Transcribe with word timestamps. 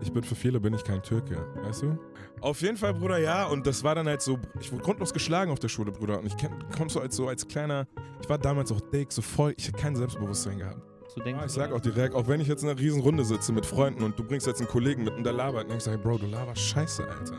ich 0.00 0.12
bin 0.12 0.22
für 0.22 0.34
viele 0.34 0.60
bin 0.60 0.74
ich 0.74 0.84
kein 0.84 1.02
Türke, 1.02 1.36
weißt 1.62 1.82
du? 1.82 1.98
Auf 2.40 2.60
jeden 2.60 2.76
Fall, 2.76 2.94
Bruder, 2.94 3.18
ja. 3.18 3.46
Und 3.46 3.66
das 3.66 3.82
war 3.82 3.94
dann 3.94 4.06
halt 4.06 4.22
so, 4.22 4.38
ich 4.60 4.72
wurde 4.72 4.82
grundlos 4.82 5.12
geschlagen 5.12 5.50
auf 5.50 5.58
der 5.58 5.68
Schule, 5.68 5.90
Bruder. 5.90 6.18
Und 6.20 6.26
ich 6.26 6.34
komm 6.76 6.88
so 6.88 7.00
als 7.00 7.16
so 7.16 7.28
als 7.28 7.46
kleiner, 7.46 7.86
ich 8.22 8.28
war 8.28 8.38
damals 8.38 8.70
auch 8.72 8.80
dick, 8.80 9.12
so 9.12 9.22
voll, 9.22 9.54
ich 9.56 9.68
hatte 9.68 9.78
kein 9.78 9.96
Selbstbewusstsein 9.96 10.58
gehabt. 10.58 10.80
So 11.14 11.22
denkst 11.22 11.42
ich 11.46 11.52
sag 11.52 11.72
auch 11.72 11.80
direkt, 11.80 12.14
auch 12.14 12.28
wenn 12.28 12.40
ich 12.40 12.48
jetzt 12.48 12.62
in 12.62 12.68
einer 12.68 12.78
riesen 12.78 13.00
Runde 13.00 13.24
sitze 13.24 13.52
mit 13.52 13.64
Freunden 13.64 14.02
und 14.04 14.18
du 14.18 14.24
bringst 14.24 14.46
jetzt 14.46 14.60
einen 14.60 14.68
Kollegen 14.68 15.04
mit 15.04 15.14
und 15.14 15.24
der 15.24 15.32
labert, 15.32 15.68
und 15.68 15.76
ich 15.76 15.82
sage, 15.82 15.98
Bro, 15.98 16.18
du 16.18 16.26
laberst 16.26 16.60
scheiße, 16.60 17.08
Alter. 17.08 17.34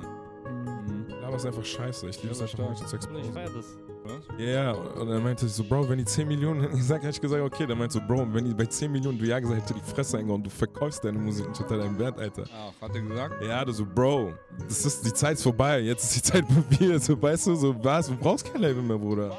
Mhm. 0.49 1.05
Du 1.07 1.15
laberst 1.15 1.45
einfach 1.45 1.63
scheiße. 1.63 2.09
Ich 2.09 2.21
liebe 2.21 2.33
es 2.33 2.41
einfach. 2.41 2.57
Menschen 2.59 2.87
zu 2.87 2.97
Bruder, 2.97 3.19
ich 3.19 3.27
exposen. 3.27 3.33
feier 3.33 3.49
das. 3.55 3.77
Was? 4.09 4.39
Ja, 4.39 4.45
ja, 4.45 4.71
und 4.71 5.07
dann 5.07 5.23
meinte 5.23 5.45
ich 5.45 5.51
so, 5.53 5.63
Bro, 5.63 5.89
wenn 5.89 5.97
die 5.97 6.05
10 6.05 6.27
Millionen 6.27 6.61
hätten 6.61 6.77
gesagt, 6.77 7.03
hätte 7.03 7.15
ich 7.15 7.21
gesagt, 7.21 7.41
okay, 7.41 7.65
dann 7.67 7.77
meinte 7.77 7.93
so, 7.93 8.01
Bro, 8.01 8.27
wenn 8.33 8.45
die 8.45 8.53
bei 8.53 8.65
10 8.65 8.91
Millionen 8.91 9.19
du 9.19 9.25
ja 9.25 9.39
gesagt 9.39 9.61
hätte, 9.61 9.73
die 9.73 9.91
Fresse 9.91 10.17
eingehauen 10.17 10.41
und 10.41 10.45
du 10.45 10.49
verkaufst 10.49 11.03
deine 11.03 11.19
Musik 11.19 11.47
nicht 11.49 11.61
unter 11.61 11.77
deinem 11.77 11.97
Wert, 11.99 12.17
Alter. 12.19 12.43
Ach, 12.53 12.81
hat 12.81 12.95
er 12.95 13.01
gesagt? 13.01 13.43
Ja, 13.43 13.63
du 13.65 13.71
so, 13.71 13.85
Bro, 13.85 14.33
das 14.67 14.85
ist, 14.85 15.05
die 15.05 15.13
Zeit 15.13 15.33
ist 15.33 15.43
vorbei, 15.43 15.81
jetzt 15.81 16.03
ist 16.03 16.15
die 16.15 16.21
Zeit 16.21 16.45
mir, 16.79 16.99
so, 16.99 17.21
weißt 17.21 17.47
du, 17.47 17.55
so, 17.55 17.75
was, 17.83 18.07
du 18.07 18.15
brauchst 18.15 18.51
kein 18.51 18.61
Label 18.61 18.81
mehr, 18.81 18.97
Bruder. 18.97 19.31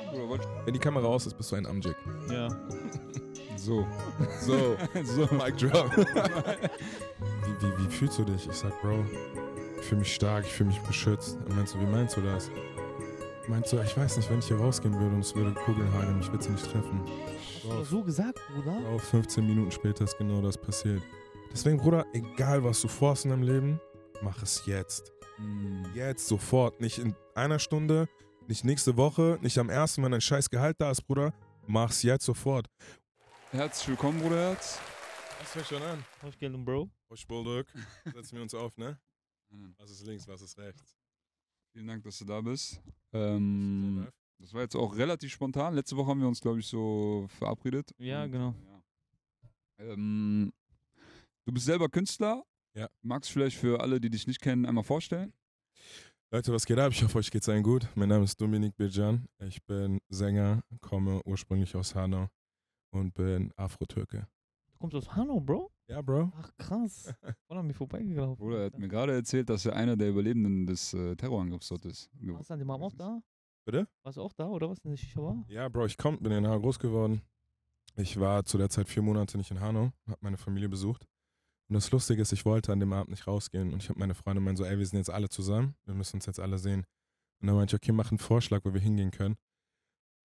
Wenn 0.64 0.74
die 0.74 0.80
Kamera 0.80 1.06
aus 1.06 1.26
ist, 1.26 1.36
bist 1.36 1.50
du 1.52 1.56
ein 1.56 1.66
Amjek. 1.66 1.96
Ja. 2.30 2.48
So. 3.62 3.86
So, 4.40 4.74
so. 5.04 5.28
Mic 5.34 5.54
drop. 5.58 5.94
wie, 5.94 6.04
wie, 7.60 7.78
wie 7.78 7.90
fühlst 7.90 8.18
du 8.18 8.24
dich? 8.24 8.48
Ich 8.48 8.56
sag, 8.56 8.80
Bro, 8.80 9.04
ich 9.78 9.84
fühle 9.84 9.98
mich 9.98 10.14
stark, 10.14 10.46
ich 10.46 10.52
fühle 10.52 10.70
mich 10.70 10.80
beschützt. 10.80 11.36
Und 11.46 11.56
meinst 11.56 11.74
du, 11.74 11.80
wie 11.80 11.86
meinst 11.86 12.16
du 12.16 12.22
das? 12.22 12.50
Meinst 13.50 13.72
du, 13.72 13.80
ich 13.80 13.96
weiß 13.96 14.16
nicht, 14.16 14.30
wenn 14.30 14.38
ich 14.38 14.46
hier 14.46 14.58
rausgehen 14.58 14.94
würde 14.94 15.12
und 15.12 15.22
es 15.22 15.34
würde 15.34 15.52
Kugeln 15.52 15.92
hageln, 15.92 16.18
mich 16.18 16.30
würde 16.30 16.44
sie 16.44 16.50
nicht 16.50 16.70
treffen. 16.70 17.02
Hast 17.04 17.64
du 17.64 17.68
das 17.68 17.90
so 17.90 18.04
gesagt, 18.04 18.40
Bruder? 18.54 18.80
Bro, 18.80 18.98
15 18.98 19.44
Minuten 19.44 19.72
später 19.72 20.04
ist 20.04 20.16
genau 20.18 20.40
das 20.40 20.56
passiert. 20.56 21.02
Deswegen, 21.50 21.76
Bruder, 21.76 22.06
egal 22.12 22.62
was 22.62 22.80
du 22.80 22.86
vorhast 22.86 23.24
in 23.24 23.32
deinem 23.32 23.42
Leben, 23.42 23.80
mach 24.22 24.40
es 24.40 24.64
jetzt. 24.66 25.12
Mm. 25.38 25.82
Jetzt, 25.94 26.28
sofort. 26.28 26.80
Nicht 26.80 26.98
in 26.98 27.16
einer 27.34 27.58
Stunde, 27.58 28.08
nicht 28.46 28.64
nächste 28.64 28.96
Woche, 28.96 29.36
nicht 29.42 29.58
am 29.58 29.68
ersten, 29.68 30.04
wenn 30.04 30.12
dein 30.12 30.20
scheiß 30.20 30.48
Gehalt 30.48 30.76
da 30.78 30.92
ist, 30.92 31.02
Bruder. 31.02 31.34
Mach's 31.66 32.04
jetzt 32.04 32.26
sofort. 32.26 32.68
Herzlich 33.50 33.88
willkommen, 33.88 34.20
Bruderherz. 34.20 34.78
Was 35.40 35.50
fängt 35.50 35.66
schon 35.66 35.82
an? 35.82 36.04
Ich 36.28 36.38
Geld, 36.38 36.64
Bro? 36.64 36.88
Hoş 37.10 37.26
bulduk. 37.26 37.66
Setzen 38.14 38.36
wir 38.36 38.42
uns 38.42 38.54
auf, 38.54 38.76
ne? 38.76 38.96
Was 39.76 39.90
ist 39.90 40.06
links, 40.06 40.28
was 40.28 40.40
ist 40.40 40.56
rechts? 40.56 40.99
Vielen 41.72 41.86
Dank, 41.86 42.02
dass 42.02 42.18
du 42.18 42.24
da 42.24 42.40
bist. 42.40 42.80
Ähm, 43.12 44.08
das 44.38 44.52
war 44.54 44.62
jetzt 44.62 44.74
auch 44.74 44.96
relativ 44.96 45.30
spontan. 45.32 45.74
Letzte 45.74 45.96
Woche 45.96 46.08
haben 46.08 46.20
wir 46.20 46.28
uns, 46.28 46.40
glaube 46.40 46.58
ich, 46.60 46.66
so 46.66 47.26
verabredet. 47.38 47.94
Ja, 47.98 48.24
Und, 48.24 48.32
genau. 48.32 48.54
ja. 48.66 48.82
Ähm, 49.84 50.52
du 51.44 51.52
bist 51.52 51.66
selber 51.66 51.88
Künstler. 51.88 52.42
Ja. 52.74 52.88
Magst 53.02 53.30
du 53.30 53.34
vielleicht 53.34 53.56
für 53.56 53.80
alle, 53.80 54.00
die 54.00 54.10
dich 54.10 54.26
nicht 54.26 54.40
kennen, 54.40 54.66
einmal 54.66 54.84
vorstellen? 54.84 55.32
Leute, 56.32 56.52
was 56.52 56.64
geht 56.64 56.78
ab? 56.78 56.92
Ich 56.92 57.02
hoffe, 57.02 57.18
euch 57.18 57.30
geht's 57.30 57.48
allen 57.48 57.62
gut. 57.64 57.88
Mein 57.96 58.08
Name 58.08 58.24
ist 58.24 58.40
Dominik 58.40 58.76
Bircan. 58.76 59.26
Ich 59.40 59.62
bin 59.64 60.00
Sänger, 60.08 60.62
komme 60.80 61.20
ursprünglich 61.24 61.74
aus 61.74 61.94
Hanau 61.94 62.28
und 62.92 63.14
bin 63.14 63.52
Afro-Türke. 63.56 64.28
Du 64.72 64.78
kommst 64.78 64.94
aus 64.96 65.14
Hanau, 65.16 65.40
Bro? 65.40 65.70
Ja, 65.90 66.00
Bro. 66.02 66.30
Ach, 66.36 66.50
krass. 66.56 67.12
Voll 67.48 67.58
an 67.58 67.66
mir 67.66 67.74
vorbeigelaufen. 67.74 68.36
Bruder, 68.36 68.58
er 68.60 68.64
hat 68.66 68.78
mir 68.78 68.86
gerade 68.86 69.12
erzählt, 69.12 69.50
dass 69.50 69.66
er 69.66 69.74
einer 69.74 69.96
der 69.96 70.10
Überlebenden 70.10 70.64
des 70.64 70.94
äh, 70.94 71.16
Terrorangriffs 71.16 71.68
dort 71.68 71.84
ist. 71.84 72.08
Warst 72.20 72.48
du 72.48 72.54
an 72.54 72.60
dem 72.60 72.70
Abend 72.70 72.84
auch 72.86 72.94
da? 72.94 73.20
Bitte? 73.64 73.88
Warst 74.04 74.16
du 74.16 74.22
auch 74.22 74.32
da, 74.32 74.46
oder 74.46 74.70
was? 74.70 74.78
In 74.84 74.90
der 74.92 74.96
Shisha 74.96 75.20
war? 75.20 75.44
Ja, 75.48 75.68
Bro, 75.68 75.86
ich 75.86 75.98
komm, 75.98 76.18
bin 76.20 76.30
in 76.30 76.46
Hanau 76.46 76.60
groß 76.60 76.78
geworden. 76.78 77.22
Ich 77.96 78.20
war 78.20 78.44
zu 78.44 78.56
der 78.56 78.70
Zeit 78.70 78.88
vier 78.88 79.02
Monate 79.02 79.36
nicht 79.36 79.50
in 79.50 79.58
Hanau, 79.58 79.90
habe 80.06 80.18
meine 80.20 80.36
Familie 80.36 80.68
besucht. 80.68 81.08
Und 81.68 81.74
das 81.74 81.90
Lustige 81.90 82.22
ist, 82.22 82.32
ich 82.32 82.44
wollte 82.44 82.72
an 82.72 82.78
dem 82.78 82.92
Abend 82.92 83.10
nicht 83.10 83.26
rausgehen. 83.26 83.72
Und 83.72 83.82
ich 83.82 83.88
habe 83.88 83.98
meine 83.98 84.14
Freunde 84.14 84.40
meinen 84.40 84.56
so, 84.56 84.64
ey, 84.64 84.78
wir 84.78 84.86
sind 84.86 84.98
jetzt 84.98 85.10
alle 85.10 85.28
zusammen, 85.28 85.74
wir 85.86 85.94
müssen 85.94 86.18
uns 86.18 86.26
jetzt 86.26 86.38
alle 86.38 86.58
sehen. 86.58 86.84
Und 87.40 87.48
dann 87.48 87.56
meinte 87.56 87.74
ich, 87.74 87.82
okay, 87.82 87.90
mach 87.90 88.12
einen 88.12 88.18
Vorschlag, 88.18 88.60
wo 88.64 88.72
wir 88.72 88.80
hingehen 88.80 89.10
können. 89.10 89.34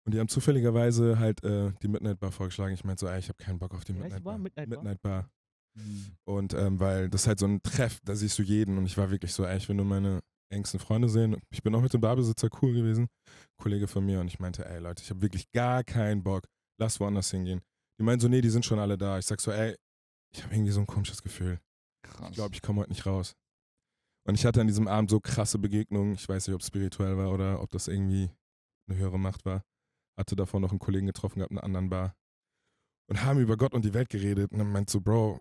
Und 0.06 0.14
die 0.14 0.20
haben 0.20 0.28
zufälligerweise 0.28 1.18
halt 1.18 1.44
äh, 1.44 1.72
die 1.82 1.88
Midnight 1.88 2.20
Bar 2.20 2.32
vorgeschlagen. 2.32 2.76
Ich 2.76 2.84
meinte 2.84 3.02
so, 3.02 3.08
ey, 3.08 3.18
ich 3.18 3.30
habe 3.30 3.44
keinen 3.44 3.58
Bock 3.58 3.74
auf 3.74 3.84
die? 3.84 3.94
Bar. 3.94 4.04
Midnight 4.04 4.24
Bar? 4.24 4.38
Midnight 4.38 5.02
Bar. 5.02 5.32
Mhm. 5.76 6.16
Und 6.26 6.54
ähm, 6.54 6.80
weil 6.80 7.10
das 7.10 7.28
halt 7.28 7.40
so 7.40 7.46
ein 7.46 7.62
Treff, 7.62 8.00
da 8.04 8.16
siehst 8.16 8.38
du 8.40 8.44
jeden. 8.44 8.78
Und 8.78 8.86
ich 8.86 8.98
war 8.98 9.12
wirklich 9.12 9.34
so, 9.34 9.46
ey, 9.46 9.58
ich 9.58 9.68
will 9.68 9.76
nur 9.76 9.86
meine 9.86 10.22
engsten 10.50 10.80
Freunde 10.80 11.10
sehen. 11.10 11.38
Ich 11.50 11.64
bin 11.64 11.76
auch 11.76 11.82
mit 11.82 11.94
dem 11.94 12.02
Barbesitzer 12.02 12.50
cool 12.62 12.74
gewesen, 12.74 13.08
Kollege 13.58 13.88
von 13.88 14.06
mir. 14.06 14.20
Und 14.20 14.28
ich 14.28 14.40
meinte, 14.40 14.66
ey 14.66 14.80
Leute, 14.80 15.04
ich 15.04 15.10
habe 15.10 15.22
wirklich 15.22 15.52
gar 15.52 15.84
keinen 15.84 16.24
Bock. 16.24 16.48
Lass 16.80 17.00
woanders 17.00 17.32
hingehen. 17.32 17.62
Die 18.00 18.04
meinen 18.04 18.20
so, 18.20 18.28
nee, 18.28 18.42
die 18.42 18.50
sind 18.50 18.66
schon 18.66 18.80
alle 18.80 18.98
da. 18.98 19.18
Ich 19.18 19.26
sag 19.26 19.40
so, 19.40 19.52
ey, 19.52 19.76
ich 20.34 20.44
habe 20.44 20.54
irgendwie 20.54 20.72
so 20.72 20.82
ein 20.82 20.88
komisches 20.88 21.24
Gefühl. 21.24 21.60
Krass. 22.04 22.30
Ich 22.30 22.36
glaube, 22.36 22.56
ich 22.56 22.62
komme 22.62 22.82
heute 22.82 22.92
nicht 22.92 23.06
raus. 23.06 23.36
Und 24.28 24.36
ich 24.36 24.46
hatte 24.46 24.60
an 24.60 24.68
diesem 24.68 24.88
Abend 24.88 25.10
so 25.10 25.20
krasse 25.20 25.60
Begegnungen. 25.60 26.16
Ich 26.16 26.28
weiß 26.28 26.48
nicht, 26.48 26.56
ob 26.56 26.62
es 26.62 26.68
spirituell 26.68 27.18
war 27.18 27.32
oder 27.32 27.62
ob 27.62 27.72
das 27.72 27.88
irgendwie 27.88 28.30
eine 28.88 28.98
höhere 28.98 29.20
Macht 29.20 29.46
war. 29.46 29.64
Hatte 30.18 30.36
davor 30.36 30.60
noch 30.60 30.72
einen 30.72 30.80
Kollegen 30.80 31.08
getroffen 31.08 31.40
gehabt 31.40 31.52
in 31.52 31.58
einer 31.58 31.66
anderen 31.66 31.90
Bar. 31.90 32.16
Und 33.08 33.24
haben 33.24 33.40
über 33.40 33.56
Gott 33.56 33.74
und 33.74 33.86
die 33.86 33.94
Welt 33.94 34.10
geredet. 34.10 34.52
Und 34.52 34.58
dann 34.58 34.72
meint 34.72 34.90
so, 34.90 35.00
Bro, 35.00 35.40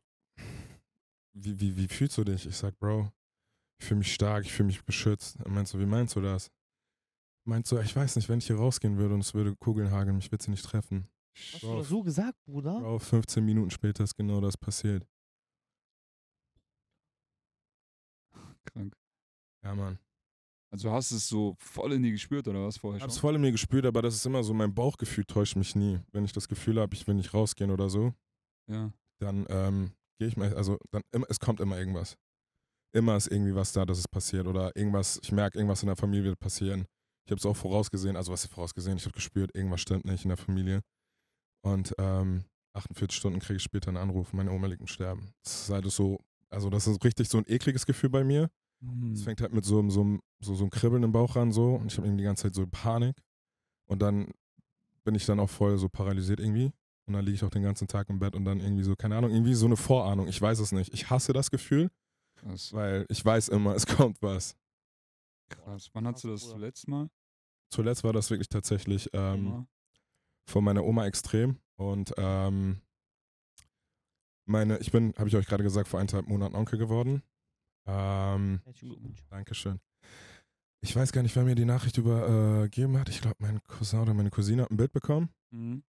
wie, 1.35 1.59
wie, 1.61 1.77
wie 1.77 1.89
fühlst 1.89 2.17
du 2.19 2.25
dich? 2.25 2.47
Ich 2.47 2.57
sag, 2.57 2.79
Bro, 2.79 3.13
ich 3.81 3.87
fühle 3.87 3.99
mich 3.99 4.13
stark, 4.15 4.45
ich 4.45 4.53
fühle 4.53 4.69
mich 4.69 4.85
beschützt. 4.85 5.37
Er 5.41 5.51
meint 5.51 5.69
so, 5.69 5.79
wie 5.79 5.87
meinst 5.87 6.17
du 6.17 6.21
das? 6.21 6.51
Meint 7.47 7.67
so, 7.67 7.79
ich 7.79 7.95
weiß 7.95 8.17
nicht, 8.17 8.29
wenn 8.29 8.39
ich 8.39 8.47
hier 8.47 8.57
rausgehen 8.57 8.97
würde 8.97 9.15
und 9.15 9.21
es 9.21 9.35
würde 9.35 9.55
Kugeln 9.57 9.91
hageln, 9.91 10.17
mich 10.17 10.31
würde 10.33 10.43
sie 10.43 10.51
nicht 10.51 10.65
treffen. 10.65 11.07
Hast 11.53 11.63
du 11.63 11.77
das 11.77 11.89
so 11.89 12.03
gesagt, 12.03 12.39
Bruder? 12.47 12.79
Bro, 12.81 12.99
15 13.01 13.45
Minuten 13.45 13.71
später 13.71 14.05
ist 14.05 14.15
genau 14.17 14.41
das 14.41 14.57
passiert. 14.57 15.07
Krank. 18.65 18.97
Ja, 19.63 19.75
Mann. 19.75 19.99
Also 20.73 20.91
hast 20.91 21.13
du 21.13 21.17
es 21.17 21.29
so 21.29 21.55
voll 21.59 21.93
in 21.93 22.03
dir 22.03 22.11
gespürt 22.13 22.49
oder 22.49 22.65
was 22.67 22.79
vorher 22.79 22.97
Ich 22.99 23.03
hab's 23.03 23.15
schon? 23.15 23.21
voll 23.21 23.35
in 23.37 23.41
mir 23.43 23.53
gespürt, 23.53 23.87
aber 23.87 24.03
das 24.03 24.15
ist 24.17 24.27
immer 24.27 24.43
so, 24.43 24.53
mein 24.55 24.75
Bauchgefühl 24.75 25.25
täuscht 25.25 25.57
mich 25.57 25.77
nie. 25.77 26.01
Wenn 26.13 26.25
ich 26.25 26.33
das 26.33 26.49
Gefühl 26.49 26.81
habe, 26.81 26.95
ich 26.95 27.07
will 27.07 27.15
nicht 27.15 27.33
rausgehen 27.33 27.71
oder 27.71 27.89
so, 27.89 28.13
Ja. 28.69 28.93
dann 29.21 29.47
ähm, 29.51 29.93
gehe 30.19 30.29
ich 30.29 30.37
mal, 30.37 30.55
also 30.55 30.79
dann 30.91 31.03
immer, 31.13 31.27
es 31.29 31.41
kommt 31.41 31.61
immer 31.61 31.79
irgendwas. 31.79 32.17
Immer 32.95 33.17
ist 33.17 33.27
irgendwie 33.27 33.55
was 33.55 33.73
da, 33.73 33.85
dass 33.85 33.99
es 33.99 34.09
passiert 34.09 34.47
oder 34.47 34.75
irgendwas, 34.77 35.19
ich 35.23 35.33
merke, 35.33 35.59
irgendwas 35.59 35.83
in 35.83 35.89
der 35.89 35.97
Familie 35.97 36.31
wird 36.31 36.39
passieren. 36.39 36.87
Ich 37.27 37.31
habe 37.33 37.39
es 37.39 37.47
auch 37.47 37.57
vorausgesehen, 37.57 38.17
also 38.17 38.33
was 38.33 38.45
ist 38.45 38.53
vorausgesehen? 38.53 38.97
Ich 38.99 39.05
habe 39.05 39.15
gespürt, 39.15 39.55
irgendwas 39.55 39.81
stimmt 39.81 40.05
nicht 40.05 40.25
in 40.25 40.29
der 40.29 40.37
Familie. 40.37 40.81
Und 41.65 41.95
ähm, 41.99 42.45
48 42.75 43.17
Stunden 43.17 43.41
kriege 43.41 43.57
ich 43.57 43.63
später 43.63 43.89
einen 43.89 43.97
Anruf, 43.97 44.33
meine 44.33 44.51
Oma 44.53 44.67
liegt 44.67 44.81
im 44.81 44.87
Sterben. 44.87 45.33
Das 45.43 45.63
ist 45.63 45.71
halt 45.71 45.91
so, 45.91 46.19
also 46.51 46.71
das 46.71 46.87
ist 46.87 47.03
richtig 47.05 47.29
so 47.29 47.39
ein 47.39 47.45
ekliges 47.49 47.87
Gefühl 47.87 48.11
bei 48.11 48.23
mir. 48.25 48.51
Mhm. 48.81 49.13
Es 49.13 49.23
fängt 49.23 49.41
halt 49.41 49.53
mit 49.53 49.65
so, 49.65 49.79
einem- 49.79 49.91
so, 49.91 50.03
einem- 50.03 50.21
so, 50.41 50.55
so 50.55 50.65
einem 50.65 50.71
Kribbeln 50.71 51.03
im 51.03 51.13
Bauch 51.13 51.37
an 51.37 51.53
so 51.53 51.75
und 51.75 51.91
ich 51.91 51.97
habe 51.97 52.07
irgendwie 52.07 52.23
die 52.23 52.27
ganze 52.27 52.45
Zeit 52.45 52.55
so 52.55 52.67
Panik 52.67 53.17
und 53.89 54.03
dann 54.03 54.31
bin 55.05 55.15
ich 55.15 55.25
dann 55.27 55.41
auch 55.41 55.51
voll 55.51 55.79
so 55.79 55.89
paralysiert 55.89 56.41
irgendwie 56.41 56.73
und 57.07 57.15
dann 57.15 57.25
liege 57.25 57.37
ich 57.37 57.45
auch 57.45 57.51
den 57.51 57.63
ganzen 57.63 57.89
Tag 57.89 58.09
im 58.09 58.19
Bett 58.19 58.35
und 58.35 58.45
dann 58.45 58.61
irgendwie 58.61 58.83
so, 58.83 58.97
keine 58.97 59.17
Ahnung, 59.17 59.31
irgendwie 59.31 59.55
so 59.55 59.67
eine 59.67 59.77
Vorahnung, 59.77 60.27
ich 60.29 60.41
weiß 60.41 60.59
es 60.59 60.73
nicht. 60.73 60.93
Ich 60.95 61.11
hasse 61.11 61.33
das 61.33 61.51
Gefühl, 61.51 61.91
Krass. 62.37 62.73
weil 62.73 63.07
ich 63.09 63.25
weiß 63.25 63.49
immer, 63.49 63.75
es 63.75 63.87
kommt 63.87 64.23
was. 64.23 64.57
Krass. 65.49 65.91
Wann 65.93 66.07
hast 66.07 66.25
du 66.25 66.29
das 66.29 66.43
zuletzt 66.43 66.89
mal? 66.89 67.11
Zuletzt 67.71 68.05
war 68.05 68.13
das 68.13 68.31
wirklich 68.31 68.49
tatsächlich 68.49 69.11
ähm, 69.13 69.67
von 70.47 70.65
meiner 70.65 70.85
Oma 70.85 71.07
extrem 71.07 71.59
und 71.77 72.15
ähm, 72.17 72.81
meine, 74.47 74.79
ich 74.79 74.93
bin, 74.93 75.15
habe 75.17 75.29
ich 75.29 75.37
euch 75.37 75.47
gerade 75.47 75.63
gesagt, 75.63 75.89
vor 75.89 76.01
eineinhalb 76.01 76.27
Monaten 76.29 76.55
Onkel 76.55 76.79
geworden. 76.79 77.23
Ähm. 77.87 78.61
Dankeschön. 79.31 79.81
Ich 80.81 80.95
weiß 80.95 81.13
gar 81.13 81.23
nicht, 81.23 81.35
wer 81.35 81.45
mir 81.45 81.55
die 81.55 81.65
Nachricht 81.65 81.97
übergeben 81.97 82.99
hat. 82.99 83.09
Ich 83.09 83.23
glaube, 83.23 83.37
mein 83.39 83.63
Cousin 83.65 84.01
oder 84.01 84.15
meine 84.15 84.31
Cousine 84.31 84.63
hat 84.63 84.71
ein 84.71 84.77
Bild 84.77 84.93
bekommen. 84.93 85.31
Mhm. 85.51 85.83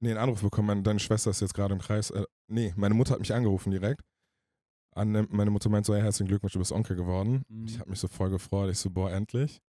Nee, 0.00 0.10
einen 0.10 0.18
Anruf 0.18 0.42
bekommen. 0.42 0.66
Meine, 0.66 0.82
deine 0.82 1.00
Schwester 1.00 1.30
ist 1.30 1.40
jetzt 1.40 1.54
gerade 1.54 1.74
im 1.74 1.80
Kreis. 1.80 2.10
Äh, 2.10 2.24
nee, 2.48 2.72
meine 2.76 2.94
Mutter 2.94 3.12
hat 3.12 3.20
mich 3.20 3.34
angerufen 3.34 3.70
direkt. 3.70 4.02
An, 4.94 5.26
meine 5.30 5.50
Mutter 5.50 5.68
meint 5.68 5.86
so, 5.86 5.94
hey, 5.94 6.02
herzlichen 6.02 6.28
Glückwunsch, 6.28 6.52
du 6.52 6.58
bist 6.58 6.72
Onkel 6.72 6.96
geworden. 6.96 7.44
Mhm. 7.48 7.66
Ich 7.66 7.78
habe 7.78 7.90
mich 7.90 7.98
so 7.98 8.08
voll 8.08 8.30
gefreut. 8.30 8.70
Ich 8.70 8.78
so, 8.78 8.90
boah, 8.90 9.10
endlich. 9.10 9.60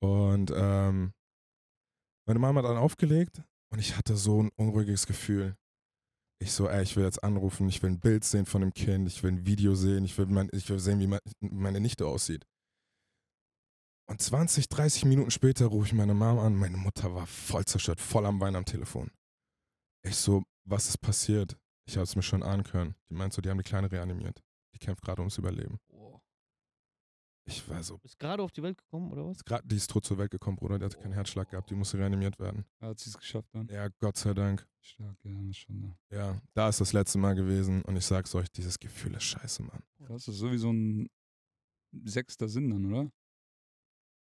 Und 0.00 0.52
ähm, 0.54 1.12
meine 2.26 2.38
Mama 2.38 2.62
hat 2.62 2.68
dann 2.68 2.76
aufgelegt 2.76 3.42
und 3.70 3.78
ich 3.78 3.96
hatte 3.96 4.16
so 4.16 4.42
ein 4.42 4.50
unruhiges 4.56 5.06
Gefühl. 5.06 5.56
Ich 6.40 6.52
so, 6.52 6.68
ey, 6.68 6.82
ich 6.82 6.96
will 6.96 7.04
jetzt 7.04 7.22
anrufen, 7.22 7.68
ich 7.68 7.82
will 7.82 7.90
ein 7.90 8.00
Bild 8.00 8.24
sehen 8.24 8.44
von 8.44 8.60
dem 8.60 8.74
Kind, 8.74 9.08
ich 9.08 9.22
will 9.22 9.32
ein 9.32 9.46
Video 9.46 9.74
sehen, 9.74 10.04
ich 10.04 10.18
will, 10.18 10.26
mein, 10.26 10.48
ich 10.52 10.68
will 10.68 10.78
sehen, 10.78 11.00
wie 11.00 11.06
mein, 11.06 11.20
meine 11.40 11.80
Nichte 11.80 12.06
aussieht. 12.06 12.44
Und 14.06 14.20
20, 14.20 14.68
30 14.68 15.06
Minuten 15.06 15.30
später 15.30 15.66
rufe 15.66 15.86
ich 15.86 15.92
meine 15.94 16.12
Mama 16.12 16.44
an. 16.44 16.56
Meine 16.56 16.76
Mutter 16.76 17.14
war 17.14 17.26
voll 17.26 17.64
zerstört, 17.64 18.00
voll 18.00 18.26
am 18.26 18.40
Wein 18.40 18.56
am 18.56 18.66
Telefon. 18.66 19.10
Ich 20.04 20.16
so, 20.16 20.42
was 20.64 20.88
ist 20.88 20.98
passiert? 20.98 21.56
Ich 21.86 21.96
habe 21.96 22.04
es 22.04 22.14
mir 22.16 22.22
schon 22.22 22.42
ahnen 22.42 22.62
können. 22.62 22.94
Die 23.10 23.14
meint 23.14 23.32
so, 23.32 23.42
die 23.42 23.50
haben 23.50 23.58
die 23.58 23.64
Kleine 23.64 23.90
reanimiert. 23.90 24.42
Die 24.74 24.78
kämpft 24.78 25.02
gerade 25.02 25.20
ums 25.20 25.38
Überleben. 25.38 25.78
Boah. 25.88 26.20
Ich 27.46 27.68
war 27.68 27.82
so, 27.82 27.98
Ist 28.02 28.18
gerade 28.18 28.42
auf 28.42 28.52
die 28.52 28.62
Welt 28.62 28.78
gekommen, 28.78 29.12
oder 29.12 29.26
was? 29.26 29.36
ist 29.38 29.44
grad, 29.44 29.62
die 29.66 29.76
ist 29.76 29.90
tot 29.90 30.04
zur 30.04 30.16
Welt 30.16 30.30
gekommen, 30.30 30.56
Bruder. 30.56 30.78
Die 30.78 30.84
hatte 30.86 30.98
keinen 30.98 31.12
Herzschlag 31.12 31.50
gehabt, 31.50 31.68
die 31.68 31.74
musste 31.74 31.98
reanimiert 31.98 32.38
werden. 32.38 32.64
Hat 32.80 32.98
sie 32.98 33.10
es 33.10 33.18
geschafft 33.18 33.48
dann? 33.52 33.68
Ja, 33.68 33.88
Gott 34.00 34.16
sei 34.16 34.32
Dank. 34.32 34.66
Stark, 34.80 35.16
ja, 35.24 35.32
das 35.34 35.50
ist 35.50 35.58
schon. 35.58 35.80
Ne. 35.80 35.96
Ja, 36.10 36.40
da 36.54 36.68
ist 36.70 36.80
das 36.80 36.94
letzte 36.94 37.18
Mal 37.18 37.34
gewesen 37.34 37.82
und 37.82 37.96
ich 37.96 38.04
sag's 38.06 38.34
euch, 38.34 38.50
dieses 38.50 38.78
Gefühl 38.78 39.14
ist 39.14 39.24
scheiße, 39.24 39.62
Mann. 39.62 39.82
Das 39.98 40.26
ist 40.26 40.36
so 40.36 40.50
wie 40.52 40.58
so 40.58 40.70
ein 40.72 41.08
sechster 42.04 42.48
Sinn 42.48 42.70
dann, 42.70 42.86
oder? 42.86 43.10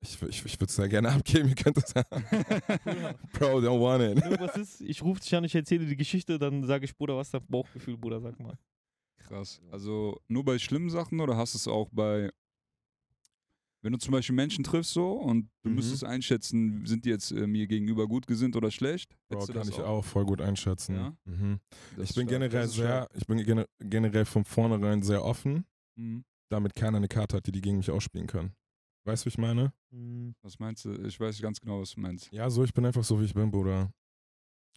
Ich, 0.02 0.20
ich, 0.22 0.44
ich 0.46 0.54
würde 0.54 0.66
es 0.70 0.76
da 0.76 0.86
gerne 0.86 1.08
abgeben, 1.12 1.48
ihr 1.48 1.54
könnt 1.54 1.76
es 1.76 1.94
haben. 1.94 2.24
Bro, 3.32 3.58
don't 3.60 3.80
want 3.80 4.02
it. 4.18 4.24
Nur 4.24 4.40
was 4.40 4.56
ist? 4.56 4.80
Ich 4.80 5.02
rufe 5.02 5.20
dich 5.20 5.34
an, 5.34 5.44
ich 5.44 5.54
erzähle 5.54 5.84
die 5.86 5.96
Geschichte, 5.96 6.38
dann 6.38 6.64
sage 6.64 6.84
ich, 6.86 6.96
Bruder, 6.96 7.16
was 7.16 7.28
ist 7.28 7.34
dein 7.34 7.46
Bauchgefühl, 7.46 7.96
Bruder, 7.98 8.20
sag 8.20 8.38
mal. 8.40 8.56
Krass. 9.18 9.60
Also 9.70 10.18
nur 10.28 10.44
bei 10.44 10.58
schlimmen 10.58 10.88
Sachen 10.90 11.20
oder 11.20 11.36
hast 11.36 11.54
du 11.54 11.58
es 11.58 11.68
auch 11.68 11.88
bei, 11.92 12.30
wenn 13.82 13.92
du 13.92 13.98
zum 13.98 14.12
Beispiel 14.12 14.34
Menschen 14.34 14.64
triffst 14.64 14.92
so 14.92 15.12
und 15.12 15.50
du 15.62 15.68
Mhm. 15.68 15.74
müsstest 15.76 16.04
einschätzen, 16.04 16.84
sind 16.86 17.04
die 17.04 17.10
jetzt 17.10 17.30
äh, 17.32 17.46
mir 17.46 17.66
gegenüber 17.66 18.06
gut 18.08 18.26
gesinnt 18.26 18.56
oder 18.56 18.70
schlecht? 18.70 19.14
Bro, 19.28 19.44
kann 19.46 19.54
das 19.54 19.68
ich 19.68 19.78
auch 19.80 20.04
voll 20.04 20.24
gut 20.24 20.40
einschätzen. 20.40 20.94
Ja? 20.94 21.16
Mhm. 21.24 21.60
Ich 21.92 21.96
bin 21.96 22.06
stark, 22.06 22.28
generell 22.28 22.68
sehr, 22.68 23.06
ich 23.14 23.26
bin 23.26 23.38
gene- 23.44 23.66
generell 23.78 24.24
von 24.24 24.44
vornherein 24.44 25.02
sehr 25.02 25.22
offen, 25.24 25.66
Mhm. 25.96 26.24
damit 26.48 26.74
keiner 26.74 26.96
eine 26.96 27.08
Karte 27.08 27.36
hat, 27.36 27.46
die 27.46 27.52
die 27.52 27.60
gegen 27.60 27.76
mich 27.76 27.90
ausspielen 27.90 28.26
kann. 28.26 28.54
Weißt 29.10 29.24
du, 29.24 29.26
wie 29.26 29.30
ich 29.30 29.38
meine? 29.38 29.72
Hm, 29.90 30.34
Was 30.42 30.58
meinst 30.58 30.84
du? 30.84 30.92
Ich 31.04 31.18
weiß 31.18 31.40
ganz 31.42 31.60
genau, 31.60 31.80
was 31.80 31.90
du 31.92 32.00
meinst. 32.00 32.30
Ja, 32.32 32.48
so, 32.48 32.62
ich 32.62 32.72
bin 32.72 32.84
einfach 32.86 33.02
so, 33.02 33.20
wie 33.20 33.24
ich 33.24 33.34
bin, 33.34 33.50
Bruder. 33.50 33.90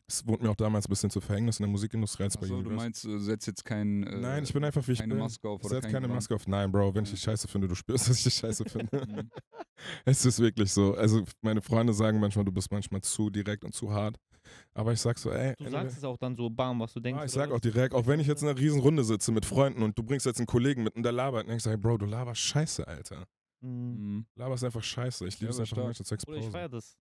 Es 0.08 0.26
wurde 0.28 0.44
mir 0.44 0.50
auch 0.50 0.56
damals 0.56 0.86
ein 0.86 0.90
bisschen 0.90 1.10
zu 1.10 1.22
Verhängnis 1.22 1.60
in 1.60 1.64
der 1.64 1.70
Musikindustrie 1.72 2.24
als 2.24 2.36
bei 2.36 2.44
Achso, 2.44 2.62
du 2.62 2.70
meinst, 2.72 3.06
du 3.06 3.18
setzt 3.20 3.48
jetzt 3.48 3.64
kein, 3.64 4.04
äh, 4.04 4.18
Nein, 4.20 4.44
ich 4.44 4.52
bin 4.52 4.64
einfach, 4.64 4.86
wie 4.88 4.92
ich 4.92 5.00
keine 5.00 5.14
bin. 5.14 5.24
Maske 5.24 5.48
auf 5.48 5.62
Ich 5.62 5.66
oder 5.66 5.76
setz 5.76 5.84
kein 5.84 5.94
keine 5.94 6.08
Gewand. 6.08 6.18
Maske 6.18 6.36
auf. 6.36 6.46
Nein, 6.48 6.72
Bro, 6.72 6.94
wenn 6.94 7.04
ich 7.06 7.12
dich 7.12 7.22
scheiße 7.22 7.48
finde, 7.48 7.68
du 7.68 7.76
spürst, 7.76 8.08
dass 8.10 8.18
ich 8.18 8.24
dich 8.24 8.34
scheiße 8.34 8.66
finde. 8.66 8.90
Mhm. 9.14 9.30
es 10.06 10.26
ist 10.26 10.40
wirklich 10.40 10.72
so. 10.72 10.94
Also, 10.96 11.24
meine 11.42 11.62
Freunde 11.62 11.94
sagen 11.94 12.20
manchmal, 12.20 12.46
du 12.46 12.52
bist 12.52 12.72
manchmal 12.72 13.02
zu 13.02 13.30
direkt 13.30 13.64
und 13.66 13.74
zu 13.74 13.92
hart. 13.92 14.18
Aber 14.74 14.94
ich 14.94 15.00
sag 15.00 15.18
so, 15.18 15.32
ey. 15.32 15.54
Du 15.58 15.70
sagst 15.70 15.98
es 15.98 16.04
auch 16.04 16.18
dann 16.18 16.36
so, 16.36 16.50
bam, 16.50 16.80
was 16.80 16.94
du 16.94 17.00
denkst. 17.00 17.20
Ah, 17.20 17.26
ich 17.26 17.32
oder 17.32 17.42
sag 17.42 17.50
was? 17.50 17.58
auch 17.58 17.62
direkt, 17.62 17.94
auch 17.94 18.06
wenn 18.08 18.20
ich 18.20 18.28
jetzt 18.28 18.44
in 18.44 18.50
einer 18.50 18.58
riesen 18.60 18.82
Runde 18.82 19.04
sitze 19.04 19.32
mit 19.32 19.46
Freunden 19.46 19.82
und 19.84 19.98
du 19.98 20.04
bringst 20.04 20.26
jetzt 20.26 20.38
einen 20.40 20.48
Kollegen 20.48 20.84
mit 20.84 20.96
und 20.96 21.04
der 21.04 21.12
labert, 21.12 21.44
und 21.44 21.50
denkst 21.50 21.64
du, 21.64 21.70
hey 21.70 21.78
Bro, 21.78 21.98
du 22.00 22.06
laberst 22.06 22.42
scheiße, 22.42 22.88
Alter. 22.88 23.26
Hm. 23.64 24.18
Mhm. 24.18 24.26
Du 24.36 24.42
laberst 24.42 24.64
einfach 24.64 24.84
scheiße. 24.84 25.28
Ich 25.28 25.40
liebe 25.40 25.46
Ja, 25.46 25.50
es 25.52 25.60
einfach, 25.60 25.94
stark. 25.94 26.20
Zu 26.20 26.26
Bruder, 26.26 26.40
ich 26.40 26.50
feier 26.50 26.66
exposen. 26.66 26.72
das. 26.72 26.98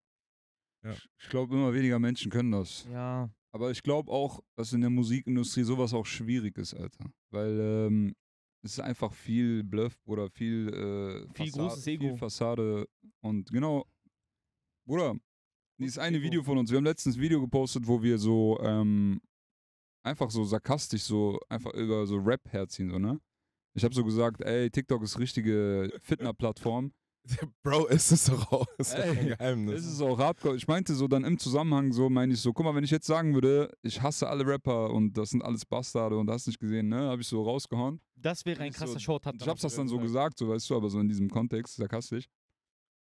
Ich 1.20 1.28
glaube, 1.28 1.54
immer 1.54 1.72
weniger 1.74 1.98
Menschen 1.98 2.30
können 2.30 2.52
das. 2.52 2.86
Ja. 2.90 3.30
Aber 3.52 3.70
ich 3.70 3.82
glaube 3.82 4.10
auch, 4.10 4.40
dass 4.56 4.72
in 4.72 4.80
der 4.80 4.90
Musikindustrie 4.90 5.62
sowas 5.62 5.92
auch 5.92 6.06
schwierig 6.06 6.56
ist, 6.58 6.74
Alter. 6.74 7.04
Weil 7.30 7.60
ähm, 7.60 8.14
es 8.64 8.72
ist 8.72 8.80
einfach 8.80 9.12
viel 9.12 9.62
Bluff 9.62 9.96
oder 10.06 10.30
viel, 10.30 10.68
äh, 10.68 11.34
Viel 11.34 11.46
Fassade, 11.46 11.68
großes 11.68 11.86
Ego. 11.86 12.08
Viel 12.08 12.16
Fassade. 12.16 12.88
Und 13.20 13.50
genau, 13.50 13.86
Bruder, 14.86 15.14
dieses 15.78 15.98
eine 15.98 16.16
Ego. 16.16 16.26
Video 16.26 16.42
von 16.42 16.58
uns, 16.58 16.70
wir 16.70 16.78
haben 16.78 16.84
letztens 16.84 17.16
ein 17.16 17.20
Video 17.22 17.40
gepostet, 17.40 17.86
wo 17.86 18.02
wir 18.02 18.18
so 18.18 18.58
ähm, 18.60 19.20
einfach 20.04 20.30
so 20.30 20.44
sarkastisch 20.44 21.02
so 21.02 21.38
einfach 21.48 21.74
über 21.74 22.06
so 22.06 22.16
Rap 22.16 22.40
herziehen, 22.52 22.90
so, 22.90 22.98
ne? 22.98 23.20
Ich 23.74 23.84
habe 23.84 23.94
so 23.94 24.04
gesagt, 24.04 24.40
ey, 24.42 24.70
TikTok 24.70 25.02
ist 25.02 25.18
richtige 25.18 25.90
Fitner-Plattform. 26.02 26.92
Bro, 27.62 27.86
ist 27.86 28.10
es 28.10 28.24
doch 28.24 28.50
auch. 28.50 28.66
Ist 28.78 28.94
doch 28.94 28.98
Ey, 29.04 29.14
kein 29.14 29.26
Geheimnis. 29.28 29.80
Es 29.84 29.92
ist 29.92 30.02
auch 30.02 30.18
hardcore. 30.18 30.56
Ich 30.56 30.66
meinte 30.66 30.92
so 30.94 31.06
dann 31.06 31.24
im 31.24 31.38
Zusammenhang 31.38 31.92
so, 31.92 32.10
meine 32.10 32.34
ich 32.34 32.40
so, 32.40 32.52
guck 32.52 32.64
mal, 32.66 32.74
wenn 32.74 32.82
ich 32.82 32.90
jetzt 32.90 33.06
sagen 33.06 33.32
würde, 33.34 33.70
ich 33.82 34.02
hasse 34.02 34.28
alle 34.28 34.44
Rapper 34.44 34.90
und 34.90 35.16
das 35.16 35.30
sind 35.30 35.42
alles 35.42 35.64
Bastarde 35.64 36.18
und 36.18 36.28
hast 36.28 36.48
nicht 36.48 36.58
gesehen, 36.58 36.88
ne, 36.88 36.96
habe 37.08 37.22
ich 37.22 37.28
so 37.28 37.42
rausgehauen. 37.42 38.00
Das 38.16 38.44
wäre 38.44 38.60
ein 38.62 38.70
Ich 38.70 38.76
so- 38.76 38.84
krasser 38.86 38.98
Short. 38.98 39.24
Hat 39.24 39.36
Ich 39.40 39.46
hab's 39.46 39.62
das 39.62 39.76
dann 39.76 39.86
so 39.86 39.98
gesagt, 40.00 40.36
so 40.36 40.48
weißt 40.48 40.68
du, 40.68 40.76
aber 40.76 40.90
so 40.90 40.98
in 40.98 41.08
diesem 41.08 41.30
Kontext, 41.30 41.76
sarkastisch. 41.76 42.26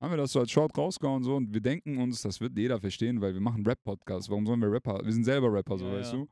Haben 0.01 0.11
wir 0.11 0.17
das 0.17 0.31
so 0.31 0.39
als 0.39 0.51
Short 0.51 0.75
rausgehauen 0.77 1.23
so 1.23 1.35
und 1.35 1.53
wir 1.53 1.61
denken 1.61 1.97
uns, 1.97 2.21
das 2.23 2.41
wird 2.41 2.57
jeder 2.57 2.79
verstehen, 2.79 3.21
weil 3.21 3.33
wir 3.33 3.41
machen 3.41 3.63
Rap-Podcasts. 3.65 4.29
Warum 4.29 4.45
sollen 4.47 4.61
wir 4.61 4.71
Rapper? 4.71 4.99
Wir 5.03 5.11
sind 5.13 5.23
selber 5.25 5.51
Rapper, 5.53 5.77
so 5.77 5.85
Ja, 5.85 5.93
weißt 5.93 6.13
ja. 6.13 6.19
du. 6.19 6.27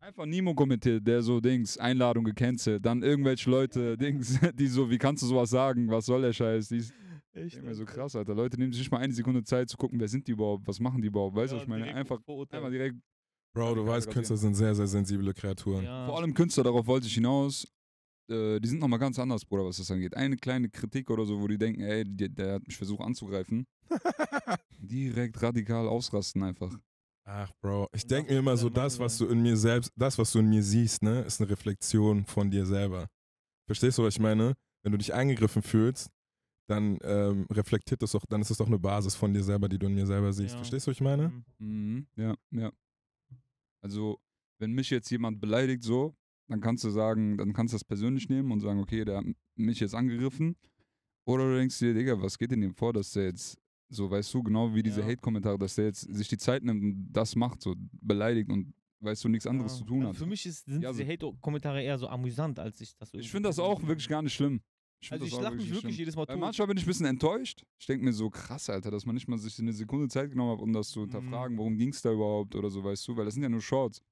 Einfach 0.00 0.26
Nimo 0.26 0.54
kommentiert, 0.54 1.06
der 1.06 1.22
so 1.22 1.40
Dings, 1.40 1.76
Einladung 1.76 2.24
gecancelt. 2.24 2.84
Dann 2.86 3.02
irgendwelche 3.02 3.50
Leute, 3.50 3.96
Dings, 3.96 4.38
die 4.54 4.68
so, 4.68 4.88
wie 4.90 4.98
kannst 4.98 5.22
du 5.22 5.26
sowas 5.26 5.50
sagen? 5.50 5.90
Was 5.90 6.06
soll 6.06 6.22
der 6.22 6.32
Scheiß? 6.32 6.68
Die 6.68 6.76
ist 6.78 6.92
Echt, 7.32 7.56
immer 7.56 7.74
so 7.74 7.84
krass, 7.84 8.14
Alter. 8.14 8.34
Leute 8.34 8.58
nehmen 8.58 8.72
sich 8.72 8.82
nicht 8.82 8.90
mal 8.90 8.98
eine 8.98 9.12
Sekunde 9.12 9.42
Zeit 9.42 9.68
zu 9.68 9.76
gucken, 9.76 9.98
wer 9.98 10.08
sind 10.08 10.26
die 10.28 10.32
überhaupt, 10.32 10.66
was 10.66 10.78
machen 10.80 11.02
die 11.02 11.08
überhaupt, 11.08 11.36
weißt 11.36 11.52
du, 11.52 11.56
was 11.56 11.62
ich 11.64 11.68
meine? 11.68 11.92
Einfach, 11.94 12.20
einfach 12.26 12.70
direkt 12.70 12.96
Bro, 13.54 13.74
du 13.74 13.80
Ja, 13.82 13.88
weißt. 13.88 14.10
Künstler 14.10 14.36
sind 14.36 14.54
sehr, 14.54 14.74
sehr 14.74 14.86
sensible 14.86 15.32
Kreaturen. 15.34 15.84
Ja. 15.84 16.06
Vor 16.06 16.18
allem 16.18 16.32
Künstler, 16.34 16.64
darauf 16.64 16.86
wollte 16.86 17.06
ich 17.06 17.14
hinaus. 17.14 17.66
Äh, 18.30 18.60
die 18.60 18.68
sind 18.68 18.78
nochmal 18.78 18.98
ganz 18.98 19.18
anders, 19.18 19.44
Bruder, 19.44 19.64
was 19.64 19.78
das 19.78 19.90
angeht. 19.90 20.16
Eine 20.16 20.36
kleine 20.36 20.68
Kritik 20.68 21.10
oder 21.10 21.24
so, 21.24 21.40
wo 21.40 21.48
die 21.48 21.58
denken, 21.58 21.80
ey, 21.80 22.04
der, 22.04 22.28
der 22.28 22.54
hat 22.54 22.66
mich 22.66 22.76
versucht 22.76 23.00
anzugreifen. 23.00 23.66
Direkt 24.78 25.42
radikal 25.42 25.88
ausrasten 25.88 26.42
einfach. 26.42 26.78
Ach, 27.30 27.52
Bro, 27.60 27.88
ich 27.92 28.06
denke 28.06 28.32
mir 28.32 28.38
immer 28.38 28.56
so, 28.56 28.70
das, 28.70 28.98
was 28.98 29.18
du 29.18 29.26
in 29.26 29.42
mir 29.42 29.54
selbst, 29.54 29.92
das, 29.94 30.16
was 30.16 30.32
du 30.32 30.38
in 30.38 30.48
mir 30.48 30.62
siehst, 30.62 31.02
ne, 31.02 31.20
ist 31.20 31.42
eine 31.42 31.50
Reflexion 31.50 32.24
von 32.24 32.50
dir 32.50 32.64
selber. 32.64 33.06
Verstehst 33.66 33.98
du, 33.98 34.02
was 34.04 34.14
ich 34.14 34.20
meine? 34.20 34.54
Wenn 34.82 34.92
du 34.92 34.98
dich 34.98 35.12
angegriffen 35.12 35.60
fühlst, 35.60 36.08
dann 36.70 36.98
ähm, 37.02 37.46
reflektiert 37.50 38.00
das 38.00 38.12
doch, 38.12 38.24
dann 38.26 38.40
ist 38.40 38.50
es 38.50 38.56
doch 38.56 38.66
eine 38.66 38.78
Basis 38.78 39.14
von 39.14 39.34
dir 39.34 39.42
selber, 39.42 39.68
die 39.68 39.78
du 39.78 39.88
in 39.88 39.94
mir 39.94 40.06
selber 40.06 40.32
siehst. 40.32 40.52
Ja. 40.52 40.56
Verstehst 40.56 40.86
du, 40.86 40.90
was 40.90 40.96
ich 40.96 41.02
meine? 41.02 41.28
Mhm. 41.28 41.44
Mhm, 41.58 42.06
ja, 42.16 42.34
ja. 42.52 42.72
Also, 43.82 44.18
wenn 44.58 44.72
mich 44.72 44.88
jetzt 44.88 45.10
jemand 45.10 45.38
beleidigt 45.38 45.82
so, 45.82 46.16
dann 46.48 46.62
kannst 46.62 46.82
du 46.84 46.88
sagen, 46.88 47.36
dann 47.36 47.52
kannst 47.52 47.74
du 47.74 47.76
das 47.76 47.84
persönlich 47.84 48.30
nehmen 48.30 48.50
und 48.52 48.60
sagen, 48.60 48.80
okay, 48.80 49.04
der 49.04 49.18
hat 49.18 49.24
mich 49.54 49.80
jetzt 49.80 49.94
angegriffen. 49.94 50.56
Oder 51.26 51.44
du 51.44 51.58
denkst 51.58 51.78
dir, 51.78 51.92
Digga, 51.92 52.22
was 52.22 52.38
geht 52.38 52.52
denn 52.52 52.62
dem 52.62 52.74
vor, 52.74 52.94
dass 52.94 53.12
der 53.12 53.24
jetzt, 53.26 53.58
so 53.88 54.10
weißt 54.10 54.32
du, 54.34 54.42
genau 54.42 54.74
wie 54.74 54.82
diese 54.82 55.00
Ja. 55.00 55.06
Hate-Kommentare, 55.06 55.58
dass 55.58 55.74
der 55.76 55.86
jetzt 55.86 56.00
sich 56.02 56.28
die 56.28 56.36
Zeit 56.38 56.62
nimmt 56.62 56.82
und 56.82 57.12
das 57.12 57.34
macht, 57.36 57.62
so 57.62 57.74
beleidigt 58.02 58.50
und 58.50 58.72
weißt 59.00 59.24
du, 59.24 59.28
nichts 59.28 59.46
anderes 59.46 59.72
Ja. 59.72 59.78
zu 59.78 59.84
tun 59.84 60.00
Also 60.00 60.10
hat. 60.10 60.16
Für 60.16 60.26
mich 60.26 60.44
ist, 60.46 60.64
sind 60.66 60.82
Ja, 60.82 60.90
diese 60.92 61.06
Hate-Kommentare 61.06 61.82
eher 61.82 61.98
so 61.98 62.08
amüsant, 62.08 62.58
als 62.58 62.80
ich 62.80 62.94
das 62.96 63.10
Ich 63.14 63.30
finde 63.30 63.48
das 63.48 63.58
auch 63.58 63.80
wirklich 63.86 64.08
gar 64.08 64.22
nicht 64.22 64.34
schlimm. 64.34 64.60
find 65.00 65.12
Also 65.12 65.24
ich 65.26 65.40
lache 65.40 65.54
mich 65.54 65.66
wirklich 65.66 65.80
schlimm. 65.80 65.94
jedes 65.94 66.16
Mal 66.16 66.26
Weil 66.26 66.34
tot. 66.34 66.40
manchmal 66.40 66.66
bin 66.68 66.76
ich 66.76 66.82
ein 66.84 66.86
bisschen 66.88 67.06
enttäuscht. 67.06 67.64
Ich 67.78 67.86
denke 67.86 68.04
mir 68.04 68.12
so, 68.12 68.28
krass, 68.30 68.68
Alter, 68.68 68.90
dass 68.90 69.06
man 69.06 69.14
nicht 69.14 69.28
mal 69.28 69.38
sich 69.38 69.58
eine 69.60 69.72
Sekunde 69.72 70.08
Zeit 70.08 70.30
genommen 70.30 70.52
hat, 70.52 70.60
um 70.60 70.72
das 70.72 70.88
zu 70.88 71.00
Mhm. 71.00 71.04
hinterfragen, 71.10 71.56
worum 71.56 71.76
ging 71.78 71.90
es 71.90 72.02
da 72.02 72.12
überhaupt 72.12 72.54
oder 72.56 72.68
so, 72.70 72.82
weißt 72.82 73.06
du? 73.06 73.16
Weil 73.16 73.24
das 73.24 73.34
sind 73.34 73.42
ja 73.44 73.48
nur 73.48 73.60
Shorts. 73.62 74.02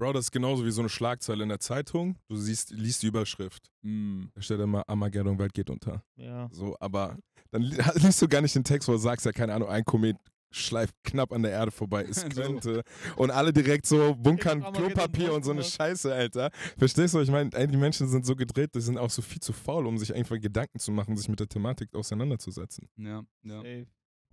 Bro, 0.00 0.14
das 0.14 0.24
ist 0.26 0.30
genauso 0.32 0.64
wie 0.64 0.70
so 0.70 0.80
eine 0.80 0.88
Schlagzeile 0.88 1.42
in 1.42 1.50
der 1.50 1.60
Zeitung. 1.60 2.16
Du 2.26 2.34
siehst, 2.34 2.70
liest 2.70 3.02
die 3.02 3.08
Überschrift. 3.08 3.70
Mm. 3.82 4.24
Da 4.34 4.40
steht 4.40 4.58
immer 4.58 4.82
Armageddon, 4.88 5.38
Welt 5.38 5.52
geht 5.52 5.68
unter. 5.68 6.02
Ja. 6.16 6.48
So, 6.52 6.74
aber 6.80 7.18
dann 7.50 7.60
li- 7.60 7.76
liest 7.96 8.22
du 8.22 8.26
gar 8.26 8.40
nicht 8.40 8.54
den 8.54 8.64
Text, 8.64 8.88
wo 8.88 8.92
du 8.92 8.98
sagst, 8.98 9.26
ja, 9.26 9.32
keine 9.32 9.52
Ahnung, 9.52 9.68
ein 9.68 9.84
Komet 9.84 10.16
schleift 10.52 10.94
knapp 11.04 11.32
an 11.34 11.42
der 11.42 11.52
Erde 11.52 11.70
vorbei. 11.70 12.04
Es 12.08 12.16
So. 12.22 12.28
könnte. 12.28 12.82
Und 13.16 13.30
alle 13.30 13.52
direkt 13.52 13.84
so 13.84 14.14
bunkern 14.16 14.62
Klopapier 14.72 15.34
und 15.34 15.44
so 15.44 15.50
eine 15.50 15.60
Boston, 15.60 15.76
Scheiße, 15.86 16.14
Alter. 16.14 16.50
Verstehst 16.78 17.12
du? 17.12 17.20
Ich 17.20 17.30
meine, 17.30 17.50
die 17.50 17.76
Menschen 17.76 18.08
sind 18.08 18.24
so 18.24 18.34
gedreht, 18.34 18.74
die 18.74 18.80
sind 18.80 18.96
auch 18.96 19.10
so 19.10 19.20
viel 19.20 19.40
zu 19.40 19.52
faul, 19.52 19.86
um 19.86 19.98
sich 19.98 20.14
einfach 20.14 20.40
Gedanken 20.40 20.78
zu 20.78 20.92
machen, 20.92 21.14
sich 21.16 21.28
mit 21.28 21.40
der 21.40 21.48
Thematik 21.48 21.94
auseinanderzusetzen. 21.94 22.88
Ja, 22.96 23.22
ja. 23.42 23.56
Safe. 23.58 23.86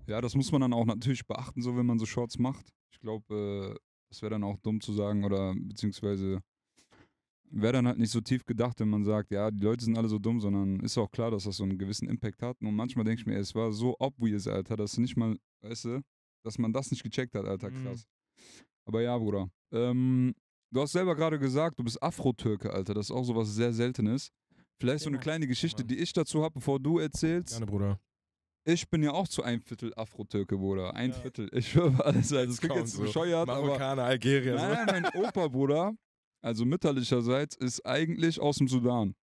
Ja, 0.07 0.21
das 0.21 0.33
muss 0.33 0.49
man 0.53 0.61
dann 0.61 0.71
auch 0.71 0.85
natürlich 0.85 1.27
beachten, 1.27 1.61
so 1.61 1.75
wenn 1.75 1.85
man 1.85 1.99
so 1.99 2.05
Shorts 2.05 2.37
macht. 2.39 2.65
Ich 2.93 2.99
glaube, 3.01 3.75
es 4.09 4.21
wäre 4.21 4.31
dann 4.31 4.43
auch 4.43 4.57
dumm 4.57 4.79
zu 4.81 4.93
sagen 4.93 5.23
oder 5.23 5.53
beziehungsweise 5.55 6.41
wäre 7.49 7.73
dann 7.73 7.87
halt 7.87 7.97
nicht 7.97 8.11
so 8.11 8.19
tief 8.21 8.45
gedacht, 8.45 8.79
wenn 8.79 8.89
man 8.89 9.03
sagt, 9.05 9.31
ja, 9.31 9.49
die 9.51 9.63
Leute 9.63 9.85
sind 9.85 9.97
alle 9.97 10.09
so 10.09 10.19
dumm, 10.19 10.39
sondern 10.41 10.79
ist 10.81 10.97
auch 10.97 11.09
klar, 11.09 11.31
dass 11.31 11.45
das 11.45 11.57
so 11.57 11.63
einen 11.63 11.77
gewissen 11.77 12.07
Impact 12.09 12.41
hat. 12.41 12.57
Und 12.61 12.75
manchmal 12.75 13.05
denke 13.05 13.21
ich 13.21 13.25
mir, 13.25 13.35
ey, 13.35 13.39
es 13.41 13.55
war 13.55 13.71
so 13.71 13.95
obvious, 13.99 14.47
Alter, 14.47 14.75
dass 14.75 14.97
nicht 14.97 15.15
mal, 15.15 15.37
weißt 15.61 15.85
du, 15.85 16.01
dass 16.43 16.57
man 16.57 16.73
das 16.73 16.91
nicht 16.91 17.03
gecheckt 17.03 17.35
hat, 17.35 17.45
Alter, 17.45 17.69
Mhm. 17.69 17.83
krass. 17.83 18.05
Aber 18.85 19.01
ja, 19.01 19.17
Bruder. 19.17 19.49
Ähm, 19.71 20.33
du 20.71 20.81
hast 20.81 20.91
selber 20.91 21.15
gerade 21.15 21.39
gesagt, 21.39 21.79
du 21.79 21.83
bist 21.83 22.01
Afro-Türke, 22.01 22.71
Alter. 22.71 22.93
Das 22.93 23.07
ist 23.07 23.11
auch 23.11 23.23
sowas 23.23 23.53
sehr 23.53 23.73
Seltenes. 23.73 24.29
Vielleicht 24.79 25.03
so 25.03 25.09
eine 25.09 25.15
Thema. 25.17 25.23
kleine 25.23 25.47
Geschichte, 25.47 25.81
Mann. 25.83 25.87
die 25.87 25.97
ich 25.99 26.13
dazu 26.13 26.43
habe, 26.43 26.53
bevor 26.55 26.79
du 26.79 26.99
erzählst. 26.99 27.51
Gerne, 27.51 27.65
Bruder. 27.65 27.99
Ich 28.69 28.89
bin 28.89 29.01
ja 29.01 29.11
auch 29.13 29.29
zu 29.29 29.43
ein 29.43 29.61
Viertel 29.61 29.93
Afro-Türke, 29.95 30.57
Bruder. 30.57 30.93
Ein 30.93 31.11
Ja. 31.11 31.15
Viertel. 31.15 31.49
Ich 31.53 31.69
schwöre 31.71 32.03
alles. 32.03 32.33
Also, 32.33 32.51
es 32.51 32.59
klingt 32.59 32.75
jetzt 32.75 32.93
so. 32.93 33.03
bescheuert, 33.03 33.47
aber. 33.49 33.61
Marokkaner, 33.61 34.03
Algerier. 34.03 34.55
Nein, 34.55 34.85
nein, 34.87 35.01
mein 35.13 35.23
Opa, 35.23 35.47
Bruder, 35.47 35.93
also 36.41 36.65
mütterlicherseits, 36.65 37.55
ist 37.55 37.85
eigentlich 37.85 38.41
aus 38.41 38.57
dem 38.57 38.67
Sudan. 38.67 39.15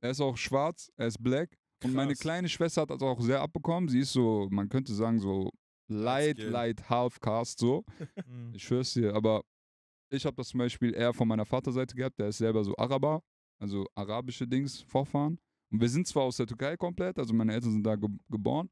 Er 0.00 0.10
ist 0.12 0.20
auch 0.20 0.36
schwarz, 0.36 0.88
er 0.96 1.08
ist 1.08 1.20
black. 1.20 1.50
Und 1.82 1.94
meine 1.94 2.12
Krass. 2.12 2.20
kleine 2.20 2.48
Schwester 2.48 2.82
hat 2.82 2.90
das 2.90 3.02
auch 3.02 3.20
sehr 3.20 3.40
abbekommen. 3.40 3.88
Sie 3.88 3.98
ist 3.98 4.12
so, 4.12 4.46
man 4.52 4.68
könnte 4.68 4.94
sagen, 4.94 5.18
so 5.18 5.50
light, 5.88 6.38
light, 6.38 6.88
half 6.88 7.18
cast, 7.18 7.58
so. 7.58 7.84
Mhm. 8.26 8.52
Ich 8.54 8.62
schwör's 8.62 8.92
dir, 8.94 9.14
aber 9.16 9.42
ich 10.10 10.24
habe 10.24 10.36
das 10.36 10.48
zum 10.48 10.58
Beispiel 10.58 10.94
eher 10.94 11.12
von 11.12 11.26
meiner 11.26 11.44
Vaterseite 11.44 11.96
gehabt. 11.96 12.20
Der 12.20 12.28
ist 12.28 12.38
selber 12.38 12.62
so 12.62 12.76
Araber, 12.76 13.20
also 13.60 13.84
arabische 13.96 14.46
Dings, 14.46 14.80
Vorfahren. 14.82 15.40
Und 15.72 15.80
wir 15.80 15.88
sind 15.88 16.06
zwar 16.06 16.22
aus 16.22 16.36
der 16.36 16.46
Türkei 16.46 16.76
komplett, 16.76 17.18
also 17.18 17.34
meine 17.34 17.52
Eltern 17.52 17.72
sind 17.72 17.82
da 17.84 17.96
ge 17.96 18.08
geboren, 18.30 18.70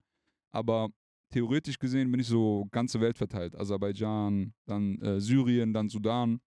aber 0.52 0.88
theoretisch 1.32 1.78
gesehen 1.78 2.10
bin 2.10 2.20
ich 2.20 2.26
so 2.26 2.66
ganze 2.70 3.00
Welt 3.00 3.16
verteilt. 3.16 3.54
Aserbaidschan, 3.54 4.52
dann 4.66 4.98
äh, 5.00 5.20
Syrien, 5.20 5.72
dann 5.72 5.88
Sudan 5.88 6.40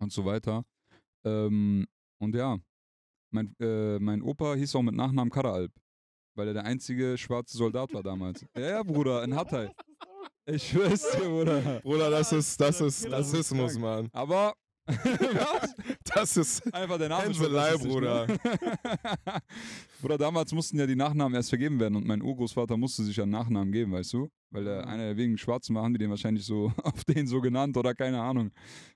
und 0.00 0.12
so 0.12 0.24
weiter. 0.24 0.64
Ähm, 1.24 1.86
und 2.20 2.34
ja, 2.34 2.58
mein, 3.32 3.54
äh, 3.60 3.98
mein 3.98 4.22
Opa 4.22 4.54
hieß 4.54 4.74
auch 4.76 4.82
mit 4.82 4.94
Nachnamen 4.94 5.30
Karaalp. 5.30 5.72
weil 6.34 6.48
er 6.48 6.54
der 6.54 6.64
einzige 6.64 7.16
schwarze 7.18 7.56
Soldat 7.56 7.92
war 7.94 8.02
damals. 8.02 8.44
Ja, 8.56 8.68
ja, 8.68 8.82
Bruder, 8.82 9.22
in 9.24 9.34
Hatay. 9.34 9.70
Ich 10.46 10.68
schwör's 10.70 11.08
dir, 11.12 11.28
Bruder. 11.28 11.80
Bruder, 11.84 12.10
das 12.10 12.32
ist, 12.32 12.60
das 12.60 12.80
ist 12.80 13.10
Rassismus. 13.10 13.78
Mann. 13.78 14.08
Aber, 14.12 14.54
was? 14.86 15.74
Das 16.04 16.36
ist 16.36 16.74
Einfach 16.74 16.98
der 16.98 17.08
Name. 17.08 17.24
Hänselei, 17.24 17.72
Ne? 17.76 18.26
Bruder, 20.00 20.18
damals 20.18 20.52
mussten 20.52 20.78
ja 20.78 20.86
die 20.86 20.96
Nachnamen 20.96 21.34
erst 21.34 21.50
vergeben 21.50 21.78
werden 21.78 21.96
und 21.96 22.06
mein 22.06 22.20
Urgroßvater 22.22 22.76
musste 22.76 23.04
sich 23.04 23.20
einen 23.20 23.30
Nachnamen 23.30 23.72
geben, 23.72 23.92
weißt 23.92 24.12
du? 24.14 24.28
Weil 24.50 24.66
er 24.66 24.82
Mhm. 24.82 24.88
einer 24.88 25.02
der 25.04 25.16
wenigen 25.16 25.38
Schwarzen 25.38 25.74
war, 25.76 25.84
haben 25.84 25.92
die 25.94 25.98
den 25.98 26.10
wahrscheinlich 26.10 26.44
so 26.44 26.72
auf 26.82 27.04
den 27.04 27.26
so 27.26 27.40
genannt 27.40 27.76
oder 27.76 27.94
keine 27.94 28.20
Ahnung. 28.20 28.50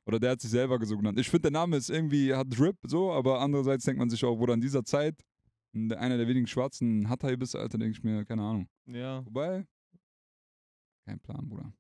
Oder 0.07 0.19
der 0.19 0.33
hat 0.33 0.40
sich 0.40 0.50
selber 0.50 0.85
so 0.85 0.97
genannt. 0.97 1.19
Ich 1.21 1.28
finde, 1.31 1.43
der 1.43 1.52
Name 1.52 1.76
ist 1.76 1.88
irgendwie, 1.90 2.35
hat 2.35 2.47
Drip 2.50 2.76
so, 2.87 3.12
aber 3.12 3.40
andererseits 3.40 3.85
denkt 3.85 3.99
man 3.99 4.11
sich 4.11 4.25
auch, 4.25 4.37
Bruder, 4.37 4.55
in 4.55 4.61
dieser 4.61 4.85
Zeit, 4.85 5.14
einer 5.75 6.16
der 6.16 6.26
wenigen 6.26 6.47
Schwarzen 6.47 7.09
Hatay 7.09 7.37
bist, 7.37 7.55
Alter, 7.55 7.78
denke 7.78 7.97
ich 7.97 8.02
mir, 8.02 8.25
keine 8.25 8.43
Ahnung. 8.43 8.69
Ja. 8.87 9.25
Wobei, 9.26 9.66
kein 11.05 11.21
Plan, 11.21 11.49
Bruder. 11.49 11.73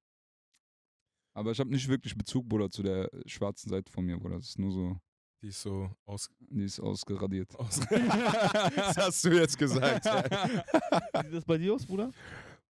Aber 1.36 1.50
ich 1.50 1.60
habe 1.60 1.68
nicht 1.68 1.86
wirklich 1.86 2.16
Bezug, 2.16 2.48
Bruder, 2.48 2.70
zu 2.70 2.82
der 2.82 3.10
schwarzen 3.26 3.68
Seite 3.68 3.92
von 3.92 4.06
mir, 4.06 4.16
Bruder. 4.18 4.36
Das 4.36 4.48
ist 4.48 4.58
nur 4.58 4.72
so, 4.72 4.96
die 5.42 5.48
ist 5.48 5.60
so 5.60 5.90
aus. 6.06 6.30
die 6.40 6.64
ist 6.64 6.80
ausgeradiert. 6.80 7.54
aus 7.58 7.80
das 7.80 8.96
hast 8.96 9.24
du 9.24 9.28
jetzt 9.28 9.58
gesagt. 9.58 10.06
Wie 10.06 11.24
sieht 11.24 11.34
das 11.34 11.44
bei 11.44 11.58
dir 11.58 11.74
aus, 11.74 11.84
Bruder? 11.84 12.10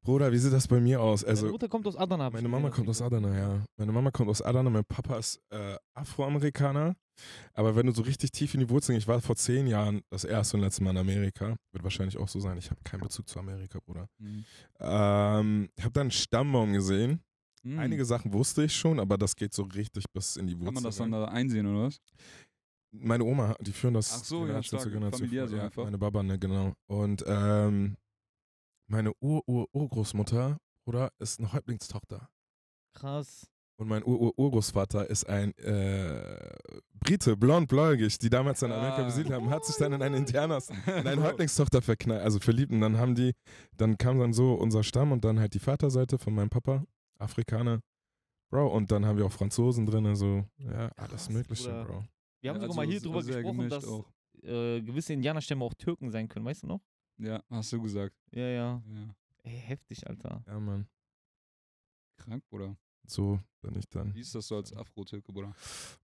Bruder, 0.03 0.33
wie 0.33 0.39
sieht 0.39 0.53
das 0.53 0.67
bei 0.67 0.81
mir 0.81 1.01
aus? 1.01 1.23
Also, 1.23 1.47
Mutter 1.47 1.69
kommt 1.69 1.87
aus 1.87 1.97
Adana. 1.97 2.29
meine 2.29 2.49
Mama 2.49 2.71
kommt 2.71 2.89
aus 2.89 3.01
Adana, 3.01 3.39
ja. 3.39 3.65
Meine 3.77 3.93
Mama 3.93 4.11
kommt 4.11 4.31
aus 4.31 4.43
Adana, 4.43 4.69
mein 4.69 4.85
Papa 4.85 5.19
ist 5.19 5.41
äh, 5.51 5.77
Afroamerikaner. 5.95 6.97
Aber 7.55 7.77
wenn 7.77 7.87
du 7.87 7.93
so 7.93 8.03
richtig 8.03 8.33
tief 8.33 8.53
in 8.55 8.61
die 8.61 8.69
Wurzeln, 8.69 8.99
ich 8.99 9.07
war 9.07 9.21
vor 9.21 9.37
zehn 9.37 9.69
Jahren 9.69 10.03
das 10.11 10.25
erste 10.25 10.57
und 10.57 10.65
letzte 10.65 10.83
Mal 10.83 10.91
in 10.91 10.99
Amerika. 10.99 11.57
Wird 11.73 11.85
wahrscheinlich 11.85 12.19
auch 12.19 12.29
so 12.29 12.41
sein. 12.41 12.59
Ich 12.59 12.71
habe 12.71 12.81
keinen 12.83 13.01
Bezug 13.01 13.29
zu 13.29 13.39
Amerika, 13.39 13.79
Bruder. 13.79 14.09
Mhm. 14.19 14.45
Ähm, 14.81 15.69
ich 15.77 15.85
habe 15.85 15.93
da 15.93 16.01
einen 16.01 16.11
Stammbaum 16.11 16.73
gesehen. 16.73 17.23
Mhm. 17.67 17.79
Einige 17.81 18.05
Sachen 18.05 18.33
wusste 18.33 18.63
ich 18.65 18.77
schon, 18.77 19.01
aber 19.01 19.19
das 19.19 19.35
geht 19.35 19.53
so 19.53 19.65
richtig 19.65 20.05
bis 20.13 20.37
in 20.37 20.47
die 20.47 20.53
Wurzeln. 20.55 20.67
Kann 20.67 20.75
man 20.75 20.83
das 20.85 20.97
dann 20.97 21.11
da 21.11 21.25
einsehen, 21.25 21.67
oder 21.67 21.87
was? 21.87 21.99
Meine 22.93 23.25
Oma, 23.25 23.57
die 23.61 23.73
führen 23.73 23.95
das 23.95 24.13
Ach 24.21 24.25
so, 24.25 24.41
ja, 24.41 24.47
Generation 24.47 24.79
zu 24.81 24.89
stark. 24.89 24.93
Generation 24.93 25.21
Familiär 25.27 25.49
so 25.49 25.57
ja, 25.57 25.65
einfach. 25.65 25.85
Meine 25.85 25.99
Baba, 25.99 26.23
ne, 26.23 26.39
genau. 26.39 26.73
Und 26.87 27.25
ähm, 27.27 27.97
meine 28.89 29.13
Ur-Ur-Urgroßmutter, 29.21 30.59
Bruder, 30.85 31.11
ist 31.19 31.41
eine 31.41 31.53
Häuptlingstochter. 31.53 32.29
Krass. 32.95 33.49
Und 33.79 33.89
mein 33.89 34.05
Ur-Ur-Urgroßvater 34.05 35.11
ist 35.11 35.29
ein 35.29 35.53
äh, 35.59 36.55
Brite, 37.01 37.37
blond-bläugig, 37.37 38.19
die 38.19 38.31
damals 38.31 38.63
in 38.63 38.71
Amerika 38.73 39.03
Ah. 39.03 39.05
besiedelt 39.07 39.35
haben, 39.35 39.51
hat 39.51 39.65
sich 39.67 39.77
dann 39.77 39.93
in 39.93 40.01
eine 40.03 40.17
Indianers, 40.17 40.71
in 40.87 41.07
eine 41.07 41.23
Häuptlingstochter 41.23 41.83
verknallt, 41.83 42.23
also 42.23 42.39
verliebt. 42.39 42.73
Und 42.73 42.81
dann 42.81 42.97
haben 42.97 43.15
die, 43.17 43.33
dann 43.77 43.99
kam 43.99 44.19
dann 44.21 44.33
so 44.33 44.55
unser 44.55 44.83
Stamm 44.85 45.11
und 45.13 45.25
dann 45.25 45.41
halt 45.41 45.53
die 45.53 45.59
Vaterseite 45.59 46.17
von 46.19 46.33
meinem 46.35 46.49
Papa, 46.49 46.85
Afrikaner. 47.19 47.81
Bro, 48.51 48.69
und 48.69 48.91
dann 48.93 49.05
haben 49.05 49.19
wir 49.19 49.27
auch 49.27 49.33
Franzosen 49.33 49.87
drin, 49.87 50.07
also 50.07 50.45
ja, 50.59 50.89
alles 50.97 51.11
Krass, 51.11 51.31
Mögliche, 51.31 51.69
Bruder. 51.69 51.85
Bro. 51.85 52.05
Wir 52.41 52.51
haben 52.51 52.57
Ja, 52.57 52.63
sogar 52.63 52.77
mal 52.77 52.83
also 52.83 52.93
hier 52.93 53.01
drüber 53.01 53.23
gesprochen, 53.23 53.69
dass 53.69 53.85
äh, 54.43 54.83
gewisse 54.83 55.13
Indianerstämme 55.13 55.65
auch 55.65 55.75
Türken 55.75 56.11
sein 56.11 56.29
können, 56.29 56.45
weißt 56.45 56.63
du 56.63 56.69
noch? 56.69 56.81
Ja, 57.19 57.43
hast 57.51 57.73
du 57.73 57.83
gesagt. 57.83 58.15
Ja, 58.31 58.47
ja. 58.47 58.83
Ja. 58.87 59.15
Ey, 59.43 59.59
heftig, 59.59 60.07
Alter. 60.07 60.43
Ja, 60.47 60.61
Mann. 60.61 60.87
Krank, 62.19 62.45
Bruder. 62.49 62.77
So 63.09 63.39
bin 63.63 63.79
ich 63.79 63.89
dann. 63.89 64.15
Wie 64.15 64.21
ist 64.21 64.35
das 64.35 64.47
so 64.49 64.57
als 64.57 64.75
Afro-Türke, 64.77 65.33
Bruder? 65.33 65.55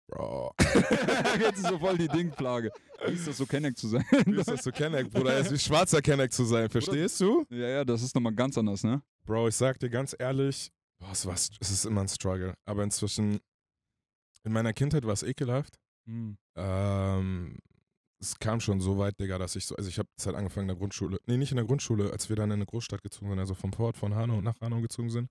Bro. 0.08 0.54
Jetzt 1.40 1.60
ist 1.60 1.68
so 1.68 1.80
voll 1.80 1.98
die 1.98 2.08
Dingplage. 2.08 2.72
Wie 3.08 3.14
ist 3.14 3.28
das 3.28 3.38
so, 3.38 3.46
Kenneck 3.46 3.78
zu 3.78 3.88
sein? 3.88 4.06
Wie 4.26 4.40
ist 4.40 4.48
das 4.50 4.64
so 4.64 4.72
Kenneck, 4.72 5.10
Bruder? 5.10 5.38
Es 5.38 5.48
ist 5.48 5.54
wie 5.54 5.60
schwarzer 5.60 6.02
Kenneck 6.02 6.32
zu 6.32 6.44
sein, 6.46 6.70
verstehst 6.70 7.20
du? 7.22 7.46
ja, 7.50 7.68
ja, 7.68 7.86
das 7.86 8.04
ist 8.04 8.14
nochmal 8.14 8.34
ganz 8.34 8.58
anders, 8.58 8.84
ne? 8.84 9.02
Bro, 9.26 9.48
ich 9.48 9.56
sag 9.56 9.80
dir 9.80 9.90
ganz 9.90 10.16
ehrlich, 10.18 10.72
boah, 11.02 11.12
es, 11.12 11.26
war, 11.26 11.34
es 11.34 11.50
ist 11.60 11.86
immer 11.86 12.02
ein 12.02 12.08
Struggle. 12.08 12.54
Aber 12.66 12.84
inzwischen, 12.84 13.40
in 14.44 14.54
meiner 14.54 14.74
Kindheit 14.74 15.06
war 15.06 15.14
es 15.14 15.24
ekelhaft. 15.24 15.78
Mhm. 16.06 16.38
Ähm, 16.56 17.58
es 18.22 18.38
kam 18.38 18.60
schon 18.60 18.80
so 18.80 18.98
weit, 18.98 19.20
Digga, 19.20 19.38
dass 19.38 19.56
ich 19.56 19.66
so, 19.66 19.76
also 19.76 19.90
ich 19.90 19.98
habe 19.98 20.08
es 20.18 20.26
halt 20.26 20.36
angefangen 20.36 20.66
in 20.66 20.76
der 20.76 20.78
Grundschule, 20.78 21.18
nee, 21.26 21.38
nicht 21.38 21.52
in 21.52 21.58
der 21.58 21.66
Grundschule, 21.66 22.12
als 22.12 22.30
wir 22.30 22.36
dann 22.36 22.50
in 22.52 22.56
eine 22.56 22.66
Großstadt 22.66 23.02
gezogen 23.02 23.32
sind, 23.32 23.40
also 23.40 23.56
vom 23.56 23.72
Port 23.72 23.98
von 23.98 24.14
Hanau 24.16 24.42
nach 24.42 24.60
Hanau 24.62 24.80
gezogen 24.82 25.10
sind. 25.10 25.28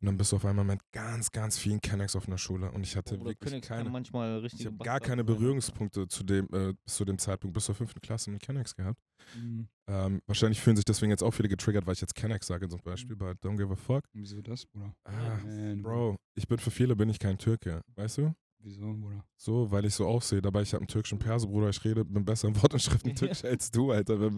Und 0.00 0.06
dann 0.06 0.16
bist 0.16 0.32
du 0.32 0.36
auf 0.36 0.44
einmal 0.44 0.64
mit 0.64 0.80
ganz, 0.92 1.30
ganz 1.30 1.56
vielen 1.56 1.80
Kennex 1.80 2.16
auf 2.16 2.26
einer 2.26 2.36
Schule 2.38 2.70
und 2.72 2.82
ich 2.82 2.96
hatte 2.96 3.14
Oder 3.14 3.26
wirklich 3.26 3.50
Königs 3.50 3.68
kann 3.68 3.78
keine, 3.78 3.90
manchmal 3.90 4.38
richtig. 4.40 4.60
ich 4.60 4.66
habe 4.66 4.76
gar 4.78 5.00
keine 5.00 5.24
Berührungspunkte 5.24 6.08
zu 6.08 6.24
dem, 6.24 6.46
äh, 6.52 6.74
bis 6.84 6.96
zu 6.96 7.04
dem 7.04 7.18
Zeitpunkt, 7.18 7.54
bis 7.54 7.64
zur 7.64 7.74
fünften 7.74 8.00
Klasse 8.00 8.30
mit 8.30 8.42
Kennex 8.42 8.74
gehabt. 8.74 9.00
Mhm. 9.34 9.68
Ähm, 9.88 10.20
wahrscheinlich 10.26 10.60
fühlen 10.60 10.76
sich 10.76 10.84
deswegen 10.84 11.10
jetzt 11.10 11.22
auch 11.22 11.30
viele 11.30 11.48
getriggert, 11.48 11.86
weil 11.86 11.94
ich 11.94 12.00
jetzt 12.00 12.14
Kennex 12.14 12.46
sage 12.46 12.68
zum 12.68 12.80
Beispiel 12.82 13.16
bei 13.16 13.30
Don't 13.32 13.56
Give 13.56 13.72
a 13.72 13.76
Fuck. 13.76 14.04
Wieso 14.12 14.42
das, 14.42 14.66
Bruder? 14.66 14.92
Ah, 15.04 15.38
Man, 15.44 15.80
Bro, 15.82 16.16
ich 16.34 16.46
bin 16.48 16.58
für 16.58 16.70
viele 16.70 16.96
bin 16.96 17.08
ich 17.08 17.18
kein 17.18 17.38
Türke, 17.38 17.82
weißt 17.94 18.18
du? 18.18 18.34
Wieso, 18.66 18.92
Bruder? 18.94 19.24
So, 19.36 19.70
weil 19.70 19.84
ich 19.84 19.94
so 19.94 20.06
aussehe. 20.08 20.42
Dabei 20.42 20.62
ich 20.62 20.72
habe 20.72 20.80
einen 20.80 20.88
türkischen 20.88 21.20
Perso, 21.20 21.46
Bruder. 21.46 21.68
Ich 21.68 21.84
rede, 21.84 22.04
bin 22.04 22.24
besser 22.24 22.48
im 22.48 22.60
Wort 22.60 22.74
und 22.74 22.80
Schrift 22.80 23.06
in 23.06 23.14
Türkisch 23.14 23.44
als 23.44 23.70
du, 23.70 23.92
Alter. 23.92 24.32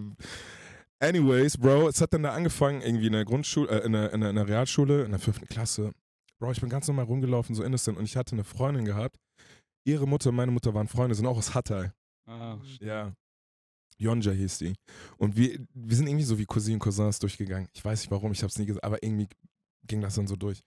Anyways, 1.00 1.56
Bro, 1.56 1.88
es 1.88 2.00
hat 2.02 2.12
dann 2.12 2.24
da 2.24 2.34
angefangen, 2.34 2.82
irgendwie 2.82 3.06
in 3.06 3.14
der 3.14 3.24
Grundschule, 3.24 3.70
äh, 3.70 3.86
in, 3.86 3.92
der, 3.92 4.12
in, 4.12 4.20
der, 4.20 4.30
in 4.30 4.36
der 4.36 4.46
Realschule, 4.46 5.04
in 5.04 5.12
der 5.12 5.20
fünften 5.20 5.46
Klasse. 5.46 5.92
Bro, 6.38 6.52
ich 6.52 6.60
bin 6.60 6.68
ganz 6.68 6.86
normal 6.88 7.06
rumgelaufen, 7.06 7.54
so 7.54 7.62
innocent. 7.62 7.96
Und 7.96 8.04
ich 8.04 8.18
hatte 8.18 8.32
eine 8.32 8.44
Freundin 8.44 8.84
gehabt. 8.84 9.18
Ihre 9.86 10.06
Mutter 10.06 10.28
und 10.28 10.36
meine 10.36 10.52
Mutter 10.52 10.74
waren 10.74 10.88
Freunde, 10.88 11.14
sind 11.14 11.26
auch 11.26 11.38
aus 11.38 11.54
Hatay. 11.54 11.90
Ah, 12.26 12.58
Ja. 12.80 13.14
Yonja 13.96 14.32
hieß 14.32 14.58
die. 14.58 14.74
Und 15.16 15.36
wir, 15.36 15.58
wir 15.72 15.96
sind 15.96 16.06
irgendwie 16.06 16.24
so 16.24 16.38
wie 16.38 16.44
Cousinen 16.44 16.74
und 16.76 16.80
Cousins 16.80 17.18
durchgegangen. 17.18 17.68
Ich 17.72 17.82
weiß 17.82 18.00
nicht 18.02 18.10
warum, 18.10 18.30
ich 18.30 18.42
habe 18.42 18.48
es 18.48 18.58
nie 18.58 18.66
gesagt, 18.66 18.84
aber 18.84 19.02
irgendwie 19.02 19.26
ging 19.86 20.02
das 20.02 20.16
dann 20.16 20.26
so 20.28 20.36
durch. 20.36 20.62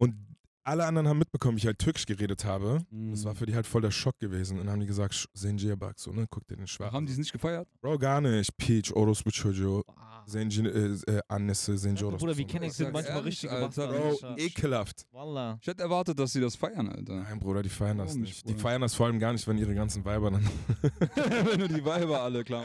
Und 0.00 0.16
alle 0.64 0.86
anderen 0.86 1.08
haben 1.08 1.18
mitbekommen, 1.18 1.56
wie 1.56 1.60
ich 1.60 1.66
halt 1.66 1.78
Türkisch 1.78 2.06
geredet 2.06 2.44
habe. 2.44 2.78
Das 2.90 3.20
Mhm. 3.20 3.24
war 3.24 3.34
für 3.34 3.46
die 3.46 3.54
halt 3.54 3.66
voll 3.66 3.80
der 3.82 3.90
Schock 3.90 4.18
gewesen. 4.18 4.58
Und 4.58 4.66
dann 4.66 4.72
haben 4.74 4.80
die 4.80 4.86
gesagt, 4.86 5.14
"Sch- 5.14 5.26
Zenciye 5.34 5.76
bak, 5.76 5.98
so, 5.98 6.12
ne? 6.12 6.26
Guck 6.30 6.46
dir 6.46 6.56
den 6.56 6.64
Ach, 6.64 6.68
Schwarzen. 6.68 6.94
haben 6.96 7.06
die 7.06 7.12
es 7.12 7.18
nicht 7.18 7.32
gefeiert? 7.32 7.68
Bro, 7.80 7.98
gar 7.98 8.20
nicht. 8.20 8.56
Peach, 8.56 8.92
Orospu 8.94 9.30
Çocuğu, 9.30 9.82
Zenci, 10.26 10.60
äh, 10.66 10.96
äh, 11.10 11.20
Annesi, 11.28 11.76
Zenci, 11.76 12.04
Orospu. 12.04 12.26
Bruder, 12.26 12.36
wie. 12.38 12.44
Kennex 12.44 12.76
Sag 12.76 12.86
sind 12.86 12.92
manchmal 12.92 13.16
ehrlich, 13.18 13.32
richtig 13.32 13.50
Alter, 13.50 13.86
gemacht. 13.88 14.20
Bro, 14.20 14.28
Alter. 14.28 14.42
ekelhaft. 14.42 15.06
Wallah. 15.12 15.58
Ich 15.60 15.66
hätte 15.66 15.82
erwartet, 15.82 16.18
dass 16.18 16.32
sie 16.32 16.40
das 16.40 16.56
feiern, 16.56 16.88
Alter. 16.88 17.14
Nein, 17.22 17.38
Bruder, 17.40 17.62
die 17.62 17.68
feiern 17.68 17.98
das 17.98 18.08
Warum 18.08 18.20
nicht. 18.22 18.30
nicht, 18.30 18.48
Die 18.48 18.52
Bruder? 18.52 18.62
feiern 18.62 18.80
das 18.82 18.94
vor 18.94 19.06
allem 19.06 19.18
gar 19.18 19.32
nicht, 19.32 19.46
wenn 19.46 19.58
ihre 19.58 19.74
ganzen 19.74 20.04
Weiber 20.04 20.30
dann. 20.30 20.42
Wenn 21.50 21.60
du 21.60 21.68
die 21.68 21.84
Weiber 21.84 22.20
alle 22.22 22.44
klar 22.44 22.64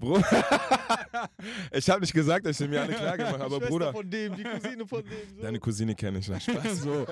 Bro, 0.00 0.18
ich 1.72 1.88
habe 1.90 2.00
nicht 2.00 2.12
gesagt, 2.12 2.46
dass 2.46 2.60
ich 2.60 2.68
mir 2.68 2.80
alle 2.82 2.94
klar 2.94 3.16
gemacht 3.16 3.34
habe, 3.40 3.44
aber 3.44 3.60
Bruder, 3.60 3.92
von 3.92 4.08
dem, 4.08 4.36
die 4.36 4.44
Cousine 4.44 4.86
von 4.86 5.02
dem. 5.02 5.36
So. 5.36 5.42
deine 5.42 5.58
Cousine 5.58 5.94
kenne 5.94 6.18
ich. 6.18 6.28
Na, 6.28 6.40
Spaß. 6.40 6.80
so. 6.82 7.06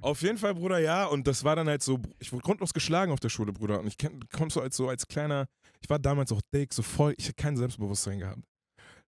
Auf 0.00 0.22
jeden 0.22 0.38
Fall, 0.38 0.54
Bruder, 0.54 0.78
ja. 0.78 1.06
Und 1.06 1.26
das 1.26 1.44
war 1.44 1.54
dann 1.56 1.68
halt 1.68 1.82
so, 1.82 1.98
ich 2.18 2.32
wurde 2.32 2.42
grundlos 2.42 2.72
geschlagen 2.72 3.12
auf 3.12 3.20
der 3.20 3.28
Schule, 3.28 3.52
Bruder. 3.52 3.80
Und 3.80 3.86
ich 3.86 3.96
komme 3.98 4.50
so 4.50 4.60
als 4.60 4.76
so 4.76 4.88
als 4.88 5.06
kleiner, 5.06 5.46
ich 5.80 5.88
war 5.90 5.98
damals 5.98 6.32
auch 6.32 6.40
dick, 6.52 6.72
so 6.72 6.82
voll, 6.82 7.14
ich 7.18 7.26
hatte 7.26 7.34
kein 7.34 7.56
Selbstbewusstsein 7.56 8.18
gehabt. 8.18 8.42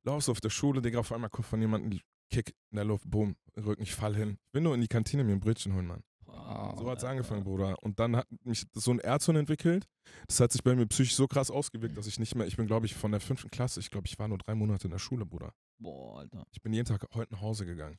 Lauf 0.05 0.23
so 0.25 0.33
auf 0.33 0.41
der 0.41 0.51
Schule, 0.51 0.83
Digga, 0.83 0.99
auf 1.01 1.13
einmal 1.13 1.31
kommt 1.31 1.47
von 1.47 1.61
jemandem 1.61 2.01
Kick 2.31 2.55
in 2.71 2.77
der 2.77 2.85
Luft, 2.85 3.11
boom, 3.11 3.37
Rücken, 3.57 3.83
ich 3.83 3.95
fall 3.95 4.15
hin. 4.15 4.37
Ich 4.47 4.53
bin 4.53 4.63
nur 4.65 4.75
in 4.75 4.81
die 4.81 4.89
Kantine 4.89 5.25
mir 5.25 5.33
ein 5.33 5.41
Brötchen 5.41 5.75
holen, 5.75 5.87
Mann. 5.87 6.03
Ah, 6.27 6.75
So 6.77 6.91
hat's 6.91 7.05
Alter. 7.05 7.11
angefangen, 7.11 7.45
Bruder. 7.45 7.83
Und 7.83 7.99
dann 8.01 8.17
hat 8.17 8.27
mich 8.45 8.67
so 8.73 8.91
ein 8.91 8.99
Erzhorn 8.99 9.37
entwickelt. 9.37 9.87
Das 10.27 10.41
hat 10.41 10.53
sich 10.53 10.63
bei 10.63 10.75
mir 10.75 10.87
psychisch 10.87 11.15
so 11.15 11.27
krass 11.27 11.51
ausgewirkt, 11.51 11.97
dass 11.97 12.07
ich 12.07 12.19
nicht 12.19 12.35
mehr, 12.35 12.47
ich 12.47 12.57
bin, 12.57 12.67
glaube 12.67 12.87
ich, 12.87 12.95
von 12.95 13.13
der 13.13 13.21
fünften 13.21 13.51
Klasse, 13.51 13.81
ich 13.81 13.91
glaube, 13.91 14.07
ich 14.07 14.19
war 14.19 14.29
nur 14.29 14.39
drei 14.39 14.55
Monate 14.55 14.87
in 14.87 14.91
der 14.91 14.99
Schule, 14.99 15.25
Bruder. 15.25 15.53
Boah, 15.79 16.21
Alter. 16.21 16.45
Ich 16.51 16.61
bin 16.61 16.73
jeden 16.73 16.87
Tag 16.87 17.07
heute 17.15 17.33
nach 17.33 17.41
Hause 17.41 17.65
gegangen. 17.67 17.99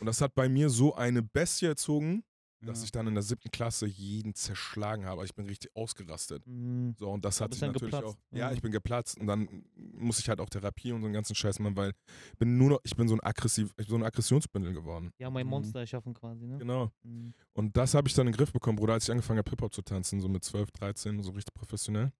Und 0.00 0.06
das 0.06 0.20
hat 0.20 0.34
bei 0.34 0.48
mir 0.48 0.68
so 0.68 0.94
eine 0.94 1.22
Bestie 1.22 1.66
erzogen, 1.66 2.24
dass 2.66 2.78
Ja. 2.80 2.84
ich 2.84 2.92
dann 2.92 3.06
in 3.06 3.14
der 3.14 3.22
siebten 3.22 3.50
Klasse 3.50 3.86
jeden 3.86 4.34
zerschlagen 4.34 5.04
habe. 5.06 5.24
Ich 5.24 5.34
bin 5.34 5.46
richtig 5.46 5.74
ausgerastet. 5.76 6.46
Mhm. 6.46 6.94
So, 6.98 7.10
und 7.10 7.24
das 7.24 7.38
Da 7.38 7.44
hat 7.44 7.52
sich 7.54 7.62
natürlich 7.62 7.92
geplatzt. 7.92 8.16
auch. 8.16 8.36
Ja, 8.36 8.48
Mhm. 8.48 8.54
ich 8.56 8.62
bin 8.62 8.72
geplatzt 8.72 9.18
und 9.18 9.26
dann 9.26 9.64
muss 9.76 10.18
ich 10.18 10.28
halt 10.28 10.40
auch 10.40 10.48
Therapie 10.48 10.92
und 10.92 11.00
so 11.00 11.06
einen 11.06 11.14
ganzen 11.14 11.34
Scheiß 11.34 11.58
machen, 11.60 11.76
weil 11.76 11.90
ich 12.32 12.38
bin 12.38 12.56
nur 12.58 12.70
noch, 12.70 12.80
ich 12.84 12.94
bin 12.96 13.08
so 13.08 13.14
ein 13.14 13.20
aggressiv, 13.20 13.68
ich 13.70 13.76
bin 13.76 13.86
so 13.88 13.96
ein 13.96 14.02
Aggressionsbündel 14.04 14.72
geworden. 14.74 15.10
Ja, 15.18 15.30
mein 15.30 15.46
Mhm. 15.46 15.50
Monster 15.50 15.80
erschaffen 15.80 16.14
quasi, 16.14 16.46
ne? 16.46 16.58
Genau. 16.58 16.90
Mhm. 17.02 17.34
Und 17.52 17.76
das 17.76 17.94
habe 17.94 18.08
ich 18.08 18.14
dann 18.14 18.26
in 18.26 18.32
den 18.32 18.36
Griff 18.38 18.52
bekommen, 18.52 18.76
Bruder, 18.76 18.94
als 18.94 19.04
ich 19.04 19.10
angefangen 19.10 19.38
habe, 19.38 19.50
Hip-Hop 19.50 19.72
zu 19.72 19.82
tanzen, 19.82 20.20
so 20.20 20.28
mit 20.28 20.44
12, 20.44 20.70
13, 20.72 21.22
so 21.22 21.30
richtig 21.32 21.54
professionell. 21.54 22.12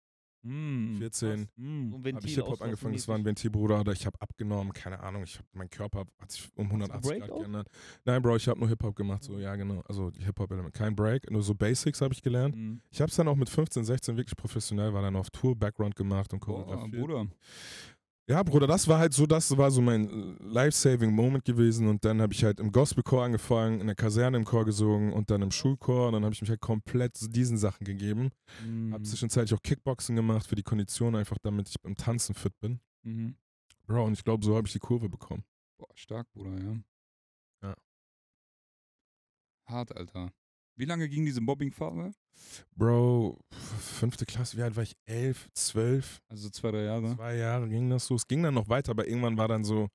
Mm. 0.45 0.97
14 0.99 1.49
Mm. 1.57 1.93
Habe 1.95 2.11
ich 2.27 2.35
Hip-Hop 2.35 2.61
angefangen, 2.63 2.95
das 2.95 3.09
war 3.09 3.17
ein 3.17 3.25
Ventil, 3.25 3.51
Bruder, 3.51 3.81
oder 3.81 3.93
ich 3.93 4.05
habe 4.05 4.21
abgenommen, 4.21 4.73
keine 4.73 5.01
Ahnung, 5.01 5.23
ich 5.25 5.39
hab, 5.39 5.47
mein 5.55 5.71
Körper 5.71 6.05
hat 6.21 6.31
sich 6.31 6.49
um 6.55 6.67
180 6.67 7.11
Break 7.11 7.27
Grad 7.27 7.39
geändert. 7.41 7.69
Nein, 8.05 8.21
Bro, 8.23 8.37
ich 8.37 8.47
habe 8.49 8.61
nur 8.61 8.69
Hip-Hop 8.69 8.95
gemacht, 8.95 9.25
so, 9.25 9.33
Mhm. 9.35 9.41
ja, 9.41 9.57
genau, 9.57 9.81
also 9.89 10.13
Hip-Hop-Element, 10.19 10.75
kein 10.75 10.95
Break, 10.95 11.31
nur 11.31 11.43
so 11.43 11.55
Basics 11.55 12.01
habe 12.01 12.13
ich 12.15 12.23
gelernt. 12.23 12.55
Mm. 12.57 12.75
Ich 12.91 13.01
habe 13.01 13.09
es 13.11 13.17
dann 13.17 13.27
auch 13.29 13.37
mit 13.37 13.49
15, 13.49 13.85
16 13.85 14.17
wirklich 14.17 14.37
professionell, 14.37 14.93
war 14.93 15.03
dann 15.03 15.17
auf 15.17 15.31
Tour, 15.31 15.57
Background 15.57 15.97
gemacht 15.97 16.33
und 16.33 16.41
Boah, 16.45 16.65
choreografiert. 16.65 17.01
Bruder. 17.01 17.27
Ja, 18.27 18.43
Bruder, 18.43 18.67
das 18.67 18.89
war 18.89 18.99
halt 18.99 19.13
so, 19.13 19.27
das 19.27 19.55
war 19.59 19.71
so 19.71 19.83
mein 19.83 20.09
äh, 20.09 20.43
life-saving 20.45 21.13
Moment 21.13 21.45
gewesen 21.45 21.89
und 21.89 22.07
dann 22.07 22.23
habe 22.23 22.33
ich 22.33 22.43
halt 22.43 22.59
im 22.59 22.73
Gospelchor 22.73 23.23
angefangen, 23.23 23.81
in 23.81 23.87
der 23.87 23.97
Kaserne 23.97 24.39
im 24.39 24.47
Chor 24.47 24.65
gesungen 24.65 25.13
und 25.13 25.31
dann 25.31 25.43
im 25.43 25.51
Schulchor 25.51 26.07
und 26.07 26.15
dann 26.15 26.25
habe 26.25 26.35
ich 26.35 26.41
mich 26.41 26.49
halt 26.49 26.63
komplett 26.63 27.19
diesen 27.37 27.59
Sachen 27.59 27.85
gegeben. 27.85 28.31
Mm. 28.65 28.95
Habe 28.95 29.05
zwischenzeitlich 29.05 29.53
auch 29.53 29.63
Kickboxen 29.63 30.17
gemacht 30.17 30.47
für 30.47 30.55
die 30.55 30.63
Kondition, 30.63 31.17
einfach 31.17 31.37
damit 31.43 31.69
ich 31.69 31.79
beim 31.83 31.97
Tanzen 31.97 32.35
fit 32.35 32.59
bin. 32.61 32.81
Mhm. 33.03 33.37
Bro, 33.87 34.05
und 34.07 34.15
ich 34.15 34.25
glaube, 34.25 34.43
so 34.43 34.57
habe 34.57 34.67
ich 34.67 34.73
die 34.73 34.79
Kurve 34.79 35.11
bekommen. 35.11 35.45
Boah, 35.77 35.89
stark, 35.95 36.27
Bruder, 36.33 36.59
ja. 36.63 36.81
Ja. 37.63 37.75
Hart, 39.67 39.95
Alter. 39.95 40.33
Wie 40.77 40.85
lange 40.85 41.09
ging 41.09 41.25
diese 41.25 41.41
Mobbing-Phase? 41.41 42.13
Bro, 42.77 43.39
fünfte 43.53 44.27
Klasse, 44.27 44.57
wie 44.57 44.63
alt 44.63 44.75
war 44.77 44.83
ich? 44.83 44.97
Elf, 45.07 45.49
zwölf, 45.55 46.21
Also 46.29 46.51
zwei, 46.51 46.73
drei 46.73 46.83
Jahre. 46.85 47.15
zwei 47.15 47.37
Jahre 47.37 47.69
ging 47.69 47.89
das 47.91 48.07
so. 48.07 48.17
Es 48.17 48.27
ging 48.27 48.43
dann 48.43 48.55
noch 48.55 48.69
weiter, 48.69 48.91
aber 48.91 49.07
irgendwann 49.07 49.39
war 49.39 49.49
dann 49.49 49.65
so, 49.65 49.89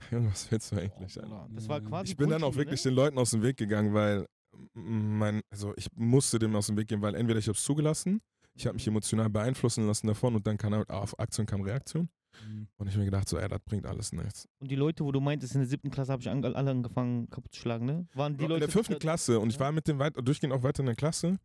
was 0.10 0.50
willst 0.50 0.72
du 0.72 0.76
Boah, 0.76 0.82
eigentlich? 0.82 1.16
Alter? 1.20 1.28
Bruder, 1.28 1.48
Das 1.52 1.68
war 1.68 1.80
quasi 1.80 2.12
Ich 2.12 2.16
bin 2.16 2.30
dann 2.30 2.44
auch 2.44 2.54
wirklich 2.54 2.84
ne? 2.84 2.90
den 2.90 2.96
Leuten 2.96 3.18
aus 3.18 3.30
dem 3.30 3.42
Weg 3.42 3.56
gegangen, 3.56 3.94
weil 3.94 4.26
mein, 4.74 5.42
also 5.50 5.74
ich 5.76 5.88
musste 5.94 6.38
dem 6.38 6.54
aus 6.54 6.68
dem 6.68 6.76
Weg 6.76 6.88
gehen, 6.88 7.02
weil 7.02 7.14
entweder 7.16 7.38
ich 7.40 7.48
habe 7.48 7.56
es 7.56 7.64
zugelassen, 7.64 8.20
ich 8.54 8.66
habe 8.66 8.74
mich 8.74 8.86
emotional 8.86 9.28
beeinflussen 9.28 9.86
lassen 9.86 10.06
davon 10.06 10.36
und 10.36 10.46
dann 10.46 10.56
kam 10.56 10.72
halt 10.74 10.88
auf 10.90 11.18
Aktion 11.18 11.46
kam 11.46 11.62
Reaktion. 11.62 12.08
Mhm. 12.48 12.68
Und 12.76 12.88
ich 12.88 12.96
mir 12.96 13.04
gedacht, 13.04 13.28
so, 13.28 13.38
ey, 13.38 13.48
das 13.48 13.60
bringt 13.64 13.86
alles 13.86 14.12
nichts. 14.12 14.48
Und 14.58 14.70
die 14.70 14.76
Leute, 14.76 15.04
wo 15.04 15.12
du 15.12 15.20
meintest, 15.20 15.54
in 15.54 15.60
der 15.60 15.68
siebten 15.68 15.90
Klasse 15.90 16.12
habe 16.12 16.20
ich 16.22 16.28
alle 16.28 16.54
angefangen 16.70 17.28
kaputt 17.30 17.54
zu 17.54 17.60
schlagen, 17.60 17.86
ne? 17.86 18.06
Waren 18.14 18.36
die 18.36 18.44
in 18.44 18.50
Leute. 18.50 18.60
der 18.60 18.68
fünften 18.70 18.98
Klasse 18.98 19.38
und 19.40 19.48
ich 19.50 19.54
Ja. 19.56 19.60
war 19.60 19.72
mit 19.72 19.86
dem 19.88 19.98
weit, 19.98 20.14
durchgehend 20.22 20.52
auch 20.54 20.62
weiter 20.62 20.80
in 20.80 20.86
der 20.86 20.96
Klasse, 20.96 21.38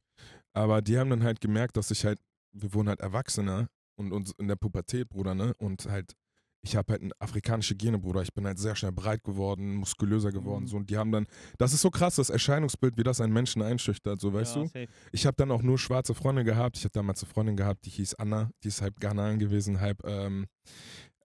aber 0.54 0.82
die 0.82 0.98
haben 0.98 1.10
dann 1.10 1.24
halt 1.24 1.42
gemerkt, 1.42 1.78
dass 1.78 1.92
ich 1.92 2.06
halt, 2.06 2.20
wir 2.52 2.74
wurden 2.74 2.90
halt 2.90 3.00
Erwachsener 3.02 3.68
und 3.96 4.12
uns 4.12 4.32
in 4.40 4.48
der 4.48 4.56
Pubertät, 4.56 5.10
Bruder, 5.10 5.36
ne? 5.36 5.54
Und 5.60 5.86
halt, 5.86 6.16
ich 6.62 6.76
habe 6.76 6.92
halt 6.94 7.02
eine 7.02 7.12
afrikanische 7.20 7.76
Gene, 7.76 7.98
Bruder. 8.00 8.22
Ich 8.22 8.34
bin 8.34 8.46
halt 8.46 8.60
sehr 8.60 8.76
schnell 8.76 8.92
breit 8.92 9.24
geworden, 9.24 9.76
muskulöser 9.76 10.32
geworden, 10.32 10.64
Mhm. 10.64 10.68
so. 10.68 10.78
Und 10.78 10.90
die 10.90 10.98
haben 10.98 11.12
dann, 11.12 11.26
das 11.58 11.74
ist 11.74 11.82
so 11.82 11.90
krass, 11.90 12.16
das 12.16 12.30
Erscheinungsbild, 12.30 12.98
wie 12.98 13.04
das 13.04 13.22
einen 13.22 13.32
Menschen 13.34 13.62
einschüchtert, 13.62 14.20
so, 14.20 14.34
weißt 14.34 14.56
ja, 14.58 14.62
du? 14.64 14.68
Safe. 14.68 14.88
Ich 15.14 15.26
habe 15.26 15.36
dann 15.38 15.52
auch 15.52 15.62
nur 15.62 15.78
schwarze 15.80 16.14
Freunde 16.14 16.44
gehabt. 16.44 16.78
Ich 16.78 16.84
habe 16.84 16.92
damals 16.94 17.24
eine 17.24 17.32
Freundin 17.32 17.56
gehabt, 17.56 17.86
die 17.86 17.90
hieß 17.92 18.16
Anna. 18.16 18.50
Die 18.64 18.68
ist 18.68 18.82
halb 18.82 19.00
Ghanaen 19.00 19.40
gewesen, 19.40 19.80
halb, 19.80 20.04
ähm, 20.06 20.48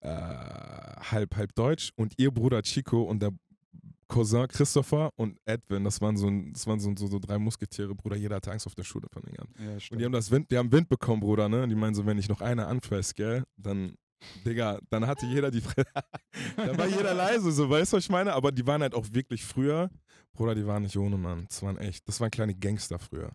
äh, 0.01 0.09
halb, 0.09 1.37
halb 1.37 1.55
deutsch. 1.55 1.91
Und 1.97 2.15
ihr 2.19 2.31
Bruder 2.31 2.63
Chico 2.63 3.03
und 3.03 3.21
der 3.23 3.33
Cousin 4.07 4.47
Christopher 4.49 5.11
und 5.17 5.39
Edwin, 5.47 5.83
das 5.83 6.01
waren 6.01 6.17
so, 6.17 6.29
ein- 6.29 6.53
das 6.53 6.67
waren 6.67 6.79
so, 6.79 6.93
so, 6.97 7.07
so 7.07 7.19
drei 7.19 7.39
Musketiere, 7.39 7.95
Bruder. 7.95 8.17
Jeder 8.17 8.37
hatte 8.37 8.53
Angst 8.53 8.67
auf 8.67 8.75
der 8.75 8.85
Schule 8.85 9.09
von 9.11 9.23
den. 9.23 9.35
Ja, 9.35 9.73
Und 9.91 9.99
die 9.99 10.05
haben 10.05 10.13
das 10.13 10.31
Wind, 10.31 10.51
die 10.51 10.59
haben 10.59 10.71
Wind 10.71 10.89
bekommen, 10.89 11.21
Bruder, 11.21 11.49
ne? 11.49 11.63
Und 11.63 11.71
die 11.71 11.75
meinen 11.75 11.95
so, 11.95 12.05
wenn 12.07 12.19
ich 12.19 12.29
noch 12.29 12.41
einer 12.43 12.69
anfasst, 12.69 13.17
gell, 13.17 13.45
dann, 13.57 13.95
Digga, 14.45 14.79
dann 14.91 15.07
hatte 15.07 15.27
jeder 15.27 15.51
die 15.51 15.61
Fre 15.61 15.85
Dann 16.57 16.77
war 16.79 16.87
jeder 16.87 17.15
leise, 17.15 17.51
so, 17.53 17.69
weißt 17.69 17.93
du, 17.93 17.97
was 17.97 18.05
ich 18.05 18.11
meine? 18.11 18.33
Aber 18.33 18.53
die 18.53 18.67
waren 18.67 18.83
halt 18.83 18.95
auch 18.95 19.07
wirklich 19.13 19.45
früher, 19.45 19.91
Bruder, 20.33 20.55
die 20.55 20.67
waren 20.67 20.83
nicht 20.83 20.97
ohne, 20.97 21.17
Mann. 21.17 21.47
Das 21.49 21.63
waren 21.63 21.79
echt, 21.79 22.07
das 22.09 22.21
waren 22.21 22.31
kleine 22.31 22.55
Gangster 22.55 22.99
früher. 22.99 23.33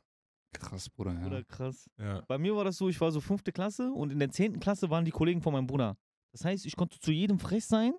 Krass, 0.54 0.90
Bruder, 0.90 1.14
ja. 1.14 1.28
Oder 1.28 1.44
krass. 1.44 1.90
Ja. 1.98 2.22
Bei 2.28 2.38
mir 2.38 2.56
war 2.56 2.64
das 2.64 2.78
so, 2.78 2.90
ich 2.90 3.00
war 3.00 3.12
so 3.12 3.22
fünfte 3.22 3.52
Klasse 3.52 3.92
und 3.92 4.12
in 4.12 4.20
der 4.20 4.32
zehnten 4.32 4.60
Klasse 4.60 4.90
waren 4.90 5.06
die 5.06 5.12
Kollegen 5.12 5.42
von 5.42 5.54
meinem 5.54 5.68
Bruder. 5.68 5.98
Das 6.32 6.46
heißt, 6.46 6.66
ich 6.66 6.76
konnte 6.76 7.00
zu 7.00 7.12
jedem 7.12 7.40
frech 7.40 7.66
sein 7.66 7.94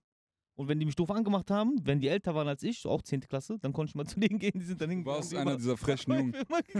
und 0.60 0.68
wenn 0.68 0.78
die 0.78 0.84
mich 0.84 0.94
doof 0.94 1.10
angemacht 1.10 1.50
haben, 1.50 1.74
wenn 1.84 2.00
die 2.00 2.08
älter 2.08 2.34
waren 2.34 2.46
als 2.46 2.62
ich, 2.62 2.80
so 2.80 2.90
auch 2.90 3.00
zehnte 3.00 3.26
Klasse, 3.28 3.58
dann 3.60 3.72
konnte 3.72 3.90
ich 3.90 3.94
mal 3.94 4.04
zu 4.06 4.20
denen 4.20 4.38
gehen, 4.38 4.52
die 4.54 4.64
sind 4.64 4.80
dann 4.80 4.90
Du 4.90 4.94
hingegangen. 4.96 5.16
warst 5.18 5.32
die 5.32 5.36
einer 5.38 5.52
immer- 5.52 5.58
dieser 5.58 5.76
frechen 5.78 6.12
Jungen. 6.12 6.36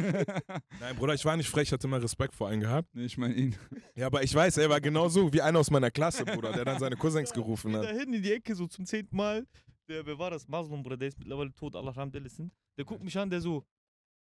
Nein, 0.81 0.97
Bruder, 0.97 1.15
ich 1.15 1.25
war 1.25 1.37
nicht 1.37 1.49
frech, 1.49 1.69
ich 1.69 1.73
hatte 1.73 1.87
immer 1.87 2.03
Respekt 2.03 2.35
vor 2.35 2.49
einen 2.49 2.61
gehabt. 2.61 2.95
nee, 2.95 3.05
ich 3.05 3.17
meine 3.19 3.35
ihn. 3.35 3.57
Ja, 3.95 4.07
aber 4.07 4.23
ich 4.23 4.35
weiß, 4.35 4.59
er 4.59 4.69
war 4.69 4.81
genauso 4.81 5.33
wie 5.33 5.41
einer 5.41 5.59
aus 5.59 5.71
meiner 5.71 5.91
Klasse, 5.91 6.25
Bruder, 6.25 6.53
der 6.53 6.65
dann 6.65 6.79
seine 6.79 6.97
Cousins 6.97 7.33
gerufen 7.33 7.75
hat. 7.75 7.85
da 7.85 7.91
hin 7.91 8.13
in 8.13 8.23
die 8.23 8.33
Ecke, 8.33 8.55
so 8.55 8.67
zum 8.67 8.85
zehnten 8.85 9.17
Mal. 9.17 9.47
Der, 9.89 10.05
wer 10.07 10.19
war 10.19 10.31
das? 10.31 10.47
Maslum, 10.47 10.83
Bruder, 10.83 10.97
der 10.97 11.09
ist 11.09 11.19
mittlerweile 11.19 11.53
tot, 11.53 11.75
Allah 11.75 11.93
sind. 12.29 12.53
Der 12.79 12.85
guckt 12.85 13.03
mich 13.03 13.17
an, 13.19 13.29
der 13.31 13.41
so, 13.41 13.65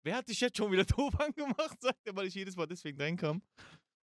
wer 0.04 0.18
hat 0.18 0.28
dich 0.28 0.42
jetzt 0.42 0.58
schon 0.58 0.72
wieder 0.72 0.84
doof 0.86 1.14
angemacht? 1.20 1.80
Sagt 1.82 2.00
er, 2.06 2.16
weil 2.16 2.28
ich 2.28 2.34
jedes 2.36 2.56
Mal 2.56 2.66
deswegen 2.68 3.00
reinkam. 3.00 3.42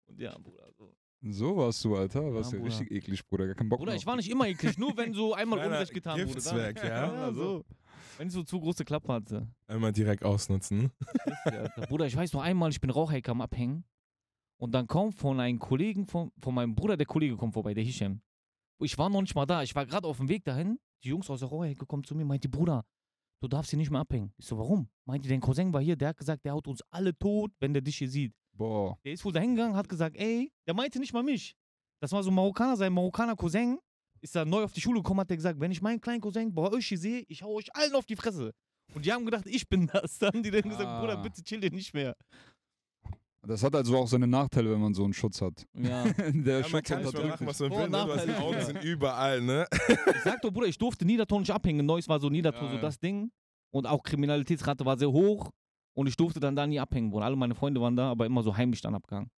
Und 0.06 0.20
ja, 0.20 0.36
Bruder, 0.38 0.70
so. 0.78 0.94
So 1.22 1.56
warst 1.56 1.84
du, 1.84 1.96
Alter. 1.96 2.32
Warst 2.32 2.52
Ja, 2.52 2.58
ja, 2.58 2.64
richtig 2.64 2.90
eklig, 2.90 3.26
Bruder. 3.26 3.46
Gar 3.46 3.54
keinen 3.54 3.68
Bock 3.68 3.78
Bruder, 3.80 3.92
mehr 3.92 3.98
ich 3.98 4.06
war 4.06 4.16
nicht 4.16 4.30
immer 4.30 4.48
eklig, 4.48 4.78
nur 4.78 4.96
wenn 4.96 5.12
so 5.12 5.34
einmal 5.34 5.58
Kleiner 5.58 5.74
Unrecht 5.76 5.92
getan 5.92 6.18
wurde. 6.18 6.32
Giftzwerg, 6.32 6.76
dann- 6.76 6.86
ja? 6.86 7.12
ja, 7.26 7.32
so. 7.32 7.64
Wenn 8.16 8.28
ich 8.28 8.32
so 8.34 8.42
zu 8.42 8.58
große 8.60 8.84
Klappe 8.84 9.12
hatte. 9.12 9.48
Einmal 9.66 9.92
direkt 9.92 10.24
ausnutzen. 10.24 10.90
Alter. 11.44 11.86
Bruder, 11.86 12.06
ich 12.06 12.16
weiß 12.16 12.32
noch 12.32 12.42
einmal, 12.42 12.70
ich 12.70 12.80
bin 12.80 12.90
Rauchhacker 12.90 13.32
am 13.32 13.40
Abhängen. 13.40 13.84
Und 14.58 14.72
dann 14.72 14.86
kommt 14.86 15.14
von 15.14 15.40
einem 15.40 15.58
Kollegen, 15.58 16.06
von, 16.06 16.30
von 16.38 16.54
meinem 16.54 16.74
Bruder, 16.74 16.96
der 16.96 17.06
Kollege 17.06 17.36
kommt 17.36 17.54
vorbei, 17.54 17.72
der 17.72 17.82
Hisham. 17.84 18.20
Ich 18.78 18.96
war 18.98 19.08
noch 19.10 19.20
nicht 19.22 19.34
mal 19.34 19.46
da, 19.46 19.62
ich 19.62 19.74
war 19.74 19.86
gerade 19.86 20.06
auf 20.06 20.18
dem 20.18 20.28
Weg 20.28 20.44
dahin. 20.44 20.78
Die 21.02 21.08
Jungs 21.08 21.30
aus 21.30 21.40
der 21.40 21.48
Rauchhecke 21.48 21.86
kommen 21.86 22.04
zu 22.04 22.14
mir, 22.14 22.24
meinte, 22.26 22.48
Bruder, 22.48 22.84
du 23.40 23.48
darfst 23.48 23.70
hier 23.70 23.78
nicht 23.78 23.90
mehr 23.90 24.00
abhängen. 24.00 24.32
Ich 24.36 24.44
so, 24.46 24.58
warum? 24.58 24.88
Meinte, 25.06 25.28
dein 25.28 25.40
Cousin 25.40 25.72
war 25.72 25.80
hier, 25.80 25.96
der 25.96 26.08
hat 26.08 26.18
gesagt, 26.18 26.44
der 26.44 26.52
haut 26.52 26.66
uns 26.68 26.82
alle 26.90 27.16
tot, 27.16 27.52
wenn 27.60 27.72
der 27.72 27.80
dich 27.82 27.96
hier 27.96 28.08
sieht. 28.10 28.34
Boah. 28.60 28.98
Der 29.06 29.12
ist 29.14 29.24
wohl 29.24 29.32
dahin 29.32 29.54
gegangen, 29.56 29.74
hat 29.74 29.88
gesagt, 29.88 30.16
ey, 30.18 30.52
der 30.66 30.74
meinte 30.74 30.98
nicht 30.98 31.14
mal 31.14 31.22
mich. 31.22 31.56
Das 32.02 32.12
war 32.12 32.22
so 32.22 32.30
ein 32.30 32.34
Marokkaner, 32.34 32.76
sein 32.76 32.92
Marokkaner 32.92 33.34
Cousin 33.34 33.78
ist 34.20 34.36
da 34.36 34.44
neu 34.44 34.64
auf 34.64 34.72
die 34.74 34.82
Schule 34.82 35.00
gekommen, 35.00 35.20
hat 35.20 35.30
der 35.30 35.38
gesagt, 35.38 35.58
wenn 35.60 35.70
ich 35.72 35.80
meinen 35.80 35.98
kleinen 35.98 36.20
Cousin 36.20 36.52
bei 36.54 36.70
euch 36.70 36.86
hier 36.88 36.98
sehe, 36.98 37.24
ich 37.28 37.42
hau 37.42 37.54
euch 37.54 37.74
allen 37.74 37.94
auf 37.94 38.04
die 38.04 38.16
Fresse. 38.16 38.52
Und 38.94 39.06
die 39.06 39.12
haben 39.12 39.24
gedacht, 39.24 39.46
ich 39.46 39.66
bin 39.66 39.86
das. 39.86 40.18
Dann 40.18 40.28
haben 40.34 40.42
die 40.42 40.50
dann 40.50 40.60
gesagt, 40.62 40.84
Ah. 40.84 41.00
Bruder, 41.00 41.16
bitte 41.22 41.42
chill 41.42 41.58
dir 41.60 41.70
nicht 41.70 41.94
mehr. 41.94 42.14
Das 43.46 43.62
hat 43.62 43.74
also 43.74 43.96
auch 43.96 44.06
seine 44.06 44.26
Nachteile, 44.26 44.70
wenn 44.72 44.80
man 44.80 44.92
so 44.92 45.04
einen 45.04 45.14
Schutz 45.14 45.40
hat. 45.40 45.64
Ja. 45.74 46.04
Der 46.34 46.58
Ja, 46.60 46.64
Schutz 46.64 46.90
unterdrückt 46.90 47.28
machen, 47.30 47.46
was 47.46 47.60
man 47.60 47.70
will. 47.70 47.88
Ne? 47.88 48.04
Du 48.04 48.14
hast 48.14 48.26
die. 48.26 48.32
Augen 48.34 48.60
sind 48.60 48.84
überall, 48.84 49.40
ne? 49.40 49.66
Ich 49.88 50.22
sag 50.22 50.42
doch, 50.42 50.52
Bruder, 50.52 50.66
ich 50.66 50.76
durfte 50.76 51.06
Niederton 51.06 51.40
nicht 51.40 51.50
abhängen. 51.50 51.86
Neues 51.86 52.06
war 52.06 52.20
so 52.20 52.28
Niederton, 52.28 52.64
Ja, 52.64 52.70
so 52.72 52.76
ja. 52.76 52.82
das 52.82 52.98
Ding. 52.98 53.30
Und 53.72 53.86
auch 53.86 54.02
Kriminalitätsrate 54.02 54.84
war 54.84 54.98
sehr 54.98 55.10
hoch. 55.10 55.48
Und 55.94 56.06
ich 56.06 56.16
durfte 56.16 56.40
dann 56.40 56.56
da 56.56 56.66
nie 56.66 56.80
abhängen, 56.80 57.10
Bruder. 57.10 57.26
Alle 57.26 57.36
meine 57.36 57.54
Freunde 57.54 57.80
waren 57.80 57.96
da, 57.96 58.10
aber 58.10 58.26
immer 58.26 58.42
so 58.42 58.56
heimlich 58.56 58.80
dann 58.80 58.94
abgegangen. 58.94 59.30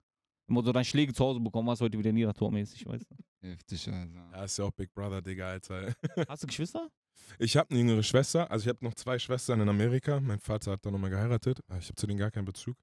Immer 0.48 0.62
so 0.62 0.72
dann 0.72 0.84
Schläge 0.84 1.12
zu 1.12 1.24
Hause 1.24 1.40
bekommen, 1.40 1.68
was 1.68 1.80
heute 1.80 1.98
wieder 1.98 2.12
Niedertormäßig, 2.12 2.86
weißt 2.86 3.10
du. 3.10 3.48
Heftig, 3.48 3.88
Alter. 3.88 4.30
Ja, 4.32 4.44
ist 4.44 4.58
ja 4.58 4.64
auch 4.64 4.72
Big 4.72 4.92
Brother, 4.92 5.22
Digga, 5.22 5.48
Alter. 5.48 5.94
Hast 6.28 6.42
du 6.42 6.46
Geschwister? 6.46 6.88
Ich 7.38 7.56
habe 7.56 7.70
eine 7.70 7.78
jüngere 7.78 8.02
Schwester, 8.02 8.50
also 8.50 8.64
ich 8.64 8.68
habe 8.68 8.84
noch 8.84 8.94
zwei 8.94 9.18
Schwestern 9.18 9.60
in 9.60 9.68
Amerika. 9.68 10.20
Mein 10.20 10.40
Vater 10.40 10.72
hat 10.72 10.84
da 10.84 10.90
nochmal 10.90 11.10
geheiratet. 11.10 11.60
Ich 11.78 11.86
habe 11.86 11.94
zu 11.94 12.06
denen 12.06 12.18
gar 12.18 12.30
keinen 12.30 12.44
Bezug. 12.44 12.76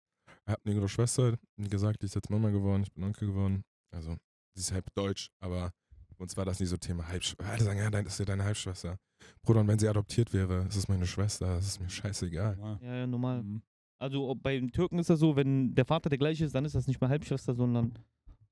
Er 0.45 0.53
hat 0.53 0.61
eine 0.63 0.73
jüngere 0.73 0.89
Schwester, 0.89 1.37
wie 1.57 1.69
gesagt, 1.69 2.01
die 2.01 2.05
ist 2.05 2.15
jetzt 2.15 2.29
Mama 2.29 2.49
geworden, 2.49 2.83
ich 2.83 2.91
bin 2.91 3.03
Onkel 3.03 3.27
geworden. 3.27 3.63
Also, 3.91 4.15
sie 4.53 4.61
ist 4.61 4.71
halb 4.71 4.93
deutsch, 4.95 5.29
aber 5.39 5.71
uns 6.19 6.35
war 6.37 6.45
das 6.45 6.59
nie 6.59 6.65
so 6.65 6.77
Thema 6.77 7.07
Halbschwester. 7.07 7.45
Alle 7.51 7.63
sagen, 7.63 7.79
ja, 7.79 7.89
das 7.89 8.05
ist 8.05 8.19
ja 8.19 8.25
deine 8.25 8.43
Halbschwester. 8.43 8.97
Bruder, 9.41 9.61
und 9.61 9.67
wenn 9.67 9.79
sie 9.79 9.87
adoptiert 9.87 10.31
wäre, 10.33 10.65
ist 10.67 10.75
es 10.75 10.87
meine 10.87 11.05
Schwester, 11.07 11.55
das 11.55 11.65
ist 11.67 11.79
mir 11.81 11.89
scheißegal. 11.89 12.57
Ja. 12.59 12.79
Ja, 12.81 13.07
normal. 13.07 13.43
Mhm. 13.43 13.61
Also 14.01 14.33
bei 14.35 14.59
den 14.59 14.71
Türken 14.71 14.97
ist 14.99 15.09
das 15.09 15.19
so, 15.19 15.35
wenn 15.35 15.73
der 15.75 15.85
Vater 15.85 16.09
der 16.09 16.17
gleiche 16.17 16.45
ist, 16.45 16.55
dann 16.55 16.63
ist 16.65 16.75
das 16.75 16.87
nicht 16.87 17.01
mehr 17.01 17.09
Halbschwester, 17.09 17.53
sondern. 17.53 17.93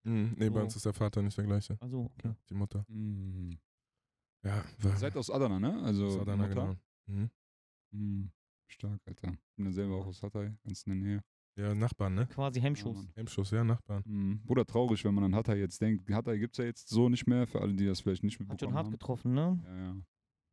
Mhm, 0.04 0.36
nee, 0.38 0.50
bei 0.50 0.60
So. 0.60 0.64
uns 0.66 0.76
ist 0.76 0.86
der 0.86 0.94
Vater 0.94 1.22
nicht 1.22 1.38
der 1.38 1.46
gleiche. 1.46 1.78
Also, 1.80 2.10
okay. 2.18 2.34
Die 2.50 2.54
Mutter. 2.54 2.86
Mhm. 2.90 3.58
Ja, 4.44 4.64
Ihr 4.84 4.98
seid 4.98 5.16
aus 5.18 5.30
Adana, 5.30 5.60
ne? 5.60 5.82
Also 5.84 6.06
aus 6.08 6.20
Adana, 6.20 6.48
Mutter? 6.48 6.54
genau. 6.62 6.78
Mhm. 7.08 7.30
Mhm. 7.92 8.32
Stark, 8.70 9.00
Alter. 9.06 9.32
Ich 9.34 9.56
bin 9.56 9.66
ja 9.66 9.72
selber 9.72 9.96
auch 9.96 10.06
aus 10.08 10.22
Hatay, 10.22 10.54
ganz 10.66 10.84
in 10.84 10.94
der 10.94 11.02
Nähe. 11.10 11.24
Ja, 11.58 11.74
Nachbarn, 11.74 12.14
ne? 12.14 12.28
Quasi 12.28 12.62
Hemmschuss. 12.62 13.08
Hemmschuss, 13.16 13.50
ja, 13.52 13.64
Nachbarn. 13.64 14.04
Mhm. 14.06 14.42
Bruder, 14.46 14.64
traurig, 14.66 15.04
wenn 15.04 15.14
man 15.16 15.24
an 15.24 15.36
Hatay 15.36 15.60
jetzt 15.60 15.82
denkt. 15.82 16.08
Hatay 16.12 16.38
gibt 16.38 16.54
es 16.54 16.58
ja 16.60 16.66
jetzt 16.66 16.88
so 16.90 17.10
nicht 17.10 17.26
mehr, 17.28 17.48
für 17.48 17.62
alle, 17.62 17.74
die 17.74 17.86
das 17.88 18.00
vielleicht 18.02 18.24
nicht 18.24 18.36
Hat 18.36 18.46
schon 18.46 18.48
mitbekommen 18.50 18.76
hart 18.76 18.86
haben. 18.86 18.92
getroffen, 18.92 19.34
ne? 19.34 19.60
Ja, 19.66 19.78
ja. 19.78 19.96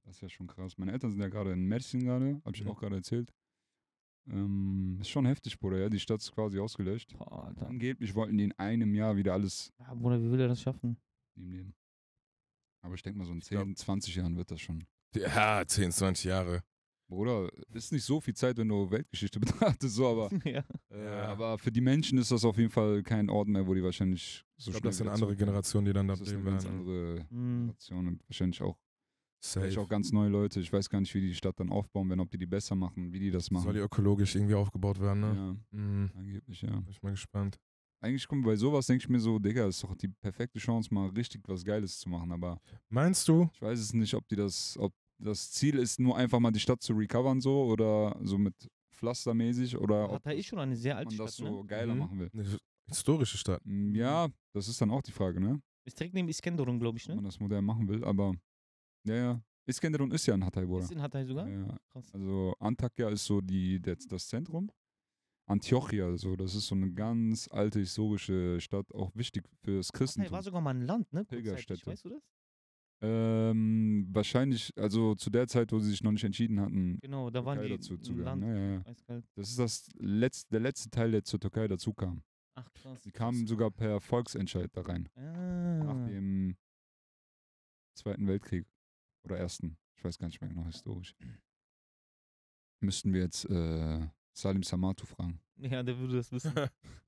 Das 0.05 0.17
ist 0.17 0.21
ja 0.23 0.29
schon 0.31 0.47
krass. 0.47 0.79
Meine 0.79 0.93
Eltern 0.93 1.11
sind 1.13 1.21
ja 1.21 1.29
gerade 1.29 1.53
in 1.53 1.65
Mersin 1.67 2.01
gerade, 2.05 2.41
habe 2.45 2.57
ich 2.57 2.65
Mhm. 2.65 2.71
auch 2.71 2.79
gerade 2.81 2.97
erzählt. 2.97 3.33
Ähm, 4.31 4.99
ist 5.01 5.11
schon 5.11 5.27
heftig, 5.27 5.59
Bruder, 5.59 5.79
ja. 5.79 5.89
Die 5.91 6.01
Stadt 6.01 6.21
ist 6.21 6.33
quasi 6.33 6.59
ausgelöscht. 6.59 7.15
Boah, 7.19 7.47
Alter. 7.49 7.67
Angeblich 7.69 8.15
wollten 8.15 8.39
die 8.39 8.45
in 8.45 8.53
einem 8.53 8.95
Jahr 8.95 9.17
wieder 9.17 9.35
alles 9.35 9.73
Ja, 9.79 9.93
Bruder, 9.95 10.21
wie 10.23 10.31
will 10.31 10.41
er 10.41 10.49
das 10.49 10.61
schaffen? 10.63 10.97
ihm 11.37 11.49
nehmen. 11.49 11.75
Aber 12.83 12.95
ich 12.95 13.03
denke 13.03 13.19
mal, 13.19 13.25
so 13.27 13.33
in 13.33 13.41
glaub- 13.41 13.65
10, 13.65 13.77
20 13.77 14.15
Jahren 14.17 14.37
wird 14.37 14.51
das 14.51 14.61
schon. 14.61 14.85
Ja, 15.15 15.65
10, 15.67 15.91
20 15.93 16.25
Jahre. 16.27 16.63
Bruder, 17.15 17.49
ist 17.73 17.93
nicht 17.93 18.05
so 18.05 18.21
viel 18.21 18.35
Zeit, 18.35 18.57
wenn 18.59 18.69
du 18.69 18.91
Weltgeschichte 18.91 19.41
betrachtest, 19.81 19.95
so, 19.95 20.07
aber, 20.09 20.31
ja. 20.45 20.63
äh, 20.91 21.05
Ja. 21.05 21.27
aber 21.29 21.59
für 21.59 21.71
die 21.73 21.81
Menschen 21.81 22.19
ist 22.19 22.31
das 22.31 22.45
auf 22.45 22.57
jeden 22.59 22.71
Fall 22.71 23.03
kein 23.03 23.31
Ort 23.31 23.49
mehr, 23.49 23.67
wo 23.67 23.75
die 23.75 23.83
wahrscheinlich 23.83 24.45
so 24.57 24.71
Ich 24.71 24.77
schnell 24.79 24.91
das 24.91 24.99
sind 24.99 25.09
andere. 25.09 25.35
Generationen, 25.37 25.87
die 25.87 25.93
dann 25.93 26.09
da 26.09 26.15
Das 26.17 26.29
leben 26.29 26.45
werden. 26.45 26.67
andere 26.67 27.27
Hm. 27.31 27.59
Generation 27.61 28.09
und 28.09 28.29
wahrscheinlich 28.29 28.63
auch, 28.63 28.77
vielleicht 29.41 29.75
Safe. 29.75 29.85
auch 29.85 29.89
ganz 29.89 30.13
neue 30.13 30.29
Leute. 30.31 30.61
Ich 30.61 30.73
weiß 30.73 30.89
gar 30.89 31.01
nicht, 31.01 31.15
wie 31.15 31.21
die 31.21 31.29
die 31.29 31.35
Stadt 31.35 31.59
dann 31.61 31.71
aufbauen 31.71 32.09
werden, 32.09 32.21
ob 32.21 32.31
die 32.31 32.39
die 32.39 32.47
besser 32.47 32.75
machen, 32.75 33.13
wie 33.13 33.19
die 33.21 33.31
das 33.31 33.51
machen. 33.51 33.65
Soll 33.65 33.75
die 33.75 33.81
ökologisch 33.81 34.35
irgendwie 34.35 34.55
aufgebaut 34.55 35.01
werden, 35.01 35.21
ne? 35.21 35.35
ja, 35.73 35.79
Mhm. 35.79 36.11
angeblich, 36.17 36.63
ja. 36.63 36.71
Bin 36.71 36.89
ich 36.89 37.03
mal 37.03 37.11
gespannt. 37.11 37.59
Eigentlich 38.01 38.29
kommt 38.29 38.45
bei 38.45 38.55
sowas, 38.57 38.87
denke 38.87 39.03
ich 39.05 39.09
mir 39.09 39.19
so, 39.21 39.39
Digga, 39.39 39.67
ist 39.67 39.83
doch 39.83 39.95
die 39.97 40.09
perfekte 40.09 40.59
Chance, 40.59 40.93
mal 40.93 41.09
richtig 41.09 41.41
was 41.47 41.65
Geiles 41.65 41.99
zu 41.99 42.09
machen. 42.11 42.33
Aber 42.33 42.61
Meinst 42.91 43.27
du? 43.29 43.49
ich 43.55 43.63
weiß 43.63 43.79
es 43.79 43.95
nicht, 43.95 44.13
ob 44.15 44.29
die 44.29 44.37
das, 44.37 44.77
ob 44.79 44.93
das 45.19 45.51
Ziel 45.53 45.79
ist, 45.79 46.01
nur 46.01 46.17
einfach 46.17 46.41
mal 46.41 46.51
die 46.51 46.61
Stadt 46.61 46.83
zu 46.83 46.93
recovern 46.95 47.41
so 47.41 47.65
oder 47.67 48.19
so 48.23 48.37
mit 48.39 48.55
Pflastermäßig 48.93 49.77
oder 49.77 50.09
ob 50.11 50.17
Hatay 50.25 50.39
ist 50.39 50.47
schon 50.47 50.59
eine 50.59 50.77
sehr 50.77 50.97
alte 50.97 51.15
man 51.17 51.27
das 51.27 51.35
Stadt, 51.37 51.47
so 51.49 51.61
ne? 51.63 51.67
geiler 51.67 51.95
Mhm. 51.95 51.99
machen 52.01 52.19
will. 52.21 52.31
Eine 52.33 52.59
historische 52.87 53.37
Stadt. 53.39 53.61
Mm, 53.65 53.95
Ja, 53.95 54.29
das 54.53 54.69
ist 54.69 54.81
dann 54.81 54.91
auch 54.91 55.03
die 55.03 55.13
Frage, 55.13 55.41
ne? 55.41 55.61
Ist 55.85 55.99
direkt 55.99 56.15
neben 56.15 56.29
Iskenderun, 56.29 56.79
glaube 56.79 56.99
ich, 56.99 57.05
Ob 57.05 57.09
ne? 57.11 57.15
man 57.17 57.25
das 57.25 57.39
modern 57.41 57.65
machen 57.65 57.89
will, 57.89 58.05
aber 58.05 58.35
ja, 59.07 59.15
ja. 59.15 59.43
Iskenderun 59.67 60.11
ist 60.13 60.27
ja 60.27 60.35
ein 60.35 60.45
Hatay, 60.45 60.65
Bruder. 60.67 60.85
Ist 60.85 60.93
in 60.93 61.01
Hatay 61.03 61.25
sogar? 61.25 61.49
Ja. 61.49 61.77
Krass. 61.91 62.13
Also 62.13 62.55
Antakya 62.61 63.09
ist 63.11 63.25
so 63.25 63.41
die, 63.41 63.81
der, 63.81 63.97
das 64.09 64.29
Zentrum. 64.29 64.71
Antiochia, 65.47 66.17
so. 66.17 66.37
Das 66.37 66.55
ist 66.55 66.67
so 66.69 66.75
eine 66.75 66.91
ganz 66.93 67.49
alte 67.51 67.79
historische 67.81 68.61
Stadt, 68.61 68.87
auch 68.95 69.11
wichtig 69.15 69.45
fürs 69.63 69.89
Partei 69.89 69.99
Christentum. 70.05 70.33
war 70.33 70.43
sogar 70.43 70.61
mal 70.61 70.71
ein 70.71 70.83
Land, 70.83 71.13
ne? 71.13 71.21
kurzzeitig, 71.25 71.45
Pilgerstätte. 71.45 71.87
Weißt 71.87 72.05
du 72.05 72.09
das? 72.11 72.23
Ähm, 73.05 74.07
wahrscheinlich, 74.11 74.73
also 74.77 75.15
zu 75.15 75.29
der 75.31 75.47
Zeit, 75.47 75.73
wo 75.73 75.79
sie 75.79 75.91
sich 75.91 76.03
noch 76.03 76.13
nicht 76.13 76.25
entschieden 76.25 76.61
hatten, 76.61 76.99
Genau, 77.01 77.29
da 77.31 77.45
waren 77.45 77.59
Türkei 77.59 77.69
die 77.69 77.77
dazu 77.77 77.99
zu 77.99 78.15
Land. 78.15 78.43
Ja, 78.43 78.55
ja. 78.55 78.83
Eiskalt. 78.87 79.25
Das 79.35 79.51
ist 79.51 79.59
das 79.59 79.89
letzte, 79.99 80.51
der 80.53 80.61
letzte 80.61 80.91
Teil, 80.91 81.11
der 81.11 81.23
zur 81.25 81.41
Türkei 81.41 81.69
dazu 81.69 81.93
kam. 81.93 82.23
Ach 82.55 82.73
krass. 82.73 83.03
Sie 83.03 83.11
kamen 83.11 83.47
sogar 83.47 83.71
per 83.71 84.01
Volksentscheid 84.01 84.71
da 84.75 84.83
rein. 84.83 85.09
Ah. 85.17 85.85
Nach 85.85 86.07
dem 86.07 86.57
Zweiten 87.95 88.27
Weltkrieg. 88.27 88.67
Oder 89.25 89.39
Ersten. 89.39 89.77
Ich 89.97 90.05
weiß 90.05 90.19
gar 90.19 90.27
nicht 90.29 90.41
mehr 90.41 90.51
genau 90.51 90.65
historisch. 90.65 91.15
Müssten 92.81 93.13
wir 93.13 93.23
jetzt 93.23 93.45
äh, 93.47 94.07
Salim 94.33 94.63
Samatu 94.63 95.07
fragen. 95.07 95.41
Ja, 95.57 95.85
der 95.85 95.97
würde 95.99 96.17
das 96.17 96.33
wissen. 96.33 96.53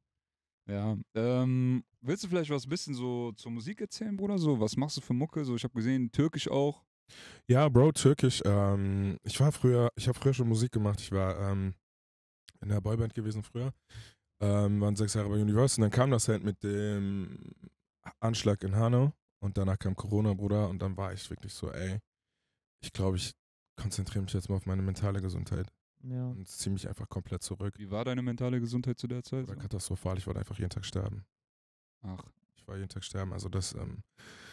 Ja, 0.68 0.96
ähm, 1.14 1.84
willst 2.00 2.24
du 2.24 2.28
vielleicht 2.28 2.50
was 2.50 2.66
bisschen 2.66 2.94
so 2.94 3.32
zur 3.32 3.52
Musik 3.52 3.80
erzählen, 3.80 4.16
Bruder? 4.16 4.38
So, 4.38 4.58
was 4.58 4.76
machst 4.76 4.96
du 4.96 5.00
für 5.00 5.14
Mucke? 5.14 5.44
So, 5.44 5.54
ich 5.54 5.62
habe 5.62 5.74
gesehen, 5.74 6.10
Türkisch 6.10 6.48
auch. 6.48 6.84
Ja, 7.48 7.68
Bro, 7.68 7.92
Türkisch. 7.92 8.42
Ähm, 8.44 9.18
ich 9.22 9.38
war 9.38 9.52
früher, 9.52 9.90
ich 9.94 10.08
habe 10.08 10.18
früher 10.18 10.34
schon 10.34 10.48
Musik 10.48 10.72
gemacht. 10.72 11.00
Ich 11.00 11.12
war 11.12 11.38
ähm, 11.50 11.74
in 12.60 12.68
der 12.68 12.80
Boyband 12.80 13.14
gewesen 13.14 13.44
früher. 13.44 13.72
Ähm, 14.42 14.80
waren 14.80 14.96
sechs 14.96 15.14
Jahre 15.14 15.28
bei 15.28 15.40
Universal. 15.40 15.84
Und 15.84 15.90
dann 15.90 15.96
kam 15.96 16.10
das 16.10 16.26
halt 16.28 16.42
mit 16.42 16.62
dem 16.64 17.52
Anschlag 18.20 18.62
in 18.64 18.74
Hanau. 18.74 19.12
Und 19.40 19.56
danach 19.56 19.78
kam 19.78 19.94
Corona, 19.94 20.34
Bruder. 20.34 20.68
Und 20.68 20.82
dann 20.82 20.96
war 20.96 21.12
ich 21.12 21.30
wirklich 21.30 21.54
so, 21.54 21.70
ey, 21.70 22.00
ich 22.82 22.92
glaube, 22.92 23.18
ich 23.18 23.32
konzentriere 23.80 24.24
mich 24.24 24.32
jetzt 24.32 24.48
mal 24.48 24.56
auf 24.56 24.66
meine 24.66 24.82
mentale 24.82 25.20
Gesundheit. 25.20 25.72
Ja. 26.08 26.26
Und 26.28 26.46
ziehe 26.48 26.72
mich 26.72 26.88
einfach 26.88 27.08
komplett 27.08 27.42
zurück. 27.42 27.74
Wie 27.78 27.90
war 27.90 28.04
deine 28.04 28.22
mentale 28.22 28.60
Gesundheit 28.60 28.98
zu 28.98 29.06
der 29.06 29.22
Zeit? 29.22 29.44
Oder 29.44 29.56
katastrophal. 29.56 30.18
Ich 30.18 30.26
wollte 30.26 30.40
einfach 30.40 30.58
jeden 30.58 30.70
Tag 30.70 30.84
sterben. 30.84 31.24
Ach, 32.02 32.22
Ich 32.56 32.66
war 32.68 32.76
jeden 32.76 32.88
Tag 32.88 33.04
sterben. 33.04 33.32
Also 33.32 33.48
das, 33.48 33.74
ähm, 33.74 34.02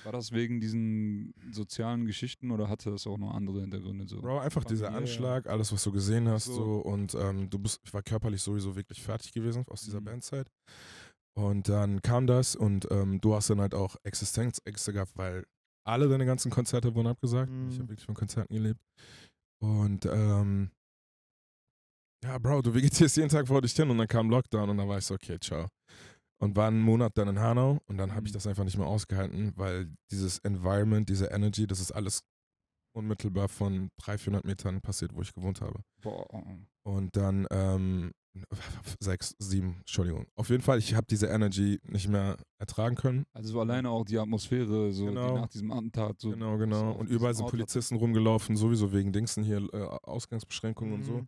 war 0.04 0.12
das 0.12 0.32
wegen 0.32 0.60
diesen 0.60 1.34
sozialen 1.52 2.06
Geschichten 2.06 2.52
oder 2.52 2.70
hatte 2.70 2.92
das 2.92 3.08
auch 3.08 3.18
noch 3.18 3.34
andere 3.34 3.62
Hintergründe? 3.62 4.08
So? 4.08 4.22
Bro, 4.22 4.40
einfach 4.40 4.64
dieser 4.64 4.86
Familie. 4.88 5.02
Anschlag, 5.08 5.48
alles, 5.48 5.72
was 5.72 5.84
du 5.84 5.92
gesehen 5.92 6.28
hast, 6.28 6.46
So. 6.46 6.54
so, 6.54 6.80
und 6.80 7.16
ähm, 7.16 7.50
du 7.50 7.58
bist, 7.60 7.80
ich 7.84 7.94
war 7.94 8.04
körperlich 8.04 8.42
sowieso 8.42 8.76
wirklich 8.76 9.02
fertig 9.02 9.32
gewesen 9.34 9.64
aus 9.68 9.82
dieser 9.82 10.00
Mhm. 10.02 10.06
Bandzeit. 10.06 10.48
Und 11.36 11.70
dann 11.70 12.02
kam 12.04 12.28
das 12.28 12.56
und 12.56 12.88
ähm, 12.92 13.20
du 13.20 13.34
hast 13.34 13.50
dann 13.50 13.60
halt 13.62 13.74
auch 13.74 13.96
Existenzängste 14.04 14.94
gehabt, 14.94 15.14
weil 15.18 15.46
alle 15.86 16.08
deine 16.08 16.26
ganzen 16.26 16.52
Konzerte 16.52 16.94
wurden 16.94 17.08
abgesagt. 17.08 17.50
Ich 17.52 17.56
Mhm. 17.58 17.80
habe 17.80 17.90
wirklich 17.90 18.06
von 18.06 18.16
Konzerten 18.16 18.54
gelebt. 18.54 18.80
Und 19.60 20.06
ähm, 20.06 20.70
ja, 22.24 22.38
Bro, 22.38 22.62
du 22.62 22.74
vegetierst 22.74 23.18
jeden 23.18 23.30
Tag 23.30 23.48
vor 23.48 23.62
dich 23.62 23.74
hin 23.74 23.90
und 23.90 23.98
dann 23.98 24.08
kam 24.08 24.30
Lockdown 24.30 24.70
und 24.70 24.78
dann 24.78 24.88
war 24.88 24.98
ich 24.98 25.06
so, 25.06 25.16
okay, 25.16 25.38
ciao. 25.40 25.68
Und 26.40 26.56
war 26.56 26.68
einen 26.68 26.82
Monat 26.82 27.18
dann 27.18 27.28
in 27.30 27.40
Hanau 27.40 27.80
und 27.88 27.98
dann 27.98 28.14
habe 28.16 28.26
ich 28.28 28.32
Mhm. 28.34 28.36
das 28.36 28.48
einfach 28.48 28.64
nicht 28.66 28.78
mehr 28.78 28.88
ausgehalten, 28.88 29.54
weil 29.56 29.94
dieses 30.12 30.40
Environment, 30.40 31.08
diese 31.08 31.28
Energy, 31.28 31.68
das 31.68 31.80
ist 31.80 31.92
alles 31.92 32.22
unmittelbar 32.96 33.48
von 33.50 33.90
300, 33.98 34.22
400 34.22 34.46
Metern 34.46 34.82
passiert, 34.82 35.16
wo 35.16 35.22
ich 35.22 35.34
gewohnt 35.34 35.62
habe. 35.62 35.80
Boah. 36.02 36.28
Und 36.86 37.16
dann 37.16 37.48
ähm, 37.50 38.12
sechs, 39.00 39.36
sieben, 39.40 39.78
Entschuldigung. 39.80 40.26
Auf 40.36 40.50
jeden 40.50 40.62
Fall, 40.64 40.80
ich 40.80 40.96
habe 40.96 41.06
diese 41.10 41.28
Energy 41.28 41.80
nicht 41.84 42.08
mehr 42.10 42.38
ertragen 42.60 42.96
können. 42.96 43.26
Also 43.34 43.54
so 43.54 43.62
alleine 43.62 43.90
auch 43.90 44.04
die 44.06 44.18
Atmosphäre, 44.18 44.92
so 44.92 45.06
Genau. 45.06 45.28
die 45.28 45.34
nach 45.42 45.48
diesem 45.48 45.72
Attentat. 45.72 46.20
So 46.20 46.32
genau, 46.32 46.58
genau. 46.58 46.92
Und 46.92 47.10
überall 47.10 47.34
sind 47.34 47.48
Polizisten 47.48 47.96
rumgelaufen, 47.96 48.56
sowieso 48.58 48.92
wegen 48.92 49.12
Dingsen 49.14 49.44
hier, 49.44 49.58
äh, 49.74 49.84
Ausgangsbeschränkungen 50.04 50.94
und 50.96 51.04
so. 51.04 51.26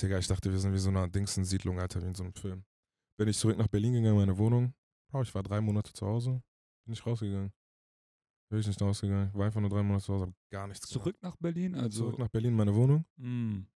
Digga, 0.00 0.18
ich 0.18 0.26
dachte, 0.26 0.50
wir 0.50 0.58
sind 0.58 0.72
wie 0.72 0.78
so 0.78 0.90
eine 0.90 1.08
Dingsen-Siedlung, 1.08 1.78
Alter, 1.78 2.02
wie 2.02 2.06
in 2.06 2.14
so 2.14 2.24
einem 2.24 2.34
Film. 2.34 2.64
Bin 3.16 3.28
ich 3.28 3.38
zurück 3.38 3.56
nach 3.56 3.68
Berlin 3.68 3.92
gegangen, 3.92 4.16
meine 4.16 4.36
Wohnung. 4.38 4.74
Bro, 5.08 5.22
ich 5.22 5.34
war 5.34 5.42
drei 5.42 5.60
Monate 5.60 5.92
zu 5.92 6.06
Hause. 6.06 6.42
Bin 6.84 6.90
nicht 6.90 7.06
rausgegangen. 7.06 7.52
Bin 8.50 8.58
ich 8.58 8.66
nicht 8.66 8.80
rausgegangen. 8.82 9.32
War 9.34 9.46
einfach 9.46 9.60
nur 9.60 9.70
drei 9.70 9.82
Monate 9.82 10.04
zu 10.04 10.14
Hause, 10.14 10.26
hab 10.26 10.34
gar 10.50 10.66
nichts 10.66 10.88
gemacht. 10.88 11.04
Zurück 11.04 11.22
nach 11.22 11.36
Berlin, 11.36 11.74
also. 11.76 12.04
Zurück 12.04 12.18
nach 12.18 12.28
Berlin, 12.28 12.54
meine 12.54 12.74
Wohnung. 12.74 13.04
Mm. 13.16 13.66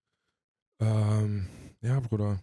Ähm, 0.80 1.48
ja, 1.80 2.00
Bruder. 2.00 2.42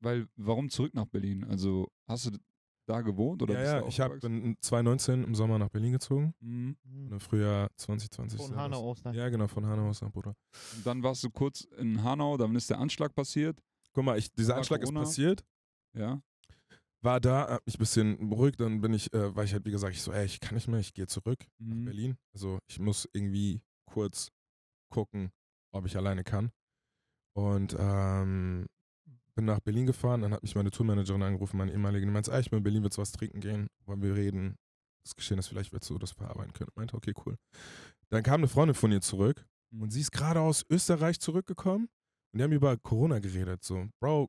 Weil, 0.00 0.28
warum 0.36 0.68
zurück 0.68 0.94
nach 0.94 1.06
Berlin? 1.06 1.44
Also, 1.44 1.92
hast 2.06 2.26
du 2.26 2.38
da 2.86 3.00
gewohnt 3.00 3.42
oder 3.42 3.54
ja, 3.54 3.80
bist 3.80 3.98
ja, 3.98 4.08
du 4.08 4.14
ich 4.16 4.20
bin 4.20 4.56
2019 4.60 5.24
im 5.24 5.34
Sommer 5.34 5.58
nach 5.58 5.68
Berlin 5.68 5.92
gezogen. 5.92 6.34
Mhm. 6.40 6.76
Und 6.84 7.12
Im 7.12 7.20
Frühjahr 7.20 7.70
2020. 7.76 8.40
Von. 8.40 8.56
Hanau 8.56 8.90
aus 8.90 9.02
dann. 9.02 9.14
Ja, 9.14 9.28
genau, 9.28 9.46
von 9.48 9.64
Hanau 9.66 9.88
aus, 9.88 10.00
Bruder. 10.00 10.34
Und 10.76 10.86
dann 10.86 11.02
warst 11.02 11.22
du 11.24 11.30
kurz 11.30 11.62
in 11.78 12.02
Hanau, 12.02 12.36
dann 12.36 12.54
ist 12.56 12.70
der 12.70 12.78
Anschlag 12.78 13.14
passiert. 13.14 13.62
Guck 13.92 14.04
mal, 14.04 14.18
ich, 14.18 14.32
dieser 14.32 14.52
War 14.52 14.58
Anschlag 14.58 14.80
Corona? 14.80 15.02
ist 15.02 15.08
passiert. 15.08 15.44
Ja. 15.94 16.20
War 17.02 17.20
da, 17.20 17.48
hab 17.48 17.66
mich 17.66 17.76
ein 17.76 17.78
bisschen 17.78 18.30
beruhigt, 18.30 18.60
dann 18.60 18.80
bin 18.80 18.94
ich, 18.94 19.12
äh, 19.12 19.34
weil 19.34 19.44
ich 19.44 19.52
halt, 19.52 19.64
wie 19.64 19.72
gesagt, 19.72 19.94
ich 19.94 20.02
so, 20.02 20.12
ey, 20.12 20.24
ich 20.24 20.38
kann 20.40 20.54
nicht 20.54 20.68
mehr, 20.68 20.78
ich 20.78 20.94
gehe 20.94 21.06
zurück 21.06 21.44
nach 21.58 21.74
Mhm. 21.76 21.84
Berlin. 21.84 22.16
Also 22.32 22.58
ich 22.68 22.78
muss 22.78 23.08
irgendwie 23.12 23.60
kurz 23.86 24.30
gucken, 24.88 25.30
ob 25.72 25.86
ich 25.86 25.96
alleine 25.96 26.22
kann. 26.24 26.52
Und 27.34 27.76
ähm, 27.78 28.66
bin 29.34 29.44
nach 29.46 29.60
Berlin 29.60 29.86
gefahren, 29.86 30.22
dann 30.22 30.32
hat 30.32 30.42
mich 30.42 30.54
meine 30.54 30.70
Tourmanagerin 30.70 31.22
angerufen, 31.22 31.56
meine 31.56 31.72
ehemalige, 31.72 32.04
die 32.06 32.12
meinte, 32.12 32.32
ey, 32.32 32.40
ich 32.40 32.50
bin 32.50 32.58
in 32.58 32.62
Berlin, 32.62 32.82
willst 32.82 32.98
du 32.98 33.02
was 33.02 33.12
trinken 33.12 33.40
gehen? 33.40 33.68
Wollen 33.86 34.02
wir 34.02 34.14
reden? 34.14 34.56
Das 35.04 35.16
Geschehen 35.16 35.38
ist, 35.38 35.48
vielleicht 35.48 35.72
willst 35.72 35.90
du 35.90 35.98
das 35.98 36.12
verarbeiten 36.12 36.52
können. 36.52 36.68
Ich 36.70 36.76
meinte, 36.76 36.96
okay, 36.96 37.12
cool. 37.26 37.36
Dann 38.10 38.22
kam 38.22 38.40
eine 38.40 38.48
Freundin 38.48 38.74
von 38.74 38.92
ihr 38.92 39.00
zurück 39.00 39.44
Mhm. 39.72 39.82
und 39.82 39.90
sie 39.90 40.00
ist 40.00 40.12
gerade 40.12 40.40
aus 40.40 40.64
Österreich 40.70 41.18
zurückgekommen 41.18 41.88
und 42.32 42.38
die 42.38 42.44
haben 42.44 42.52
über 42.52 42.76
Corona 42.76 43.18
geredet. 43.18 43.64
So, 43.64 43.88
Bro, 44.00 44.28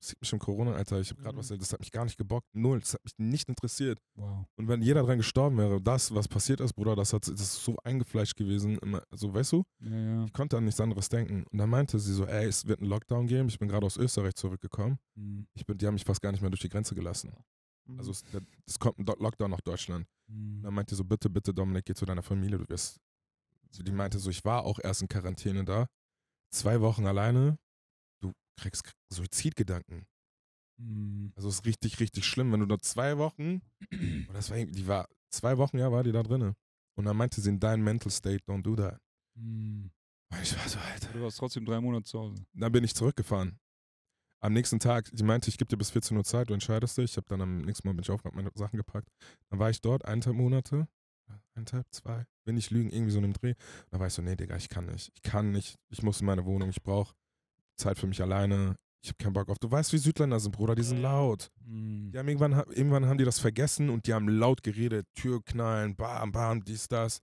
sieht 0.00 0.20
mich 0.20 0.32
im 0.32 0.38
Corona, 0.38 0.72
Alter, 0.74 1.00
ich 1.00 1.10
habe 1.10 1.20
gerade 1.20 1.34
Mhm. 1.34 1.38
was, 1.40 1.48
das 1.48 1.72
hat 1.72 1.80
mich 1.80 1.90
gar 1.90 2.04
nicht 2.04 2.16
gebockt, 2.16 2.46
null, 2.54 2.78
das 2.80 2.94
hat 2.94 3.02
mich 3.04 3.14
nicht 3.18 3.48
interessiert. 3.48 3.98
Wow. 4.14 4.46
Und 4.56 4.68
wenn 4.68 4.80
jeder 4.82 5.02
dran 5.02 5.18
gestorben 5.18 5.58
wäre, 5.58 5.80
das, 5.80 6.14
was 6.14 6.28
passiert 6.28 6.60
ist, 6.60 6.72
Bruder, 6.74 6.94
das, 6.96 7.12
hat, 7.12 7.26
das 7.26 7.40
ist 7.40 7.64
so 7.64 7.76
eingefleischt 7.84 8.36
gewesen, 8.36 8.78
immer, 8.78 9.02
so, 9.10 9.34
weißt 9.34 9.52
du? 9.52 9.64
Ja, 9.80 9.90
ja. 9.96 10.24
Ich 10.24 10.32
konnte 10.32 10.56
an 10.56 10.64
nichts 10.64 10.80
anderes 10.80 11.08
denken. 11.08 11.44
Und 11.50 11.58
dann 11.58 11.68
meinte 11.70 11.98
sie 11.98 12.14
so, 12.14 12.26
ey, 12.26 12.46
es 12.46 12.66
wird 12.66 12.80
einen 12.80 12.88
Lockdown 12.90 13.26
geben, 13.26 13.48
ich 13.48 13.58
bin 13.58 13.68
gerade 13.68 13.84
aus 13.86 13.96
Österreich 13.96 14.34
zurückgekommen. 14.34 14.98
Mhm. 15.16 15.46
Ich 15.54 15.66
bin, 15.66 15.76
die 15.78 15.86
haben 15.86 15.94
mich 15.94 16.04
fast 16.04 16.22
gar 16.22 16.30
nicht 16.32 16.40
mehr 16.40 16.50
durch 16.50 16.60
die 16.62 16.68
Grenze 16.68 16.94
gelassen. 16.94 17.32
Mhm. 17.86 17.98
Also 17.98 18.12
es, 18.12 18.22
es 18.66 18.78
kommt 18.78 18.98
ein 18.98 19.04
Do- 19.04 19.16
Lockdown 19.18 19.50
nach 19.50 19.60
Deutschland. 19.62 20.06
Und 20.28 20.62
dann 20.62 20.74
meinte 20.74 20.94
sie 20.94 20.98
so, 20.98 21.04
bitte, 21.04 21.28
bitte, 21.30 21.52
Dominik, 21.54 21.86
geh 21.86 21.94
zu 21.94 22.04
deiner 22.04 22.22
Familie, 22.22 22.58
du 22.58 22.68
wirst. 22.68 22.98
Die 23.80 23.90
meinte 23.92 24.18
so, 24.18 24.30
ich 24.30 24.44
war 24.44 24.64
auch 24.64 24.78
erst 24.82 25.02
in 25.02 25.08
Quarantäne 25.08 25.64
da. 25.64 25.86
Zwei 26.50 26.80
Wochen 26.80 27.06
alleine, 27.06 27.58
du 28.20 28.32
kriegst 28.60 28.90
Suizidgedanken. 29.12 30.06
Mhm. 30.80 31.32
Also 31.36 31.48
es 31.48 31.56
ist 31.56 31.66
richtig, 31.66 32.00
richtig 32.00 32.24
schlimm, 32.24 32.52
wenn 32.52 32.60
du 32.60 32.66
da 32.66 32.78
zwei 32.78 33.18
Wochen, 33.18 33.60
und 33.92 34.32
das 34.32 34.50
war, 34.50 34.56
irgendwie- 34.58 34.80
die 34.80 34.86
war, 34.86 35.08
zwei 35.30 35.58
Wochen, 35.58 35.78
ja, 35.78 35.90
war 35.92 36.02
die 36.04 36.12
da 36.12 36.22
drinne. 36.22 36.54
Und 36.96 37.04
dann 37.04 37.16
meinte 37.16 37.40
sie, 37.40 37.50
in 37.50 37.60
deinem 37.60 37.84
Mental 37.84 38.10
State, 38.10 38.44
don't 38.46 38.62
do 38.62 38.74
that. 38.76 39.00
Mhm. 39.38 39.90
Und 40.30 40.42
ich 40.42 40.56
war 40.58 40.68
so, 40.68 40.78
Alter. 40.78 41.12
Du 41.12 41.22
warst 41.22 41.38
trotzdem 41.38 41.64
drei 41.64 41.80
Monate 41.80 42.04
zu 42.04 42.18
Hause. 42.18 42.44
Dann 42.52 42.72
bin 42.72 42.84
ich 42.84 42.94
zurückgefahren. 42.94 43.58
Am 44.40 44.52
nächsten 44.52 44.78
Tag, 44.78 45.10
die 45.12 45.22
meinte, 45.24 45.48
ich 45.48 45.58
gebe 45.58 45.68
dir 45.68 45.76
bis 45.76 45.90
14 45.90 46.16
Uhr 46.16 46.24
Zeit, 46.24 46.50
du 46.50 46.54
entscheidest 46.54 46.96
dich. 46.96 47.12
Ich 47.12 47.16
habe 47.16 47.26
dann 47.28 47.40
am 47.40 47.62
nächsten 47.62 47.88
Mal 47.88 47.94
bin 47.94 48.02
ich 48.02 48.10
aufgehört, 48.10 48.36
meine 48.36 48.50
Sachen 48.54 48.76
gepackt. 48.76 49.08
Dann 49.50 49.58
war 49.58 49.70
ich 49.70 49.80
dort, 49.80 50.04
eineinhalb 50.04 50.36
Monate, 50.36 50.86
eineinhalb, 51.54 51.86
zwei, 51.92 52.24
will 52.44 52.54
nicht 52.54 52.70
lügen, 52.70 52.90
irgendwie 52.90 53.10
so 53.10 53.18
in 53.18 53.24
einem 53.24 53.32
Dreh. 53.32 53.54
Dann 53.90 53.98
war 54.00 54.06
ich 54.06 54.12
so, 54.12 54.22
nee, 54.22 54.36
Digga, 54.36 54.56
ich 54.56 54.68
kann 54.68 54.86
nicht. 54.86 55.10
Ich 55.14 55.22
kann 55.22 55.50
nicht. 55.50 55.76
Ich 55.88 56.02
muss 56.02 56.20
in 56.20 56.26
meine 56.26 56.44
Wohnung, 56.44 56.68
ich 56.70 56.82
brauche 56.82 57.14
Zeit 57.78 57.98
für 57.98 58.06
mich 58.06 58.20
alleine. 58.20 58.76
Ich 59.02 59.10
habe 59.10 59.16
keinen 59.18 59.32
Bock 59.32 59.48
auf. 59.48 59.58
Du 59.58 59.70
weißt, 59.70 59.92
wie 59.92 59.98
Südländer 59.98 60.40
sind, 60.40 60.52
Bruder, 60.54 60.74
die 60.74 60.82
sind 60.82 60.98
Ja. 60.98 61.12
laut. 61.12 61.50
Mhm. 61.64 62.10
Die 62.12 62.18
haben 62.18 62.28
irgendwann, 62.28 62.52
irgendwann 62.72 63.06
haben 63.06 63.16
die 63.18 63.24
das 63.24 63.38
vergessen 63.38 63.88
und 63.90 64.06
die 64.06 64.12
haben 64.12 64.28
laut 64.28 64.62
geredet, 64.62 65.06
Tür 65.14 65.40
knallen, 65.44 65.94
bam, 65.96 66.32
bam, 66.32 66.64
dies, 66.64 66.88
das. 66.88 67.20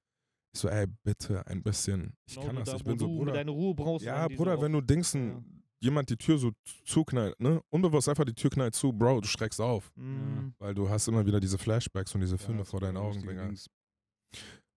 Ich 0.54 0.62
so, 0.62 0.70
ey, 0.70 0.86
bitte, 1.04 1.46
ein 1.48 1.62
bisschen. 1.62 2.14
Ich 2.28 2.36
Genau 2.36 2.48
kann 2.48 2.56
das. 2.56 2.70
da, 2.70 2.76
Ich 2.78 2.84
bin 2.86 2.98
so, 2.98 3.08
Bruder. 3.08 3.34
deine 3.34 3.52
Ruhe 3.52 3.76
brauchst. 3.76 4.06
Ja, 4.06 4.28
Bruder, 4.30 4.56
so 4.56 4.62
wenn 4.64 4.72
du 4.72 4.80
Dingsen, 4.80 5.28
Ja. 5.32 5.44
jemand 5.82 6.10
die 6.10 6.16
Tür 6.16 6.38
so 6.38 6.52
zuknallt, 6.86 7.38
ne? 7.42 7.62
Unbewusst 7.70 8.08
einfach 8.08 8.24
die 8.24 8.34
Tür 8.34 8.50
knallt 8.50 8.74
zu, 8.74 8.94
Bro, 8.94 9.20
du 9.22 9.28
schreckst 9.28 9.60
auf. 9.60 9.92
Mhm. 9.96 10.54
Weil 10.60 10.74
du 10.74 10.90
hast 10.90 11.10
immer 11.10 11.26
wieder 11.26 11.42
diese 11.42 11.58
Flashbacks 11.58 12.16
und 12.16 12.22
diese 12.22 12.36
Ja, 12.38 12.42
Filme 12.42 12.60
das 12.60 12.70
vor 12.70 12.80
deinen 12.80 12.96
Augen, 12.96 13.20
Digga. 13.22 13.50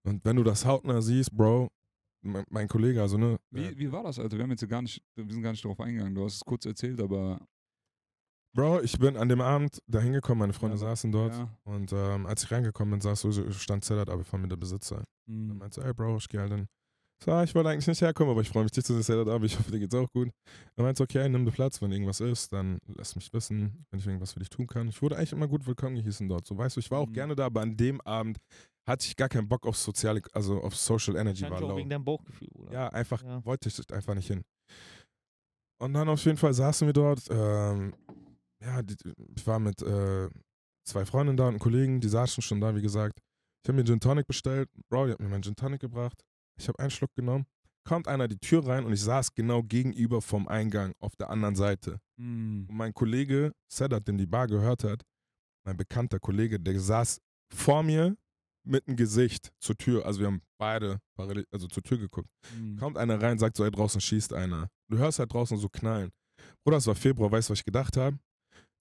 Und 0.05 0.25
wenn 0.25 0.37
du 0.37 0.43
das 0.43 0.65
hautnah 0.65 1.01
siehst, 1.01 1.33
Bro, 1.37 1.69
mein, 2.23 2.45
mein 2.51 2.69
Kollege, 2.69 3.01
also 3.03 3.17
ne? 3.19 3.39
Wie, 3.51 3.77
wie 3.79 3.91
war 3.93 4.03
das, 4.03 4.19
Alter? 4.19 4.37
Wir 4.37 4.43
haben 4.45 4.51
jetzt 4.51 4.69
gar 4.69 4.83
nicht, 4.83 5.03
wir 5.17 5.29
sind 5.33 5.43
gar 5.43 5.53
nicht 5.53 5.65
darauf 5.65 5.81
eingegangen. 5.81 6.15
Du 6.15 6.25
hast 6.25 6.35
es 6.37 6.41
kurz 6.45 6.65
erzählt, 6.67 7.01
aber 7.01 7.41
Bro, 8.55 8.81
ich 8.81 8.99
bin 8.99 9.17
an 9.17 9.29
dem 9.29 9.41
Abend 9.41 9.81
da 9.87 10.01
hingekommen, 10.01 10.41
meine 10.41 10.53
Freunde 10.53 10.77
Ja, 10.77 10.81
saßen 10.81 11.13
dort. 11.13 11.35
ja. 11.35 11.49
Und 11.65 11.93
ähm, 11.93 12.27
als 12.27 12.43
ich 12.45 12.51
reingekommen 12.51 12.93
bin, 12.93 13.01
saß 13.01 13.21
so, 13.21 13.51
stand 13.53 13.85
Zedat 13.85 14.09
aber 14.09 14.25
von 14.25 14.41
mir 14.41 14.49
der 14.49 14.57
Besitzer. 14.57 15.05
Mhm. 15.29 15.49
Dann 15.49 15.59
meinte, 15.59 15.85
ey 15.85 15.93
Bro, 15.93 16.17
ich 16.17 16.29
gehe 16.29 16.41
halt 16.41 16.53
hin. 16.53 16.67
So, 17.25 17.33
ah, 17.33 17.43
ich 17.43 17.55
wollte 17.55 17.69
eigentlich 17.71 17.87
nicht 17.89 18.01
herkommen, 18.01 18.31
aber 18.31 18.41
ich 18.43 18.49
freue 18.49 18.63
mich, 18.63 18.73
dich 18.73 18.85
zu 18.85 18.95
sehen, 18.95 19.03
Zedat 19.03 19.29
aber 19.29 19.45
ich 19.45 19.57
hoffe, 19.59 19.71
dir 19.71 19.79
geht's 19.81 19.95
auch 19.95 20.09
gut. 20.13 20.31
Er 20.77 20.85
meinte, 20.85 21.03
okay, 21.03 21.29
nimm 21.29 21.45
dir 21.45 21.51
Platz, 21.53 21.81
wenn 21.83 21.93
irgendwas 21.93 22.21
ist, 22.21 22.53
dann 22.53 22.79
lass 22.97 23.15
mich 23.17 23.33
wissen, 23.33 23.85
wenn 23.91 24.01
ich 24.01 24.07
irgendwas 24.07 24.33
für 24.33 24.39
dich 24.41 24.49
tun 24.51 24.67
kann. 24.67 24.89
Ich 24.89 25.03
wurde 25.03 25.17
eigentlich 25.17 25.33
immer 25.33 25.49
gut 25.49 25.67
willkommen 25.67 25.97
gehießen 25.97 26.29
dort. 26.29 26.47
So, 26.47 26.57
weißt 26.57 26.77
du, 26.77 26.81
ich 26.81 26.91
war 26.91 27.01
auch 27.01 27.09
Mhm. 27.09 27.13
gerne 27.13 27.37
da, 27.37 27.47
aber 27.47 27.61
an 27.61 27.77
dem 27.77 28.01
Abend 28.03 28.39
hatte 28.89 29.07
ich 29.07 29.17
gar 29.17 29.29
keinen 29.29 29.49
Bock 29.49 29.67
auf 29.67 29.77
soziale, 29.77 30.23
also 30.33 30.61
auf 30.63 30.75
Social 30.75 31.17
Energy 31.17 31.43
war 31.49 31.61
low. 31.61 31.77
wegen 31.77 31.91
deinem 31.91 32.05
Bauchgefühl, 32.05 32.49
oder? 32.55 32.73
Ja, 32.73 32.89
einfach 32.89 33.23
Ja. 33.23 33.45
wollte 33.45 33.69
ich 33.69 33.93
einfach 33.93 34.15
nicht 34.15 34.27
hin. 34.27 34.43
Und 35.81 35.95
dann 35.95 36.09
auf 36.09 36.25
jeden 36.25 36.39
Fall 36.39 36.55
saßen 36.55 36.89
wir 36.89 36.93
dort. 36.93 37.23
Ähm, 37.31 37.95
ja, 38.61 38.83
die, 38.83 38.97
ich 39.37 39.47
war 39.47 39.61
mit 39.61 39.81
äh, 39.83 40.29
zwei 40.85 41.05
Freunden 41.05 41.37
da 41.37 41.45
und 41.45 41.51
einem 41.51 41.59
Kollegen, 41.61 42.01
die 42.01 42.09
saßen 42.09 42.43
schon 42.43 42.61
da, 42.61 42.75
wie 42.75 42.83
gesagt. 42.83 43.21
Ich 43.63 43.69
habe 43.69 43.79
mir 43.79 43.85
Gin 43.85 44.01
Tonic 44.01 44.27
bestellt. 44.27 44.69
Bro, 44.89 45.07
die 45.07 45.13
hat 45.13 45.21
mir 45.21 45.29
meinen 45.29 45.43
Gin 45.43 45.55
Tonic 45.55 45.81
gebracht. 45.81 46.21
Ich 46.59 46.67
habe 46.67 46.79
einen 46.79 46.91
Schluck 46.91 47.15
genommen. 47.15 47.47
Kommt 47.85 48.09
einer 48.09 48.27
die 48.27 48.39
Tür 48.39 48.67
rein 48.67 48.85
und 48.85 48.93
ich 48.93 49.03
saß 49.03 49.35
genau 49.35 49.63
gegenüber 49.63 50.21
vom 50.21 50.49
Eingang 50.49 50.93
auf 51.01 51.15
der 51.17 51.31
anderen 51.31 51.55
Seite. 51.55 52.01
Mm. 52.17 52.67
Und 52.69 52.77
mein 52.77 52.93
Kollege, 52.93 53.53
Sedat, 53.73 54.09
dem 54.09 54.19
die 54.19 54.27
Bar 54.27 54.47
gehört 54.47 54.85
hat, 54.85 55.05
mein 55.65 55.77
bekannter 55.77 56.19
Kollege, 56.19 56.59
der 56.59 56.79
saß 56.79 57.21
vor 57.55 57.83
mir 57.83 58.17
mit 58.69 58.87
dem 58.87 58.97
Gesicht 58.97 59.51
zur 59.61 59.77
Tür. 59.77 60.05
Also 60.07 60.21
wir 60.21 60.27
haben 60.29 60.43
beide 60.59 60.99
parallel, 61.17 61.45
also 61.51 61.67
zur 61.67 61.83
Tür 61.83 61.99
geguckt. 61.99 62.29
Mm. 62.59 62.77
Kommt 62.77 62.97
einer 62.99 63.21
rein, 63.21 63.39
sagt 63.39 63.57
so, 63.57 63.65
ey, 63.65 63.71
draußen 63.71 64.01
schießt 64.01 64.33
einer. 64.33 64.69
Du 64.89 64.99
hörst 64.99 65.19
halt 65.19 65.33
draußen 65.33 65.57
so 65.59 65.69
knallen. 65.69 66.11
Bruder, 66.65 66.77
es 66.79 66.87
war 66.87 66.95
Februar, 66.95 67.31
weißt 67.33 67.49
du, 67.49 67.53
was 67.53 67.59
ich 67.61 67.65
gedacht 67.65 67.97
habe? 67.97 68.19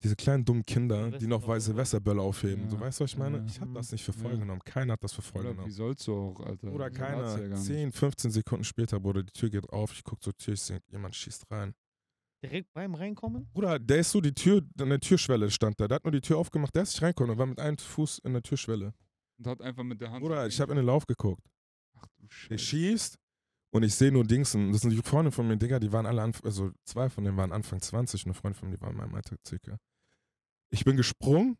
Diese 0.04 0.16
kleinen 0.16 0.46
dummen 0.46 0.64
Kinder, 0.64 1.10
die 1.10 1.26
noch 1.26 1.48
weiße 1.48 1.68
Silvesterbölle 1.68 2.22
aufheben. 2.22 2.66
Ja. 2.66 2.70
So, 2.70 2.80
weißt 2.80 3.00
du, 3.00 3.04
was 3.06 3.12
ich 3.14 3.18
meine? 3.18 3.38
Ja. 3.40 3.46
Ich 3.48 3.60
habe 3.60 3.74
das 3.74 3.92
nicht 3.92 4.04
für 4.04 4.14
voll 4.14 4.34
Ja. 4.34 4.38
genommen. 4.38 4.62
Keiner 4.64 4.94
hat 4.94 5.04
das 5.04 5.14
für 5.14 5.24
voll 5.24 5.42
Oder 5.42 5.50
wie 5.52 5.56
genommen. 5.56 5.72
sollst 5.72 6.06
du 6.06 6.14
auch, 6.16 6.40
Alter? 6.42 6.72
Oder 6.72 6.92
So 6.92 7.00
keiner. 7.00 7.24
gar 7.24 7.48
nicht. 7.48 7.64
10, 7.64 7.92
15 7.92 8.30
Sekunden 8.32 8.64
später, 8.64 9.00
Bruder, 9.00 9.24
die 9.24 9.32
Tür 9.34 9.50
geht 9.50 9.68
auf. 9.70 9.92
Ich 9.94 10.04
guck 10.04 10.22
zur 10.22 10.36
Tür, 10.38 10.54
ich 10.54 10.62
sehe, 10.62 10.80
jemand 10.92 11.16
schießt 11.16 11.50
rein. 11.50 11.74
Direkt 12.44 12.72
beim 12.74 12.94
Reinkommen? 12.94 13.48
Bruder, 13.52 13.80
der 13.80 13.98
ist 13.98 14.12
so 14.12 14.22
die 14.22 14.34
Tür, 14.34 14.62
an 14.80 14.90
der 14.90 15.00
Türschwelle 15.00 15.50
stand 15.50 15.80
da. 15.80 15.88
Der 15.88 15.96
hat 15.96 16.04
nur 16.04 16.12
die 16.12 16.22
Tür 16.22 16.38
aufgemacht, 16.38 16.76
der 16.76 16.84
ist 16.84 16.94
nicht 16.94 17.02
reingekommen. 17.02 17.36
Er 17.36 17.40
war 17.40 17.48
mit 17.48 17.60
einem 17.60 17.80
Fuß 17.80 18.20
in 18.20 18.34
der 18.34 18.44
Türschwelle. 18.44 18.94
Und 19.38 19.48
hat 19.48 19.62
einfach 19.62 19.84
mit 19.84 20.02
der 20.02 20.12
Hand. 20.12 20.22
Bruder, 20.24 20.48
ich 20.48 20.60
habe 20.60 20.72
in 20.72 20.78
den 20.78 20.86
Lauf 20.86 21.06
geguckt. 21.06 21.44
Ach 22.00 22.08
du 22.18 22.28
Scheiße. 22.28 22.58
schießt 22.64 23.18
und 23.72 23.84
ich 23.84 23.94
sehe 23.96 24.12
nur 24.12 24.24
Dingsen. 24.24 24.72
Das 24.72 24.82
sind 24.82 24.92
die 24.92 24.98
Freunde 25.02 25.32
von 25.32 25.48
mir, 25.48 25.58
Digga, 25.58 25.80
die 25.80 25.92
waren 25.92 26.06
alle, 26.06 26.22
Anf 26.22 26.44
also 26.44 26.72
zwei 26.86 27.10
von 27.10 27.24
denen 27.24 27.38
waren 27.38 27.52
Anfang 27.52 27.82
20 27.82 28.26
und 28.26 28.32
eine 28.32 28.34
Freundin 28.34 28.60
von 28.60 28.70
mir 28.70 28.80
war 28.82 28.90
in 28.92 28.98
meinem 28.98 29.14
Alter 29.16 29.36
circa. 29.48 29.78
Ich 30.72 30.84
bin 30.84 30.98
gesprungen 30.98 31.58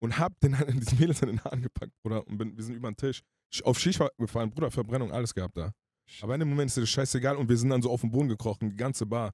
und 0.00 0.18
hab 0.18 0.38
den 0.40 0.58
halt 0.58 0.68
in 0.70 0.80
diesen 0.80 0.98
Mädels 0.98 1.22
in 1.22 1.28
den 1.28 1.42
Haaren 1.44 1.62
gepackt, 1.62 1.92
Bruder, 2.02 2.26
und 2.26 2.36
bin, 2.38 2.56
wir 2.56 2.62
sind 2.64 2.74
über 2.76 2.90
den 2.90 2.96
Tisch. 2.96 3.22
Sch- 3.52 3.62
Auf 3.64 3.78
Shisha 3.78 4.08
gefallen, 4.18 4.50
Bruder, 4.50 4.70
Verbrennung, 4.70 5.10
alles 5.12 5.34
gehabt 5.34 5.56
da. 5.56 5.72
Aber 6.20 6.34
in 6.34 6.40
dem 6.40 6.48
Moment 6.50 6.68
ist 6.68 6.76
dir 6.76 6.82
das 6.82 6.90
scheißegal 6.90 7.36
und 7.36 7.48
wir 7.48 7.56
sind 7.56 7.70
dann 7.70 7.80
so 7.82 7.90
auf 7.90 8.00
den 8.02 8.10
Boden 8.10 8.28
gekrochen, 8.28 8.70
die 8.70 8.76
ganze 8.76 9.06
Bar. 9.06 9.32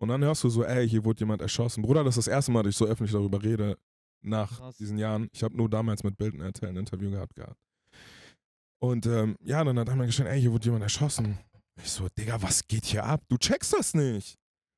Und 0.00 0.08
dann 0.08 0.22
hörst 0.24 0.42
du 0.44 0.48
so, 0.48 0.64
ey, 0.64 0.88
hier 0.88 1.04
wurde 1.04 1.20
jemand 1.20 1.40
erschossen. 1.42 1.82
Bruder, 1.82 2.02
das 2.04 2.16
ist 2.16 2.26
das 2.26 2.32
erste 2.32 2.52
Mal, 2.52 2.62
dass 2.64 2.70
ich 2.70 2.76
so 2.76 2.86
öffentlich 2.86 3.12
darüber 3.12 3.42
rede, 3.42 3.78
nach 4.22 4.58
Krass. 4.58 4.76
diesen 4.76 4.98
Jahren. 4.98 5.28
Ich 5.32 5.42
habe 5.42 5.56
nur 5.56 5.68
damals 5.68 6.02
mit 6.02 6.16
Bild 6.16 6.34
RTL 6.34 6.68
ein 6.68 6.76
Interview 6.76 7.10
gehabt 7.10 7.34
gehabt. 7.34 7.60
Und 8.80 9.06
ähm, 9.06 9.36
ja, 9.40 9.62
dann 9.62 9.78
hat 9.78 9.88
einer 9.88 10.06
geschrieben, 10.06 10.28
ey, 10.28 10.40
hier 10.40 10.52
wurde 10.52 10.64
jemand 10.64 10.82
erschossen. 10.82 11.38
Ich 11.76 11.90
so, 11.90 12.08
Digga, 12.18 12.42
was 12.42 12.66
geht 12.66 12.84
hier 12.84 13.04
ab? 13.04 13.22
Du 13.28 13.36
checkst 13.38 13.72
das 13.72 13.94
nicht. 13.94 14.36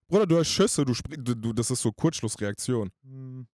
Bruder, 0.09 0.27
du 0.27 0.39
hast 0.39 0.49
Schüsse, 0.49 0.85
du, 0.85 0.93
du, 0.93 1.35
du 1.35 1.53
das 1.53 1.71
ist 1.71 1.81
so 1.81 1.91
Kurzschlussreaktion. 1.91 2.91
Hm. 3.03 3.47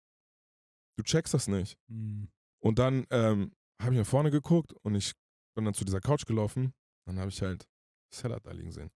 Du 0.96 1.05
checkst 1.05 1.33
das 1.33 1.46
nicht. 1.46 1.79
Mm. 1.88 2.24
Und 2.61 2.79
dann 2.79 3.07
ähm, 3.11 3.53
habe 3.81 3.94
ich 3.94 3.98
nach 3.98 4.07
vorne 4.07 4.31
geguckt 4.31 4.72
und 4.83 4.94
ich 4.94 5.12
bin 5.55 5.64
dann 5.64 5.74
zu 5.74 5.85
dieser 5.85 6.00
Couch 6.00 6.26
gelaufen. 6.26 6.74
Dann 7.07 7.18
habe 7.18 7.31
ich 7.31 7.40
halt 7.40 7.66
Sedat 8.12 8.44
da 8.44 8.50
liegen 8.50 8.72
sehen. 8.72 8.90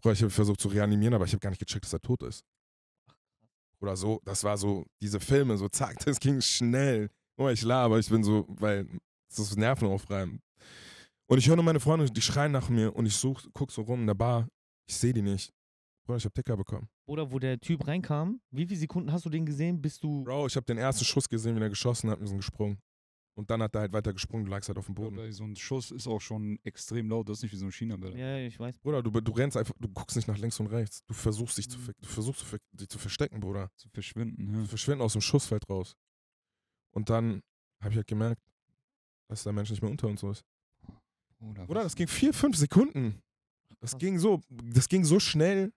Bruder, 0.00 0.12
ich 0.12 0.22
habe 0.22 0.30
versucht 0.30 0.60
zu 0.60 0.68
reanimieren, 0.68 1.14
aber 1.14 1.24
ich 1.24 1.32
habe 1.32 1.40
gar 1.40 1.50
nicht 1.50 1.58
gecheckt, 1.58 1.84
dass 1.84 1.92
er 1.92 2.00
tot 2.00 2.22
ist. 2.22 2.44
Oder 3.80 3.96
so, 3.96 4.20
das 4.24 4.42
war 4.44 4.56
so, 4.56 4.84
diese 5.00 5.20
Filme, 5.20 5.56
so 5.56 5.68
zack, 5.68 5.98
das 6.04 6.18
ging 6.18 6.40
schnell. 6.40 7.10
Oh, 7.36 7.48
ich 7.48 7.62
laber, 7.62 7.98
ich 7.98 8.08
bin 8.08 8.24
so, 8.24 8.46
weil 8.48 8.86
das 9.28 9.38
ist 9.38 9.56
nervenaufreibend. 9.56 10.40
Und 11.30 11.38
ich 11.38 11.48
höre 11.48 11.56
nur 11.56 11.64
meine 11.64 11.80
Freunde, 11.80 12.10
die 12.10 12.22
schreien 12.22 12.52
nach 12.52 12.68
mir 12.68 12.94
und 12.96 13.06
ich 13.06 13.14
such, 13.14 13.42
guck 13.52 13.70
so 13.70 13.82
rum 13.82 14.00
in 14.00 14.06
der 14.06 14.14
Bar. 14.14 14.48
Ich 14.88 14.96
sehe 14.96 15.12
die 15.12 15.22
nicht. 15.22 15.52
Bruder, 16.06 16.16
ich 16.16 16.24
habe 16.24 16.32
Ticker 16.32 16.56
bekommen. 16.56 16.88
Oder 17.06 17.30
wo 17.30 17.38
der 17.38 17.60
Typ 17.60 17.86
reinkam, 17.86 18.40
wie 18.50 18.66
viele 18.66 18.80
Sekunden 18.80 19.12
hast 19.12 19.26
du 19.26 19.30
den 19.30 19.44
gesehen, 19.44 19.80
bis 19.80 20.00
du. 20.00 20.24
Bro, 20.24 20.46
ich 20.46 20.56
habe 20.56 20.64
den 20.64 20.78
ersten 20.78 21.04
Schuss 21.04 21.28
gesehen, 21.28 21.56
wie 21.56 21.60
er 21.60 21.68
geschossen 21.68 22.08
hat, 22.10 22.18
wir 22.18 22.26
sind 22.26 22.38
gesprungen. 22.38 22.78
Und 23.38 23.50
dann 23.50 23.62
hat 23.62 23.72
er 23.76 23.82
halt 23.82 23.92
weiter 23.92 24.12
gesprungen, 24.12 24.46
du 24.46 24.50
lagst 24.50 24.68
halt 24.68 24.78
auf 24.78 24.86
dem 24.86 24.96
Boden. 24.96 25.14
Bei 25.14 25.30
so 25.30 25.44
ein 25.44 25.54
Schuss 25.54 25.92
ist 25.92 26.08
auch 26.08 26.20
schon 26.20 26.58
extrem 26.64 27.08
laut. 27.08 27.28
Das 27.28 27.38
ist 27.38 27.42
nicht 27.44 27.52
wie 27.52 27.56
so 27.56 27.66
ein 27.66 27.70
China-Ball. 27.70 28.18
Ja, 28.18 28.36
ja, 28.38 28.46
ich 28.48 28.58
weiß. 28.58 28.78
Bruder, 28.80 29.00
du, 29.00 29.12
du 29.12 29.30
rennst 29.30 29.56
einfach, 29.56 29.74
du 29.78 29.88
guckst 29.88 30.16
nicht 30.16 30.26
nach 30.26 30.36
links 30.38 30.58
und 30.58 30.66
rechts. 30.66 31.04
Du 31.06 31.14
versuchst 31.14 31.56
dich, 31.56 31.70
zu, 31.70 31.78
Mhm. 31.78 31.92
du 32.00 32.08
versuchst 32.08 32.40
zu 32.40 32.46
ver- 32.46 32.58
dich 32.72 32.88
zu 32.88 32.98
verstecken, 32.98 33.38
Bruder. 33.38 33.70
Zu 33.76 33.88
verschwinden, 33.90 34.54
ja. 34.62 34.64
verschwinden 34.64 35.02
aus 35.02 35.12
dem 35.12 35.20
Schussfeld 35.22 35.68
raus. 35.70 35.94
Und 36.90 37.10
dann 37.10 37.40
habe 37.80 37.90
ich 37.90 37.96
halt 37.98 38.08
gemerkt, 38.08 38.42
dass 39.28 39.44
der 39.44 39.52
Mensch 39.52 39.70
nicht 39.70 39.82
mehr 39.82 39.90
unter 39.92 40.08
uns 40.08 40.20
so 40.20 40.32
ist. 40.32 40.44
Oder 41.38 41.64
Bruder, 41.66 41.80
was? 41.80 41.86
das 41.86 41.94
ging 41.94 42.08
vier, 42.08 42.34
fünf 42.34 42.56
Sekunden. 42.56 43.22
Das 43.78 43.96
ging 43.98 44.18
so, 44.18 44.40
das 44.48 44.88
ging 44.88 45.04
so 45.04 45.20
schnell. 45.20 45.72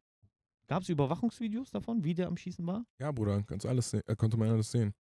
Gab 0.66 0.82
es 0.82 0.90
Überwachungsvideos 0.90 1.70
davon, 1.70 2.04
wie 2.04 2.16
der 2.16 2.26
am 2.28 2.38
Schießen 2.38 2.66
war? 2.66 2.84
Ja, 2.98 3.12
Bruder, 3.12 3.44
kannst 3.44 3.68
alles 3.68 3.92
sehen, 3.92 4.02
äh, 4.08 4.16
konnte 4.16 4.36
man 4.38 4.50
alles 4.50 4.72
sehen. 4.72 4.94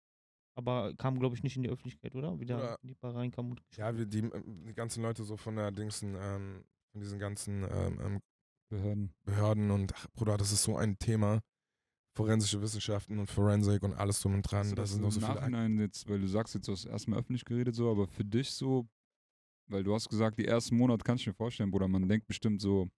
Aber 0.59 0.93
kam, 0.95 1.19
glaube 1.19 1.35
ich, 1.35 1.43
nicht 1.43 1.55
in 1.55 1.63
die 1.63 1.69
Öffentlichkeit, 1.69 2.15
oder? 2.15 2.39
Wie 2.39 2.45
der 2.45 2.77
in 2.81 2.89
die 2.89 2.95
Bar 2.95 3.15
reinkam 3.15 3.51
und. 3.51 3.61
Ja, 3.77 3.97
wir, 3.97 4.05
die, 4.05 4.21
die 4.21 4.73
ganzen 4.73 5.01
Leute 5.01 5.23
so 5.23 5.37
von 5.37 5.55
der 5.55 5.71
Dingsen, 5.71 6.15
ähm, 6.19 6.65
von 6.91 7.01
diesen 7.01 7.17
ganzen 7.17 7.63
ähm, 7.63 7.99
ähm, 8.01 8.21
Behörden. 8.69 9.13
Behörden 9.23 9.71
und 9.71 9.93
ach, 9.95 10.07
Bruder, 10.13 10.37
das 10.37 10.51
ist 10.51 10.63
so 10.63 10.75
ein 10.75 10.99
Thema. 10.99 11.39
Forensische 12.15 12.61
Wissenschaften 12.61 13.17
und 13.17 13.27
Forensik 13.27 13.81
und 13.83 13.93
alles 13.93 14.19
drum 14.19 14.35
und 14.35 14.41
dran. 14.43 14.69
du 14.69 14.75
Da 14.75 14.81
das 14.81 14.91
sind 14.91 15.01
noch 15.01 15.11
so 15.11 15.21
viele. 15.21 15.35
Nachhinein 15.35 15.79
jetzt, 15.79 16.09
weil 16.09 16.19
du 16.19 16.27
sagst 16.27 16.53
jetzt, 16.55 16.67
du 16.67 16.73
hast 16.73 16.85
erstmal 16.85 17.19
öffentlich 17.19 17.45
geredet 17.45 17.73
so, 17.75 17.89
aber 17.89 18.07
für 18.07 18.25
dich 18.25 18.51
so, 18.51 18.87
weil 19.67 19.83
du 19.83 19.93
hast 19.93 20.09
gesagt, 20.09 20.37
die 20.37 20.45
ersten 20.45 20.75
Monate 20.75 21.03
kannst 21.03 21.25
du 21.25 21.29
dir 21.29 21.35
vorstellen, 21.35 21.71
Bruder, 21.71 21.87
man 21.87 22.07
denkt 22.09 22.27
bestimmt 22.27 22.61
so, 22.61 22.89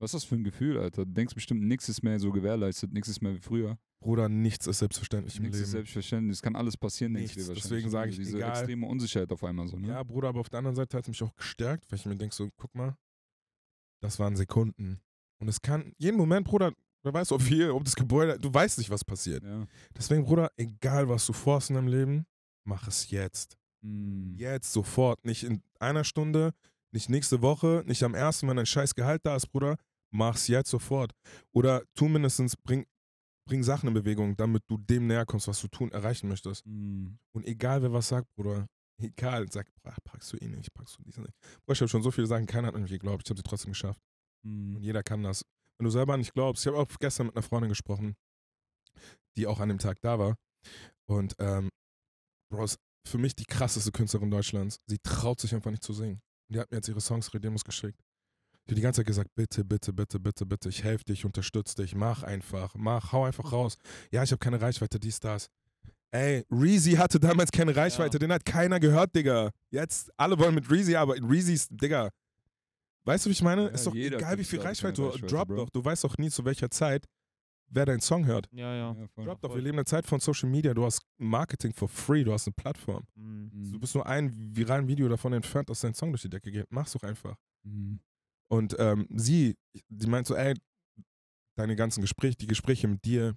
was 0.00 0.08
ist 0.10 0.14
das 0.14 0.24
für 0.24 0.34
ein 0.34 0.44
Gefühl, 0.44 0.78
Alter? 0.78 1.04
Du 1.04 1.12
denkst 1.12 1.34
bestimmt, 1.34 1.62
nichts 1.62 1.88
ist 1.88 2.02
mehr 2.02 2.18
so 2.18 2.32
gewährleistet, 2.32 2.92
nichts 2.92 3.08
ist 3.08 3.20
mehr 3.22 3.34
wie 3.34 3.40
früher. 3.40 3.78
Bruder, 4.02 4.28
nichts 4.30 4.66
ist 4.66 4.78
selbstverständlich 4.78 5.36
im 5.36 5.42
Nichts 5.42 5.58
ist 5.58 5.64
Leben. 5.66 5.72
selbstverständlich, 5.72 6.36
es 6.38 6.42
kann 6.42 6.56
alles 6.56 6.76
passieren, 6.76 7.12
dir 7.14 7.20
Nichts, 7.20 7.36
wahrscheinlich. 7.36 7.62
deswegen 7.62 7.90
sage 7.90 8.10
ich, 8.10 8.16
Diese 8.16 8.38
egal. 8.38 8.50
extreme 8.50 8.86
Unsicherheit 8.86 9.30
auf 9.30 9.44
einmal 9.44 9.68
so, 9.68 9.78
ne? 9.78 9.88
Ja, 9.88 10.02
Bruder, 10.02 10.28
aber 10.28 10.40
auf 10.40 10.48
der 10.48 10.58
anderen 10.58 10.74
Seite 10.76 10.96
hat 10.96 11.04
es 11.04 11.08
mich 11.08 11.22
auch 11.22 11.34
gestärkt, 11.36 11.84
weil 11.92 11.98
ich 11.98 12.06
mir 12.06 12.16
denke, 12.16 12.34
so, 12.34 12.48
guck 12.56 12.74
mal, 12.74 12.96
das 14.02 14.18
waren 14.18 14.36
Sekunden. 14.36 15.00
Und 15.38 15.48
es 15.48 15.60
kann, 15.60 15.92
jeden 15.98 16.16
Moment, 16.16 16.46
Bruder, 16.46 16.72
wer 17.02 17.12
weiß, 17.12 17.32
ob 17.32 17.42
hier, 17.42 17.74
ob 17.74 17.84
das 17.84 17.94
Gebäude, 17.94 18.38
du 18.38 18.52
weißt 18.52 18.78
nicht, 18.78 18.88
was 18.88 19.04
passiert. 19.04 19.44
Ja. 19.44 19.66
Deswegen, 19.94 20.24
Bruder, 20.24 20.50
egal 20.56 21.08
was 21.08 21.26
du 21.26 21.34
vorhast 21.34 21.68
in 21.70 21.76
deinem 21.76 21.88
Leben, 21.88 22.26
mach 22.64 22.88
es 22.88 23.10
jetzt. 23.10 23.58
Hm. 23.82 24.34
Jetzt, 24.36 24.72
sofort. 24.72 25.24
Nicht 25.26 25.44
in 25.44 25.62
einer 25.78 26.04
Stunde, 26.04 26.54
nicht 26.92 27.08
nächste 27.10 27.42
Woche, 27.42 27.84
nicht 27.86 28.02
am 28.02 28.14
ersten, 28.14 28.48
wenn 28.48 28.58
ein 28.58 28.66
scheiß 28.66 28.94
Gehalt 28.94 29.24
da 29.24 29.36
ist, 29.36 29.46
Bruder. 29.48 29.76
Mach's 30.12 30.48
jetzt 30.48 30.70
sofort. 30.70 31.12
Oder 31.52 31.82
tu 31.94 32.08
mindestens, 32.08 32.56
bring, 32.56 32.86
bring 33.48 33.62
Sachen 33.62 33.88
in 33.88 33.94
Bewegung, 33.94 34.36
damit 34.36 34.62
du 34.68 34.78
dem 34.78 35.06
näher 35.06 35.26
kommst, 35.26 35.48
was 35.48 35.60
du 35.60 35.68
tun, 35.68 35.90
erreichen 35.92 36.28
möchtest. 36.28 36.64
Hm. 36.64 37.18
Und 37.32 37.46
egal, 37.46 37.82
wer 37.82 37.92
was 37.92 38.08
sagt, 38.08 38.28
Bruder, 38.34 38.66
egal, 39.00 39.50
sag, 39.50 39.70
ach, 39.84 39.98
packst 40.04 40.32
du 40.32 40.36
ihn 40.38 40.52
nicht, 40.52 40.72
packst 40.74 40.98
du 40.98 41.02
diesen 41.02 41.24
nicht. 41.24 41.34
Bruder, 41.64 41.72
ich 41.72 41.80
habe 41.80 41.88
schon 41.88 42.02
so 42.02 42.10
viele 42.10 42.26
Sachen, 42.26 42.46
keiner 42.46 42.68
hat 42.68 42.74
an 42.74 42.82
mich 42.82 42.90
geglaubt, 42.90 43.22
ich 43.24 43.30
habe 43.30 43.38
sie 43.38 43.44
trotzdem 43.44 43.72
geschafft. 43.72 44.00
Und 44.44 44.76
Hm. 44.76 44.82
jeder 44.82 45.02
kann 45.02 45.22
das. 45.22 45.44
Wenn 45.78 45.84
du 45.84 45.90
selber 45.90 46.16
nicht 46.16 46.34
glaubst, 46.34 46.62
ich 46.62 46.72
habe 46.72 46.78
auch 46.78 46.88
gestern 46.98 47.26
mit 47.26 47.36
einer 47.36 47.42
Freundin 47.42 47.70
gesprochen, 47.70 48.14
die 49.36 49.46
auch 49.46 49.60
an 49.60 49.68
dem 49.68 49.78
Tag 49.78 50.00
da 50.02 50.18
war. 50.18 50.36
Und 51.08 51.34
ähm, 51.38 51.70
Bro, 52.52 52.64
ist 52.64 52.78
für 53.08 53.18
mich 53.18 53.34
die 53.34 53.44
krasseste 53.44 53.92
Künstlerin 53.92 54.30
Deutschlands. 54.30 54.80
Sie 54.86 54.98
traut 54.98 55.40
sich 55.40 55.54
einfach 55.54 55.70
nicht 55.70 55.82
zu 55.82 55.92
singen. 55.92 56.20
Und 56.48 56.54
die 56.54 56.60
hat 56.60 56.70
mir 56.70 56.78
jetzt 56.78 56.88
ihre 56.88 57.00
Songs 57.00 57.32
Redemos 57.32 57.64
geschickt. 57.64 58.00
Die 58.66 58.72
hat 58.72 58.78
die 58.78 58.82
ganze 58.82 59.00
Zeit 59.00 59.06
gesagt, 59.06 59.34
bitte, 59.34 59.64
bitte, 59.64 59.92
bitte, 59.92 60.20
bitte, 60.20 60.46
bitte, 60.46 60.68
ich 60.68 60.84
helfe 60.84 61.04
dich, 61.04 61.24
unterstütze 61.24 61.74
dich, 61.76 61.94
mach 61.94 62.22
einfach, 62.22 62.74
mach, 62.76 63.12
hau 63.12 63.24
einfach 63.24 63.52
raus. 63.52 63.76
Ja, 64.12 64.22
ich 64.22 64.30
habe 64.30 64.38
keine 64.38 64.60
Reichweite, 64.60 65.00
dies, 65.00 65.18
das. 65.18 65.50
Ey, 66.12 66.44
Reezy 66.50 66.92
hatte 66.92 67.20
damals 67.20 67.52
keine 67.52 67.74
Reichweite, 67.74 68.18
den 68.18 68.32
hat 68.32 68.44
keiner 68.44 68.80
gehört, 68.80 69.14
Digga. 69.14 69.50
Jetzt, 69.70 70.10
alle 70.16 70.38
wollen 70.38 70.54
mit 70.54 70.70
Reezy, 70.70 70.96
aber 70.96 71.14
Reezy's, 71.14 71.68
Digga. 71.70 72.10
Weißt 73.04 73.24
du, 73.24 73.30
wie 73.30 73.32
ich 73.32 73.42
meine? 73.42 73.62
Ja, 73.62 73.68
ist 73.68 73.86
doch 73.86 73.94
egal, 73.94 74.38
wie 74.38 74.44
viel 74.44 74.60
Reichweite 74.60 75.00
du 75.00 75.08
Reichweite, 75.08 75.26
drop 75.26 75.48
Bro. 75.48 75.56
doch. 75.56 75.70
Du 75.70 75.84
weißt 75.84 76.04
doch 76.04 76.18
nie, 76.18 76.30
zu 76.30 76.44
welcher 76.44 76.70
Zeit, 76.70 77.06
wer 77.68 77.86
deinen 77.86 78.00
Song 78.00 78.26
hört. 78.26 78.48
Ja, 78.52 78.74
ja. 78.74 78.96
Ja. 79.16 79.24
Drop 79.24 79.40
doch, 79.40 79.54
wir 79.54 79.62
leben 79.62 79.74
in 79.74 79.78
einer 79.78 79.86
Zeit 79.86 80.06
von 80.06 80.20
Social 80.20 80.50
Media. 80.50 80.74
Du 80.74 80.84
hast 80.84 81.00
Marketing 81.16 81.72
for 81.72 81.88
free, 81.88 82.24
du 82.24 82.32
hast 82.32 82.46
eine 82.46 82.54
Plattform. 82.54 83.04
Mhm. 83.14 83.50
Hm. 83.52 83.72
Du 83.72 83.78
bist 83.80 83.94
nur 83.94 84.06
ein 84.06 84.54
viralen 84.54 84.86
Video 84.86 85.08
davon 85.08 85.32
entfernt, 85.32 85.70
dass 85.70 85.80
dein 85.80 85.94
Song 85.94 86.10
durch 86.10 86.22
die 86.22 86.28
Decke 86.28 86.50
geht. 86.50 86.66
Mach's 86.70 86.92
doch 86.92 87.02
einfach. 87.02 87.36
Hm. 87.64 88.00
Und 88.50 88.76
ähm, 88.78 89.06
sie, 89.10 89.56
die 89.88 90.06
meint 90.06 90.26
so, 90.26 90.34
ey, 90.34 90.54
deine 91.56 91.76
ganzen 91.76 92.00
Gespräche, 92.00 92.36
die 92.36 92.46
Gespräche 92.46 92.88
mit 92.88 93.04
dir, 93.04 93.34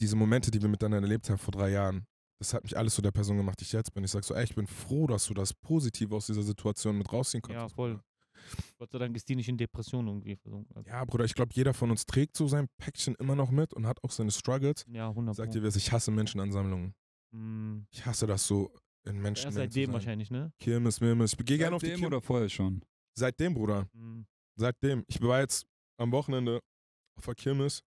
diese 0.00 0.16
Momente, 0.16 0.50
die 0.50 0.60
wir 0.60 0.68
miteinander 0.68 1.06
erlebt 1.06 1.28
haben 1.28 1.38
vor 1.38 1.52
drei 1.52 1.70
Jahren, 1.70 2.06
das 2.38 2.52
hat 2.52 2.64
mich 2.64 2.76
alles 2.76 2.94
zu 2.94 3.02
der 3.02 3.12
Person 3.12 3.36
gemacht, 3.36 3.60
die 3.60 3.64
ich 3.64 3.72
jetzt 3.72 3.92
bin. 3.94 4.04
Ich 4.04 4.10
sag 4.10 4.24
so, 4.24 4.34
ey, 4.34 4.44
ich 4.44 4.54
bin 4.54 4.66
froh, 4.66 5.06
dass 5.06 5.26
du 5.26 5.34
das 5.34 5.54
Positive 5.54 6.14
aus 6.14 6.26
dieser 6.26 6.42
Situation 6.42 6.98
mit 6.98 7.10
rausziehen 7.12 7.42
konntest. 7.42 7.62
Ja, 7.62 7.68
voll. 7.74 8.00
Gott 8.78 8.90
sei 8.92 8.98
Dank 8.98 9.16
ist 9.16 9.28
die 9.28 9.36
nicht 9.36 9.48
in 9.48 9.56
Depression 9.56 10.06
irgendwie 10.06 10.36
versunken. 10.36 10.84
Ja, 10.86 11.04
Bruder, 11.04 11.24
ich 11.24 11.34
glaube, 11.34 11.52
jeder 11.54 11.72
von 11.72 11.90
uns 11.90 12.04
trägt 12.04 12.36
so 12.36 12.46
sein 12.46 12.68
Päckchen 12.78 13.14
immer 13.16 13.34
noch 13.34 13.50
mit 13.50 13.72
und 13.72 13.86
hat 13.86 14.02
auch 14.04 14.10
seine 14.10 14.30
Struggles. 14.30 14.84
Ja, 14.88 15.08
100 15.08 15.34
Sag 15.34 15.46
Pro. 15.46 15.52
dir 15.54 15.62
was, 15.62 15.76
ich 15.76 15.90
hasse 15.90 16.10
Menschenansammlungen. 16.10 16.94
Mhm. 17.32 17.86
Ich 17.90 18.04
hasse 18.04 18.26
das 18.26 18.46
so 18.46 18.70
in 19.04 19.20
Menschen. 19.20 19.46
Erst 19.46 19.56
seitdem 19.56 19.92
wahrscheinlich, 19.92 20.30
ne? 20.30 20.52
Kirmes, 20.58 21.00
Mirmes. 21.00 21.32
Ich 21.38 21.44
gehe 21.46 21.56
gerne 21.58 21.76
auf 21.76 21.82
die 21.82 21.86
Seitdem 21.86 22.02
Kirmes. 22.02 22.16
oder 22.18 22.22
vorher 22.22 22.48
schon? 22.50 22.82
Seitdem, 23.18 23.54
Bruder. 23.54 23.88
Mhm. 23.92 24.26
Seitdem. 24.56 25.04
Ich 25.08 25.20
war 25.20 25.40
jetzt 25.40 25.66
am 25.98 26.12
Wochenende 26.12 26.60
auf 27.16 27.24
der 27.24 27.34
Kirmes. 27.34 27.82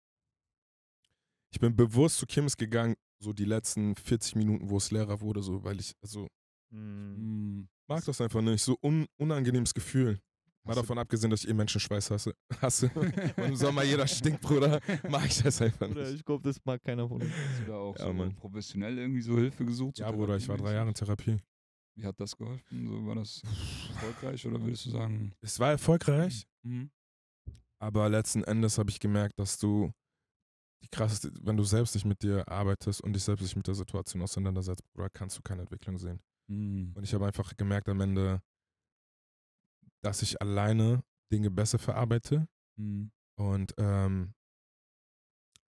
ich 1.51 1.59
bin 1.59 1.75
bewusst 1.75 2.17
zu 2.17 2.25
Kims 2.25 2.55
gegangen, 2.57 2.95
so 3.19 3.33
die 3.33 3.45
letzten 3.45 3.95
40 3.95 4.35
Minuten, 4.35 4.69
wo 4.69 4.77
es 4.77 4.91
leerer 4.91 5.21
wurde, 5.21 5.41
so, 5.41 5.63
weil 5.63 5.79
ich, 5.79 5.93
also, 6.01 6.27
Mhm. 6.69 7.15
Hm. 7.15 7.69
mag 7.87 8.03
das 8.03 8.19
einfach 8.19 8.41
nicht. 8.41 8.61
So 8.61 8.77
un 8.83 9.05
unangenehmes 9.17 9.73
Gefühl. 9.73 10.19
Mal 10.65 10.75
davon 10.75 10.97
abgesehen, 10.97 11.29
dass 11.31 11.45
ich 11.45 11.49
eh 11.49 11.53
Menschenschweiß 11.53 12.11
hasse. 12.11 12.33
hasse. 12.61 12.91
Und 13.37 13.45
im 13.45 13.55
Sommer 13.55 13.83
jeder 13.83 14.05
stinkt, 14.05 14.41
Bruder. 14.41 14.81
Mag 15.09 15.25
ich 15.27 15.41
das 15.41 15.61
einfach 15.61 15.87
Bruder, 15.87 16.01
nicht. 16.03 16.15
ich 16.15 16.25
glaube, 16.25 16.43
das 16.43 16.57
mag 16.65 16.83
keiner 16.83 17.07
von 17.07 17.21
uns. 17.21 17.31
Hast 17.33 17.61
du 17.61 17.65
da 17.71 17.75
auch 17.77 17.97
Ja, 17.97 18.13
so 18.13 18.29
professionell 18.35 18.97
irgendwie 18.99 19.21
so 19.21 19.37
Hilfe 19.37 19.63
gesucht? 19.63 19.97
Ja, 19.99 20.11
Bruder, 20.11 20.35
ich 20.35 20.47
war 20.49 20.57
drei 20.57 20.73
Jahre 20.73 20.89
in? 20.89 20.93
Therapie. 20.93 21.37
Wie 21.97 22.05
hat 22.05 22.19
das 22.19 22.37
geholfen? 22.37 22.87
So, 22.87 23.05
war 23.07 23.15
das 23.15 23.41
erfolgreich 23.43 24.45
oder 24.45 24.61
würdest 24.61 24.85
du 24.85 24.91
sagen? 24.91 25.33
Es 25.41 25.59
war 25.59 25.71
erfolgreich, 25.71 26.45
Mhm. 26.63 26.91
aber 27.81 28.07
letzten 28.09 28.43
Endes 28.43 28.77
habe 28.77 28.89
ich 28.91 28.99
gemerkt, 28.99 29.39
dass 29.39 29.57
du 29.57 29.91
die 30.83 30.89
krasseste, 30.89 31.31
wenn 31.41 31.57
du 31.57 31.63
selbst 31.63 31.95
nicht 31.95 32.05
mit 32.05 32.21
dir 32.21 32.47
arbeitest 32.47 33.01
und 33.01 33.13
dich 33.13 33.23
selbst 33.23 33.41
nicht 33.41 33.55
mit 33.55 33.65
der 33.65 33.73
Situation 33.73 34.21
auseinandersetzt, 34.21 34.83
Bruder, 34.93 35.09
kannst 35.09 35.37
du 35.37 35.41
keine 35.41 35.61
Entwicklung 35.63 35.97
sehen. 35.97 36.21
Mhm. 36.47 36.93
Und 36.95 37.03
ich 37.03 37.13
habe 37.15 37.25
einfach 37.25 37.55
gemerkt 37.57 37.89
am 37.89 37.99
Ende, 37.99 38.41
dass 40.03 40.21
ich 40.21 40.39
alleine 40.39 41.03
Dinge 41.31 41.49
besser 41.49 41.79
verarbeite 41.79 42.47
Mhm. 42.77 43.11
und 43.39 43.73
ähm, 43.79 44.35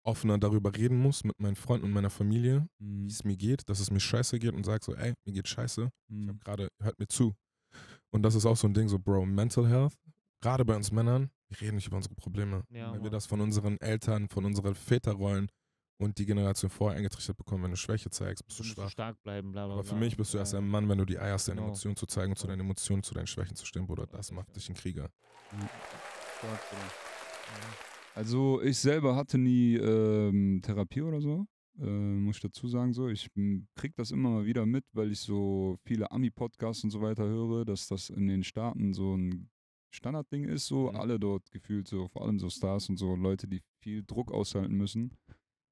offener 0.03 0.37
darüber 0.37 0.75
reden 0.75 0.97
muss 0.99 1.23
mit 1.23 1.39
meinen 1.39 1.55
Freunden 1.55 1.85
und 1.85 1.91
meiner 1.91 2.09
Familie, 2.09 2.67
wie 2.79 2.85
Mhm. 3.03 3.05
es 3.07 3.23
mir 3.23 3.37
geht, 3.37 3.67
dass 3.69 3.79
es 3.79 3.91
mir 3.91 3.99
scheiße 3.99 4.39
geht 4.39 4.53
und 4.53 4.65
sag 4.65 4.83
so, 4.83 4.95
ey, 4.95 5.13
mir 5.25 5.33
geht 5.33 5.47
scheiße. 5.47 5.89
Ich 6.09 6.15
Mhm. 6.15 6.27
habe 6.29 6.39
gerade, 6.39 6.67
hört 6.81 6.97
mir 6.99 7.07
zu. 7.07 7.33
Und 8.11 8.23
das 8.23 8.35
ist 8.35 8.45
auch 8.45 8.57
so 8.57 8.67
ein 8.67 8.73
Ding, 8.73 8.87
so, 8.89 8.99
Bro, 8.99 9.25
Mental 9.25 9.67
Health, 9.67 9.93
gerade 10.41 10.65
bei 10.65 10.75
uns 10.75 10.91
Männern, 10.91 11.29
wir 11.49 11.61
reden 11.61 11.75
nicht 11.75 11.87
über 11.87 11.97
unsere 11.97 12.15
Probleme. 12.15 12.63
Ja, 12.69 12.87
weil 12.87 12.95
wir 12.95 13.01
Mann. 13.03 13.11
das 13.11 13.25
von 13.25 13.41
unseren 13.41 13.79
Eltern, 13.79 14.27
von 14.29 14.43
unseren 14.45 14.75
Väterrollen 14.75 15.49
und 15.99 16.17
die 16.17 16.25
Generation 16.25 16.69
vorher 16.71 16.97
eingetrichtert 16.97 17.37
bekommen. 17.37 17.63
Wenn 17.63 17.71
du 17.71 17.77
Schwäche 17.77 18.09
zeigst, 18.09 18.45
bist 18.45 18.59
Du 18.59 18.63
du 18.63 18.69
schwach. 18.69 18.89
stark 18.89 19.21
bleiben, 19.21 19.51
bla 19.51 19.65
bla 19.67 19.75
Aber 19.75 19.83
für 19.83 19.91
bla. 19.91 19.99
mich 19.99 20.17
bist 20.17 20.33
du 20.33 20.39
erst 20.39 20.53
Ja, 20.53 20.59
ein 20.59 20.67
Mann, 20.67 20.89
wenn 20.89 20.97
du 20.97 21.05
die 21.05 21.19
Eier 21.19 21.33
hast, 21.33 21.47
deine 21.47 21.57
Genau. 21.57 21.67
Emotionen 21.67 21.95
zu 21.95 22.07
zeigen 22.07 22.31
und 22.31 22.37
zu 22.37 22.47
deinen 22.47 22.61
Emotionen, 22.61 23.03
zu 23.03 23.13
deinen 23.13 23.27
Schwächen 23.27 23.55
zu 23.55 23.65
stehen, 23.65 23.85
Bruder. 23.85 24.07
Das 24.07 24.29
Ja, 24.29 24.35
macht 24.35 24.47
ja. 24.47 24.53
dich 24.55 24.67
ein 24.69 24.75
Krieger. 24.75 25.09
stark, 25.49 26.69
Bruder. 26.69 27.90
Also 28.13 28.61
ich 28.61 28.77
selber 28.77 29.15
hatte 29.15 29.37
nie 29.37 29.75
ähm, 29.75 30.61
Therapie 30.61 31.01
oder 31.01 31.21
so, 31.21 31.45
äh, 31.79 31.85
muss 31.85 32.37
ich 32.37 32.41
dazu 32.41 32.67
sagen 32.67 32.93
so. 32.93 33.07
Ich 33.07 33.29
m, 33.35 33.67
krieg 33.75 33.95
das 33.95 34.11
immer 34.11 34.29
mal 34.29 34.45
wieder 34.45 34.65
mit, 34.65 34.83
weil 34.93 35.11
ich 35.11 35.19
so 35.19 35.77
viele 35.85 36.11
Ami-Podcasts 36.11 36.83
und 36.83 36.89
so 36.91 37.01
weiter 37.01 37.23
höre, 37.25 37.63
dass 37.65 37.87
das 37.87 38.09
in 38.09 38.27
den 38.27 38.43
Staaten 38.43 38.93
so 38.93 39.15
ein 39.15 39.49
Standardding 39.93 40.45
ist, 40.45 40.67
so 40.67 40.89
Mhm. 40.89 40.95
alle 40.97 41.19
dort 41.19 41.51
gefühlt 41.51 41.87
so, 41.87 42.07
vor 42.09 42.23
allem 42.25 42.39
so 42.39 42.49
Stars 42.49 42.89
und 42.89 42.97
so 42.97 43.15
Leute, 43.15 43.47
die 43.47 43.61
viel 43.81 44.03
Druck 44.05 44.31
aushalten 44.31 44.75
müssen, 44.75 45.11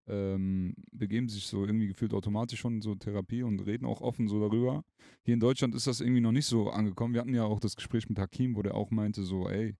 ähm, 0.07 0.75
begeben 0.91 1.27
sich 1.29 1.45
so 1.45 1.65
irgendwie 1.65 1.87
gefühlt 1.87 2.13
automatisch 2.13 2.59
schon 2.59 2.81
so 2.81 2.95
Therapie 2.95 3.43
und 3.43 3.59
reden 3.65 3.85
auch 3.85 4.01
offen 4.01 4.27
so 4.27 4.39
darüber. 4.39 4.83
Hier 5.23 5.33
in 5.35 5.39
Deutschland 5.39 5.75
ist 5.75 5.87
das 5.87 6.01
irgendwie 6.01 6.21
noch 6.21 6.31
nicht 6.31 6.47
so 6.47 6.69
angekommen. 6.69 7.13
Wir 7.13 7.21
hatten 7.21 7.33
ja 7.35 7.43
auch 7.43 7.59
das 7.59 7.75
Gespräch 7.75 8.07
mit 8.09 8.17
Hakim, 8.17 8.55
wo 8.55 8.61
der 8.61 8.75
auch 8.75 8.91
meinte 8.91 9.23
so, 9.23 9.47
ey, 9.49 9.75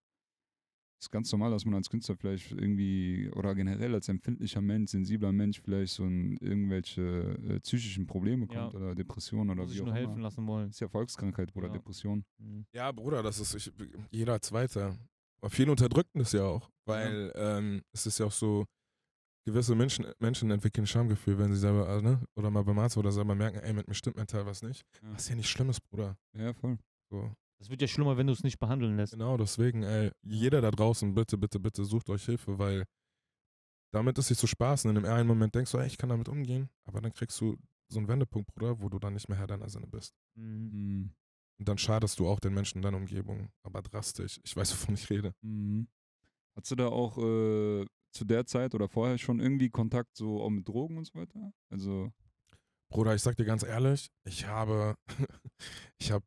ist 1.00 1.10
ganz 1.10 1.32
normal, 1.32 1.50
dass 1.50 1.64
man 1.64 1.74
als 1.74 1.88
Künstler 1.88 2.14
vielleicht 2.16 2.52
irgendwie 2.52 3.30
oder 3.34 3.54
generell 3.54 3.94
als 3.94 4.08
empfindlicher 4.08 4.60
Mensch, 4.60 4.90
sensibler 4.90 5.32
Mensch 5.32 5.60
vielleicht 5.60 5.94
so 5.94 6.04
in 6.04 6.36
irgendwelche 6.38 7.00
äh, 7.48 7.60
psychischen 7.60 8.06
Probleme 8.06 8.46
Ja. 8.50 8.62
kommt 8.64 8.74
oder 8.74 8.94
Depressionen 8.94 9.50
oder 9.50 9.62
Muss 9.62 9.70
wie 9.70 9.72
sich 9.74 9.82
auch 9.82 9.86
nur 9.86 9.96
immer. 9.96 10.08
helfen 10.08 10.22
lassen 10.22 10.46
wollen. 10.46 10.68
ist 10.70 10.80
ja 10.80 10.88
Volkskrankheit 10.88 11.54
oder 11.56 11.68
Ja. 11.68 11.72
Depression. 11.72 12.24
Mhm. 12.38 12.66
Ja, 12.74 12.92
Bruder, 12.92 13.22
das 13.22 13.40
ist 13.40 13.54
ich, 13.54 13.72
jeder 14.10 14.40
Zweite. 14.42 14.98
Aber 15.40 15.48
viele 15.50 15.70
unterdrücken 15.70 16.18
das 16.18 16.32
ja 16.32 16.44
auch, 16.44 16.68
weil 16.84 17.32
ähm, 17.34 17.82
es 17.92 18.04
ist 18.06 18.18
ja 18.18 18.26
auch 18.26 18.32
so, 18.32 18.66
gewisse 19.46 19.74
Menschen, 19.74 20.04
Menschen 20.18 20.50
entwickeln 20.50 20.86
Schamgefühl, 20.86 21.38
wenn 21.38 21.50
sie 21.54 21.58
selber, 21.60 21.88
äh, 21.96 22.02
ne, 22.02 22.22
oder 22.36 22.50
mal 22.50 22.62
beim 22.62 22.78
Arzt 22.78 22.98
oder 22.98 23.10
selber 23.10 23.34
merken, 23.34 23.58
ey, 23.60 23.72
mit 23.72 23.88
mir 23.88 23.94
stimmt 23.94 24.16
mental 24.16 24.44
was 24.44 24.62
nicht. 24.62 24.82
Ja. 25.02 25.14
Was 25.14 25.30
ja 25.30 25.34
nicht 25.34 25.48
Schlimmes, 25.48 25.80
Bruder. 25.80 26.14
Ja, 26.36 26.52
voll. 26.52 26.76
So. 27.10 27.32
Das 27.60 27.68
wird 27.68 27.82
ja 27.82 27.88
schlimmer, 27.88 28.16
wenn 28.16 28.26
du 28.26 28.32
es 28.32 28.42
nicht 28.42 28.58
behandeln 28.58 28.96
lässt. 28.96 29.12
Genau, 29.12 29.36
deswegen, 29.36 29.82
ey, 29.82 30.10
jeder 30.22 30.62
da 30.62 30.70
draußen, 30.70 31.14
bitte, 31.14 31.36
bitte, 31.36 31.60
bitte 31.60 31.84
sucht 31.84 32.08
euch 32.08 32.24
Hilfe, 32.24 32.58
weil 32.58 32.86
damit 33.92 34.16
ist 34.16 34.30
nicht 34.30 34.38
so 34.38 34.46
Spaß. 34.46 34.86
Und 34.86 34.96
in 34.96 35.02
dem 35.02 35.04
einen 35.04 35.28
Moment 35.28 35.54
denkst 35.54 35.70
du, 35.70 35.78
ey, 35.78 35.86
ich 35.86 35.98
kann 35.98 36.08
damit 36.08 36.30
umgehen, 36.30 36.70
aber 36.84 37.02
dann 37.02 37.12
kriegst 37.12 37.38
du 37.40 37.58
so 37.88 37.98
einen 37.98 38.08
Wendepunkt, 38.08 38.46
Bruder, 38.54 38.80
wo 38.80 38.88
du 38.88 38.98
dann 38.98 39.12
nicht 39.12 39.28
mehr 39.28 39.36
Herr 39.36 39.46
deiner 39.46 39.68
Sinne 39.68 39.86
bist. 39.86 40.14
Mhm. 40.36 40.70
Mhm. 40.72 41.14
Und 41.58 41.68
dann 41.68 41.76
schadest 41.76 42.18
du 42.18 42.26
auch 42.26 42.40
den 42.40 42.54
Menschen 42.54 42.78
in 42.78 42.82
deiner 42.82 42.96
Umgebung, 42.96 43.50
aber 43.62 43.82
drastisch. 43.82 44.40
Ich 44.42 44.56
weiß, 44.56 44.72
wovon 44.72 44.94
ich 44.94 45.10
rede. 45.10 45.34
Mhm. 45.42 45.86
Hattest 46.56 46.70
du 46.70 46.76
da 46.76 46.88
auch 46.88 47.18
äh, 47.18 47.84
zu 48.12 48.24
der 48.24 48.46
Zeit 48.46 48.74
oder 48.74 48.88
vorher 48.88 49.18
schon 49.18 49.38
irgendwie 49.38 49.68
Kontakt 49.68 50.16
so 50.16 50.42
auch 50.42 50.48
mit 50.48 50.66
Drogen 50.66 50.96
und 50.96 51.04
so 51.04 51.14
weiter? 51.18 51.52
Also, 51.68 52.10
Bruder, 52.88 53.14
ich 53.14 53.20
sag 53.20 53.36
dir 53.36 53.44
ganz 53.44 53.62
ehrlich, 53.64 54.10
ich 54.24 54.46
habe, 54.46 54.96
ich 55.98 56.10
habe 56.10 56.24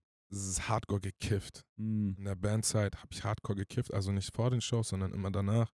hardcore 0.67 1.01
gekifft. 1.01 1.63
mh, 1.77 2.15
In 2.17 2.25
der 2.25 2.35
Bandzeit 2.35 2.95
habe 2.97 3.07
ich 3.11 3.23
hardcore 3.23 3.57
gekifft, 3.57 3.93
also 3.93 4.11
nicht 4.11 4.33
vor 4.35 4.49
den 4.49 4.61
Shows, 4.61 4.89
sondern 4.89 5.11
immer 5.13 5.31
danach. 5.31 5.71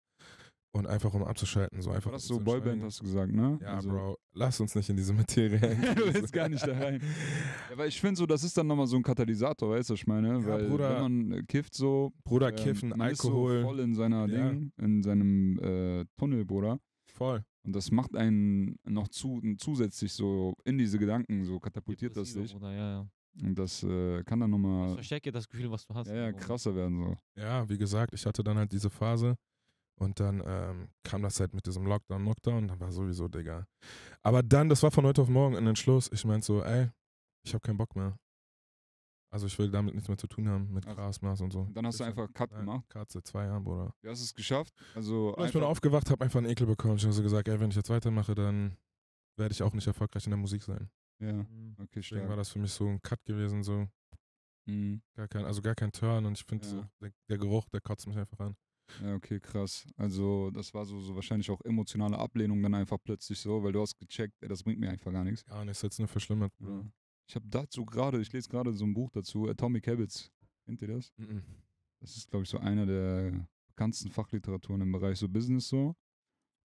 Und 0.72 0.86
einfach 0.86 1.12
um 1.16 1.24
abzuschalten, 1.24 1.82
so 1.82 1.90
einfach. 1.90 2.12
war 2.12 2.18
das 2.18 2.28
so 2.28 2.40
Boyband, 2.40 2.84
hast 2.84 3.00
du 3.00 3.04
gesagt, 3.06 3.34
ne? 3.34 3.58
Ja, 3.60 3.74
also, 3.78 3.90
Bro, 3.90 4.18
lass 4.36 4.60
uns 4.60 4.76
nicht 4.76 4.88
in 4.88 4.98
diese 4.98 5.14
Materie 5.14 5.58
hängen. 5.60 5.96
du 5.96 6.14
willst 6.14 6.32
gar 6.32 6.48
nicht 6.48 6.62
da 6.66 6.78
rein. 6.78 7.02
Ja, 7.72 7.76
weil 7.78 7.88
ich 7.90 8.00
finde 8.00 8.20
so, 8.20 8.28
das 8.28 8.44
ist 8.44 8.56
dann 8.56 8.68
nochmal 8.68 8.86
so 8.86 8.96
ein 8.96 9.02
Katalysator, 9.02 9.72
weißt 9.72 9.90
du, 9.90 9.94
was 9.94 10.00
ich 10.02 10.06
meine? 10.06 10.28
Ja, 10.28 10.46
weil 10.46 10.70
Bruder. 10.70 10.90
wenn 10.94 11.02
man 11.02 11.32
äh, 11.40 11.44
kifft 11.48 11.74
so, 11.74 12.12
Bruder, 12.24 12.50
ähm, 12.50 12.56
kiffen, 12.56 12.90
man 12.90 13.02
Alkohol. 13.02 13.56
ist 13.56 13.62
so 13.64 13.68
voll 13.68 13.80
in 13.80 13.96
seiner 13.96 14.28
Ja. 14.28 14.50
Ding, 14.52 14.72
in 14.78 15.02
seinem 15.02 15.58
äh, 15.58 16.06
Tunnel, 16.18 16.46
Bruder. 16.46 16.80
voll. 17.16 17.44
Und 17.66 17.76
das 17.76 17.90
macht 17.90 18.16
einen 18.16 18.78
noch 18.86 19.08
zu, 19.08 19.42
zusätzlich 19.58 20.14
so 20.14 20.54
in 20.66 20.78
diese 20.78 21.00
Gedanken, 21.00 21.46
so 21.46 21.60
katapultiert 21.60 22.16
das 22.16 22.32
Depressiver, 22.34 22.44
dich. 22.44 22.54
Bruder, 22.54 22.72
ja, 22.74 22.92
ja. 23.02 23.08
Und 23.42 23.56
das 23.58 23.84
äh, 23.84 24.24
kann 24.24 24.40
dann 24.40 24.52
Das 24.52 24.60
nochmal 24.60 24.94
verstärkt 24.96 25.26
ja 25.26 25.32
das 25.32 25.48
Gefühl, 25.48 25.72
was 25.72 25.86
du 25.86 25.94
hast. 25.96 26.08
ja, 26.08 26.16
ja, 26.16 26.32
krasser 26.34 26.76
werden. 26.76 26.98
So. 27.04 27.42
Ja, 27.42 27.68
wie 27.70 27.78
gesagt, 27.78 28.14
ich 28.14 28.26
hatte 28.26 28.44
dann 28.44 28.58
halt 28.58 28.72
diese 28.72 28.90
Phase 28.90 29.36
und 29.96 30.20
dann 30.20 30.42
ähm, 30.46 30.90
kam 31.04 31.22
das 31.22 31.40
halt 31.40 31.54
mit 31.54 31.66
diesem 31.66 31.86
Lockdown, 31.86 32.26
Lockdown, 32.26 32.68
dann 32.68 32.80
war 32.80 32.92
sowieso, 32.92 33.28
Digga. 33.28 33.66
Aber 34.24 34.44
dann, 34.44 34.70
das 34.70 34.84
war 34.84 34.92
von 34.92 35.06
heute 35.06 35.22
auf 35.22 35.30
morgen 35.30 35.56
ein 35.56 35.68
Entschluss. 35.68 36.10
Ich 36.12 36.26
meinte 36.26 36.46
so, 36.46 36.64
ey, 36.64 36.90
ich 37.44 37.54
habe 37.54 37.62
keinen 37.62 37.78
Bock 37.78 37.96
mehr. 37.96 38.18
Also 39.32 39.46
ich 39.46 39.58
will 39.60 39.70
damit 39.70 39.94
nichts 39.94 40.08
mehr 40.10 40.18
zu 40.18 40.26
tun 40.28 40.50
haben, 40.50 40.74
mit 40.74 40.88
Ach. 40.88 40.96
Grasmaß 40.96 41.42
und 41.42 41.52
so. 41.52 41.60
Und 41.60 41.78
dann 41.78 41.86
hast 41.86 42.00
du 42.00 42.04
einfach 42.04 42.28
Cut 42.34 42.52
Nein, 42.52 42.62
gemacht. 42.66 42.90
Cut 42.90 43.12
seit 43.12 43.28
zwei 43.28 43.46
Jahren, 43.46 43.64
Bruder. 43.64 43.94
Du 44.02 44.10
hast 44.10 44.22
es 44.22 44.34
geschafft. 44.34 44.74
Also 44.96 45.36
Ich 45.46 45.54
bin 45.54 45.64
aufgewacht, 45.64 46.10
habe 46.10 46.24
einfach 46.24 46.40
einen 46.40 46.50
Ekel 46.50 46.66
bekommen. 46.66 46.96
Ich 46.98 47.04
habe 47.04 47.14
so 47.14 47.22
gesagt, 47.22 47.48
ey, 47.48 47.60
wenn 47.60 47.70
ich 47.70 47.76
jetzt 47.76 47.90
weitermache, 47.92 48.34
dann 48.34 48.76
werde 49.38 49.52
ich 49.52 49.62
auch 49.62 49.74
nicht 49.74 49.86
erfolgreich 49.86 50.26
in 50.26 50.32
der 50.32 50.38
Musik 50.40 50.64
sein. 50.64 50.90
Ja, 51.20 51.34
Mhm. 51.34 51.76
okay, 51.80 51.88
Deswegen 52.02 52.22
war 52.22 52.28
stark. 52.28 52.38
das 52.40 52.50
für 52.50 52.60
mich 52.60 52.72
so 52.72 52.88
ein 52.88 53.02
Cut 53.02 53.24
gewesen, 53.26 53.64
so 53.64 53.88
Mhm. 54.66 55.02
gar 55.16 55.28
kein, 55.28 55.46
also 55.46 55.62
gar 55.62 55.76
kein 55.76 55.92
Turn 55.92 56.26
und 56.26 56.38
ich 56.38 56.46
finde 56.46 56.68
Ja. 56.68 56.90
der, 57.02 57.12
der 57.30 57.38
Geruch, 57.38 57.68
der 57.70 57.82
kotzt 57.82 58.08
mich 58.08 58.18
einfach 58.18 58.40
an. 58.40 58.56
Ja, 59.04 59.14
okay, 59.16 59.40
krass. 59.40 59.88
Also 59.98 60.50
das 60.52 60.74
war 60.74 60.84
so, 60.86 61.00
so 61.00 61.14
wahrscheinlich 61.16 61.50
auch 61.52 61.62
emotionale 61.62 62.18
Ablehnung 62.18 62.62
dann 62.64 62.74
einfach 62.74 62.98
plötzlich 63.04 63.40
so, 63.40 63.62
weil 63.64 63.72
du 63.72 63.82
hast 63.82 63.96
gecheckt, 64.00 64.34
ey, 64.42 64.48
das 64.50 64.64
bringt 64.64 64.80
mir 64.80 64.90
einfach 64.90 65.12
gar 65.12 65.24
nichts. 65.24 65.46
Gar 65.46 65.66
nichts, 65.66 65.82
jetzt 65.84 66.00
nur 66.00 66.08
verschlimmert, 66.08 66.52
Bruder. 66.58 66.82
Ja. 66.84 66.92
Ich 67.28 67.36
habe 67.36 67.46
dazu 67.48 67.86
gerade, 67.86 68.20
ich 68.20 68.32
lese 68.34 68.50
gerade 68.50 68.74
so 68.74 68.86
ein 68.86 68.94
Buch 68.94 69.12
dazu, 69.12 69.48
Atomic 69.48 69.88
Habits. 69.88 70.32
Kennt 70.66 70.82
ihr 70.82 70.88
das? 70.88 71.12
Mhm. 71.18 71.44
Das 72.00 72.16
ist, 72.18 72.30
glaube 72.32 72.44
ich, 72.44 72.50
so 72.50 72.58
einer 72.58 72.86
der 72.88 73.48
bekanntesten 73.68 74.10
Fachliteraturen 74.10 74.82
im 74.82 74.92
Bereich 74.92 75.20
so 75.20 75.30
Business 75.30 75.68
so. 75.70 75.96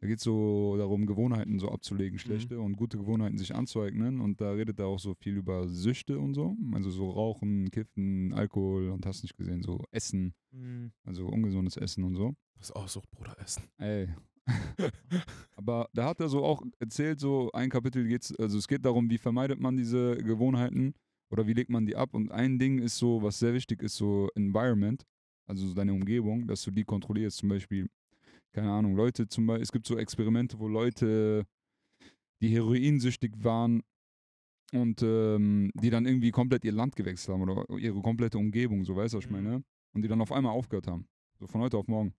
Da 0.04 0.08
geht 0.08 0.18
es 0.18 0.24
so 0.24 0.76
darum, 0.76 1.06
Gewohnheiten 1.06 1.58
so 1.58 1.70
abzulegen, 1.70 2.18
schlechte 2.18 2.60
und 2.60 2.76
gute 2.76 2.98
Gewohnheiten 2.98 3.38
sich 3.38 3.54
anzueignen. 3.54 4.20
Und 4.20 4.38
da 4.38 4.50
redet 4.52 4.78
er 4.78 4.86
auch 4.86 4.98
so 4.98 5.14
viel 5.14 5.34
über 5.38 5.66
Süchte 5.66 6.18
und 6.18 6.34
so. 6.34 6.58
Also 6.74 6.90
so 6.90 7.08
Rauchen, 7.08 7.70
Kiffen, 7.70 8.34
Alkohol 8.34 8.90
und 8.90 9.06
hast 9.06 9.22
nicht 9.22 9.34
gesehen, 9.34 9.62
so 9.62 9.82
Essen, 9.92 10.34
Mhm. 10.52 10.92
also 11.04 11.26
ungesundes 11.26 11.78
Essen 11.78 12.04
und 12.04 12.16
so. 12.16 12.34
Das 12.58 12.68
ist 12.68 12.76
auch 12.76 12.86
Sucht, 12.86 13.10
Bruder, 13.12 13.34
Essen. 13.40 13.62
Ey. 13.78 14.08
Aber 15.56 15.88
da 15.94 16.04
hat 16.04 16.20
er 16.20 16.28
so 16.28 16.44
auch 16.44 16.62
erzählt, 16.80 17.18
so 17.18 17.50
ein 17.52 17.70
Kapitel 17.70 18.06
geht's, 18.06 18.36
also 18.36 18.58
es 18.58 18.68
geht 18.68 18.84
darum, 18.84 19.08
wie 19.08 19.16
vermeidet 19.16 19.58
man 19.58 19.74
diese 19.78 20.18
Gewohnheiten 20.18 20.92
oder 21.30 21.46
wie 21.46 21.54
legt 21.54 21.70
man 21.70 21.86
die 21.86 21.96
ab. 21.96 22.12
Und 22.12 22.30
ein 22.30 22.58
Ding 22.58 22.78
ist 22.78 22.98
so, 22.98 23.22
was 23.22 23.38
sehr 23.38 23.54
wichtig 23.54 23.82
ist, 23.82 23.96
so 23.96 24.28
Environment, 24.34 25.02
also 25.46 25.66
so 25.66 25.72
deine 25.72 25.94
Umgebung, 25.94 26.46
dass 26.46 26.62
du 26.62 26.70
die 26.70 26.84
kontrollierst. 26.84 27.38
Zum 27.38 27.48
Beispiel, 27.48 27.88
keine 28.54 28.70
Ahnung, 28.70 28.96
Leute 28.96 29.29
zum 29.29 29.46
Beispiel, 29.46 29.62
es 29.62 29.72
gibt 29.72 29.87
so 29.87 29.98
Experimente, 29.98 30.58
wo 30.58 30.68
Leute, 30.68 31.44
die 32.40 32.48
heroinsüchtig 32.48 33.33
waren 33.42 33.83
und 34.72 35.02
ähm, 35.02 35.70
die 35.74 35.90
dann 35.90 36.06
irgendwie 36.06 36.31
komplett 36.31 36.64
ihr 36.64 36.72
Land 36.72 36.96
gewechselt 36.96 37.35
haben 37.35 37.42
oder 37.48 37.68
ihre 37.79 38.00
komplette 38.00 38.38
Umgebung, 38.38 38.85
so 38.85 38.96
weißt 38.96 39.14
du, 39.14 39.18
was 39.18 39.24
ich 39.24 39.31
Mhm. 39.31 39.37
meine? 39.44 39.64
Und 39.92 40.02
die 40.02 40.08
dann 40.08 40.20
auf 40.20 40.33
einmal 40.33 40.52
aufgehört 40.52 40.87
haben. 40.87 41.06
So 41.38 41.46
von 41.46 41.60
heute 41.60 41.76
auf 41.76 41.87
morgen 41.88 42.14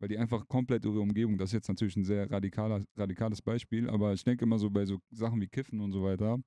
weil 0.00 0.08
die 0.08 0.18
einfach 0.18 0.46
komplett 0.48 0.84
ihre 0.84 1.00
Umgebung, 1.00 1.38
das 1.38 1.50
ist 1.50 1.54
jetzt 1.54 1.68
natürlich 1.68 1.96
ein 1.96 2.04
sehr 2.04 2.30
radikaler, 2.30 2.84
radikales 2.96 3.40
Beispiel, 3.40 3.88
aber 3.88 4.12
ich 4.12 4.22
denke 4.22 4.44
immer 4.44 4.58
so 4.58 4.68
bei 4.68 4.84
so 4.84 4.98
Sachen 5.10 5.40
wie 5.40 5.46
Kiffen 5.46 5.80
und 5.80 5.92
so 5.92 6.02
weiter, 6.02 6.38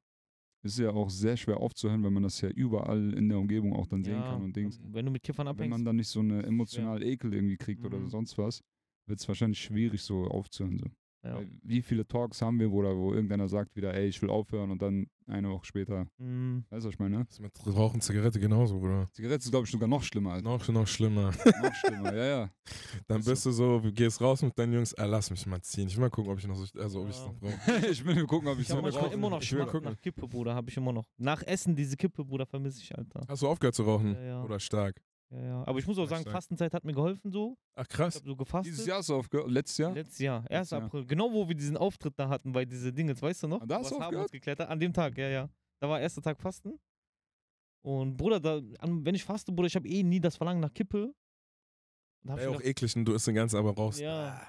ist 0.64 0.78
ja 0.78 0.92
auch 0.92 1.10
sehr 1.10 1.38
schwer 1.38 1.58
aufzuhören, 1.58 2.04
wenn 2.04 2.14
man 2.14 2.24
das 2.24 2.40
ja 2.42 2.50
überall 2.50 3.14
in 3.14 3.30
der 3.30 3.40
Umgebung 3.40 3.74
auch 3.74 3.88
dann 3.88 4.04
sehen 4.04 4.14
Ja, 4.22 4.24
kann 4.30 4.44
und 4.44 4.56
Dings. 4.56 4.80
Wenn 4.92 5.06
du 5.06 5.12
mit 5.12 5.24
Kiffern 5.24 5.48
Wenn 5.48 5.56
abhängst. 5.56 5.70
man 5.72 5.86
dann 5.86 5.96
nicht 5.96 6.10
so 6.10 6.20
eine 6.20 6.44
emotional 6.44 7.02
Ekel 7.02 7.34
irgendwie 7.34 7.58
kriegt 7.58 7.84
oder 7.86 7.98
Mhm. 8.00 8.10
sonst 8.10 8.38
was, 8.38 8.62
wird 9.08 9.20
es 9.20 9.28
wahrscheinlich 9.28 9.60
schwierig 9.62 10.02
so 10.02 10.26
aufzuhören. 10.26 10.78
So. 10.80 10.86
Ja. 11.24 11.42
Wie 11.64 11.82
viele 11.82 12.08
Talks 12.08 12.42
haben 12.42 12.58
wir, 12.60 12.70
Bruder, 12.70 12.96
wo 12.96 13.12
irgendeiner 13.12 13.50
sagt 13.50 13.76
wieder, 13.76 13.94
ey, 13.94 14.08
ich 14.08 14.22
will 14.22 14.30
aufhören 14.30 14.72
und 14.72 14.82
dann 14.82 15.08
eine 15.26 15.50
Woche 15.50 15.66
später, 15.66 16.08
Mhm. 16.20 16.64
weißt 16.70 16.86
du, 16.86 16.88
was 16.88 16.94
ich 16.94 17.00
meine? 17.00 17.26
Das 17.26 17.34
ist 17.34 17.40
mit 17.42 17.52
Rauchen 17.76 18.00
Zigarette 18.00 18.40
genauso, 18.40 18.80
Bruder. 18.80 19.08
Zigarette 19.12 19.44
ist, 19.44 19.50
glaube 19.50 19.66
ich, 19.66 19.72
sogar 19.72 19.90
noch 19.90 20.04
schlimmer. 20.04 20.34
Alter. 20.34 20.48
Noch, 20.48 20.66
noch 20.70 20.88
schlimmer. 20.88 21.32
noch 21.64 21.74
schlimmer, 21.76 22.16
ja, 22.16 22.26
ja. 22.26 22.50
Dann 23.08 23.22
bist 23.26 23.46
du 23.46 23.52
so, 23.52 23.80
du 23.80 23.92
gehst 23.92 24.22
raus 24.22 24.42
mit 24.42 24.58
deinen 24.58 24.74
Jungs, 24.74 24.94
ah, 24.94 25.06
lass 25.06 25.30
mich 25.30 25.46
mal 25.48 25.62
ziehen. 25.62 25.88
Ich 25.88 25.96
will 25.98 26.02
mal 26.04 26.10
gucken, 26.12 26.32
ob 26.32 26.38
ich 26.40 26.48
noch 26.48 26.56
so, 26.56 26.80
also 26.80 27.02
ob 27.02 27.10
ich 27.10 27.18
Ja. 27.18 27.26
noch 27.26 27.34
brauche. 27.36 27.52
ich 27.92 28.06
will 28.06 28.16
nur 28.16 28.28
gucken, 28.28 28.48
ob 28.48 28.60
ich 28.60 28.70
Ich 28.70 28.76
manchmal 28.76 28.92
rauchen. 29.04 29.14
immer 29.14 29.30
noch 29.32 29.42
Ich 29.42 29.52
will 29.52 29.66
gucken. 29.66 29.90
nach 29.90 30.00
Kippe, 30.00 30.28
Bruder, 30.28 30.56
habe 30.56 30.70
ich 30.70 30.78
immer 30.78 30.94
noch. 30.94 31.06
Nach 31.18 31.44
Essen 31.44 31.76
diese 31.76 31.98
Kippe, 31.98 32.24
Bruder, 32.24 32.46
vermisse 32.46 32.82
ich, 32.82 32.98
Alter. 32.98 33.26
Hast 33.28 33.42
du 33.42 33.48
aufgehört 33.50 33.76
zu 33.76 33.84
rauchen? 33.84 34.14
Ja, 34.14 34.22
ja. 34.24 34.44
Oder 34.44 34.60
stark? 34.62 35.02
Ja, 35.30 35.42
ja. 35.42 35.64
Aber 35.68 35.78
ich 35.80 35.86
muss 35.88 35.98
auch 35.98 36.10
Ja, 36.10 36.18
sagen. 36.18 36.30
Fastenzeit 36.30 36.74
hat 36.74 36.86
mir 36.86 36.94
geholfen 36.94 37.32
so. 37.32 37.58
Ach 37.76 37.84
Ich 37.84 37.90
krass. 37.90 38.16
habe 38.16 38.26
so 38.26 38.36
gefastet. 38.36 38.72
Dieses 38.74 38.86
Jahr 38.86 39.00
hast 39.00 39.10
du 39.10 39.16
aufgehört, 39.16 39.50
letztes 39.52 39.78
Jahr? 39.78 39.94
Letztes 39.94 40.20
Jahr, 40.20 40.40
1. 40.42 40.50
Letztes 40.50 40.70
Jahr. 40.72 40.84
April. 40.84 41.06
Genau 41.06 41.32
wo 41.34 41.48
wir 41.48 41.56
diesen 41.56 41.76
Auftritt 41.78 42.14
da 42.18 42.30
hatten 42.30 42.52
bei 42.54 42.64
diese 42.66 42.94
Dinge, 42.94 43.20
weißt 43.22 43.44
du 43.44 43.48
noch? 43.48 43.62
Ah, 43.62 43.66
da 43.66 43.76
hast 43.80 43.92
Was 43.92 43.98
du 43.98 44.04
haben 44.04 44.16
uns 44.16 44.32
geklettert? 44.32 44.70
An 44.70 44.80
dem 44.80 44.94
Tag, 44.94 45.18
ja, 45.18 45.28
ja. 45.28 45.50
Da 45.82 45.90
war 45.90 46.00
erster 46.00 46.22
Tag 46.22 46.40
Fasten. 46.40 46.80
Und 47.86 48.18
Bruder, 48.18 48.40
da, 48.40 48.62
wenn 48.82 49.16
ich 49.16 49.24
faste, 49.24 49.52
Bruder, 49.52 49.68
ich 49.68 49.76
habe 49.76 49.88
eh 49.88 50.04
nie 50.04 50.20
das 50.20 50.36
Verlangen 50.36 50.60
nach 50.62 50.74
Kippe. 50.74 51.14
Und 52.24 52.32
hab 52.32 52.38
Wäre 52.40 52.50
ich 52.50 52.56
auch 52.56 52.60
gedacht, 52.60 52.70
eklig 52.70 52.96
und 52.96 53.06
du 53.06 53.14
isst 53.14 53.28
den 53.28 53.36
ganzen 53.36 53.58
aber 53.58 53.74
raus. 53.76 54.00
Ja. 54.00 54.42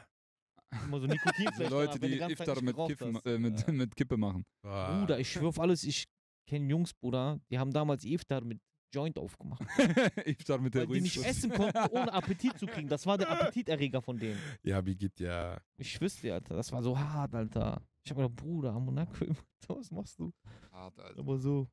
immer 0.85 1.01
so 1.01 1.07
Nikotin 1.07 1.49
Also 1.49 1.69
Leute, 1.69 1.99
die 2.01 2.19
Iftar 2.19 2.63
mit, 2.63 2.77
Kiffen, 2.77 3.19
äh, 3.25 3.39
mit, 3.39 3.67
Ja. 3.67 3.73
mit 3.73 3.97
Kippe 3.97 4.17
machen. 4.17 4.45
Bruder, 4.63 5.19
ich 5.19 5.31
schwör 5.31 5.49
auf 5.49 5.61
alles, 5.61 5.85
ich 5.85 6.05
kenne 6.49 6.69
Jungs, 6.71 6.95
Bruder, 6.95 7.41
die 7.51 7.59
haben 7.59 7.73
damals 7.73 8.05
Iftar 8.05 8.43
mit 8.45 8.59
Joint 8.93 9.19
aufgemacht. 9.19 9.63
Iftar 10.25 10.59
mit 10.59 10.75
der 10.75 10.89
Weil 10.89 10.97
die 10.97 11.03
nicht 11.03 11.25
essen 11.25 11.51
konnten, 11.51 11.79
ohne 11.91 12.13
Appetit 12.13 12.59
zu 12.59 12.67
kriegen. 12.67 12.89
Das 12.89 13.07
war 13.07 13.19
der 13.19 13.31
Appetiterreger 13.31 14.03
von 14.03 14.19
denen. 14.19 14.39
Ja, 14.63 14.85
wie 14.85 14.97
geht 14.97 15.21
ja. 15.21 15.59
Ich 15.77 15.99
dir, 15.99 16.35
Alter. 16.35 16.57
Das 16.57 16.73
war 16.73 16.83
so 16.83 16.99
hart, 16.99 17.35
Alter. 17.35 17.83
Ich 18.05 18.11
hab 18.11 18.17
gedacht, 18.17 18.37
Bruder, 18.37 18.73
Monaco, 18.79 19.27
was 19.69 19.91
machst 19.91 20.19
du? 20.19 20.33
Hart, 20.73 20.99
Alter. 20.99 21.21
Aber 21.21 21.39
so. 21.39 21.69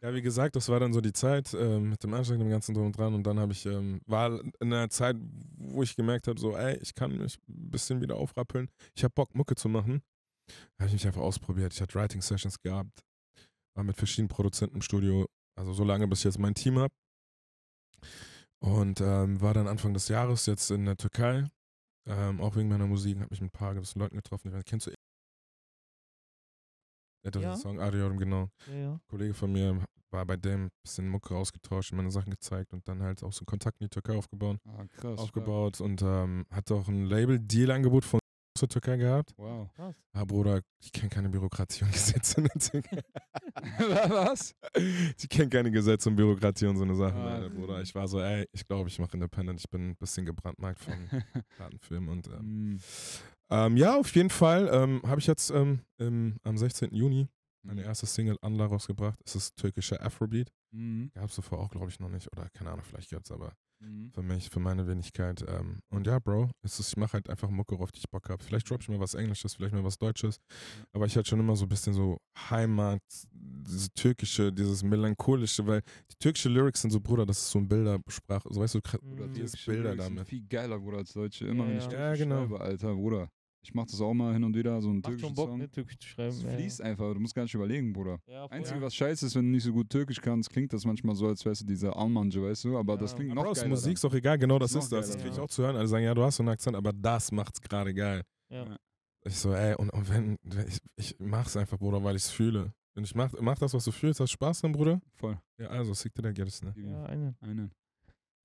Ja, 0.00 0.14
wie 0.14 0.22
gesagt, 0.22 0.56
das 0.56 0.68
war 0.68 0.80
dann 0.80 0.92
so 0.92 1.00
die 1.00 1.12
Zeit 1.12 1.54
ähm, 1.54 1.90
mit 1.90 2.02
dem 2.02 2.14
Anstrengen, 2.14 2.40
dem 2.40 2.50
ganzen 2.50 2.74
Drum 2.74 2.86
und 2.86 2.96
Dran. 2.96 3.14
Und 3.14 3.26
dann 3.26 3.38
habe 3.38 3.52
ich, 3.52 3.66
ähm, 3.66 4.00
war 4.06 4.40
in 4.60 4.72
einer 4.72 4.88
Zeit, 4.88 5.16
wo 5.56 5.82
ich 5.82 5.96
gemerkt 5.96 6.28
habe, 6.28 6.40
so, 6.40 6.56
ey, 6.56 6.78
ich 6.78 6.94
kann 6.94 7.16
mich 7.16 7.38
ein 7.48 7.70
bisschen 7.70 8.00
wieder 8.00 8.16
aufrappeln. 8.16 8.68
Ich 8.94 9.04
habe 9.04 9.12
Bock, 9.14 9.34
Mucke 9.34 9.54
zu 9.54 9.68
machen. 9.68 10.02
Habe 10.78 10.88
ich 10.88 10.92
mich 10.94 11.06
einfach 11.06 11.22
ausprobiert. 11.22 11.72
Ich 11.74 11.80
hatte 11.80 11.94
Writing-Sessions 11.94 12.60
gehabt, 12.60 13.04
war 13.74 13.84
mit 13.84 13.96
verschiedenen 13.96 14.28
Produzenten 14.28 14.76
im 14.76 14.82
Studio. 14.82 15.26
Also 15.56 15.72
so 15.72 15.84
lange, 15.84 16.08
bis 16.08 16.20
ich 16.20 16.24
jetzt 16.24 16.38
mein 16.38 16.54
Team 16.54 16.78
habe. 16.78 16.94
Und 18.60 19.00
ähm, 19.00 19.40
war 19.40 19.54
dann 19.54 19.68
Anfang 19.68 19.92
des 19.94 20.08
Jahres 20.08 20.46
jetzt 20.46 20.70
in 20.70 20.84
der 20.86 20.96
Türkei. 20.96 21.48
Ähm, 22.06 22.40
auch 22.40 22.56
wegen 22.56 22.68
meiner 22.68 22.86
Musik, 22.86 23.18
habe 23.18 23.28
mit 23.30 23.40
ein 23.40 23.50
paar 23.50 23.74
gewissen 23.74 23.98
Leuten 23.98 24.16
getroffen. 24.16 24.50
Die- 24.50 24.62
Kennst 24.64 24.86
du 24.86 24.90
Ja. 27.24 27.30
den 27.30 27.56
Song 27.56 27.80
Ariodum, 27.80 28.18
genau. 28.18 28.48
Ja, 28.68 28.74
ja. 28.74 28.92
Ein 28.92 29.00
Kollege 29.08 29.34
von 29.34 29.52
mir 29.52 29.82
war 30.10 30.26
bei 30.26 30.36
dem 30.36 30.66
ein 30.66 30.70
bisschen 30.82 31.08
Mucke 31.08 31.34
ausgetauscht, 31.34 31.92
meine 31.92 32.10
Sachen 32.10 32.30
gezeigt 32.30 32.72
und 32.72 32.86
dann 32.86 33.02
halt 33.02 33.22
auch 33.22 33.32
so 33.32 33.40
einen 33.40 33.46
Kontakt 33.46 33.80
in 33.80 33.86
die 33.86 33.90
Türkei 33.90 34.16
aufgebaut, 34.16 34.58
Ah, 34.66 34.84
krass. 34.86 35.18
aufgebaut 35.18 35.80
und 35.80 36.02
ähm, 36.02 36.46
hat 36.50 36.70
auch 36.70 36.86
ein 36.88 37.06
Label-Deal-Angebot 37.06 38.04
von 38.04 38.20
zur 38.56 38.68
Türkei 38.68 38.96
gehabt. 38.96 39.32
Wow. 39.36 39.68
Krass. 39.74 39.94
Ah, 40.12 40.24
Bruder, 40.24 40.60
ich 40.80 40.92
kenne 40.92 41.08
keine 41.08 41.28
Bürokratie 41.28 41.84
und 41.84 41.92
Gesetze 41.92 42.40
in 42.40 42.46
der 42.46 42.60
Türkei. 42.60 43.00
Was? 44.08 44.54
Ich 45.18 45.28
kenne 45.28 45.48
keine 45.48 45.70
Gesetze 45.70 46.08
und 46.08 46.16
Bürokratie 46.16 46.66
und 46.66 46.76
so 46.76 46.84
eine 46.84 46.94
Sachen, 46.94 47.18
Ah. 47.20 47.34
Alter, 47.34 47.50
Bruder. 47.50 47.82
Ich 47.82 47.94
war 47.94 48.06
so, 48.08 48.20
ey, 48.20 48.46
ich 48.52 48.66
glaube, 48.66 48.88
ich 48.88 48.98
mache 48.98 49.14
Independent. 49.14 49.60
Ich 49.60 49.68
bin 49.70 49.90
ein 49.90 49.96
bisschen 49.96 50.24
gebrandmarkt 50.26 50.80
von 50.80 50.94
Kartenfilmen 51.56 52.08
und 52.08 52.26
ähm, 52.28 52.74
Mm. 52.74 52.78
ähm, 53.50 53.76
ja, 53.76 53.96
auf 53.98 54.14
jeden 54.14 54.30
Fall 54.30 54.68
ähm, 54.72 55.02
habe 55.04 55.20
ich 55.20 55.26
jetzt 55.26 55.50
ähm, 55.50 55.80
im, 55.98 56.36
am 56.44 56.56
16. 56.56 56.94
Juni 56.94 57.26
meine 57.64 57.80
Mhm. 57.80 57.86
erste 57.86 58.06
Single 58.06 58.36
Anla 58.42 58.66
rausgebracht. 58.66 59.18
Es 59.24 59.34
ist 59.34 59.56
türkischer 59.56 60.00
Afrobeat. 60.04 60.52
Mhm. 60.70 61.10
Gab 61.14 61.28
es 61.28 61.34
zuvor 61.34 61.60
auch, 61.60 61.70
glaube 61.70 61.88
ich, 61.88 61.98
noch 62.00 62.08
nicht. 62.10 62.30
Oder 62.32 62.48
keine 62.50 62.70
Ahnung, 62.70 62.84
vielleicht 62.84 63.10
gab 63.10 63.24
es 63.24 63.30
aber 63.30 63.52
Mhm. 63.80 64.10
für 64.14 64.22
mich, 64.22 64.48
für 64.50 64.60
meine 64.60 64.86
Wenigkeit. 64.86 65.44
Ähm, 65.48 65.80
und 65.90 66.06
ja, 66.06 66.18
Bro, 66.18 66.50
es 66.62 66.78
ist, 66.78 66.88
ich 66.90 66.96
mache 66.96 67.14
halt 67.14 67.28
einfach 67.28 67.50
Mucke, 67.50 67.76
auf 67.76 67.90
die 67.92 67.98
ich 67.98 68.08
Bock 68.08 68.28
habe. 68.30 68.42
Vielleicht 68.42 68.68
droppe 68.70 68.82
ich 68.82 68.88
mir 68.88 69.00
was 69.00 69.14
Englisches, 69.14 69.54
vielleicht 69.54 69.74
mal 69.74 69.82
was 69.84 69.98
Deutsches. 69.98 70.38
Aber 70.92 71.06
ich 71.06 71.16
hatte 71.16 71.28
schon 71.28 71.40
immer 71.40 71.56
so 71.56 71.64
ein 71.66 71.68
bisschen 71.68 71.92
so 71.92 72.18
Heimat, 72.50 73.02
diese 73.32 73.90
türkische, 73.90 74.52
dieses 74.52 74.82
melancholische, 74.82 75.66
weil 75.66 75.82
die 76.10 76.16
türkische 76.18 76.48
Lyrics 76.50 76.82
sind 76.82 76.90
so, 76.92 77.00
Bruder, 77.00 77.26
das 77.26 77.38
ist 77.38 77.50
so 77.50 77.58
ein 77.58 77.68
Bildersprache. 77.68 78.48
So 78.52 78.60
weißt 78.60 78.74
du, 78.76 78.80
Bruder, 79.00 79.26
Mhm. 79.28 79.32
dieses 79.34 79.64
Bilder 79.64 79.82
Lyrics 79.90 80.04
sind 80.04 80.16
damit. 80.16 80.28
viel 80.28 80.46
geiler, 80.46 80.78
Bruder, 80.78 80.98
als 80.98 81.12
deutsche. 81.12 81.46
Immer 81.46 81.64
Ja, 81.64 81.70
wenn 81.70 81.78
ich 81.78 81.84
Ja, 81.92 82.14
genau. 82.14 82.40
schreibe, 82.42 82.60
Alter, 82.60 82.94
Bruder. 82.94 83.28
Ich 83.64 83.72
mach 83.74 83.86
das 83.86 84.00
auch 84.00 84.12
mal 84.14 84.32
hin 84.34 84.44
und 84.44 84.54
wieder, 84.54 84.80
so 84.82 84.90
einen 84.90 84.98
Macht 84.98 85.06
schon 85.06 85.18
türkischen 85.18 85.34
Bock, 85.34 85.48
Song. 85.48 85.58
ne, 85.58 85.70
Türkisch 85.70 85.98
zu 85.98 86.06
schreiben. 86.08 86.28
Es 86.28 86.42
ja, 86.42 86.50
fließt 86.50 86.82
einfach, 86.82 87.14
du 87.14 87.20
musst 87.20 87.34
gar 87.34 87.42
nicht 87.44 87.54
überlegen, 87.54 87.92
Bruder. 87.92 88.18
Ja, 88.26 88.46
voll. 88.46 88.56
Einzige, 88.58 88.80
was 88.82 88.94
scheiße 88.94 89.26
ist, 89.26 89.34
wenn 89.34 89.46
du 89.46 89.50
nicht 89.52 89.64
so 89.64 89.72
gut 89.72 89.88
Türkisch 89.88 90.20
kannst, 90.20 90.50
klingt 90.50 90.72
das 90.72 90.84
manchmal 90.84 91.14
so, 91.14 91.26
als 91.26 91.44
wärst 91.44 91.62
du 91.62 91.66
dieser 91.66 91.96
Almanje, 91.96 92.42
weißt 92.42 92.64
du? 92.64 92.76
Aber 92.76 92.96
das 92.98 93.12
Ja. 93.12 93.16
klingt 93.16 93.28
Ja, 93.30 93.34
noch 93.34 93.44
Bro, 93.44 93.52
ist 93.52 93.58
geiler. 93.58 93.68
Musik 93.70 93.84
dann. 93.86 93.92
ist 93.94 94.04
doch 94.04 94.14
egal, 94.14 94.38
genau 94.38 94.58
das 94.58 94.70
Ist 94.70 94.74
noch 94.76 94.82
ist 94.82 94.92
das. 94.92 95.06
Das 95.06 95.08
geiler, 95.16 95.22
kriege 95.22 95.30
ich 95.32 95.36
ja. 95.38 95.42
auch 95.44 95.48
zu 95.48 95.62
hören. 95.62 95.76
Alle 95.76 95.88
sagen, 95.88 96.04
ja, 96.04 96.14
du 96.14 96.22
hast 96.22 96.36
so 96.36 96.42
einen 96.42 96.50
Akzent, 96.50 96.76
aber 96.76 96.92
das 96.92 97.32
macht's 97.32 97.60
gerade 97.60 97.94
geil. 97.94 98.22
Ja. 98.50 98.76
Ich 99.26 99.36
so, 99.36 99.52
ey, 99.54 99.74
und, 99.76 99.88
und 99.90 100.10
wenn, 100.10 100.36
ich, 100.68 100.78
ich 100.96 101.16
mach's 101.18 101.56
einfach, 101.56 101.78
Bruder, 101.78 102.04
weil 102.04 102.14
ich's 102.16 102.30
fühle. 102.30 102.74
Und 102.96 103.04
ich 103.04 103.14
mach, 103.14 103.32
mach 103.40 103.58
das, 103.58 103.72
was 103.74 103.84
du 103.84 103.90
fühlst, 103.90 104.20
hast 104.20 104.30
Spaß 104.30 104.60
dran, 104.60 104.72
Bruder? 104.72 105.00
Voll. 105.14 105.38
Ja, 105.58 105.68
also, 105.68 105.94
sick 105.94 106.14
dir 106.14 106.22
der 106.30 106.32
ne? 106.44 106.72
Ihm 106.76 106.90
Ja, 106.90 107.04
eine. 107.06 107.34
einen. 107.40 107.72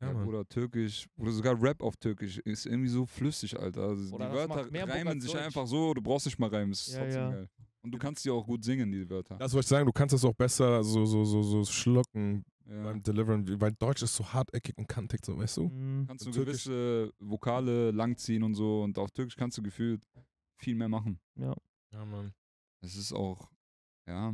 Ja. 0.02 0.14
Bruder, 0.14 0.48
Türkisch, 0.48 1.08
oder 1.18 1.32
sogar 1.32 1.62
Rap 1.62 1.82
auf 1.82 1.98
Türkisch 1.98 2.38
ist 2.40 2.66
irgendwie 2.66 2.88
so 2.90 3.06
flüssig, 3.06 3.60
Alter. 3.60 3.82
Also 3.90 4.16
Oder 4.16 4.30
die 4.30 4.36
Wörter 4.36 4.72
reimen 4.94 5.20
sich 5.20 5.32
Deutsch. 5.34 5.42
einfach 5.44 5.68
so, 5.68 5.94
du 5.94 6.02
brauchst 6.02 6.26
nicht 6.26 6.40
mal 6.40 6.50
reimen, 6.50 6.72
ist 6.72 6.88
Ja, 6.94 7.00
trotzdem 7.00 7.22
ja. 7.22 7.30
geil. 7.32 7.50
Und 7.82 7.92
du 7.92 7.98
kannst 7.98 8.24
die 8.26 8.30
auch 8.30 8.46
gut 8.46 8.64
singen, 8.64 8.92
die 8.92 9.10
Wörter. 9.10 9.38
Das 9.38 9.54
wollte 9.54 9.66
ich 9.66 9.70
sagen, 9.70 9.86
du 9.86 9.92
kannst 9.92 10.14
das 10.14 10.24
auch 10.26 10.34
besser 10.34 10.84
so, 10.84 11.06
so, 11.06 11.24
so, 11.26 11.42
so 11.44 11.64
schlucken 11.66 12.46
Ja. 12.66 12.84
beim 12.84 13.02
Deliveren, 13.02 13.46
weil 13.60 13.72
Deutsch 13.74 14.02
ist 14.04 14.16
so 14.16 14.24
harteckig 14.32 14.78
und 14.78 14.88
kantig, 14.88 15.26
so, 15.26 15.38
weißt 15.38 15.58
du? 15.58 15.64
Mhm. 15.70 16.06
Kannst 16.08 16.26
du 16.26 16.32
Türkisch- 16.32 16.66
gewisse 16.66 17.14
Vokale 17.20 17.92
langziehen 17.92 18.44
und 18.44 18.56
so 18.56 18.84
und 18.84 18.98
auf 18.98 19.12
Türkisch 19.12 19.36
kannst 19.36 19.58
du 19.58 19.64
gefühlt 19.64 20.04
viel 20.62 20.76
mehr 20.76 20.90
machen. 20.90 21.20
Ja. 21.36 21.56
Ja, 21.92 22.06
Mann. 22.06 22.34
Es 22.82 22.96
ist 22.96 23.12
auch, 23.12 23.50
ja, 24.08 24.34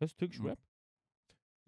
Hörst 0.00 0.14
du 0.20 0.26
Türkisch. 0.26 0.42
Rap? 0.42 0.58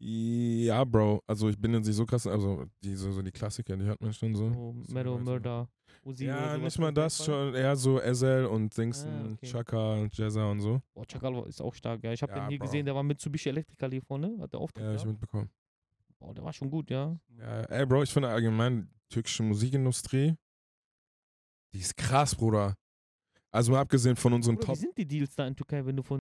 Ja, 0.00 0.84
Bro, 0.84 1.22
also 1.26 1.48
ich 1.48 1.58
bin 1.58 1.74
jetzt 1.74 1.86
nicht 1.86 1.96
so 1.96 2.06
krass, 2.06 2.26
also 2.26 2.66
die, 2.84 2.94
so, 2.94 3.20
die 3.20 3.32
Klassiker, 3.32 3.76
die 3.76 3.84
hört 3.84 4.00
man 4.00 4.12
schon 4.12 4.34
so. 4.34 4.52
So 4.84 4.94
Meadow 4.94 5.12
Leute. 5.14 5.24
Murder, 5.24 5.68
Uzi 6.04 6.24
ja, 6.24 6.56
nicht 6.56 6.78
mal 6.78 6.92
das, 6.92 7.24
schon 7.24 7.52
eher 7.54 7.74
so 7.74 8.00
Ezel 8.00 8.46
und 8.46 8.76
Dingsten, 8.76 9.08
Ah, 9.10 9.32
okay. 9.32 9.46
Chaka 9.46 9.94
und 9.94 10.16
Jazza 10.16 10.48
und 10.50 10.60
so. 10.60 10.80
Boah, 10.94 11.04
Chakal 11.04 11.44
ist 11.48 11.60
auch 11.60 11.74
stark, 11.74 12.04
ja. 12.04 12.12
Ich 12.12 12.22
habe 12.22 12.32
Ja, 12.32 12.40
den 12.40 12.48
hier 12.50 12.58
Bro. 12.58 12.66
gesehen, 12.66 12.86
der 12.86 12.94
war 12.94 13.02
Mitsubishi 13.02 13.48
Electrical 13.48 13.90
hier 13.90 14.02
vorne, 14.02 14.36
hat 14.38 14.52
der 14.52 14.60
Auftritt 14.60 14.84
Ja, 14.84 14.92
ich 14.94 15.02
gehabt. 15.02 15.10
mitbekommen. 15.12 15.50
Boah, 16.20 16.32
der 16.32 16.44
war 16.44 16.52
schon 16.52 16.70
gut, 16.70 16.90
ja. 16.90 17.18
Ja, 17.36 17.62
ey, 17.62 17.84
Bro, 17.84 18.04
ich 18.04 18.12
finde 18.12 18.28
allgemein 18.28 18.88
die 18.94 19.14
türkische 19.14 19.42
Musikindustrie, 19.42 20.36
die 21.74 21.80
ist 21.80 21.96
krass, 21.96 22.36
Bruder. 22.36 22.76
Also 23.50 23.72
mal 23.72 23.80
abgesehen 23.80 24.14
von 24.14 24.32
unseren 24.32 24.54
Bruder, 24.54 24.66
Top. 24.68 24.76
wie 24.76 24.80
sind 24.80 24.96
die 24.96 25.06
Deals 25.06 25.34
da 25.34 25.46
in 25.46 25.56
Türkei, 25.56 25.84
wenn 25.84 25.96
du 25.96 26.02
von 26.04 26.18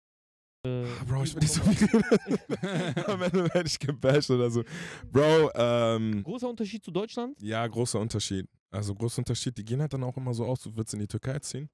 Bro, 1.33 1.39
ich 1.43 1.53
nicht 1.53 1.53
so 1.53 1.61
viel 1.61 2.01
reden. 2.01 3.05
Am 3.05 3.21
Ende 3.21 3.53
werde 3.53 3.67
ich 3.67 3.79
gebasht 3.79 4.29
oder 4.31 4.49
so. 4.49 4.63
Bro, 5.11 5.51
ähm? 5.55 6.23
Großer 6.23 6.49
Unterschied 6.49 6.83
zu 6.83 6.91
Deutschland? 6.91 7.41
ja, 7.41 7.65
großer 7.65 7.99
Unterschied. 7.99 8.47
Also 8.69 8.93
großer 8.93 9.19
Unterschied. 9.19 9.57
Die 9.57 9.65
gehen 9.65 9.81
halt 9.81 9.93
dann 9.93 10.03
auch 10.03 10.17
immer 10.17 10.33
so 10.33 10.45
aus, 10.45 10.61
du 10.61 10.75
willst 10.75 10.93
in 10.93 10.99
die 10.99 11.07
Türkei 11.07 11.39
ziehen. 11.39 11.69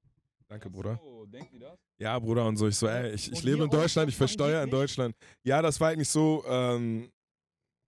Danke, 0.48 0.70
Bruder. 0.70 1.00
So, 1.02 1.26
denkt 1.26 1.52
ihr 1.52 1.60
das? 1.60 1.78
Ja, 1.98 2.18
Bruder, 2.18 2.46
und 2.46 2.56
so. 2.56 2.68
Ich 2.68 2.76
so, 2.76 2.86
ey, 2.86 3.12
ich, 3.12 3.32
ich 3.32 3.42
lebe 3.42 3.64
in 3.64 3.70
Deutschland, 3.70 4.08
ich 4.08 4.16
versteuere 4.16 4.64
in? 4.64 4.70
Deutschland. 4.70 5.16
Ja, 5.42 5.62
das 5.62 5.80
war 5.80 5.90
eigentlich 5.90 6.08
so, 6.08 6.44
ähm, 6.46 7.10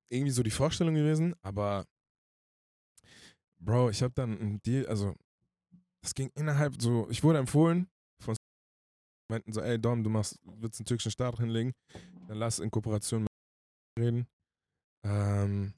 irgendwie 0.09 0.33
so 0.33 0.43
die 0.43 0.51
Vorstellung 0.51 0.95
gewesen, 0.95 1.35
aber 1.43 1.87
Bro, 3.59 3.91
ich 3.91 4.03
habe 4.03 4.14
dann 4.14 4.39
einen 4.39 4.62
Deal, 4.62 4.87
also 4.87 5.14
das 6.03 6.14
ging 6.14 6.31
innerhalb 6.35 6.81
so, 6.81 7.09
ich 7.11 7.25
wurde 7.25 7.39
empfohlen 7.39 7.89
meinten 9.29 9.53
so, 9.53 9.61
ey 9.61 9.79
Dom, 9.79 10.03
du 10.05 10.11
machst, 10.11 10.39
willst 10.45 10.81
einen 10.81 10.87
türkischen 10.87 11.11
Staat 11.11 11.39
hinlegen, 11.39 11.72
dann 12.29 12.39
lass 12.39 12.59
in 12.59 12.70
Kooperation 12.70 13.22
mit 13.22 13.31
reden. 13.99 14.27
Ähm, 15.05 15.74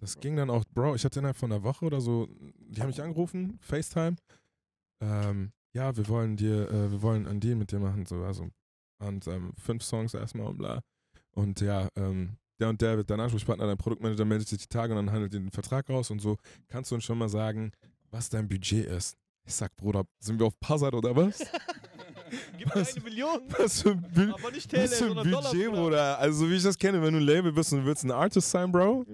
das 0.00 0.18
ging 0.18 0.36
dann 0.36 0.50
auch, 0.50 0.64
Bro, 0.72 0.94
ich 0.94 1.04
hatte 1.04 1.18
innerhalb 1.18 1.36
von 1.36 1.52
einer 1.52 1.62
Woche 1.62 1.84
oder 1.84 2.00
so, 2.00 2.28
die 2.58 2.80
haben 2.80 2.88
mich 2.88 3.02
angerufen, 3.02 3.58
FaceTime. 3.60 4.16
Ähm, 5.02 5.52
ja, 5.74 5.96
wir 5.96 6.08
wollen 6.08 6.36
dir, 6.36 6.68
äh, 6.70 6.90
wir 6.90 7.02
wollen 7.02 7.26
einen 7.26 7.40
Deal 7.40 7.56
mit 7.56 7.72
dir 7.72 7.78
machen, 7.78 8.06
so, 8.06 8.22
also. 8.24 8.48
Und 8.98 9.26
ähm, 9.26 9.52
fünf 9.58 9.82
Songs 9.82 10.14
erstmal 10.14 10.46
und 10.46 10.58
bla. 10.58 10.80
Und 11.32 11.60
ja, 11.60 11.88
ähm, 11.96 12.36
der 12.60 12.68
und 12.68 12.80
der 12.80 12.96
wird 12.96 13.10
dein 13.10 13.20
Ansprechpartner, 13.20 13.66
dein 13.66 13.78
Produktmanager 13.78 14.24
meldet 14.24 14.48
sich 14.48 14.58
die 14.58 14.68
Tage 14.68 14.92
und 14.92 15.04
dann 15.04 15.12
handelt 15.12 15.32
den 15.32 15.50
Vertrag 15.50 15.90
aus 15.90 16.10
und 16.10 16.20
so. 16.20 16.36
Kannst 16.68 16.90
du 16.90 16.94
uns 16.94 17.04
schon 17.04 17.18
mal 17.18 17.28
sagen, 17.28 17.72
was 18.10 18.28
dein 18.28 18.48
Budget 18.48 18.86
ist? 18.86 19.16
Ich 19.44 19.54
sag, 19.54 19.74
Bruder, 19.76 20.04
sind 20.20 20.38
wir 20.38 20.46
auf 20.46 20.58
Passat 20.60 20.94
oder 20.94 21.16
was? 21.16 21.40
Gib 22.58 22.74
mir 22.74 22.80
Was? 22.80 22.94
eine 22.94 23.04
Million, 23.04 23.40
Was 23.58 23.82
für 23.82 23.90
ein, 23.90 24.00
Bu 24.14 24.34
aber 24.34 24.50
nicht 24.50 24.72
was 24.72 24.94
für 24.98 25.06
ein 25.20 25.30
Budget, 25.30 25.70
Bruder? 25.70 26.18
Also, 26.18 26.48
wie 26.48 26.54
ich 26.56 26.62
das 26.62 26.78
kenne, 26.78 27.02
wenn 27.02 27.12
du 27.14 27.20
ein 27.20 27.24
Label 27.26 27.52
bist 27.52 27.72
und 27.72 27.80
du 27.80 27.86
willst 27.86 28.04
ein 28.04 28.10
Artist 28.10 28.50
sein, 28.50 28.70
Bro, 28.72 29.04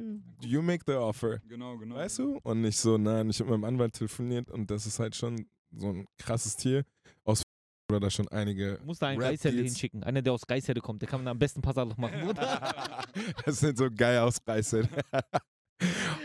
you 0.41 0.63
make 0.63 0.85
the 0.87 0.95
offer. 0.95 1.39
Genau, 1.49 1.77
genau. 1.77 1.97
Weißt 1.97 2.19
du? 2.21 2.39
Und 2.43 2.61
nicht 2.63 2.79
so, 2.79 2.97
nein, 2.99 3.29
ich 3.31 3.41
habe 3.41 3.51
mit 3.51 3.61
meinem 3.61 3.75
Anwalt 3.75 3.95
telefoniert 3.95 4.51
und 4.51 4.71
das 4.71 4.87
ist 4.87 4.99
halt 4.99 5.17
schon 5.17 5.47
so 5.77 5.89
ein 5.89 6.07
krasses 6.19 6.57
Tier. 6.57 6.85
Aus 7.25 7.43
oder 7.91 8.01
da 8.01 8.11
schon 8.11 8.29
einige. 8.29 8.79
Muss 8.85 8.99
da 8.99 9.09
einen 9.09 9.21
Deals. 9.21 9.43
hinschicken. 9.43 10.05
Einer, 10.05 10.23
der 10.23 10.33
aus 10.35 10.47
Geisherde 10.47 10.81
kommt. 10.81 11.03
Der 11.03 11.09
kann 11.09 11.27
am 11.27 11.39
besten 11.39 11.61
Passat 11.63 11.97
machen, 11.99 12.21
Bruder. 12.25 13.05
das 13.45 13.61
sind 13.61 13.79
so 13.79 13.89
geil 13.91 14.19
Ausreißer. 14.21 14.83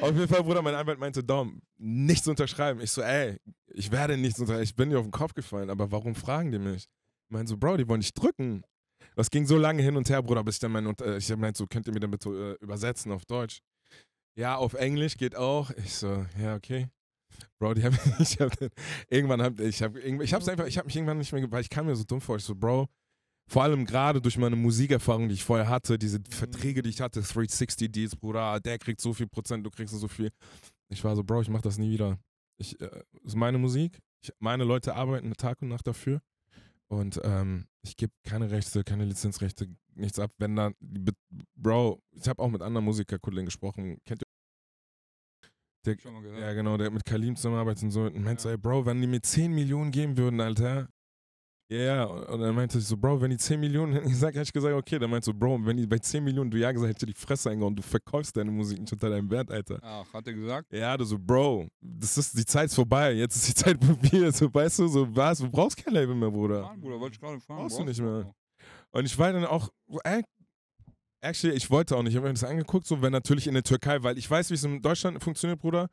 Auf 0.02 0.16
jeden 0.16 0.28
Fall, 0.28 0.44
Bruder, 0.44 0.62
mein 0.62 0.76
Anwalt 0.76 1.00
meinte, 1.00 1.24
Dom, 1.24 1.62
nichts 1.78 2.28
unterschreiben. 2.28 2.82
Ich 2.82 2.92
so, 2.92 3.02
ey, 3.02 3.38
ich 3.68 3.92
werde 3.92 4.18
nichts 4.18 4.40
unterschreiben. 4.40 4.64
Ich 4.64 4.76
bin 4.76 4.90
dir 4.90 5.00
auf 5.00 5.06
den 5.06 5.12
Kopf 5.12 5.34
gefallen, 5.34 5.70
aber 5.70 5.92
warum 5.92 6.16
fragen 6.16 6.52
die 6.52 6.60
mich? 6.60 6.86
Ich 6.86 7.30
meine 7.30 7.48
so, 7.48 7.58
Bro, 7.58 7.78
die 7.78 7.88
wollen 7.88 8.02
dich 8.02 8.14
drücken. 8.14 8.64
Das 9.16 9.30
ging 9.30 9.46
so 9.46 9.58
lange 9.58 9.84
hin 9.84 9.96
und 9.96 10.10
her, 10.10 10.24
Bruder, 10.24 10.44
bis 10.44 10.56
ich 10.56 10.60
dann 10.62 10.72
mein, 10.72 10.86
äh, 11.02 11.18
ich 11.18 11.32
hab 11.32 11.40
meint 11.40 11.58
so, 11.58 11.68
könnt 11.68 11.88
ihr 11.88 11.94
mir 11.94 12.00
dann 12.00 12.12
bitte 12.12 12.58
äh, 12.60 12.64
übersetzen 12.64 13.12
auf 13.12 13.26
Deutsch? 13.26 13.62
Ja, 14.36 14.56
auf 14.56 14.74
Englisch 14.74 15.18
geht 15.18 15.36
auch. 15.36 15.70
Ich 15.72 15.94
so, 15.94 16.26
ja, 16.42 16.56
okay. 16.56 16.88
Bro, 17.60 17.76
die 17.76 17.84
haben, 17.84 17.98
ich 18.20 18.40
hab, 18.40 18.52
irgendwann 19.10 19.42
hab, 19.42 19.60
ich 19.60 19.82
hab, 19.84 19.96
ich 19.96 20.34
hab's 20.34 20.48
einfach, 20.48 20.66
ich 20.66 20.78
hab 20.78 20.86
mich 20.86 20.96
irgendwann 20.96 21.20
nicht 21.20 21.32
mehr, 21.32 21.52
weil 21.52 21.62
ich 21.62 21.70
kam 21.70 21.86
mir 21.86 21.96
so 21.96 22.04
dumm 22.04 22.22
vor. 22.22 22.38
Ich 22.38 22.44
so, 22.44 22.56
Bro, 22.56 22.88
vor 23.50 23.64
allem 23.64 23.86
gerade 23.86 24.22
durch 24.22 24.38
meine 24.38 24.56
Musikerfahrung, 24.56 25.28
die 25.28 25.36
ich 25.36 25.44
vorher 25.44 25.68
hatte, 25.68 25.98
diese 26.00 26.20
Verträge, 26.30 26.82
die 26.82 26.90
ich 26.90 27.02
hatte, 27.02 27.22
360 27.22 27.92
Deals, 27.92 28.16
Bruder, 28.16 28.60
der 28.60 28.78
kriegt 28.80 29.02
so 29.02 29.14
viel 29.14 29.28
Prozent, 29.28 29.66
du 29.66 29.70
kriegst 29.70 29.94
so 29.94 30.08
viel. 30.08 30.30
Ich 30.90 31.04
war 31.04 31.16
so, 31.16 31.24
Bro, 31.24 31.42
ich 31.42 31.50
mach 31.50 31.62
das 31.62 31.78
nie 31.78 31.92
wieder. 31.92 32.18
Ich, 32.58 32.80
äh, 32.82 33.04
ist 33.24 33.36
meine 33.36 33.58
Musik, 33.58 34.00
ich, 34.24 34.32
meine 34.40 34.64
Leute 34.64 34.96
arbeiten 34.96 35.34
Tag 35.34 35.62
und 35.62 35.68
Nacht 35.70 35.88
dafür 35.88 36.22
und 36.88 37.20
ähm, 37.24 37.66
ich 37.82 37.98
gebe 37.98 38.14
keine 38.24 38.50
Rechte, 38.52 38.84
keine 38.84 39.06
Lizenzrechte, 39.06 39.68
nichts 39.96 40.20
ab. 40.20 40.32
Wenn 40.38 40.56
da, 40.56 40.72
die 40.80 41.00
Be- 41.00 41.14
Bro, 41.56 42.00
ich 42.12 42.28
habe 42.30 42.42
auch 42.42 42.50
mit 42.50 42.62
anderen 42.62 42.86
Musikerkollegen 42.86 43.46
gesprochen, 43.46 43.98
kennt 44.06 44.22
ihr? 44.22 44.28
Der, 45.86 46.00
Schon 46.00 46.14
mal 46.14 46.22
gehört. 46.22 46.40
ja, 46.40 46.54
genau, 46.54 46.78
der 46.78 46.92
mit 46.92 47.04
Kalim 47.04 47.36
zusammenarbeitet 47.36 47.84
und 47.84 47.92
so. 47.92 48.04
Und 48.04 48.24
meinte 48.24 48.44
so, 48.44 48.50
ey, 48.50 48.58
Bro, 48.58 48.86
wenn 48.86 49.02
die 49.02 49.08
mir 49.08 49.22
10 49.22 49.52
Millionen 49.54 49.92
geben 49.92 50.16
würden, 50.16 50.40
Alter. 50.40 50.88
Ja, 51.70 51.80
ja. 51.80 52.04
Und 52.04 52.40
dann 52.40 52.54
meinte 52.54 52.78
ich 52.78 52.86
so, 52.86 52.98
Bro, 52.98 53.22
wenn 53.22 53.32
die 53.32 53.38
10 53.38 53.60
Millionen 53.60 53.94
hätten 53.94 54.10
gesagt, 54.10 54.36
hätte 54.36 54.44
ich 54.44 54.54
gesagt, 54.54 54.76
okay. 54.76 55.00
Dann 55.00 55.10
meinte 55.10 55.26
so, 55.26 55.34
Bro, 55.34 55.66
wenn 55.66 55.78
die 55.78 55.88
bei 55.88 55.98
10 55.98 56.24
Millionen 56.24 56.52
du 56.52 56.58
ja 56.58 56.72
gesagt 56.72 56.90
hättest, 56.90 57.10
die 57.10 57.14
Fresse 57.14 57.50
eingehauen. 57.50 57.76
Du 57.76 57.82
verkaufst 57.82 58.36
deine 58.38 58.52
Musik 58.52 58.80
nicht 58.80 58.92
unter 58.92 59.10
deinem 59.10 59.30
Wert, 59.30 59.50
Alter. 59.52 59.80
Ach, 59.82 60.14
hat 60.14 60.28
er 60.28 60.34
gesagt? 60.34 60.72
Ja, 60.72 60.96
du 60.98 61.06
so, 61.06 61.18
Bro, 61.18 61.68
das 61.82 62.18
ist, 62.18 62.38
die 62.38 62.46
Zeit 62.46 62.66
ist 62.66 62.76
vorbei. 62.76 63.14
Jetzt 63.14 63.36
ist 63.36 63.48
die 63.48 63.54
Zeit 63.64 63.80
probiert. 63.80 64.36
So, 64.36 64.54
weißt 64.54 64.80
du, 64.80 64.88
so, 64.88 65.16
was? 65.16 65.40
Du 65.40 65.50
brauchst 65.50 65.78
kein 65.78 65.94
Label 65.94 66.16
mehr, 66.16 66.32
Bruder. 66.32 66.62
Mann, 66.62 66.82
Bruder, 66.82 67.00
wollte 67.00 67.16
ich 67.16 67.22
gerade 67.22 67.40
fragen. 67.40 67.62
Brauchst 67.62 67.80
du 67.80 67.84
nicht 67.84 68.02
mehr. 68.02 68.34
Und 68.92 69.06
ich 69.06 69.18
war 69.18 69.34
dann 69.34 69.46
auch, 69.46 69.70
äh, 70.04 70.22
actually, 71.22 71.56
ich 71.56 71.70
wollte 71.72 71.96
auch 71.96 72.04
nicht, 72.04 72.12
ich 72.12 72.18
habe 72.18 72.28
mir 72.28 72.34
das 72.34 72.44
angeguckt, 72.44 72.86
so 72.86 73.02
wenn 73.02 73.12
natürlich 73.12 73.48
in 73.48 73.54
der 73.54 73.64
Türkei, 73.64 74.04
weil 74.04 74.18
ich 74.18 74.30
weiß, 74.30 74.50
wie 74.52 74.54
es 74.54 74.64
in 74.64 74.82
Deutschland 74.82 75.24
funktioniert, 75.24 75.60
Bruder. 75.60 75.90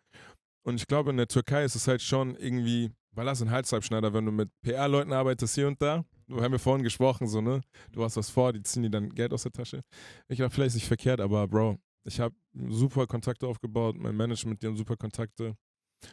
Und 0.63 0.75
ich 0.75 0.87
glaube, 0.87 1.11
in 1.11 1.17
der 1.17 1.29
Türkei 1.29 1.65
ist 1.65 1.75
es 1.75 1.89
halt 1.89 2.03
schon 2.03 2.37
irgendwie, 2.37 2.91
weil 3.13 3.27
das 3.27 3.43
ein 3.43 3.51
Halsabschneider, 3.51 4.13
wenn 4.13 4.27
du 4.27 4.33
mit 4.33 4.51
PR-Leuten 4.63 5.13
arbeitest 5.13 5.55
hier 5.55 5.69
und 5.69 5.81
da. 5.81 6.05
Wir 6.27 6.43
haben 6.43 6.53
ja 6.53 6.59
vorhin 6.59 6.85
gesprochen, 6.85 7.27
so, 7.27 7.41
ne? 7.41 7.61
Du 7.93 8.05
hast 8.05 8.17
was 8.17 8.31
vor, 8.31 8.53
die 8.53 8.63
ziehen 8.63 8.85
dir 8.85 8.91
dann 8.91 9.09
Geld 9.11 9.33
aus 9.33 9.43
der 9.43 9.53
Tasche. 9.53 9.83
Ich 10.29 10.37
glaube, 10.37 10.55
vielleicht 10.55 10.69
ist 10.69 10.75
nicht 10.77 10.87
verkehrt, 10.87 11.21
aber 11.21 11.47
Bro, 11.49 11.79
ich 12.05 12.21
habe 12.21 12.35
super 12.69 13.07
Kontakte 13.07 13.47
aufgebaut, 13.47 13.97
mein 13.99 14.17
Management, 14.17 14.63
die 14.63 14.67
haben 14.67 14.77
super 14.77 14.97
Kontakte. 14.97 15.57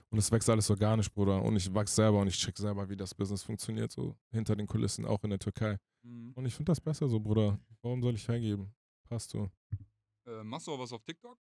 Und 0.09 0.17
es 0.17 0.31
wächst 0.31 0.49
alles 0.49 0.69
organisch, 0.69 1.09
Bruder. 1.11 1.41
Und 1.41 1.55
ich 1.55 1.73
wachse 1.73 1.95
selber 1.95 2.19
und 2.19 2.27
ich 2.27 2.37
check 2.37 2.57
selber, 2.57 2.89
wie 2.89 2.95
das 2.95 3.15
Business 3.15 3.43
funktioniert, 3.43 3.91
so 3.91 4.15
hinter 4.31 4.55
den 4.55 4.67
Kulissen, 4.67 5.05
auch 5.05 5.23
in 5.23 5.29
der 5.29 5.39
Türkei. 5.39 5.77
Mhm. 6.03 6.33
Und 6.35 6.45
ich 6.45 6.53
finde 6.53 6.71
das 6.71 6.81
besser 6.81 7.07
so, 7.07 7.19
Bruder. 7.19 7.59
Warum 7.81 8.01
soll 8.01 8.15
ich 8.15 8.27
hergeben? 8.27 8.73
Passt 9.07 9.29
so. 9.29 9.49
Äh, 10.25 10.43
machst 10.43 10.67
du 10.67 10.73
auch 10.73 10.79
was 10.79 10.91
auf 10.91 11.03
TikTok? 11.03 11.37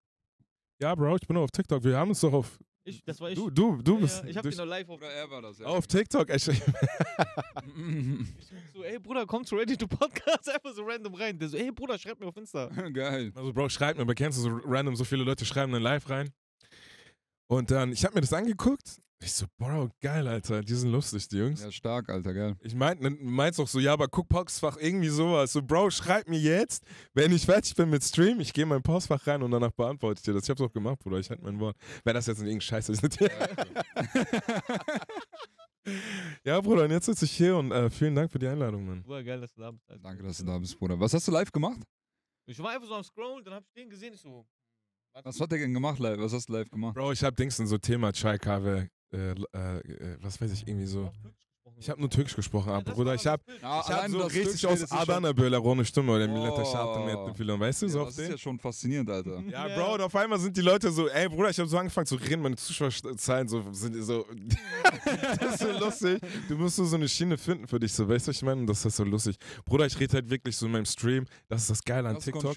Ja, 0.80 0.94
Bro, 0.94 1.16
ich 1.16 1.28
bin 1.28 1.38
auf 1.38 1.52
TikTok. 1.52 1.84
Wir 1.84 1.98
haben 1.98 2.10
uns 2.10 2.22
doch 2.22 2.34
auf. 2.34 2.60
Ich, 2.88 3.04
das 3.04 3.20
war 3.20 3.30
ich. 3.32 3.36
Du, 3.36 3.50
du, 3.50 3.82
du 3.82 3.96
Ja, 3.96 4.00
bist. 4.02 4.24
ja, 4.24 4.30
ich 4.30 4.38
hab 4.38 4.44
durch, 4.44 4.54
ihn 4.56 4.60
noch 4.60 4.66
live 4.66 4.88
auf. 4.90 4.98
Oder 5.00 5.10
er 5.12 5.30
war 5.32 5.42
das, 5.42 5.58
ja. 5.58 5.66
auf 5.66 5.88
TikTok. 5.88 6.30
Ich, 6.36 6.44
So, 8.74 8.84
ey 8.84 9.00
Bruder, 9.00 9.26
komm 9.26 9.44
zu 9.44 9.56
Ready 9.56 9.76
to 9.76 9.88
Podcast. 9.88 10.50
Einfach 10.54 10.74
so 10.74 10.84
random 10.84 11.16
rein. 11.16 11.38
Der 11.40 11.50
so, 11.50 11.58
ey 11.58 11.72
Bruder, 11.72 11.98
schreib 11.98 12.20
mir 12.20 12.28
auf 12.28 12.38
Insta. 12.38 12.68
Geil. 12.68 13.32
also, 13.36 13.52
Bro, 13.54 13.70
schreib 13.70 13.96
mir, 13.98 14.04
aber 14.04 14.14
kennst 14.14 14.38
du 14.38 14.44
so 14.44 14.50
random, 14.66 14.96
so 14.96 15.04
viele 15.04 15.24
Leute 15.24 15.46
schreiben 15.46 15.72
dann 15.72 15.82
live 15.82 16.08
rein. 16.10 16.30
Und 17.48 17.72
dann, 17.72 17.92
ich 17.92 18.04
habe 18.06 18.16
mir 18.16 18.22
das 18.22 18.34
angeguckt. 18.34 19.00
Ich 19.26 19.34
so, 19.34 19.48
Bro, 19.58 19.90
geil, 20.02 20.28
Alter. 20.28 20.62
Die 20.62 20.76
sind 20.76 20.92
lustig, 20.92 21.28
die 21.28 21.38
Jungs. 21.38 21.64
Ja, 21.64 21.72
stark, 21.72 22.10
Alter, 22.10 22.32
geil. 22.32 22.56
Ich 22.62 22.76
mein, 22.76 23.00
meinst 23.22 23.60
auch 23.60 23.68
so, 23.68 23.80
ja, 23.80 23.94
aber 23.94 24.08
guck 24.08 24.30
Postfach 24.30 24.78
irgendwie 24.78 25.08
sowas. 25.08 25.52
So, 25.52 25.64
Bro, 25.64 25.90
schreib 25.90 26.30
mir 26.30 26.38
jetzt, 26.40 26.84
wenn 27.16 27.32
ich 27.32 27.44
fertig 27.44 27.74
bin 27.74 27.90
mit 27.90 28.04
Stream, 28.04 28.40
ich 28.40 28.54
gehe 28.54 28.62
in 28.62 28.70
mein 28.70 28.84
Postfach 28.84 29.26
rein 29.26 29.42
und 29.42 29.50
danach 29.50 29.72
beantworte 29.72 30.20
ich 30.20 30.24
dir 30.26 30.34
das. 30.34 30.44
Ich 30.44 30.52
hab's 30.52 30.62
auch 30.62 30.72
gemacht, 30.72 31.00
Bruder. 31.00 31.18
Ich 31.18 31.28
halte 31.28 31.42
mein 31.44 31.60
Wort. 31.60 31.76
Wenn 32.04 32.14
das 32.14 32.28
jetzt 32.28 32.38
nicht 32.38 32.50
irgendein 32.50 32.62
Scheiße 32.62 32.92
ist. 32.92 33.02
ja, 36.46 36.62
Bruder, 36.62 36.84
und 36.84 36.92
jetzt 36.92 37.08
sitze 37.08 37.26
ich 37.26 37.32
hier 37.32 37.58
und 37.58 37.72
äh, 37.72 37.90
vielen 37.90 38.14
Dank 38.14 38.32
für 38.32 38.38
die 38.38 38.48
Einladung, 38.48 38.86
Mann. 38.86 39.02
Bruder, 39.02 39.24
geil, 39.24 39.42
dass 39.42 39.56
du 39.56 39.62
da 39.62 39.72
bist. 39.72 39.90
Alter. 39.90 40.04
Danke, 40.04 40.22
dass 40.22 40.38
du 40.38 40.44
da 40.44 40.60
bist, 40.60 40.78
Bruder. 40.78 41.00
Was 41.00 41.16
hast 41.16 41.28
du 41.28 41.32
live 41.32 41.52
gemacht? 41.52 41.82
Ich 42.46 42.60
war 42.60 42.70
einfach 42.70 42.88
so 42.88 42.94
am 42.94 43.04
Scrollen, 43.04 43.44
dann 43.44 43.56
hab 43.56 43.64
ich 43.66 43.74
den 43.74 43.90
gesehen, 43.90 44.14
ich 44.14 44.22
so. 44.22 44.46
Was 45.24 45.40
hat 45.40 45.52
der 45.52 45.60
denn 45.60 45.74
gemacht 45.74 45.98
live? 45.98 46.20
Was 46.20 46.34
hast 46.34 46.50
du 46.50 46.54
live 46.54 46.70
gemacht? 46.70 46.94
Bro, 46.94 47.14
ich 47.14 47.24
hab 47.24 47.36
Dings 47.36 47.58
in 47.58 47.66
so 47.68 47.78
Thema 47.78 48.12
Chai 48.12 48.38
Kahve, 48.38 48.90
äh, 49.14 49.32
äh, 49.32 49.34
äh, 49.80 50.18
was 50.22 50.40
weiß 50.42 50.52
ich, 50.52 50.68
irgendwie 50.68 50.88
so. 50.88 51.12
Ich 51.78 51.90
habe 51.90 52.00
nur 52.00 52.10
Türkisch 52.10 52.36
gesprochen, 52.36 52.70
aber 52.72 52.94
Bruder, 52.94 53.16
ich 53.16 53.28
hab, 53.28 53.42
Ah, 53.62 53.84
ich 53.86 53.94
hab 53.94 54.08
so 54.10 54.22
richtig 54.22 54.66
aus 54.66 54.90
Adana 54.92 55.34
böyle 55.34 55.60
konuştum 55.62 56.08
oder 56.08 56.26
millete 56.26 56.62
Oh. 56.62 56.66
Schatten 56.72 57.06
mit 57.06 57.36
vielen, 57.36 57.60
weißt 57.60 57.82
du, 57.82 57.90
so 57.90 58.00
Ja, 58.00 58.06
das 58.06 58.18
ist 58.18 58.30
ja 58.30 58.38
schon 58.38 58.58
faszinierend, 58.60 59.10
Alter. 59.10 59.44
Ja. 59.50 59.68
Bro, 59.76 59.96
und 59.96 60.02
auf 60.02 60.16
einmal 60.16 60.40
sind 60.40 60.56
die 60.56 60.62
Leute 60.62 60.90
so, 60.90 61.10
ey 61.10 61.28
Bruder, 61.28 61.50
ich 61.50 61.60
habe 61.60 61.68
so 61.68 61.78
angefangen 61.78 62.08
zu 62.08 62.16
reden, 62.16 62.42
meine 62.44 62.56
Zuschauerzahlen 62.56 63.48
so, 63.50 63.62
sind 63.74 64.02
so, 64.04 64.26
das 65.40 65.54
ist 65.54 65.60
so 65.60 65.72
lustig. 65.86 66.22
Du 66.48 66.56
musst 66.56 66.78
so, 66.78 66.86
so 66.86 66.96
eine 66.96 67.10
Schiene 67.10 67.38
finden 67.38 67.68
für 67.68 67.80
dich, 67.80 67.92
so, 67.92 68.08
weißt 68.08 68.28
du, 68.28 68.30
was 68.30 68.38
ich 68.38 68.44
meine? 68.44 68.62
Und 68.62 68.68
Das 68.68 68.86
ist 68.86 68.96
so 68.96 69.04
lustig. 69.04 69.36
Bruder, 69.66 69.86
ich 69.86 70.00
rede 70.00 70.14
halt 70.14 70.30
wirklich 70.30 70.56
so 70.56 70.68
in 70.68 70.72
meinem 70.72 70.86
Stream, 70.86 71.26
das 71.50 71.62
ist 71.64 71.72
das 71.72 71.84
Geile 71.84 72.08
an 72.08 72.20
TikTok. 72.20 72.56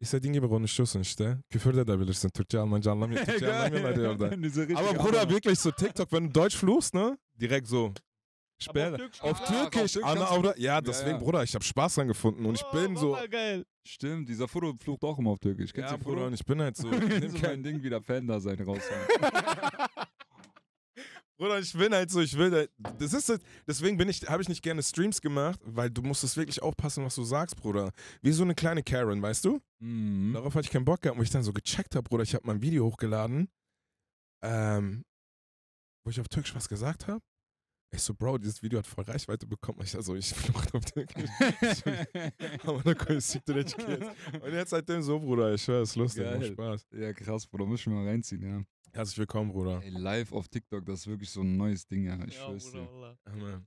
İstediğin 0.00 0.32
gibi 0.32 0.48
konuşuyorsun 0.48 1.00
işte. 1.00 1.38
Küfür 1.50 1.76
de 1.76 1.80
edebilirsin. 1.80 2.28
Türkçe, 2.28 2.58
Almanca 2.58 2.90
anlamıyor. 2.92 3.20
Türkçe 3.24 3.54
anlamıyorlar 3.54 3.96
ya 3.96 4.10
orada. 4.10 4.24
Aber 4.80 5.04
Bruder, 5.04 5.30
wirklich 5.30 5.58
so 5.58 5.70
TikTok, 5.70 6.10
wenn 6.10 6.28
du 6.28 6.34
Deutsch 6.34 6.56
fluchst, 6.56 6.94
ne? 6.94 7.18
Direkt 7.40 7.68
so. 7.68 7.92
Sperre. 8.58 8.96
Türkisch- 8.96 9.20
Auf 9.22 9.40
Ah, 9.40 9.42
auf 9.42 9.70
Türkisch. 9.70 9.92
Türkisch? 9.92 10.56
Ja, 10.64 10.80
deswegen, 10.80 11.10
ja. 11.10 11.18
Bruder, 11.18 11.42
ich 11.42 11.54
habe 11.54 11.64
Spaß 11.64 11.94
dran 11.94 12.08
gefunden 12.08 12.46
und 12.46 12.54
ich 12.54 12.64
Oh, 12.72 12.76
bin 12.76 12.94
war 12.94 13.00
so. 13.00 13.16
geil. 13.30 13.64
Stimmt, 13.86 14.28
dieser 14.28 14.48
Furo 14.48 14.72
flucht 14.80 15.02
auch 15.04 15.18
immer 15.18 15.30
auf 15.30 15.38
Türkisch. 15.38 15.72
Kennst 15.72 15.90
Ja, 15.90 15.96
du 15.98 16.04
Bruder, 16.04 16.26
und 16.26 16.32
ich 16.34 16.44
bin 16.44 16.60
halt 16.62 16.76
so. 16.76 16.90
Ich 16.92 17.20
nimm 17.20 17.30
so 17.30 17.38
kein- 17.38 17.50
mein 17.50 17.62
Ding 17.62 17.82
wieder 17.82 18.00
Fan 18.02 18.26
da 18.26 18.40
sein 18.40 18.58
raus. 18.60 18.80
Bruder, 21.38 21.58
ich 21.58 21.72
bin 21.74 21.92
halt 21.92 22.10
so, 22.10 22.20
ich 22.20 22.36
will 22.36 22.50
halt, 22.50 22.70
das 22.98 23.12
ist 23.12 23.28
halt, 23.28 23.42
deswegen 23.66 23.98
bin 23.98 24.08
ich, 24.08 24.22
habe 24.22 24.42
ich 24.42 24.48
nicht 24.48 24.62
gerne 24.62 24.82
Streams 24.82 25.20
gemacht, 25.20 25.60
weil 25.64 25.90
du 25.90 26.00
musst 26.02 26.24
es 26.24 26.36
wirklich 26.36 26.62
aufpassen, 26.62 27.04
was 27.04 27.14
du 27.14 27.24
sagst, 27.24 27.56
Bruder. 27.56 27.92
Wie 28.22 28.32
so 28.32 28.42
eine 28.42 28.54
kleine 28.54 28.82
Karen, 28.82 29.20
weißt 29.20 29.44
du? 29.44 29.60
mhm. 29.80 30.32
Darauf 30.32 30.54
hatte 30.54 30.64
ich 30.66 30.70
keinen 30.70 30.86
Bock 30.86 31.02
gehabt, 31.02 31.18
wo 31.18 31.22
ich 31.22 31.30
dann 31.30 31.42
so 31.42 31.52
gecheckt 31.52 31.94
habe, 31.94 32.08
Bruder, 32.08 32.22
ich 32.22 32.34
habe 32.34 32.46
mein 32.46 32.62
Video 32.62 32.86
hochgeladen, 32.86 33.48
ähm, 34.42 35.04
wo 36.04 36.10
ich 36.10 36.20
auf 36.20 36.28
Türkisch 36.28 36.54
was 36.54 36.68
gesagt 36.68 37.06
habe. 37.06 37.20
Ich 37.94 38.02
so, 38.02 38.14
Bro, 38.14 38.38
dieses 38.38 38.62
Video 38.62 38.78
hat 38.78 38.86
voll 38.86 39.04
Reichweite 39.04 39.46
bekommen. 39.46 39.80
Ich 39.82 39.94
also, 39.94 40.14
ich 40.14 40.28
fluche 40.34 40.74
auf 40.74 40.84
Türkisch. 40.84 41.30
Aber 42.64 42.82
da 42.82 42.94
du 42.94 43.54
nicht 43.54 43.78
Und 43.78 44.52
jetzt 44.52 44.70
seitdem 44.70 45.02
so, 45.02 45.20
Bruder, 45.20 45.54
ich 45.54 45.62
schwör, 45.62 45.82
es 45.82 45.90
ist 45.90 45.96
lustig, 45.96 46.24
macht. 46.24 46.46
Spaß. 46.46 46.86
ja, 46.92 47.12
krass, 47.12 47.46
Bruder. 47.46 47.64
Muss 47.64 47.80
ich 47.80 47.86
mal 47.86 48.06
reinziehen, 48.06 48.42
ja. 48.42 48.62
Herzlich 48.96 49.18
willkommen, 49.18 49.52
Bruder. 49.52 49.82
Ey, 49.82 49.90
live 49.90 50.32
auf 50.32 50.48
TikTok, 50.48 50.86
das 50.86 51.00
ist 51.00 51.06
wirklich 51.06 51.28
so 51.28 51.42
ein 51.42 51.54
neues 51.54 51.86
Ding, 51.86 52.06
ja. 52.06 52.18
Ich 52.26 52.34
Ja, 52.34 52.46
schwör's 52.46 52.70
Bruder, 52.70 53.18
dir. 53.26 53.46
Ja. 53.46 53.62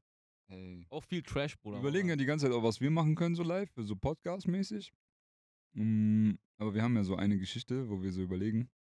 Ey. 0.48 0.88
Auch 0.90 1.04
viel 1.04 1.22
Trash, 1.22 1.56
Bruder. 1.60 1.76
Wir 1.78 1.82
überlegen 1.82 2.10
ja 2.10 2.16
die 2.16 2.26
ganze 2.26 2.48
Zeit 2.48 2.56
auch, 2.56 2.64
was 2.64 2.82
wir 2.82 2.90
machen 2.90 3.14
können, 3.14 3.36
so 3.36 3.44
live, 3.44 3.70
so 3.76 3.96
Podcast-mäßig. 3.96 4.92
Mm, 5.74 6.32
aber 6.58 6.74
wir 6.74 6.82
haben 6.82 6.96
ja 6.96 7.04
so 7.04 7.16
eine 7.16 7.38
Geschichte, 7.38 7.88
wo 7.88 8.02
wir 8.02 8.12
so 8.12 8.24
überlegen. 8.24 8.72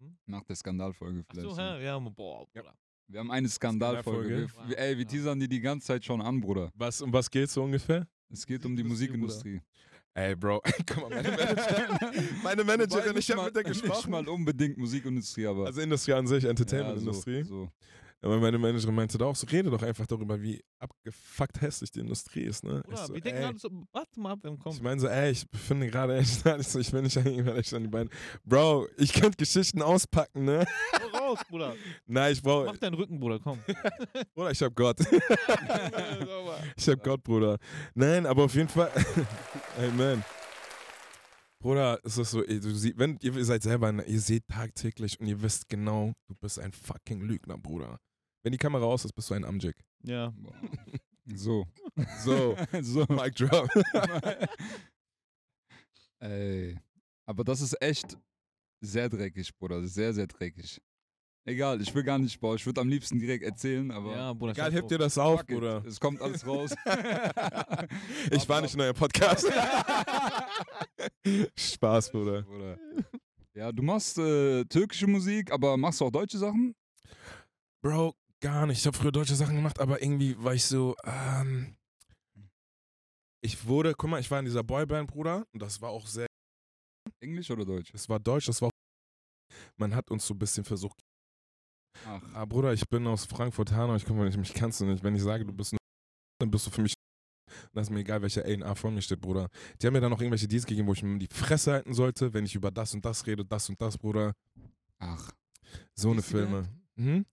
Hm? 0.00 0.18
Nach 0.26 0.42
der 0.42 0.56
Skandalfolge 0.56 1.20
Ach 1.20 1.30
vielleicht. 1.30 1.48
so, 1.48 1.54
so. 1.54 1.62
hä? 1.62 1.84
Ja, 1.84 1.96
boah, 2.00 2.44
Bruder. 2.48 2.74
Wir 3.06 3.20
haben 3.20 3.30
eine 3.30 3.48
Skandalfolge. 3.48 4.28
Wir, 4.30 4.48
Skandalfolge? 4.48 4.70
wir, 4.70 4.78
ey, 4.80 4.96
wir 4.96 5.04
Ja. 5.04 5.10
teasern 5.10 5.38
die 5.38 5.48
die 5.48 5.60
ganze 5.60 5.86
Zeit 5.86 6.04
schon 6.04 6.20
an, 6.20 6.40
Bruder. 6.40 6.72
Was, 6.74 7.00
um 7.02 7.12
was 7.12 7.30
geht's 7.30 7.54
so 7.54 7.62
ungefähr? 7.62 8.04
Es 8.30 8.44
geht 8.44 8.66
um 8.66 8.74
die 8.74 8.82
Musikindustrie, 8.82 9.60
Musikindustrie. 9.60 9.87
Ey, 10.18 10.34
Bro, 10.34 10.60
guck 10.86 11.02
mal, 11.02 11.10
meine 11.10 11.30
Managerin, 11.30 12.28
meine 12.42 12.64
Managerin 12.64 13.16
ich 13.16 13.30
habe 13.30 13.44
mit 13.44 13.54
der 13.54 13.62
Nicht 13.68 13.82
gesprochen. 13.82 14.10
mal 14.10 14.26
unbedingt 14.28 14.76
Musikindustrie, 14.76 15.46
aber. 15.46 15.66
Also 15.66 15.80
Industrie 15.80 16.14
an 16.14 16.26
sich, 16.26 16.42
ja, 16.42 16.50
Entertainment-Industrie. 16.50 17.44
So, 17.44 17.64
so. 17.66 17.68
Aber 18.20 18.38
meine 18.38 18.58
Managerin 18.58 18.96
meinte 18.96 19.16
da 19.16 19.26
auch 19.26 19.36
so, 19.36 19.46
rede 19.46 19.70
doch 19.70 19.80
einfach 19.80 20.04
darüber, 20.08 20.42
wie 20.42 20.60
abgefuckt 20.80 21.60
hässlich 21.60 21.92
die 21.92 22.00
Industrie 22.00 22.42
ist, 22.42 22.64
ne? 22.64 22.82
Ich 22.84 22.90
Bruder, 22.90 23.06
so, 23.06 23.14
wir 23.14 23.20
denken 23.20 23.44
alle 23.44 23.58
so, 23.58 23.70
warte 23.92 24.20
mal 24.20 24.32
ab, 24.32 24.40
Ich 24.42 24.58
kommt. 24.58 24.82
meine 24.82 25.00
so, 25.00 25.06
ey, 25.06 25.30
ich 25.30 25.48
befinde 25.48 25.86
gerade 25.86 26.16
echt, 26.16 26.44
ich, 26.44 26.66
so, 26.66 26.80
ich 26.80 26.92
will 26.92 27.02
nicht 27.02 27.16
echt 27.16 27.74
an 27.74 27.82
die 27.84 27.88
Beine. 27.88 28.10
Bro, 28.44 28.88
ich 28.96 29.12
könnte 29.12 29.36
Geschichten 29.36 29.82
auspacken, 29.82 30.46
ne? 30.46 30.66
Raus, 31.28 31.40
Bruder. 31.48 31.76
Nein, 32.06 32.32
ich 32.32 32.42
brauche, 32.42 32.66
Mach 32.66 32.78
deinen 32.78 32.94
Rücken, 32.94 33.20
Bruder, 33.20 33.38
komm. 33.38 33.58
Bruder, 34.34 34.50
ich 34.50 34.62
hab 34.62 34.74
Gott. 34.74 34.98
ich 36.76 36.88
hab 36.88 37.04
Gott, 37.04 37.22
Bruder. 37.22 37.58
Nein, 37.94 38.24
aber 38.24 38.44
auf 38.44 38.54
jeden 38.54 38.68
Fall, 38.68 38.90
Amen. 39.78 40.24
Bruder, 41.60 42.00
es 42.04 42.16
ist 42.16 42.30
so, 42.30 42.44
ey, 42.44 42.60
du 42.60 42.70
sie, 42.70 42.96
wenn 42.96 43.18
ihr, 43.20 43.44
seid 43.44 43.62
selber, 43.62 43.92
ne, 43.92 44.04
ihr 44.04 44.20
seht 44.20 44.46
tagtäglich 44.48 45.20
und 45.20 45.26
ihr 45.26 45.42
wisst 45.42 45.68
genau, 45.68 46.12
du 46.28 46.34
bist 46.36 46.58
ein 46.58 46.72
fucking 46.72 47.20
Lügner, 47.20 47.58
Bruder. 47.58 47.98
Wenn 48.42 48.52
die 48.52 48.58
Kamera 48.58 48.84
aus 48.84 49.04
ist, 49.04 49.12
bist 49.12 49.28
du 49.28 49.34
ein 49.34 49.44
Amjik. 49.44 49.76
Ja. 50.04 50.32
So. 51.34 51.66
So, 52.24 52.56
so. 52.80 53.04
Mic 53.10 53.34
drop. 53.34 53.68
Ey. 56.20 56.78
Aber 57.26 57.44
das 57.44 57.60
ist 57.60 57.76
echt 57.82 58.16
sehr 58.80 59.08
dreckig, 59.08 59.54
Bruder. 59.58 59.86
Sehr, 59.86 60.14
sehr 60.14 60.26
dreckig. 60.26 60.80
Egal, 61.48 61.80
ich 61.80 61.94
will 61.94 62.02
gar 62.02 62.18
nicht, 62.18 62.38
boah, 62.40 62.54
ich 62.56 62.66
würde 62.66 62.82
am 62.82 62.90
liebsten 62.90 63.18
direkt 63.18 63.42
erzählen, 63.42 63.90
aber. 63.90 64.14
Ja, 64.14 64.32
Bruder. 64.34 64.52
Egal, 64.52 64.66
scheiß 64.66 64.74
heb 64.74 64.80
drauf. 64.82 64.88
dir 64.90 64.98
das 64.98 65.16
auf, 65.16 65.40
fuck 65.40 65.48
it, 65.48 65.56
Bruder. 65.56 65.82
Es 65.86 65.98
kommt 65.98 66.20
alles 66.20 66.46
raus. 66.46 66.74
Ich 68.30 68.46
war 68.46 68.60
nicht 68.60 68.74
in 68.74 68.80
eurem 68.82 68.94
Podcast. 68.94 69.46
Spaß, 71.56 72.10
Bruder. 72.10 72.44
Ja, 73.54 73.72
du 73.72 73.82
machst 73.82 74.18
äh, 74.18 74.64
türkische 74.66 75.06
Musik, 75.06 75.50
aber 75.50 75.78
machst 75.78 76.02
du 76.02 76.04
auch 76.04 76.10
deutsche 76.10 76.36
Sachen? 76.36 76.74
Bro, 77.80 78.14
gar 78.40 78.66
nicht. 78.66 78.80
Ich 78.80 78.86
habe 78.86 78.96
früher 78.96 79.12
deutsche 79.12 79.34
Sachen 79.34 79.56
gemacht, 79.56 79.80
aber 79.80 80.02
irgendwie 80.02 80.36
war 80.38 80.52
ich 80.52 80.66
so, 80.66 80.96
ähm, 81.04 81.76
ich 83.40 83.66
wurde, 83.66 83.94
guck 83.94 84.10
mal, 84.10 84.20
ich 84.20 84.30
war 84.30 84.38
in 84.38 84.44
dieser 84.44 84.64
Boyband, 84.64 85.10
Bruder, 85.10 85.46
und 85.54 85.62
das 85.62 85.80
war 85.80 85.88
auch 85.88 86.06
sehr, 86.06 86.26
Englisch 87.20 87.50
oder 87.50 87.64
Deutsch? 87.64 87.90
das 87.90 88.06
war 88.06 88.20
deutsch, 88.20 88.46
das 88.46 88.60
war 88.60 88.68
auch, 88.68 88.72
man 89.78 89.94
hat 89.94 90.10
uns 90.10 90.26
so 90.26 90.34
ein 90.34 90.38
bisschen 90.38 90.64
versucht. 90.64 91.07
Ach, 92.06 92.22
Ah, 92.34 92.44
Bruder, 92.44 92.72
ich 92.72 92.88
bin 92.88 93.06
aus 93.06 93.24
Frankfurt, 93.24 93.72
Hanau, 93.72 93.96
ich 93.96 94.04
komme 94.04 94.24
nicht, 94.24 94.36
mich 94.38 94.54
kannst 94.54 94.80
du 94.80 94.84
nicht. 94.86 95.02
Wenn 95.02 95.14
ich 95.14 95.22
sage, 95.22 95.44
du 95.44 95.52
bist 95.52 95.72
ein 95.72 95.78
dann 96.40 96.50
bist 96.50 96.66
du 96.66 96.70
für 96.70 96.82
mich 96.82 96.94
dann 97.72 97.82
ist 97.82 97.90
mir 97.90 98.00
egal, 98.00 98.20
welcher 98.22 98.44
A 98.44 98.48
und 98.52 98.62
A 98.62 98.74
vor 98.74 98.90
mir 98.90 99.00
steht, 99.02 99.20
Bruder. 99.20 99.48
Die 99.80 99.86
haben 99.86 99.94
mir 99.94 100.00
dann 100.00 100.10
noch 100.10 100.20
irgendwelche 100.20 100.46
Deals 100.46 100.66
gegeben, 100.66 100.86
wo 100.86 100.92
ich 100.92 101.02
mir 101.02 101.18
die 101.18 101.28
Fresse 101.32 101.72
halten 101.72 101.94
sollte, 101.94 102.32
wenn 102.34 102.44
ich 102.44 102.54
über 102.54 102.70
das 102.70 102.92
und 102.94 103.04
das 103.04 103.26
rede, 103.26 103.44
das 103.44 103.68
und 103.68 103.80
das, 103.80 103.96
Bruder. 103.96 104.34
ach. 104.98 105.32
So 105.94 106.10
eine 106.12 106.22
Filme. 106.22 106.68
Mhm. 106.96 107.24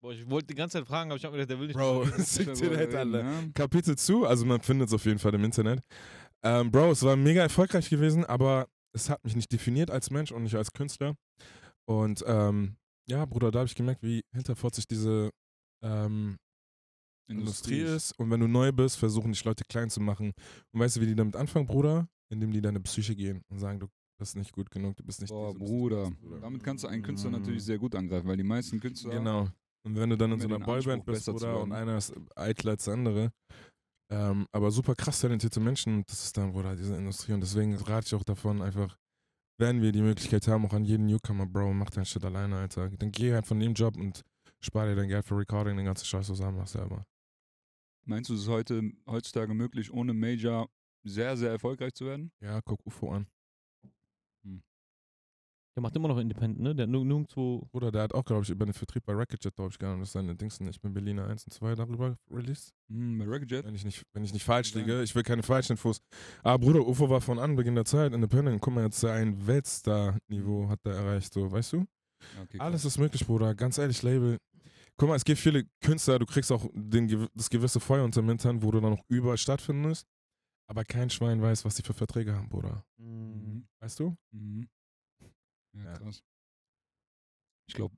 Boah, 0.00 0.12
ich 0.12 0.28
wollte 0.28 0.48
die 0.48 0.54
ganze 0.54 0.78
Zeit 0.78 0.86
fragen, 0.86 1.10
aber 1.10 1.16
ich 1.16 1.24
hab 1.24 1.32
mir 1.32 1.38
gedacht, 1.38 1.50
der 1.50 1.58
will 1.60 1.66
nicht. 1.68 1.76
Bro, 1.76 2.04
dir 2.06 2.10
Bruder, 2.54 2.86
das, 2.86 2.94
Alter. 2.94 3.04
ne? 3.04 3.50
Kapitel 3.54 3.96
zu, 3.96 4.26
also 4.26 4.44
man 4.44 4.60
findet 4.60 4.88
es 4.88 4.94
auf 4.94 5.04
jeden 5.04 5.18
Fall 5.18 5.34
im 5.34 5.44
Internet. 5.44 5.80
Ähm, 6.42 6.70
Bro, 6.70 6.92
es 6.92 7.02
war 7.02 7.16
mega 7.16 7.40
erfolgreich 7.42 7.88
gewesen, 7.88 8.24
aber 8.24 8.68
es 8.92 9.08
hat 9.08 9.22
mich 9.24 9.36
nicht 9.36 9.50
definiert 9.52 9.90
als 9.90 10.10
Mensch 10.10 10.32
und 10.32 10.42
nicht 10.42 10.56
als 10.56 10.72
Künstler. 10.72 11.14
Und 11.86 12.24
ähm, 12.26 12.76
ja, 13.08 13.24
Bruder, 13.24 13.50
da 13.50 13.60
habe 13.60 13.66
ich 13.66 13.74
gemerkt, 13.74 14.02
wie 14.02 14.22
hinterfotzig 14.34 14.86
diese 14.86 15.30
ähm, 15.84 16.36
Industrie 17.28 17.80
ist. 17.80 18.12
Und 18.18 18.30
wenn 18.30 18.40
du 18.40 18.48
neu 18.48 18.72
bist, 18.72 18.96
versuchen 18.96 19.32
dich 19.32 19.44
Leute 19.44 19.64
klein 19.68 19.90
zu 19.90 20.00
machen. 20.00 20.32
Und 20.72 20.80
weißt 20.80 20.96
du, 20.96 21.00
wie 21.00 21.06
die 21.06 21.14
damit 21.14 21.36
anfangen, 21.36 21.66
Bruder? 21.66 22.08
Indem 22.30 22.50
die 22.52 22.60
deine 22.62 22.80
Psyche 22.80 23.14
gehen 23.14 23.42
und 23.50 23.58
sagen, 23.58 23.78
du 23.80 23.88
bist 24.18 24.36
nicht 24.36 24.52
gut 24.52 24.70
genug, 24.70 24.96
du 24.96 25.04
bist 25.04 25.20
nicht 25.20 25.30
Boah, 25.30 25.52
du 25.52 25.58
bist 25.58 25.70
Bruder. 25.70 26.10
Bruder. 26.10 26.40
Damit 26.40 26.62
kannst 26.62 26.84
du 26.84 26.88
einen 26.88 27.02
Künstler 27.02 27.30
Mhm. 27.30 27.38
natürlich 27.38 27.64
sehr 27.64 27.78
gut 27.78 27.94
angreifen, 27.94 28.26
weil 28.26 28.36
die 28.36 28.42
meisten 28.42 28.80
Künstler. 28.80 29.10
Genau. 29.12 29.48
Und 29.84 29.96
wenn 29.96 30.10
du 30.10 30.16
dann 30.16 30.32
in 30.32 30.40
so 30.40 30.46
einer 30.46 30.60
Boyband 30.60 31.04
bist, 31.04 31.26
Bruder, 31.26 31.60
und 31.60 31.72
einer 31.72 31.98
ist 31.98 32.14
eitler 32.36 32.72
als 32.72 32.84
der 32.84 32.94
andere, 32.94 33.32
ähm, 34.10 34.46
aber 34.52 34.70
super 34.70 34.94
krass 34.94 35.20
talentierte 35.20 35.58
Menschen, 35.58 36.04
das 36.06 36.24
ist 36.24 36.36
dann, 36.36 36.52
Bruder, 36.52 36.76
diese 36.76 36.96
Industrie. 36.96 37.32
Und 37.32 37.40
deswegen 37.40 37.74
rate 37.76 38.06
ich 38.06 38.14
auch 38.14 38.24
davon, 38.24 38.62
einfach, 38.62 38.96
wenn 39.58 39.82
wir 39.82 39.92
die 39.92 40.02
Möglichkeit 40.02 40.46
haben, 40.48 40.66
auch 40.66 40.72
an 40.72 40.84
jeden 40.84 41.06
Newcomer, 41.06 41.46
Bro, 41.46 41.72
mach 41.74 41.90
dein 41.90 42.04
Shit 42.04 42.24
alleine, 42.24 42.56
Alter. 42.56 42.88
Dann 42.90 43.12
geh 43.12 43.32
halt 43.32 43.46
von 43.46 43.60
dem 43.60 43.74
Job 43.74 43.96
und 43.96 44.22
spar 44.60 44.86
dir 44.86 44.96
dein 44.96 45.08
Geld 45.08 45.24
für 45.24 45.36
Recording, 45.36 45.76
den 45.76 45.86
ganzen 45.86 46.04
Scheiß 46.04 46.26
zusammen, 46.26 46.58
mach 46.58 46.66
selber. 46.66 47.04
Meinst 48.04 48.30
du, 48.30 48.34
es 48.34 48.42
ist 48.42 48.48
heute, 48.48 48.82
heutzutage 49.06 49.54
möglich, 49.54 49.92
ohne 49.92 50.12
Major 50.12 50.68
sehr, 51.04 51.36
sehr 51.36 51.50
erfolgreich 51.50 51.94
zu 51.94 52.06
werden? 52.06 52.32
Ja, 52.40 52.60
guck 52.62 52.84
UFO 52.84 53.12
an. 53.12 53.26
Der 55.74 55.80
macht 55.82 55.96
immer 55.96 56.08
noch 56.08 56.18
Independent, 56.18 56.60
ne? 56.60 56.74
Der 56.74 56.82
hat 56.86 56.90
nirg- 56.90 57.04
nirgendwo. 57.06 57.66
Bruder, 57.72 57.90
der 57.90 58.02
hat 58.02 58.12
auch, 58.14 58.24
glaube 58.24 58.42
ich, 58.42 58.50
über 58.50 58.66
den 58.66 58.74
Vertrieb 58.74 59.06
bei 59.06 59.14
Racketjet, 59.14 59.54
glaube 59.56 59.70
ich, 59.70 59.78
gegangen. 59.78 60.00
Das 60.00 60.10
ist 60.10 60.12
seine 60.12 60.34
Dings, 60.34 60.60
ich 60.60 60.80
bin 60.82 60.92
Berliner 60.92 61.26
1 61.28 61.44
und 61.44 61.52
2 61.54 61.74
darüber 61.74 62.18
released. 62.30 62.74
Hm, 62.90 63.18
bei 63.18 63.24
Record 63.24 63.50
Jet? 63.50 63.64
Wenn 63.64 63.74
ich 63.74 63.84
nicht, 63.84 64.02
wenn 64.12 64.22
ich 64.22 64.34
nicht 64.34 64.44
falsch 64.44 64.74
Ja. 64.74 64.80
liege, 64.80 65.02
ich 65.02 65.14
will 65.14 65.22
keine 65.22 65.42
falschen 65.42 65.72
Infos. 65.72 66.02
Aber 66.42 66.58
Bruder, 66.58 66.86
UFO 66.86 67.08
war 67.08 67.22
von 67.22 67.38
Anbeginn 67.38 67.74
der 67.74 67.86
Zeit 67.86 68.12
independent. 68.12 68.60
Guck 68.60 68.74
mal, 68.74 68.84
jetzt 68.84 69.02
ein 69.04 69.46
Weltstar-Niveau 69.46 70.68
hat 70.68 70.80
er 70.84 70.92
erreicht, 70.92 71.32
so, 71.32 71.50
weißt 71.50 71.72
du? 71.72 71.86
Okay, 72.42 72.58
Alles 72.60 72.84
ist 72.84 72.98
möglich, 72.98 73.26
Bruder. 73.26 73.54
Ganz 73.54 73.78
ehrlich, 73.78 74.02
Label. 74.02 74.38
Guck 74.98 75.08
mal, 75.08 75.16
es 75.16 75.24
gibt 75.24 75.38
viele 75.40 75.64
Künstler, 75.80 76.18
du 76.18 76.26
kriegst 76.26 76.52
auch 76.52 76.68
den, 76.74 77.28
das 77.34 77.48
gewisse 77.48 77.80
Feuer 77.80 78.04
unter 78.04 78.20
dem 78.20 78.28
Hintern, 78.28 78.62
wo 78.62 78.70
du 78.70 78.80
dann 78.80 78.92
auch 78.92 79.02
überall 79.08 79.38
stattfindest. 79.38 80.06
Aber 80.68 80.84
kein 80.84 81.08
Schwein 81.10 81.40
weiß, 81.40 81.64
was 81.64 81.74
die 81.76 81.82
für 81.82 81.94
Verträge 81.94 82.34
haben, 82.34 82.48
Bruder. 82.50 82.84
Mhm. 82.98 83.66
Weißt 83.80 83.98
du? 84.00 84.14
Mhm. 84.32 84.68
Ja, 85.74 85.84
Ja. 85.84 85.92
krass. 85.98 86.22
Ich 87.68 87.74
glaube, 87.74 87.96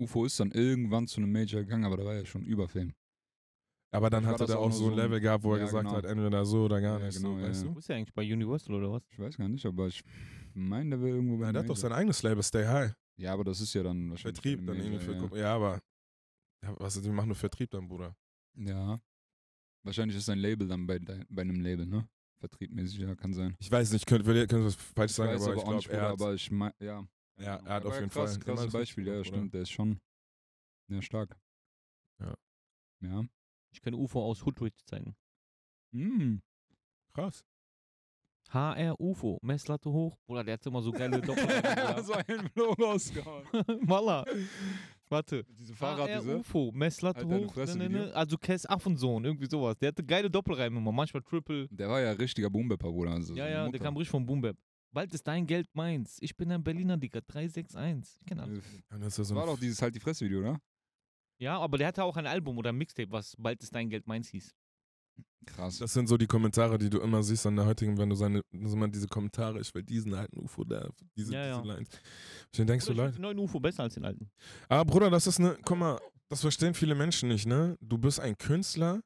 UFO 0.00 0.24
ist 0.24 0.38
dann 0.40 0.50
irgendwann 0.50 1.06
zu 1.06 1.20
einem 1.20 1.32
Major 1.32 1.62
gegangen, 1.62 1.84
aber 1.84 1.96
da 1.96 2.04
war 2.04 2.14
ja 2.14 2.24
schon 2.26 2.44
Überfilm. 2.44 2.92
Aber 3.92 4.10
dann 4.10 4.26
hatte 4.26 4.46
der 4.46 4.58
auch 4.58 4.72
so 4.72 4.88
ein 4.90 4.96
Level 4.96 5.20
gehabt, 5.20 5.44
wo 5.44 5.52
er 5.52 5.58
Ja, 5.60 5.64
gesagt 5.66 5.84
genau. 5.84 5.96
hat, 5.96 6.04
entweder 6.04 6.44
so 6.44 6.64
oder 6.64 6.80
gar 6.80 6.98
Ja, 6.98 7.06
nicht. 7.06 7.16
genau, 7.16 7.34
so, 7.34 7.38
ja, 7.38 7.46
weißt 7.48 7.64
ja. 7.64 7.70
du? 7.70 7.78
Ist 7.78 7.88
der 7.88 7.96
eigentlich 7.96 8.12
bei 8.12 8.22
Universal 8.32 8.74
oder 8.74 8.90
was? 8.90 9.02
Ich 9.08 9.18
weiß 9.20 9.36
gar 9.36 9.48
nicht, 9.48 9.64
aber 9.64 9.86
ich 9.86 10.02
meine, 10.52 10.90
der 10.90 11.00
wäre 11.00 11.14
irgendwo 11.16 11.38
bei 11.38 11.46
Ja, 11.46 11.52
der 11.52 11.62
hat 11.62 11.68
doch 11.68 11.76
sein 11.76 11.92
eigenes 11.92 12.20
Label, 12.24 12.42
Stay 12.42 12.66
High. 12.66 12.92
Ja, 13.16 13.32
aber 13.32 13.44
das 13.44 13.60
ist 13.60 13.72
ja 13.72 13.84
dann 13.84 14.10
wahrscheinlich 14.10 14.40
Vertrieb 14.40 14.66
dann 14.66 14.80
irgendwie 14.80 14.98
für. 14.98 15.14
Major, 15.14 15.38
Ja, 15.38 15.54
aber. 15.54 15.80
Ja, 16.64 16.74
was, 16.80 17.00
die 17.00 17.08
machen 17.10 17.28
nur 17.28 17.36
Vertrieb 17.36 17.70
dann, 17.70 17.86
Bruder. 17.86 18.16
ja. 18.56 18.94
ja. 18.94 19.00
Wahrscheinlich 19.84 20.16
ist 20.16 20.24
sein 20.24 20.38
Label 20.38 20.66
dann 20.66 20.86
bei, 20.86 20.98
bei 20.98 21.42
einem 21.42 21.60
Label, 21.60 21.86
ne? 21.86 22.08
Vertriebmäßig, 22.48 22.98
ja, 22.98 23.14
kann 23.14 23.32
sein. 23.32 23.56
Ich 23.58 23.70
weiß 23.72 23.90
nicht, 23.92 24.06
könnt, 24.06 24.24
könnt 24.26 24.52
ihr 24.52 24.64
was 24.66 24.74
falsch 24.74 25.12
Ich 25.12 25.16
sagen, 25.16 25.32
weiß 25.32 25.42
aber 25.48 25.52
aber 25.66 25.78
ich 25.78 25.88
glaube, 25.88 25.96
er 25.98 26.02
hat, 26.02 26.12
aber 26.12 26.34
ich 26.34 26.50
meine, 26.50 26.74
ja. 26.78 27.06
Ja, 27.38 27.56
er 27.56 27.62
hat 27.62 27.68
Aber 27.68 27.88
auf 27.88 27.94
jeden 27.98 28.10
krass, 28.10 28.36
Fall- 28.36 28.44
Krasses 28.44 28.72
Beispiel, 28.72 29.06
ja, 29.08 29.24
stimmt, 29.24 29.54
der 29.54 29.62
ist 29.62 29.70
schon 29.70 29.98
ja, 30.88 31.00
stark. 31.00 31.40
Ja. 32.20 32.34
Ja. 33.00 33.24
Ich 33.72 33.80
kann 33.80 33.94
UFO 33.94 34.22
aus 34.22 34.44
Hoodrich 34.44 34.74
zeigen. 34.84 35.16
Mm. 35.92 36.36
krass. 37.14 37.44
HR 38.50 39.00
UFO, 39.00 39.38
Messlatte 39.42 39.90
hoch. 39.90 40.18
Bruder, 40.26 40.44
der 40.44 40.54
hat 40.54 40.66
immer 40.66 40.82
so 40.82 40.92
geile 40.92 41.20
Doppel. 41.22 41.48
so 42.04 42.12
ein 42.12 42.48
Flow 42.50 42.72
rausgehauen. 42.74 43.46
Malla. 43.86 44.24
Warte. 45.08 45.44
Diese 45.44 45.74
Fahrrad, 45.74 46.08
HR 46.08 46.20
diese. 46.20 46.38
UFO, 46.38 46.70
Messlatte 46.72 47.20
Halt 47.20 47.30
deine 47.30 47.46
hoch. 47.46 47.52
Fresse, 47.52 47.78
ne, 47.78 47.88
ne, 47.88 48.06
ne. 48.06 48.14
Also 48.14 48.36
Kess 48.38 48.66
Affensohn, 48.66 49.24
irgendwie 49.24 49.46
sowas. 49.48 49.76
Der 49.78 49.88
hatte 49.88 50.02
geile 50.04 50.30
Doppelreime 50.30 50.78
immer, 50.78 50.92
manchmal 50.92 51.22
Triple. 51.22 51.68
Der 51.70 51.88
war 51.88 52.00
ja 52.00 52.12
richtiger 52.12 52.50
Boombepper, 52.50 52.90
Bruder. 52.90 53.12
Also 53.12 53.34
Ja, 53.34 53.46
ja, 53.46 53.50
der 53.54 53.66
Mutter. 53.66 53.78
kam 53.78 53.96
richtig 53.96 54.10
vom 54.10 54.24
Boombap. 54.26 54.56
Bald 54.92 55.12
ist 55.12 55.26
dein 55.26 55.46
Geld 55.46 55.68
meins. 55.74 56.18
Ich 56.20 56.36
bin 56.36 56.50
ein 56.52 56.62
Berliner, 56.62 56.96
Digga. 56.96 57.20
361. 57.26 58.20
Ich 58.20 58.26
kenn 58.26 58.40
alles. 58.40 58.62
Das 58.90 59.00
ja 59.00 59.22
Das 59.22 59.28
so 59.28 59.34
war 59.34 59.46
doch 59.46 59.58
dieses 59.58 59.82
halt 59.82 59.94
die 59.94 60.00
Fresse-Video, 60.00 60.40
oder? 60.40 60.60
Ja, 61.38 61.58
aber 61.58 61.78
der 61.78 61.88
hatte 61.88 62.04
auch 62.04 62.16
ein 62.16 62.26
Album 62.26 62.58
oder 62.58 62.70
ein 62.70 62.76
Mixtape, 62.76 63.10
was 63.10 63.34
Bald 63.36 63.60
ist 63.62 63.74
dein 63.74 63.90
Geld 63.90 64.06
meins 64.06 64.28
hieß. 64.28 64.54
Krass. 65.46 65.78
Das 65.78 65.92
sind 65.92 66.08
so 66.08 66.16
die 66.16 66.26
Kommentare, 66.26 66.78
die 66.78 66.88
du 66.88 67.00
immer 67.00 67.22
siehst 67.22 67.46
an 67.46 67.56
der 67.56 67.66
heutigen, 67.66 67.98
wenn 67.98 68.08
du 68.08 68.16
seine, 68.16 68.42
so 68.62 68.76
mal 68.76 68.88
diese 68.88 69.06
Kommentare, 69.08 69.60
ich 69.60 69.74
will 69.74 69.82
diesen 69.82 70.14
alten 70.14 70.38
UFO 70.38 70.64
da, 70.64 70.88
diese, 71.16 71.34
Ja, 71.34 71.46
ja. 71.46 71.60
diese 71.60 71.74
Lines. 71.74 71.88
Und 71.90 72.58
dann 72.58 72.66
denkst 72.66 72.86
du, 72.86 72.92
ich 72.92 72.96
Leute. 72.96 73.12
den 73.12 73.22
neuen 73.22 73.38
UFO 73.38 73.60
besser 73.60 73.82
als 73.82 73.94
den 73.94 74.04
alten. 74.04 74.30
Aber 74.68 74.84
Bruder, 74.90 75.10
das 75.10 75.26
ist 75.26 75.38
eine, 75.38 75.56
guck 75.64 75.78
mal, 75.78 75.98
das 76.30 76.40
verstehen 76.40 76.74
viele 76.74 76.94
Menschen 76.94 77.28
nicht, 77.28 77.46
ne? 77.46 77.76
Du 77.80 77.98
bist 77.98 78.20
ein 78.20 78.36
Künstler 78.38 79.02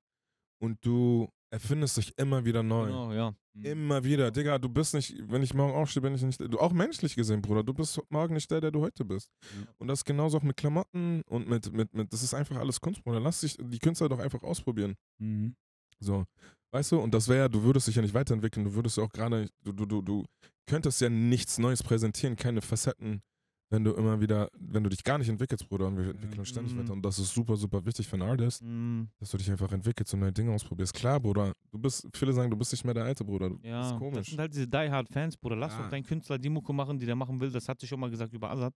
und 0.62 0.78
du 0.84 1.28
erfindest 1.50 1.96
dich 1.96 2.16
immer 2.18 2.44
wieder 2.44 2.62
neu. 2.62 2.86
Genau, 2.86 3.12
ja. 3.12 3.34
Mhm. 3.54 3.64
Immer 3.64 4.04
wieder. 4.04 4.30
Digga, 4.30 4.58
du 4.58 4.68
bist 4.68 4.94
nicht, 4.94 5.16
wenn 5.28 5.42
ich 5.42 5.54
morgen 5.54 5.74
aufstehe, 5.74 6.02
bin 6.02 6.14
ich 6.14 6.22
nicht, 6.22 6.40
du 6.40 6.58
auch 6.58 6.72
menschlich 6.72 7.16
gesehen, 7.16 7.42
Bruder, 7.42 7.64
du 7.64 7.74
bist 7.74 8.00
morgen 8.10 8.34
nicht 8.34 8.50
der, 8.50 8.60
der 8.60 8.70
du 8.70 8.80
heute 8.80 9.04
bist. 9.04 9.30
Ja. 9.42 9.66
Und 9.78 9.88
das 9.88 10.00
ist 10.00 10.04
genauso 10.04 10.38
auch 10.38 10.42
mit 10.42 10.56
Klamotten 10.56 11.22
und 11.26 11.48
mit, 11.48 11.72
mit, 11.72 11.92
mit, 11.94 12.12
das 12.12 12.22
ist 12.22 12.34
einfach 12.34 12.56
alles 12.56 12.80
Kunst, 12.80 13.02
Bruder. 13.02 13.18
Lass 13.20 13.40
dich 13.40 13.56
die 13.58 13.78
Künstler 13.78 14.08
doch 14.08 14.18
einfach 14.20 14.42
ausprobieren. 14.42 14.94
Mhm. 15.18 15.56
So. 16.00 16.24
Weißt 16.70 16.92
du, 16.92 16.98
und 17.00 17.14
das 17.14 17.28
wäre 17.28 17.38
ja, 17.40 17.48
du 17.48 17.62
würdest 17.62 17.88
dich 17.88 17.96
ja 17.96 18.02
nicht 18.02 18.14
weiterentwickeln, 18.14 18.64
du 18.64 18.74
würdest 18.74 18.96
ja 18.98 19.04
auch 19.04 19.10
gerade, 19.10 19.48
du, 19.64 19.72
du, 19.72 19.86
du, 19.86 20.02
du 20.02 20.24
könntest 20.66 21.00
ja 21.00 21.08
nichts 21.08 21.58
Neues 21.58 21.82
präsentieren, 21.82 22.36
keine 22.36 22.60
Facetten, 22.60 23.22
wenn 23.70 23.84
du 23.84 23.92
immer 23.94 24.20
wieder, 24.20 24.50
wenn 24.58 24.82
du 24.84 24.90
dich 24.90 25.02
gar 25.02 25.16
nicht 25.18 25.28
entwickelst, 25.30 25.66
Bruder, 25.68 25.86
und 25.86 25.96
wir 25.96 26.10
entwickeln 26.10 26.38
uns 26.40 26.48
ständig 26.50 26.74
Mhm. 26.74 26.78
weiter. 26.80 26.92
Und 26.92 27.02
das 27.02 27.18
ist 27.18 27.32
super, 27.32 27.56
super 27.56 27.84
wichtig 27.86 28.06
für 28.06 28.14
einen 28.16 28.28
Artist, 28.28 28.62
Mm, 28.62 29.04
dass 29.18 29.30
du 29.30 29.38
dich 29.38 29.50
einfach 29.50 29.72
entwickelst 29.72 30.12
und 30.12 30.20
neue 30.20 30.32
Dinge 30.32 30.52
ausprobierst. 30.52 30.92
Klar, 30.92 31.18
Bruder, 31.20 31.52
du 31.70 31.78
bist, 31.78 32.06
viele 32.14 32.32
sagen, 32.34 32.50
du 32.50 32.56
bist 32.56 32.72
nicht 32.72 32.84
mehr 32.84 32.94
der 32.94 33.04
alte 33.04 33.24
Bruder. 33.24 33.48
Du 33.50 33.58
ja, 33.62 33.90
das 33.90 33.98
komisch. 33.98 34.28
sind 34.28 34.38
halt 34.38 34.52
diese 34.54 34.66
Die 34.68 34.76
Hard 34.90 35.08
Fans, 35.08 35.36
Bruder. 35.38 35.56
Lass 35.56 35.72
Ja. 35.72 35.82
doch 35.84 35.90
deinen 35.90 36.04
Künstler 36.04 36.38
die 36.38 36.50
Mucke 36.50 36.72
machen, 36.74 36.98
die 36.98 37.06
der 37.06 37.16
machen 37.16 37.40
will. 37.40 37.50
Das 37.50 37.66
hat 37.68 37.80
sich 37.80 37.88
schon 37.88 38.00
mal 38.00 38.10
gesagt 38.10 38.32
über 38.34 38.50
Azad. 38.50 38.74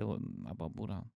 Der, 0.00 0.06
aber, 0.44 0.68
Bruder, 0.70 1.08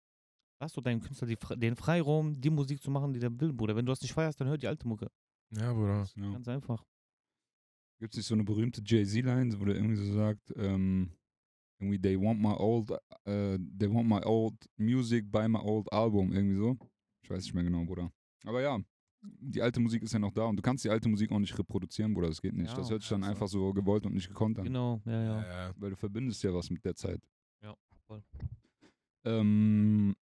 lass 0.60 0.72
doch 0.74 0.82
deinen 0.82 1.00
Künstler 1.00 1.26
die, 1.26 1.36
den 1.56 1.74
Freiraum, 1.76 2.38
die 2.38 2.50
Musik 2.50 2.82
zu 2.82 2.90
machen, 2.90 3.12
die 3.14 3.20
der 3.20 3.38
will, 3.40 3.52
Bruder. 3.52 3.76
Wenn 3.76 3.86
du 3.86 3.92
das 3.92 4.00
nicht 4.02 4.12
feierst, 4.12 4.38
dann 4.40 4.48
hör 4.48 4.58
die 4.58 4.68
alte 4.68 4.86
Mucke. 4.86 5.08
Ja, 5.52 5.72
Bruder. 5.72 6.06
Ja. 6.16 6.32
Ganz 6.32 6.48
einfach. 6.48 6.84
Gibt 8.00 8.14
es 8.14 8.18
nicht 8.18 8.26
so 8.26 8.34
eine 8.34 8.44
berühmte 8.44 8.82
Jay-Z-Line, 8.84 9.60
wo 9.60 9.64
der 9.64 9.76
irgendwie 9.76 9.96
so 9.96 10.12
sagt, 10.12 10.52
ähm, 10.56 11.12
irgendwie, 11.78 12.00
they 12.00 12.20
want 12.20 12.40
my 12.40 12.54
old, 12.56 12.90
äh, 13.24 13.58
they 13.78 13.92
want 13.92 14.08
my 14.08 14.20
old 14.24 14.54
music 14.76 15.30
by 15.30 15.48
my 15.48 15.58
old 15.58 15.92
album, 15.92 16.32
irgendwie 16.32 16.56
so. 16.56 16.76
Ich 17.22 17.30
weiß 17.30 17.44
nicht 17.44 17.54
mehr 17.54 17.64
genau, 17.64 17.84
Bruder. 17.84 18.10
Aber 18.44 18.60
ja, 18.60 18.78
die 19.22 19.62
alte 19.62 19.80
Musik 19.80 20.02
ist 20.02 20.12
ja 20.12 20.18
noch 20.18 20.32
da 20.32 20.44
und 20.46 20.56
du 20.56 20.62
kannst 20.62 20.84
die 20.84 20.90
alte 20.90 21.08
Musik 21.08 21.30
auch 21.30 21.38
nicht 21.38 21.56
reproduzieren, 21.56 22.12
Bruder, 22.12 22.28
das 22.28 22.42
geht 22.42 22.54
nicht. 22.54 22.70
Ja, 22.70 22.76
das 22.76 22.90
hört 22.90 23.02
sich 23.02 23.10
dann 23.10 23.22
also. 23.22 23.30
einfach 23.30 23.48
so 23.48 23.72
gewollt 23.72 24.04
und 24.06 24.14
nicht 24.14 24.28
gekonnt 24.28 24.58
an. 24.58 24.64
Genau, 24.64 25.00
ja, 25.04 25.22
ja. 25.22 25.42
ja. 25.42 25.74
Weil 25.76 25.90
du 25.90 25.96
verbindest 25.96 26.42
ja 26.42 26.52
was 26.52 26.70
mit 26.70 26.84
der 26.84 26.94
Zeit. 26.94 27.20
Ja, 27.62 27.76
voll. 28.06 28.22
Ähm, 29.24 30.16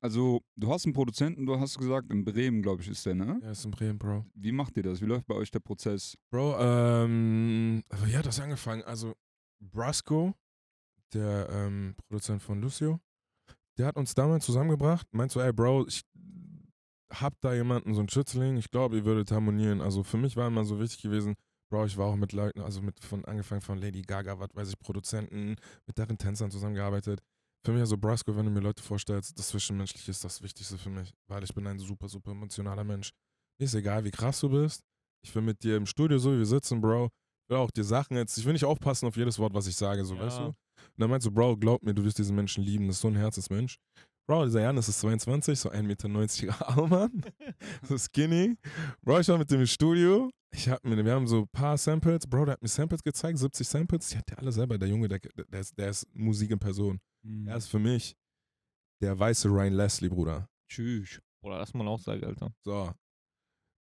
Also, 0.00 0.40
du 0.56 0.70
hast 0.70 0.86
einen 0.86 0.94
Produzenten, 0.94 1.44
du 1.44 1.58
hast 1.60 1.78
gesagt, 1.78 2.10
in 2.10 2.24
Bremen, 2.24 2.62
glaube 2.62 2.82
ich, 2.82 2.88
ist 2.88 3.04
der, 3.04 3.14
ne? 3.14 3.38
Ja, 3.42 3.50
ist 3.50 3.64
in 3.64 3.70
Bremen, 3.70 3.98
Bro. 3.98 4.24
Wie 4.34 4.52
macht 4.52 4.76
ihr 4.76 4.82
das? 4.82 5.00
Wie 5.02 5.06
läuft 5.06 5.26
bei 5.26 5.34
euch 5.34 5.50
der 5.50 5.60
Prozess? 5.60 6.16
Bro, 6.30 6.56
ähm, 6.58 7.82
aber 7.90 8.06
ja, 8.06 8.22
das 8.22 8.38
hat 8.38 8.44
angefangen. 8.44 8.82
Also, 8.82 9.14
Brasco, 9.60 10.34
der 11.12 11.48
ähm, 11.50 11.94
Produzent 11.96 12.42
von 12.42 12.60
Lucio, 12.60 13.00
der 13.76 13.86
hat 13.88 13.96
uns 13.96 14.14
damals 14.14 14.46
zusammengebracht. 14.46 15.06
Meint 15.12 15.32
so, 15.32 15.40
ey, 15.40 15.52
Bro, 15.52 15.86
ich 15.88 16.02
hab 17.12 17.38
da 17.42 17.52
jemanden, 17.52 17.92
so 17.92 18.00
einen 18.00 18.08
Schützling, 18.08 18.56
ich 18.56 18.70
glaube, 18.70 18.96
ihr 18.96 19.04
würdet 19.04 19.30
harmonieren. 19.30 19.82
Also, 19.82 20.02
für 20.02 20.16
mich 20.16 20.36
war 20.36 20.46
immer 20.46 20.64
so 20.64 20.80
wichtig 20.80 21.02
gewesen, 21.02 21.34
Bro, 21.68 21.86
ich 21.86 21.98
war 21.98 22.06
auch 22.06 22.16
mit 22.16 22.32
Leuten, 22.32 22.60
also 22.60 22.80
mit 22.80 23.02
von 23.04 23.24
angefangen 23.24 23.60
von 23.60 23.76
Lady 23.78 24.02
Gaga, 24.02 24.38
was 24.38 24.48
weiß 24.54 24.68
ich, 24.70 24.78
Produzenten, 24.78 25.56
mit 25.86 25.98
deren 25.98 26.16
Tänzern 26.16 26.50
zusammengearbeitet. 26.50 27.20
Für 27.66 27.72
mich 27.72 27.80
also 27.80 27.96
Brasco, 27.98 28.36
wenn 28.36 28.44
du 28.44 28.50
mir 28.52 28.60
Leute 28.60 28.80
vorstellst, 28.80 29.36
das 29.36 29.48
Zwischenmenschliche 29.48 30.12
ist 30.12 30.22
das 30.22 30.40
Wichtigste 30.40 30.78
für 30.78 30.88
mich, 30.88 31.12
weil 31.26 31.42
ich 31.42 31.52
bin 31.52 31.66
ein 31.66 31.80
super, 31.80 32.08
super 32.08 32.30
emotionaler 32.30 32.84
Mensch. 32.84 33.10
Mir 33.58 33.64
ist 33.64 33.74
egal, 33.74 34.04
wie 34.04 34.12
krass 34.12 34.38
du 34.38 34.48
bist. 34.48 34.84
Ich 35.24 35.34
will 35.34 35.42
mit 35.42 35.60
dir 35.64 35.76
im 35.76 35.84
Studio, 35.84 36.16
so 36.16 36.32
wie 36.32 36.38
wir 36.38 36.46
sitzen, 36.46 36.80
Bro, 36.80 37.06
ich 37.06 37.50
will 37.50 37.56
auch 37.56 37.72
dir 37.72 37.82
Sachen 37.82 38.16
jetzt, 38.18 38.38
ich 38.38 38.44
will 38.44 38.52
nicht 38.52 38.64
aufpassen 38.64 39.06
auf 39.08 39.16
jedes 39.16 39.36
Wort, 39.40 39.52
was 39.52 39.66
ich 39.66 39.74
sage, 39.74 40.04
so, 40.04 40.14
Ja. 40.14 40.20
weißt 40.20 40.38
du? 40.38 40.44
Und 40.44 40.54
dann 40.96 41.10
meinst 41.10 41.26
du, 41.26 41.32
Bro, 41.32 41.56
glaub 41.56 41.82
mir, 41.82 41.92
du 41.92 42.04
wirst 42.04 42.18
diesen 42.18 42.36
Menschen 42.36 42.62
lieben, 42.62 42.86
das 42.86 42.98
ist 42.98 43.02
so 43.02 43.08
ein 43.08 43.16
Herzensmensch. 43.16 43.78
Bro, 44.28 44.44
dieser 44.44 44.60
Janis 44.60 44.88
ist 44.88 45.00
22, 45.00 45.58
so 45.58 45.68
1,90 45.68 45.82
Meter 45.82 46.68
Armmann, 46.68 47.20
so 47.82 47.98
skinny. 47.98 48.56
Bro, 49.02 49.18
ich 49.18 49.28
war 49.28 49.38
mit 49.38 49.50
dem 49.50 49.58
im 49.62 49.66
Studio, 49.66 50.30
ich 50.54 50.68
hab 50.68 50.84
mir, 50.84 51.04
wir 51.04 51.12
haben 51.12 51.26
so 51.26 51.40
ein 51.40 51.48
paar 51.48 51.76
Samples, 51.76 52.28
Bro, 52.28 52.44
der 52.44 52.52
hat 52.52 52.62
mir 52.62 52.68
Samples 52.68 53.02
gezeigt, 53.02 53.38
70 53.38 53.66
Samples, 53.66 54.08
die 54.10 54.18
hat 54.18 54.30
der 54.30 54.38
alle 54.38 54.52
selber, 54.52 54.78
der 54.78 54.88
Junge, 54.88 55.08
der, 55.08 55.18
der, 55.18 55.60
ist, 55.60 55.76
der 55.76 55.90
ist 55.90 56.06
Musik 56.14 56.52
in 56.52 56.60
Person. 56.60 57.00
Mhm. 57.26 57.48
Er 57.48 57.56
ist 57.56 57.68
für 57.68 57.78
mich 57.78 58.16
der 59.00 59.18
weiße 59.18 59.48
Ryan 59.48 59.74
Leslie, 59.74 60.08
Bruder. 60.08 60.48
Tschüss. 60.68 61.20
Oder 61.42 61.58
lass 61.58 61.74
mal 61.74 61.86
auch 61.86 62.00
sagen, 62.00 62.24
Alter. 62.24 62.54
So. 62.64 62.92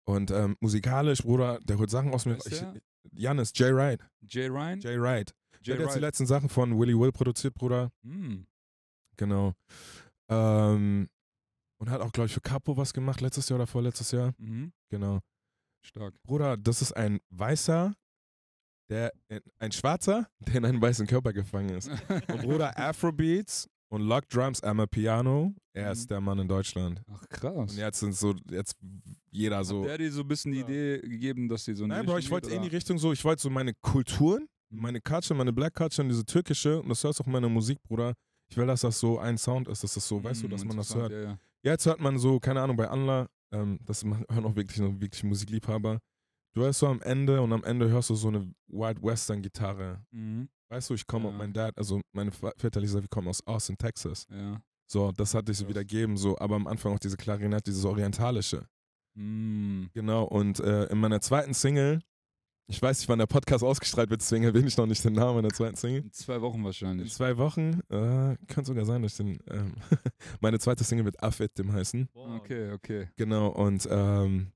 Und 0.07 0.31
ähm, 0.31 0.55
musikalisch, 0.59 1.23
Bruder, 1.23 1.59
der 1.63 1.77
holt 1.77 1.89
Sachen 1.89 2.13
aus 2.13 2.25
mir. 2.25 2.37
Ich, 2.37 2.43
der? 2.43 2.79
Janis, 3.11 3.51
Jay 3.55 3.73
Wright. 3.73 4.01
Jay 4.21 4.47
Ryan? 4.47 4.79
Jay 4.79 4.99
Wright. 4.99 5.33
Der 5.53 5.61
Jay 5.61 5.73
hat 5.73 5.79
jetzt 5.81 5.95
die 5.95 6.01
letzten 6.01 6.25
Sachen 6.25 6.49
von 6.49 6.77
Willy 6.77 6.97
Will 6.97 7.11
produziert, 7.11 7.55
Bruder. 7.55 7.91
Mhm. 8.03 8.45
Genau. 9.17 9.53
Ähm, 10.29 11.09
und 11.79 11.89
hat 11.89 12.01
auch, 12.01 12.11
glaube 12.11 12.27
ich, 12.27 12.33
für 12.33 12.41
Capo 12.41 12.77
was 12.77 12.93
gemacht, 12.93 13.21
letztes 13.21 13.49
Jahr 13.49 13.57
oder 13.59 13.67
vorletztes 13.67 14.11
Jahr. 14.11 14.33
Mhm. 14.37 14.73
Genau. 14.89 15.21
Stark. 15.83 16.15
Bruder, 16.23 16.57
das 16.57 16.81
ist 16.81 16.93
ein 16.93 17.19
Weißer, 17.29 17.93
der, 18.89 19.11
in, 19.29 19.39
ein 19.59 19.71
Schwarzer, 19.71 20.27
der 20.47 20.55
in 20.55 20.65
einen 20.65 20.81
weißen 20.81 21.07
Körper 21.07 21.33
gefangen 21.33 21.69
ist. 21.69 21.89
Und 21.89 22.41
Bruder, 22.41 22.77
Afrobeats 22.77 23.67
und 23.89 24.01
Lock 24.01 24.27
Drums, 24.29 24.61
Piano, 24.91 25.53
er 25.73 25.91
ist 25.91 26.03
Mhm. 26.03 26.07
der 26.07 26.21
Mann 26.21 26.39
in 26.39 26.47
Deutschland. 26.47 27.01
Ach 27.11 27.27
krass. 27.29 27.71
Und 27.71 27.77
jetzt 27.77 27.99
sind 27.99 28.13
so, 28.15 28.35
jetzt 28.49 28.75
jeder 29.31 29.63
so. 29.63 29.81
Hat 29.81 29.89
der 29.89 29.97
dir 29.99 30.11
so 30.11 30.21
ein 30.21 30.27
bisschen 30.27 30.51
die 30.51 30.59
Ja. 30.59 30.65
Idee 30.65 30.99
gegeben, 31.01 31.47
dass 31.49 31.65
die 31.65 31.73
so 31.73 31.83
eine 31.83 31.95
Nein, 31.95 32.05
Bro, 32.05 32.17
ich 32.17 32.29
wollte 32.31 32.49
in 32.51 32.61
die 32.61 32.67
Richtung 32.69 32.97
so, 32.97 33.11
ich 33.13 33.23
wollte 33.23 33.41
so 33.41 33.49
meine 33.49 33.73
Kulturen, 33.81 34.47
meine 34.69 34.99
Culture, 35.01 35.37
meine 35.37 35.53
Black 35.53 35.75
Culture 35.75 36.03
und 36.03 36.09
diese 36.09 36.25
türkische, 36.25 36.81
und 36.81 36.89
das 36.89 37.03
hörst 37.03 37.21
auch 37.21 37.25
in 37.27 37.31
meiner 37.33 37.49
Musik, 37.49 37.81
Bruder. 37.83 38.13
Ich 38.49 38.57
will, 38.57 38.67
dass 38.67 38.81
das 38.81 38.99
so 38.99 39.17
ein 39.19 39.37
Sound 39.37 39.67
ist, 39.67 39.83
dass 39.83 39.93
das 39.95 40.07
so, 40.07 40.23
weißt 40.23 40.43
du, 40.43 40.47
dass 40.47 40.63
man 40.65 40.77
das 40.77 40.93
hört. 40.95 41.11
Ja, 41.11 41.21
ja. 41.21 41.37
Jetzt 41.63 41.85
hört 41.85 41.99
man 41.99 42.17
so, 42.19 42.39
keine 42.39 42.61
Ahnung, 42.61 42.75
bei 42.77 42.87
Anla, 42.87 43.27
ähm, 43.51 43.79
das 43.85 44.03
hören 44.03 44.45
auch 44.45 44.55
wirklich 44.55 44.79
noch 44.79 44.99
wirklich 44.99 45.23
Musikliebhaber. 45.23 45.99
Du 46.55 46.61
hörst 46.61 46.79
so 46.79 46.87
am 46.87 47.01
Ende 47.01 47.41
und 47.41 47.51
am 47.51 47.63
Ende 47.65 47.89
hörst 47.89 48.09
du 48.09 48.15
so 48.15 48.29
eine 48.29 48.49
Wild 48.67 49.03
Western 49.03 49.41
Gitarre. 49.41 49.99
Mhm. 50.11 50.47
Weißt 50.69 50.89
du, 50.89 50.93
ich 50.93 51.05
komme, 51.05 51.29
Ja. 51.29 51.37
mein 51.37 51.51
Dad, 51.53 51.77
also 51.77 51.99
meine 52.13 52.31
väterliche 52.31 52.93
Seite, 52.93 53.03
wir 53.03 53.09
kommen 53.09 53.27
aus 53.27 53.45
Austin, 53.45 53.77
Texas. 53.77 54.25
ja. 54.31 54.61
So, 54.87 55.11
das 55.11 55.33
hatte 55.33 55.51
ich 55.51 55.57
so 55.57 55.63
Krass. 55.65 55.69
wieder 55.71 55.81
gegeben, 55.81 56.15
so, 56.15 56.37
aber 56.37 56.55
am 56.55 56.67
Anfang 56.67 56.93
auch 56.93 56.99
diese 56.99 57.17
Klarinette, 57.17 57.63
dieses 57.71 57.83
Orientalische. 57.85 58.67
Mhm. 59.15 59.89
Genau, 59.93 60.23
und 60.25 60.59
äh, 60.59 60.85
in 60.85 60.99
meiner 60.99 61.19
zweiten 61.21 61.53
Single, 61.55 62.01
ich 62.67 62.79
weiß 62.81 62.99
nicht, 62.99 63.09
wann 63.09 63.17
der 63.19 63.25
Podcast 63.25 63.63
ausgestrahlt 63.63 64.09
wird, 64.11 64.21
deswegen 64.21 64.43
erwähne 64.43 64.67
ich 64.67 64.77
noch 64.77 64.85
nicht 64.85 65.03
den 65.03 65.13
Namen 65.13 65.35
meiner 65.37 65.49
zweiten 65.49 65.75
Single. 65.75 66.03
In 66.03 66.11
zwei 66.11 66.39
Wochen 66.41 66.59
In 66.59 66.63
wahrscheinlich. 66.65 67.13
zwei 67.13 67.35
Wochen, 67.37 67.81
äh, 67.89 68.37
könnte 68.47 68.65
sogar 68.65 68.85
sein, 68.85 69.01
dass 69.01 69.13
ich 69.13 69.17
den, 69.17 69.39
ähm, 69.49 69.73
meine 70.39 70.59
zweite 70.59 70.83
Single 70.83 71.05
wird 71.05 71.21
Affit, 71.21 71.57
dem 71.57 71.73
heißen. 71.73 72.07
Okay, 72.13 72.71
okay. 72.71 73.09
Genau, 73.17 73.47
und 73.49 73.87
ähm, 73.89 74.51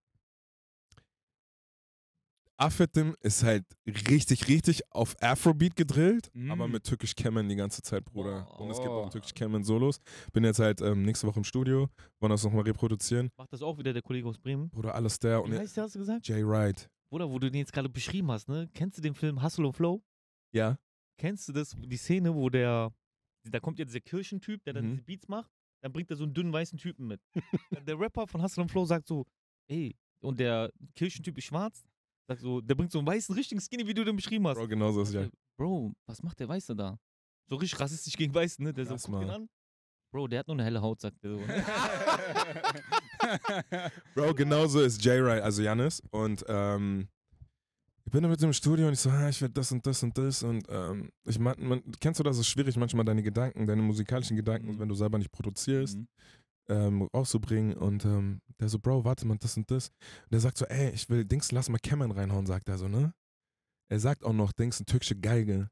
Affetim 2.59 3.15
ist 3.21 3.43
halt 3.43 3.63
richtig, 3.87 4.47
richtig 4.49 4.81
auf 4.91 5.15
Afrobeat 5.21 5.75
gedrillt, 5.75 6.29
Mm. 6.33 6.51
aber 6.51 6.67
mit 6.67 6.83
türkisch 6.83 7.15
Kemen 7.15 7.47
die 7.47 7.55
ganze 7.55 7.81
Zeit, 7.81 8.03
Bruder. 8.05 8.45
Wow. 8.49 8.59
Und 8.59 8.69
es 8.71 8.77
gibt 8.77 8.89
Oh. 8.89 9.03
auch 9.03 9.09
türkisch 9.09 9.33
Kemen 9.33 9.63
Solos. 9.63 9.99
Bin 10.33 10.43
jetzt 10.43 10.59
halt 10.59 10.81
ähm, 10.81 11.03
nächste 11.03 11.25
Woche 11.27 11.39
im 11.39 11.43
Studio, 11.45 11.87
wollen 12.19 12.31
das 12.31 12.43
nochmal 12.43 12.63
reproduzieren. 12.63 13.29
Macht 13.37 13.53
das 13.53 13.61
auch 13.61 13.77
wieder 13.77 13.93
der 13.93 14.01
Kollege 14.01 14.27
aus 14.27 14.37
Bremen? 14.37 14.69
Bruder, 14.69 14.93
alles 14.93 15.17
der 15.19 15.41
und 15.41 15.51
Wie 15.53 15.57
heißt 15.57 15.77
der, 15.77 15.85
hast 15.85 15.95
du 15.95 15.99
gesagt? 15.99 16.27
Jay 16.27 16.45
Wright. 16.45 16.89
Bruder, 17.09 17.29
wo 17.31 17.39
du 17.39 17.49
den 17.49 17.59
jetzt 17.59 17.71
gerade 17.73 17.89
beschrieben 17.89 18.29
hast, 18.31 18.49
ne? 18.49 18.69
Kennst 18.73 18.97
du 18.97 19.01
den 19.01 19.15
Film 19.15 19.41
Hustle 19.41 19.65
and 19.65 19.75
Flow? 19.75 20.03
Ja. 20.53 20.77
Kennst 21.17 21.47
du 21.47 21.53
das, 21.53 21.75
die 21.77 21.97
Szene, 21.97 22.35
wo 22.35 22.49
der, 22.49 22.91
da 23.45 23.59
kommt 23.59 23.79
jetzt 23.79 23.93
der 23.93 24.01
Kirchentyp, 24.01 24.63
der 24.65 24.73
dann 24.73 24.85
Mhm. 24.85 24.89
diese 24.91 25.03
Beats 25.03 25.27
macht, 25.27 25.49
dann 25.81 25.91
bringt 25.93 26.09
er 26.11 26.17
so 26.17 26.23
einen 26.25 26.33
dünnen 26.33 26.51
weißen 26.53 26.77
Typen 26.77 27.07
mit. 27.07 27.21
der 27.87 27.97
Rapper 27.99 28.27
von 28.27 28.43
Hustle 28.43 28.63
and 28.63 28.71
Flow 28.71 28.85
sagt 28.85 29.07
so, 29.07 29.25
ey, 29.69 29.95
und 30.21 30.39
der 30.39 30.71
Kirchentyp 30.95 31.37
ist 31.37 31.45
schwarz, 31.45 31.85
sagt 32.29 32.41
so, 32.41 32.61
der 32.61 32.75
bringt 32.75 32.91
so 32.91 32.99
einen 32.99 33.07
weißen, 33.07 33.33
richtigen 33.35 33.59
Skinny, 33.59 33.85
wie 33.87 33.93
du 33.93 34.05
den 34.05 34.15
beschrieben 34.15 34.47
hast. 34.47 34.57
Bro, 34.57 34.67
genau 34.67 34.91
so 34.91 35.01
ist 35.01 35.13
ja. 35.13 35.27
Bro, 35.57 35.93
was 36.05 36.21
macht 36.23 36.39
der 36.39 36.47
Weiße 36.47 36.75
da? 36.75 36.97
So 37.47 37.55
richtig 37.55 37.79
rassistisch 37.79 38.15
gegen 38.15 38.33
Weißen, 38.33 38.63
ne? 38.63 38.73
Der 38.73 38.85
so, 38.85 38.93
Lass 38.93 39.03
guckt 39.03 39.21
ihn 39.21 39.27
mal. 39.27 39.35
an. 39.35 39.49
Bro, 40.11 40.27
der 40.27 40.39
hat 40.39 40.47
nur 40.47 40.55
eine 40.55 40.63
helle 40.63 40.81
Haut, 40.81 41.01
sagt 41.01 41.23
er 41.23 41.31
so. 41.31 41.39
Ne? 41.39 41.65
Bro, 44.15 44.33
genau 44.35 44.65
so 44.67 44.81
ist 44.81 45.03
Wright, 45.05 45.41
also 45.43 45.61
Janis. 45.61 46.01
Und 46.11 46.43
ähm, 46.47 47.07
ich 48.05 48.11
bin 48.11 48.23
da 48.23 48.29
mit 48.29 48.41
dem 48.41 48.53
Studio 48.53 48.87
und 48.87 48.93
ich 48.93 48.99
so, 48.99 49.09
ah, 49.11 49.29
ich 49.29 49.39
will 49.41 49.49
das 49.49 49.71
und 49.71 49.85
das 49.85 50.01
und 50.01 50.17
das. 50.17 50.41
Und 50.43 50.65
ähm, 50.69 51.11
ich 51.25 51.37
mein, 51.37 51.55
man, 51.59 51.83
kennst 51.99 52.19
du 52.19 52.23
das, 52.23 52.37
es 52.37 52.41
ist 52.41 52.47
schwierig 52.47 52.75
manchmal 52.77 53.05
deine 53.05 53.21
Gedanken, 53.21 53.67
deine 53.67 53.81
musikalischen 53.83 54.35
Gedanken, 54.35 54.69
Mhm. 54.71 54.79
wenn 54.79 54.89
du 54.89 54.95
selber 54.95 55.17
nicht 55.19 55.31
produzierst. 55.31 55.97
Mhm. 55.97 56.07
Ähm, 56.69 57.03
rauszubringen 57.13 57.73
und 57.75 58.05
ähm, 58.05 58.41
der 58.59 58.69
so, 58.69 58.79
Bro, 58.79 59.03
warte 59.05 59.27
mal, 59.27 59.37
das 59.37 59.57
und 59.57 59.69
das. 59.71 59.89
Und 59.89 60.33
der 60.33 60.39
sagt 60.39 60.57
so, 60.57 60.65
ey, 60.65 60.91
ich 60.91 61.09
will 61.09 61.25
Dings, 61.25 61.51
lass 61.51 61.69
mal 61.69 61.79
Cameron 61.79 62.11
reinhauen, 62.11 62.45
sagt 62.45 62.69
er 62.69 62.77
so, 62.77 62.87
ne? 62.87 63.13
Er 63.91 63.99
sagt 63.99 64.23
auch 64.23 64.33
noch, 64.33 64.51
Dings, 64.51 64.79
eine 64.79 64.85
türkische 64.85 65.15
Geige. 65.15 65.69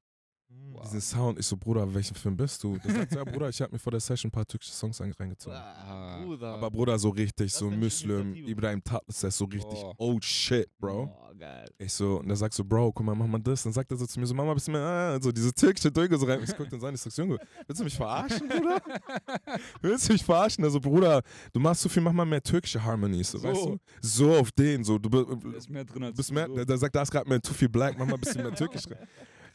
Diesen 0.87 1.01
Sound. 1.01 1.39
Ich 1.39 1.45
so, 1.45 1.55
Bruder, 1.57 1.93
welchen 1.93 2.15
Film 2.15 2.35
bist 2.35 2.63
du? 2.63 2.77
Der 2.79 2.93
sagt 2.93 3.11
so, 3.11 3.17
ja, 3.19 3.23
Bruder, 3.25 3.49
ich 3.49 3.61
habe 3.61 3.71
mir 3.71 3.79
vor 3.79 3.91
der 3.91 3.99
Session 3.99 4.29
ein 4.29 4.31
paar 4.31 4.45
türkische 4.45 4.71
Songs 4.73 4.99
reingezogen. 5.01 5.57
Ah, 5.57 6.19
Bruder. 6.23 6.47
Aber 6.55 6.71
Bruder, 6.71 6.97
so 6.99 7.09
richtig, 7.09 7.51
Das 7.51 7.59
so 7.59 7.69
Muslim. 7.69 8.33
Ibrahim 8.35 8.83
Tatlis, 8.83 9.19
der 9.19 9.27
ist 9.29 9.37
so 9.37 9.45
richtig, 9.45 9.79
Oh. 9.79 9.93
oh 9.97 10.17
shit, 10.21 10.69
Bro. 10.79 11.03
Oh, 11.13 11.35
geil. 11.37 11.65
Ich 11.77 11.93
so, 11.93 12.17
und 12.19 12.27
der 12.27 12.35
sagt 12.35 12.53
so, 12.53 12.63
Bro, 12.63 12.91
guck 12.93 13.05
mal, 13.05 13.15
mach 13.15 13.27
mal 13.27 13.39
das. 13.39 13.63
Dann 13.63 13.73
sagt 13.73 13.91
er 13.91 13.97
so 13.97 14.05
zu 14.05 14.19
mir 14.19 14.25
so, 14.25 14.33
mach 14.33 14.43
mal 14.43 14.51
ein 14.51 14.55
bisschen 14.55 14.73
mehr, 14.73 14.81
ah, 14.81 15.19
so 15.21 15.31
diese 15.31 15.53
türkische 15.53 15.91
Drücke 15.91 16.17
so 16.17 16.25
rein. 16.25 16.41
Ich 16.43 16.55
guck 16.55 16.69
dann 16.69 16.79
so 16.79 16.87
an, 16.87 16.95
ich 16.95 17.01
sag, 17.01 17.15
Junge, 17.17 17.37
willst 17.67 17.79
du 17.79 17.83
mich 17.83 17.95
verarschen, 17.95 18.47
Bruder? 18.47 18.81
Willst 19.81 20.09
du 20.09 20.13
mich 20.13 20.23
verarschen? 20.23 20.63
Also, 20.63 20.79
Bruder, 20.79 21.21
du 21.53 21.59
machst 21.59 21.81
so 21.81 21.89
viel, 21.89 22.01
mach 22.01 22.11
mal 22.13 22.25
mehr 22.25 22.41
türkische 22.41 22.83
Harmonies, 22.83 23.31
so, 23.31 23.37
So. 23.37 23.47
weißt 23.47 23.65
du? 23.65 23.77
So 24.01 24.35
auf 24.37 24.51
den, 24.51 24.83
so, 24.83 24.97
du 24.97 25.09
Da 25.09 25.23
bi- 25.35 25.55
ist 25.57 25.69
mehr 25.69 25.85
drin 25.85 26.03
als 26.03 26.17
bist 26.17 26.31
mehr, 26.31 26.47
so. 26.47 26.55
der, 26.55 26.65
der 26.65 26.77
sagt, 26.77 26.95
da 26.95 27.01
ist 27.01 27.11
gerade 27.11 27.27
mehr 27.29 27.41
too 27.41 27.53
viel 27.53 27.69
Black, 27.69 27.97
mach 27.97 28.05
mal 28.05 28.15
ein 28.15 28.19
bisschen 28.19 28.41
mehr 28.41 28.53
türkisch 28.55 28.87
rein. 28.89 28.97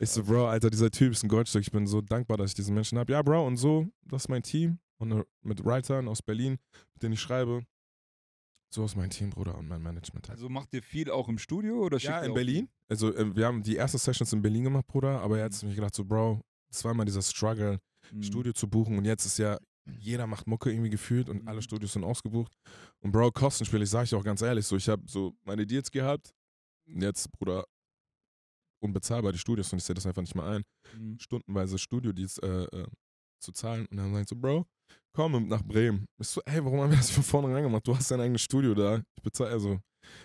Ich 0.02 0.10
so, 0.10 0.24
Bro, 0.24 0.48
Alter, 0.48 0.68
dieser 0.68 0.90
Typ 0.90 1.12
ist 1.12 1.22
ein 1.22 1.28
Goldstück. 1.28 1.62
Ich 1.62 1.70
bin 1.70 1.86
so 1.86 2.00
dankbar, 2.00 2.36
dass 2.36 2.50
ich 2.50 2.54
diesen 2.54 2.74
Menschen 2.74 2.98
habe. 2.98 3.12
Ja, 3.12 3.22
Bro, 3.22 3.46
und 3.46 3.56
so, 3.56 3.86
das 4.04 4.22
ist 4.24 4.28
mein 4.28 4.42
Team. 4.42 4.80
Und 4.98 5.12
äh, 5.12 5.24
mit 5.42 5.64
Writern 5.64 6.08
aus 6.08 6.22
Berlin, 6.22 6.58
mit 6.94 7.02
denen 7.04 7.12
ich 7.14 7.20
schreibe. 7.20 7.64
So 8.74 8.84
ist 8.84 8.96
mein 8.96 9.10
Team, 9.10 9.30
Bruder, 9.30 9.56
und 9.56 9.68
mein 9.68 9.80
Management. 9.80 10.28
halt. 10.28 10.38
Also 10.38 10.48
macht 10.48 10.72
ihr 10.72 10.82
viel 10.82 11.08
auch 11.10 11.28
im 11.28 11.38
Studio 11.38 11.84
oder 11.84 11.98
Ja, 11.98 12.20
in 12.22 12.34
Berlin. 12.34 12.68
Also 12.88 13.14
ähm, 13.16 13.36
wir 13.36 13.46
haben 13.46 13.62
die 13.62 13.76
ersten 13.76 13.98
Sessions 13.98 14.32
in 14.32 14.42
Berlin 14.42 14.64
gemacht, 14.64 14.86
Bruder, 14.88 15.20
aber 15.20 15.36
Mhm. 15.36 15.40
jetzt 15.42 15.62
habe 15.62 15.70
ich 15.70 15.76
gedacht 15.76 15.94
so, 15.94 16.04
Bro, 16.04 16.40
es 16.68 16.82
war 16.84 16.90
immer 16.92 17.04
dieser 17.04 17.22
Struggle, 17.22 17.78
Mhm. 18.10 18.22
Studio 18.24 18.52
zu 18.52 18.68
buchen 18.68 18.98
und 18.98 19.04
jetzt 19.04 19.24
ist 19.24 19.38
ja, 19.38 19.56
jeder 19.86 20.26
macht 20.26 20.46
Mucke 20.48 20.70
irgendwie 20.72 20.90
gefühlt 20.90 21.28
und 21.28 21.46
alle 21.46 21.58
Mhm. 21.58 21.62
Studios 21.62 21.92
sind 21.92 22.02
ausgebucht. 22.02 22.50
Und 23.00 23.12
Bro, 23.12 23.30
Kostenspiel, 23.30 23.82
ich 23.82 23.90
sage 23.90 24.04
ich 24.06 24.14
auch 24.14 24.24
ganz 24.24 24.42
ehrlich, 24.42 24.66
so 24.66 24.74
ich 24.76 24.88
habe 24.88 25.02
so 25.06 25.36
meine 25.44 25.64
Deals 25.66 25.90
gehabt, 25.90 26.32
und 26.88 27.02
jetzt, 27.02 27.30
Bruder, 27.32 27.64
unbezahlbar 28.82 29.32
die 29.32 29.38
Studios 29.38 29.72
und 29.72 29.78
ich 29.78 29.84
sehe 29.84 29.94
das 29.94 30.06
einfach 30.06 30.22
nicht 30.22 30.34
mehr 30.34 30.44
ein, 30.44 30.62
Mhm. 30.96 31.18
stundenweise 31.18 31.78
Studio-Deals 31.78 32.38
äh, 32.38 32.64
äh, 32.64 32.86
zu 33.40 33.52
zahlen 33.52 33.86
und 33.90 33.96
dann 33.96 34.12
sagen 34.12 34.26
so, 34.28 34.36
Bro, 34.36 34.66
komm 35.14 35.48
nach 35.48 35.62
Bremen. 35.62 36.06
Ich 36.20 36.28
so, 36.28 36.40
ey, 36.44 36.64
warum 36.64 36.80
haben 36.80 36.90
wir 36.90 36.96
das 36.98 37.10
von 37.10 37.22
vornherein 37.22 37.62
gemacht? 37.62 37.86
Du 37.86 37.94
hast 37.96 38.10
dein 38.10 38.20
eigenes 38.20 38.42
Studio 38.42 38.74
da. 38.74 39.02
Ich 39.16 39.22
bezahle, 39.22 39.50
also, 39.50 39.78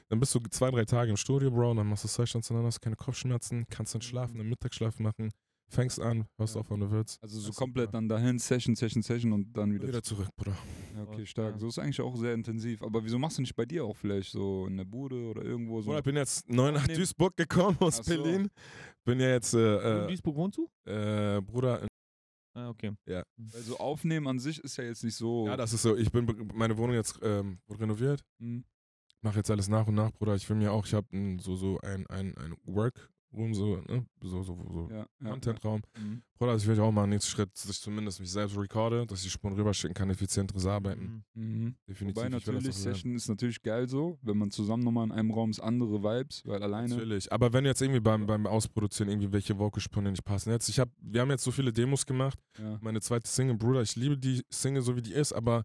dann 0.09 0.19
bist 0.19 0.33
du 0.35 0.39
zwei, 0.49 0.71
drei 0.71 0.85
Tage 0.85 1.11
im 1.11 1.17
Studio, 1.17 1.51
Bro, 1.51 1.75
dann 1.75 1.87
machst 1.87 2.03
du 2.03 2.07
Sessions 2.07 2.49
und 2.49 2.57
dann 2.57 2.65
hast 2.65 2.77
du 2.77 2.81
keine 2.81 2.95
Kopfschmerzen, 2.95 3.65
kannst 3.69 3.93
dann 3.93 4.01
schlafen, 4.01 4.39
einen 4.39 4.49
Mittagsschlaf 4.49 4.99
machen, 4.99 5.31
fängst 5.69 5.99
an, 5.99 6.25
hörst 6.37 6.55
Ja. 6.55 6.61
auf, 6.61 6.69
wann 6.69 6.79
du 6.79 6.91
willst. 6.91 7.21
Also 7.21 7.39
so 7.39 7.47
Das 7.47 7.55
komplett 7.57 7.93
dann 7.93 8.07
dahin, 8.07 8.39
Session, 8.39 8.75
Session, 8.75 9.01
Session 9.03 9.33
und 9.33 9.51
dann 9.55 9.73
wieder. 9.73 9.87
Wieder 9.87 10.01
zurück, 10.03 10.27
Bruder. 10.35 10.55
Ja, 10.95 11.03
okay, 11.03 11.19
Ja. 11.19 11.25
stark. 11.25 11.59
So 11.59 11.67
ist 11.67 11.79
eigentlich 11.79 11.99
auch 12.01 12.15
sehr 12.15 12.33
intensiv. 12.33 12.81
Aber 12.83 13.03
wieso 13.03 13.19
machst 13.19 13.37
du 13.37 13.41
nicht 13.41 13.55
bei 13.55 13.65
dir 13.65 13.83
auch 13.85 13.95
vielleicht 13.95 14.31
so 14.31 14.65
in 14.67 14.77
der 14.77 14.85
Bude 14.85 15.15
oder 15.29 15.43
irgendwo 15.43 15.81
so? 15.81 15.87
Bruder, 15.87 15.99
ich 15.99 16.05
bin 16.05 16.15
jetzt 16.15 16.49
neu 16.49 16.71
nach 16.71 16.87
Nee. 16.87 16.95
Duisburg 16.95 17.35
gekommen 17.37 17.77
aus 17.79 17.97
so. 17.97 18.03
Berlin. 18.03 18.49
Bin 19.05 19.19
ja 19.19 19.29
jetzt, 19.29 19.53
in 19.53 19.59
äh, 19.59 20.07
Duisburg 20.07 20.35
wohnst 20.35 20.57
du? 20.57 20.69
äh, 20.87 21.37
äh, 21.37 21.41
Bruder, 21.41 21.81
in 21.81 21.87
Ah, 22.55 22.69
okay. 22.69 22.91
Also 23.53 23.77
aufnehmen 23.77 24.25
an 24.27 24.39
sich 24.39 24.59
ist 24.63 24.77
ja 24.77 24.83
jetzt 24.83 25.03
nicht 25.03 25.15
so. 25.15 25.45
Ja, 25.45 25.55
das 25.55 25.73
ist 25.73 25.83
so. 25.83 25.95
Ich 25.95 26.11
bin 26.11 26.49
meine 26.55 26.75
Wohnung 26.75 26.95
jetzt 26.95 27.19
ähm, 27.21 27.59
wurde 27.67 27.81
renoviert. 27.81 28.23
Hm, 28.39 28.65
Mache 29.21 29.37
jetzt 29.37 29.51
alles 29.51 29.67
nach 29.67 29.85
und 29.85 29.93
nach, 29.93 30.11
Bruder. 30.11 30.33
Ich 30.35 30.49
will 30.49 30.55
mir 30.57 30.71
auch, 30.71 30.85
ich 30.85 30.93
habe 30.95 31.07
so 31.39 31.55
so 31.55 31.79
ein 31.81 32.07
ein 32.07 32.35
ein 32.37 32.55
Workroom 33.37 33.53
so 33.53 33.77
ne 33.87 34.05
so 34.21 34.43
so 34.43 34.57
so 34.71 34.89
ja, 34.91 35.05
Contentraum. 35.23 35.81
Ja. 35.95 36.01
Hm. 36.01 36.21
Bruder, 36.37 36.51
also 36.51 36.63
ich 36.71 36.77
will 36.77 36.83
auch 36.83 36.91
mal 36.91 37.07
nächsten 37.07 37.29
Schritt, 37.31 37.49
dass 37.53 37.69
ich 37.69 37.79
zumindest 37.79 38.19
mich 38.19 38.31
selbst 38.31 38.57
recorde, 38.57 39.05
dass 39.07 39.19
ich 39.19 39.25
die 39.25 39.29
Spuren 39.31 39.53
rüberschicken 39.55 39.93
kann, 39.95 40.09
effizienteres 40.09 40.65
Arbeiten. 40.65 41.23
Mhm. 41.33 41.43
Mhm. 41.43 41.75
Definitiv. 41.87 42.17
Wobei 42.17 42.29
natürlich. 42.29 42.75
Session 42.75 43.15
ist 43.15 43.27
natürlich 43.27 43.61
geil 43.61 43.87
so, 43.87 44.17
wenn 44.21 44.37
man 44.37 44.51
zusammen 44.51 44.83
nochmal 44.83 45.05
in 45.05 45.11
einem 45.11 45.31
Raum 45.31 45.49
ist, 45.49 45.59
andere 45.59 46.01
Vibes, 46.03 46.43
weil 46.45 46.61
alleine. 46.61 46.89
Natürlich. 46.89 47.31
Aber 47.31 47.53
wenn 47.53 47.65
jetzt 47.65 47.81
irgendwie 47.81 47.99
beim, 48.01 48.25
beim 48.25 48.45
Ausproduzieren 48.45 49.09
irgendwie 49.09 49.31
welche 49.31 49.57
Vocalspuren 49.57 50.11
nicht 50.11 50.23
passen. 50.23 50.51
Jetzt, 50.51 50.69
ich 50.69 50.79
hab, 50.79 50.89
wir 50.99 51.21
haben 51.21 51.29
jetzt 51.29 51.43
so 51.43 51.51
viele 51.51 51.71
Demos 51.73 52.05
gemacht. 52.05 52.37
Ja. 52.59 52.77
Meine 52.81 53.01
zweite 53.01 53.27
Single, 53.29 53.57
Bruder, 53.57 53.81
ich 53.81 53.95
liebe 53.95 54.17
die 54.17 54.43
Single 54.51 54.81
so 54.81 54.95
wie 54.95 55.01
die 55.01 55.13
ist, 55.13 55.33
aber 55.33 55.63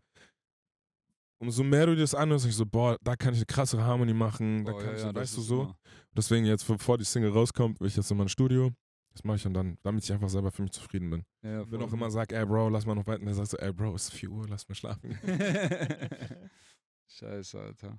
umso 1.39 1.65
mehr 1.65 1.87
du 1.87 1.95
dir 1.97 2.03
das 2.03 2.15
anhörst, 2.15 2.47
ich 2.47 2.55
so, 2.55 2.65
boah, 2.65 2.97
da 3.03 3.17
kann 3.17 3.35
ich 3.35 3.41
eine 3.41 3.47
krassere 3.47 3.83
Harmonie 3.83 4.15
machen, 4.15 4.65
da 4.65 4.73
Oh, 4.73 4.77
kann 4.79 4.87
ja, 4.87 4.95
ich, 4.97 5.03
ja, 5.03 5.15
weißt 5.15 5.37
du 5.37 5.41
so. 5.41 5.63
immer- 5.63 5.77
Deswegen 6.17 6.45
jetzt, 6.47 6.67
bevor 6.67 6.99
die 6.99 7.05
Single 7.05 7.31
rauskommt, 7.33 7.81
will 7.81 7.89
ich 7.89 7.97
jetzt 7.97 8.11
in 8.11 8.17
mein 8.19 8.29
Studio. 8.29 8.71
Das 9.15 9.25
mache 9.25 9.37
ich 9.37 9.47
und 9.47 9.53
dann, 9.55 9.77
damit 9.83 10.05
ich 10.05 10.13
einfach 10.13 10.29
selber 10.31 10.51
für 10.51 10.63
mich 10.63 10.73
zufrieden 10.73 11.11
bin. 11.11 11.25
Ja, 11.43 11.63
Ich 11.63 11.69
voll. 11.69 11.83
auch 11.83 11.93
immer 11.93 12.11
sag, 12.11 12.33
ey 12.33 12.47
Bro, 12.47 12.71
lass 12.71 12.87
mal 12.87 12.95
noch 12.95 13.07
weiter. 13.07 13.21
Und 13.21 13.27
der 13.27 13.35
sagt 13.35 13.49
so, 13.51 13.57
ey 13.59 13.73
Bro, 13.73 13.95
es 13.95 14.05
ist 14.05 14.15
4 14.15 14.31
Uhr, 14.31 14.47
lass 14.49 14.67
mal 14.69 14.75
schlafen. 14.75 15.19
Scheiße, 17.09 17.61
Alter. 17.61 17.99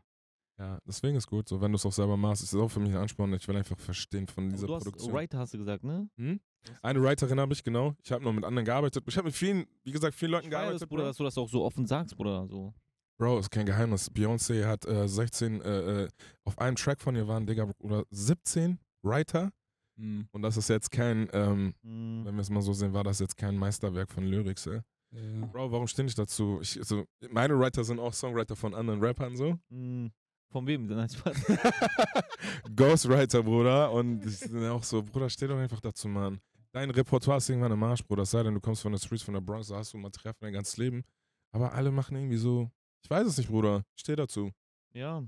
ja, 0.57 0.79
deswegen 0.87 1.15
ist 1.15 1.27
gut. 1.27 1.47
So, 1.47 1.61
wenn 1.61 1.71
du 1.71 1.75
es 1.75 1.85
auch 1.85 1.91
selber 1.91 2.17
machst, 2.17 2.41
ist 2.43 2.53
es 2.53 2.59
auch 2.59 2.69
für 2.69 2.79
mich 2.79 2.89
ein 2.91 2.97
Ansporn. 2.97 3.31
Ich 3.33 3.47
will 3.47 3.55
einfach 3.55 3.77
verstehen 3.77 4.27
von 4.27 4.49
dieser 4.49 4.67
du 4.67 4.75
hast 4.75 4.83
Produktion. 4.83 5.13
Writer 5.13 5.37
hast 5.39 5.53
du 5.53 5.59
gesagt, 5.59 5.83
ne? 5.83 6.09
Hm? 6.17 6.39
Eine 6.81 7.03
Writerin 7.03 7.39
habe 7.39 7.53
ich, 7.53 7.63
genau. 7.63 7.95
Ich 8.03 8.11
habe 8.11 8.23
noch 8.23 8.33
mit 8.33 8.43
anderen 8.43 8.65
gearbeitet. 8.65 9.03
Ich 9.07 9.17
habe 9.17 9.25
mit 9.27 9.35
vielen, 9.35 9.65
wie 9.83 9.91
gesagt, 9.91 10.15
vielen 10.15 10.31
Leuten 10.31 10.45
Ich 10.47 10.51
das, 10.51 10.61
gearbeitet. 10.61 10.89
Bruder, 10.89 11.03
Bro. 11.03 11.07
dass 11.09 11.17
du 11.17 11.23
das 11.25 11.37
auch 11.37 11.49
so 11.49 11.63
offen 11.63 11.85
sagst, 11.85 12.15
Bruder. 12.15 12.47
So. 12.47 12.73
Bro, 13.19 13.39
ist 13.39 13.51
kein 13.51 13.65
Geheimnis. 13.65 14.09
Beyoncé 14.11 14.65
hat 14.65 14.85
äh, 14.85 15.07
16, 15.07 15.61
äh, 15.61 16.03
äh, 16.03 16.09
auf 16.45 16.57
einem 16.59 16.75
Track 16.75 16.99
von 17.01 17.15
ihr 17.15 17.27
waren, 17.27 17.45
Digga, 17.45 17.69
oder 17.79 18.03
17 18.09 18.79
Writer. 19.03 19.51
Hm. 19.97 20.27
Und 20.31 20.41
das 20.41 20.57
ist 20.57 20.69
jetzt 20.69 20.91
kein, 20.91 21.29
ähm, 21.33 21.75
Mhm. 21.83 22.25
wenn 22.25 22.35
wir 22.35 22.41
es 22.41 22.49
mal 22.49 22.61
so 22.61 22.73
sehen, 22.73 22.93
war 22.93 23.03
das 23.03 23.19
jetzt 23.19 23.37
kein 23.37 23.55
Meisterwerk 23.55 24.09
von 24.11 24.25
Lyrics, 24.25 24.65
ey. 24.67 24.81
Ja. 25.11 25.45
Bro, 25.45 25.71
warum 25.71 25.85
stehe 25.87 26.07
ich 26.07 26.15
dazu? 26.15 26.59
Ich, 26.61 26.79
also, 26.79 27.05
meine 27.29 27.57
Writer 27.59 27.83
sind 27.83 27.99
auch 27.99 28.13
Songwriter 28.13 28.55
von 28.55 28.73
anderen 28.73 28.99
Rappern 29.03 29.37
so. 29.37 29.59
Mhm. 29.69 30.11
Von 30.51 30.65
wem? 30.67 30.87
Spaß. 31.09 31.35
Ghostwriter, 32.75 33.43
Bruder. 33.43 33.91
Und 33.91 34.25
ich 34.25 34.39
bin 34.39 34.65
auch 34.67 34.83
so, 34.83 35.01
Bruder, 35.03 35.29
steh 35.29 35.47
doch 35.47 35.57
einfach 35.57 35.81
dazu, 35.81 36.07
Mann. 36.07 36.39
Dein 36.71 36.89
Repertoire 36.89 37.37
ist 37.37 37.49
irgendwann 37.49 37.71
im 37.71 37.83
Arsch, 37.83 38.03
Bruder. 38.03 38.23
Es 38.23 38.31
sei 38.31 38.41
denn, 38.43 38.53
du 38.55 38.59
kommst 38.59 38.81
von 38.81 38.91
der 38.91 38.99
Streets, 38.99 39.23
von 39.23 39.33
der 39.35 39.41
Bronx, 39.41 39.67
da 39.67 39.77
hast 39.77 39.93
du 39.93 39.97
Material 39.97 40.33
für 40.33 40.45
dein 40.45 40.53
ganzes 40.53 40.77
Leben. 40.77 41.03
Aber 41.51 41.73
alle 41.73 41.91
machen 41.91 42.15
irgendwie 42.15 42.37
so, 42.37 42.71
ich 43.03 43.09
weiß 43.09 43.27
es 43.27 43.37
nicht, 43.37 43.49
Bruder. 43.49 43.83
Ich 43.95 44.01
steh 44.01 44.15
dazu. 44.15 44.51
ja. 44.93 45.23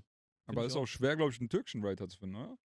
Aber 0.47 0.61
ich 0.61 0.67
ist 0.67 0.76
auch 0.76 0.86
schwer, 0.86 1.15
glaube 1.15 1.32
ich, 1.32 1.39
einen 1.39 1.49
türkischen 1.49 1.82
Writer 1.82 2.07
zu 2.07 2.19
finden, 2.19 2.36
oder? 2.36 2.55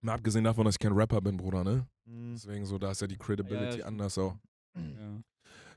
Mal 0.00 0.14
abgesehen 0.14 0.42
davon, 0.42 0.64
dass 0.64 0.74
ich 0.74 0.80
kein 0.80 0.92
Rapper 0.92 1.20
bin, 1.20 1.36
Bruder, 1.36 1.62
ne? 1.62 1.86
Mhm. 2.06 2.32
Deswegen 2.34 2.64
so, 2.66 2.76
da 2.76 2.90
ist 2.90 3.00
ja 3.00 3.06
die 3.06 3.16
Credibility 3.16 3.74
stimmt. 3.74 3.84
anders 3.84 4.18
auch. 4.18 4.36
Ja. 4.74 5.22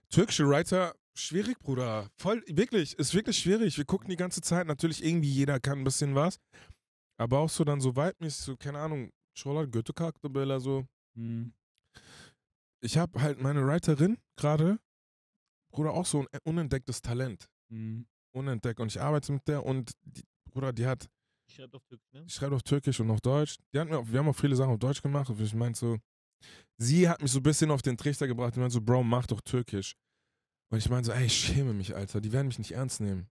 Türkische 0.10 0.48
Writer, 0.48 0.96
schwierig, 1.16 1.60
Bruder. 1.60 2.10
Voll, 2.18 2.44
wirklich, 2.48 2.98
ist 2.98 3.14
wirklich 3.14 3.38
schwierig. 3.38 3.78
Wir 3.78 3.86
gucken 3.86 4.10
die 4.10 4.16
ganze 4.16 4.40
Zeit, 4.42 4.66
natürlich 4.68 5.04
irgendwie 5.04 5.30
jeder 5.30 5.60
kann 5.60 5.80
ein 5.80 5.84
bisschen 5.84 6.16
was. 6.16 6.40
Aber 7.18 7.40
auch 7.40 7.50
so 7.50 7.64
dann 7.64 7.82
so 7.82 7.96
vibemäßig, 7.96 8.42
so, 8.42 8.56
keine 8.56 8.80
Ahnung, 8.80 9.12
Scholar, 9.38 9.68
Göttekak, 9.68 10.16
Bella, 10.22 10.60
so. 10.60 10.88
Hm. 11.16 11.54
Ich 12.82 12.98
habe 12.98 13.22
halt 13.22 13.42
meine 13.42 13.66
Writerin 13.66 14.18
gerade, 14.38 14.80
Bruder, 15.72 15.92
auch 15.92 16.06
so 16.06 16.22
ein 16.22 16.40
unentdecktes 16.44 17.02
Talent. 17.02 17.50
Hm. 17.70 18.08
Unentdeckt. 18.36 18.80
Und 18.80 18.88
ich 18.88 19.02
arbeite 19.02 19.32
mit 19.32 19.48
der 19.48 19.66
und, 19.66 19.92
die, 20.04 20.24
Bruder, 20.52 20.74
die 20.74 20.86
hat, 20.86 21.08
Ich 21.48 21.56
schreibe 21.56 21.78
auf 21.78 21.84
Türkisch, 21.86 22.12
ne? 22.14 22.24
die 22.26 22.30
schreibt 22.34 22.54
auf 22.54 22.64
Türkisch 22.64 23.00
und 23.00 23.12
auf 23.12 23.22
Deutsch. 23.22 23.58
Die 23.74 23.80
hat 23.80 23.88
mir 23.88 23.98
auch, 24.00 24.08
wir 24.08 24.20
haben 24.20 24.28
auch 24.28 24.36
viele 24.36 24.56
Sachen 24.56 24.72
auf 24.74 24.80
Deutsch 24.80 25.02
gemacht. 25.02 25.30
Und 25.30 25.40
ich 25.42 25.54
meinte 25.54 25.80
so, 25.80 25.98
sie 26.78 27.08
hat 27.08 27.22
mich 27.22 27.32
so 27.32 27.40
ein 27.40 27.44
bisschen 27.44 27.72
auf 27.72 27.82
den 27.82 27.98
Trichter 27.98 28.28
gebracht. 28.28 28.56
Die 28.56 28.60
meinte 28.60 28.74
so, 28.74 28.82
Bro, 28.82 29.04
mach 29.04 29.28
doch 29.28 29.42
Türkisch. 29.42 29.96
Und 30.72 30.80
ich 30.80 30.90
meinte 30.90 31.08
so, 31.08 31.12
ey, 31.14 31.26
ich 31.26 31.34
schäme 31.34 31.74
mich, 31.74 31.96
Alter. 31.96 32.20
Die 32.22 32.32
werden 32.32 32.48
mich 32.48 32.60
nicht 32.60 32.72
ernst 32.72 33.00
nehmen. 33.02 33.28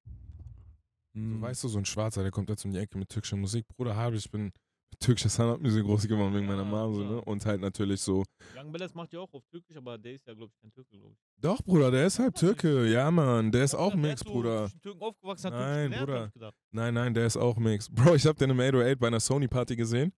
So, 1.15 1.21
Hm. 1.21 1.41
weißt 1.43 1.63
du, 1.65 1.69
so 1.69 1.79
ein 1.79 1.85
Schwarzer, 1.85 2.23
der 2.23 2.33
kommt 2.33 2.49
jetzt 2.49 2.65
um 2.65 2.73
die 2.73 2.79
Ecke 2.79 2.99
mit 2.99 3.09
türkischer 3.09 3.37
Musik. 3.37 3.67
Bruder, 3.77 3.95
habe 3.95 4.17
ich 4.17 4.31
bin 4.31 4.53
mit 4.95 5.01
türkischer 5.01 5.29
Standardmusik 5.29 5.85
groß 5.85 6.07
geworden 6.07 6.35
wegen 6.35 6.47
meiner 6.47 6.65
Mom. 6.65 6.95
So, 6.95 7.05
ne? 7.05 7.21
Und 7.23 7.45
halt 7.45 7.61
natürlich 7.61 8.01
so, 8.01 8.23
Young 8.57 8.73
Bellas 8.73 8.95
macht 8.95 9.13
ja 9.13 9.21
auch 9.21 9.33
auf 9.33 9.43
Türkisch, 9.51 9.77
aber 9.77 9.99
der 9.99 10.15
ist 10.15 10.27
ja, 10.27 10.35
glaube 10.35 10.53
ich, 10.55 10.61
kein 10.61 10.73
Türke, 10.73 10.97
glaube 10.97 11.15
ich. 11.15 11.41
doch, 11.41 11.63
Bruder, 11.63 11.91
der 11.91 12.07
ist 12.07 12.19
halb 12.19 12.35
Türke. 12.35 12.87
Ja, 12.87 13.11
Mann, 13.11 13.51
der 13.51 13.65
ist 13.65 13.75
auch 13.75 13.95
Mix, 13.95 14.23
Bruder. 14.23 14.71
Türken 14.83 15.03
aufgewachsen, 15.03 15.47
hat 15.47 15.55
Nein, 15.55 15.91
Bruder. 15.93 16.31
Nein, 16.71 16.95
nein, 16.95 17.15
der 17.15 17.27
ist 17.27 17.37
auch 17.37 17.57
Mix. 17.57 17.89
Bro, 17.91 18.15
ich 18.15 18.27
habe 18.27 18.39
den 18.39 18.51
im 18.51 18.61
808 18.61 18.99
bei 18.99 19.07
einer 19.09 19.21
Sony-Party 19.21 19.77
gesehen. 19.77 20.13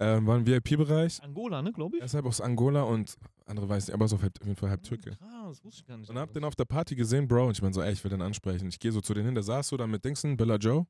Ähm, 0.00 0.26
war 0.28 0.36
im 0.36 0.46
VIP-Bereich. 0.46 1.20
Angola, 1.24 1.60
ne, 1.60 1.72
glaube 1.72 1.96
ich? 1.96 2.02
Er 2.02 2.06
ist 2.06 2.14
halb 2.14 2.26
aus 2.26 2.40
Angola 2.40 2.82
und 2.84 3.16
andere 3.46 3.68
weiß 3.68 3.88
nicht, 3.88 3.94
aber 3.94 4.04
ist 4.04 4.12
auf 4.12 4.22
jeden 4.22 4.54
Fall 4.54 4.70
halb 4.70 4.82
Türke. 4.84 5.16
Krass, 5.16 5.64
wusste 5.64 5.80
ich 5.80 5.86
gar 5.86 5.96
nicht. 5.98 6.08
Und 6.08 6.16
hab 6.16 6.32
den 6.32 6.44
auf 6.44 6.54
der 6.54 6.66
Party 6.66 6.94
gesehen, 6.94 7.26
Bro, 7.26 7.46
und 7.46 7.52
ich 7.52 7.60
bin 7.60 7.72
so, 7.72 7.82
ey, 7.82 7.92
ich 7.92 8.04
will 8.04 8.10
den 8.10 8.22
ansprechen. 8.22 8.68
Ich 8.68 8.78
gehe 8.78 8.92
so 8.92 9.00
zu 9.00 9.12
denen 9.12 9.26
hin, 9.26 9.34
der 9.34 9.42
saß 9.42 9.66
so 9.68 9.76
da 9.76 9.88
mit 9.88 10.04
Dingsen, 10.04 10.36
Bella 10.36 10.54
Joe. 10.54 10.86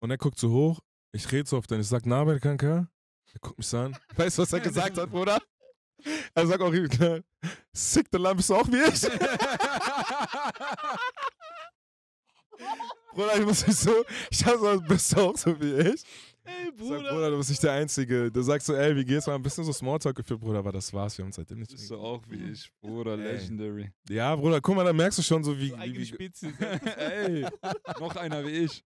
Und 0.00 0.10
er 0.10 0.18
guckt 0.18 0.38
so 0.38 0.50
hoch, 0.52 0.80
ich 1.12 1.30
rede 1.30 1.48
so 1.48 1.56
auf 1.58 1.66
den, 1.66 1.80
ich 1.80 1.88
sag, 1.88 2.06
Nabel 2.06 2.40
Kanka. 2.40 2.88
Er 3.34 3.40
guckt 3.40 3.58
mich 3.58 3.66
so 3.66 3.78
an. 3.78 3.96
Weißt 4.16 4.38
du, 4.38 4.42
was 4.42 4.52
er 4.52 4.60
gesagt 4.60 4.98
hat, 4.98 5.10
Bruder? 5.10 5.40
Er 6.34 6.46
sagt 6.46 6.60
auch, 6.62 6.72
äh, 6.72 7.22
sick, 7.72 8.10
der 8.10 8.34
bist 8.34 8.50
du 8.50 8.54
auch 8.56 8.66
wie 8.68 8.82
ich. 8.82 9.00
Bruder, 13.14 13.38
ich 13.38 13.44
muss 13.44 13.66
nicht 13.66 13.78
so, 13.78 14.04
ich 14.30 14.44
hab 14.44 14.58
so, 14.58 14.80
bist 14.80 15.12
du 15.12 15.20
auch 15.20 15.36
so 15.36 15.60
wie 15.60 15.74
ich? 15.90 16.02
Ey, 16.44 16.72
Ich 16.76 16.88
sag, 16.88 16.98
Bruder, 17.02 17.30
du 17.30 17.36
bist 17.36 17.50
nicht 17.50 17.62
der 17.62 17.72
Einzige. 17.72 18.32
Du 18.32 18.42
sagst 18.42 18.66
so, 18.66 18.74
ey, 18.74 18.96
wie 18.96 19.04
geht's? 19.04 19.26
Mal 19.26 19.34
ein 19.36 19.42
bisschen 19.42 19.64
so 19.64 19.72
Smalltalk 19.72 20.16
geführt, 20.16 20.40
Bruder, 20.40 20.58
aber 20.58 20.72
das 20.72 20.92
war's. 20.92 21.16
Wir 21.16 21.24
haben 21.24 21.30
seitdem 21.32 21.60
nicht 21.60 21.70
Bist 21.70 21.88
mehr 21.90 21.98
du 21.98 22.04
auch 22.04 22.22
wie 22.28 22.50
ich, 22.50 22.72
Bruder, 22.80 23.12
Ey. 23.18 23.34
legendary. 23.36 23.92
Ja, 24.08 24.34
Bruder, 24.34 24.60
guck 24.60 24.74
mal, 24.74 24.84
da 24.84 24.92
merkst 24.92 25.18
du 25.18 25.22
schon 25.22 25.44
so, 25.44 25.56
wie. 25.56 25.70
So 25.70 25.78
wie, 25.78 25.98
wie 25.98 26.06
Spezies. 26.06 26.52
Ey, 26.96 27.46
noch 28.00 28.16
einer 28.16 28.44
wie 28.44 28.50
ich. 28.50 28.82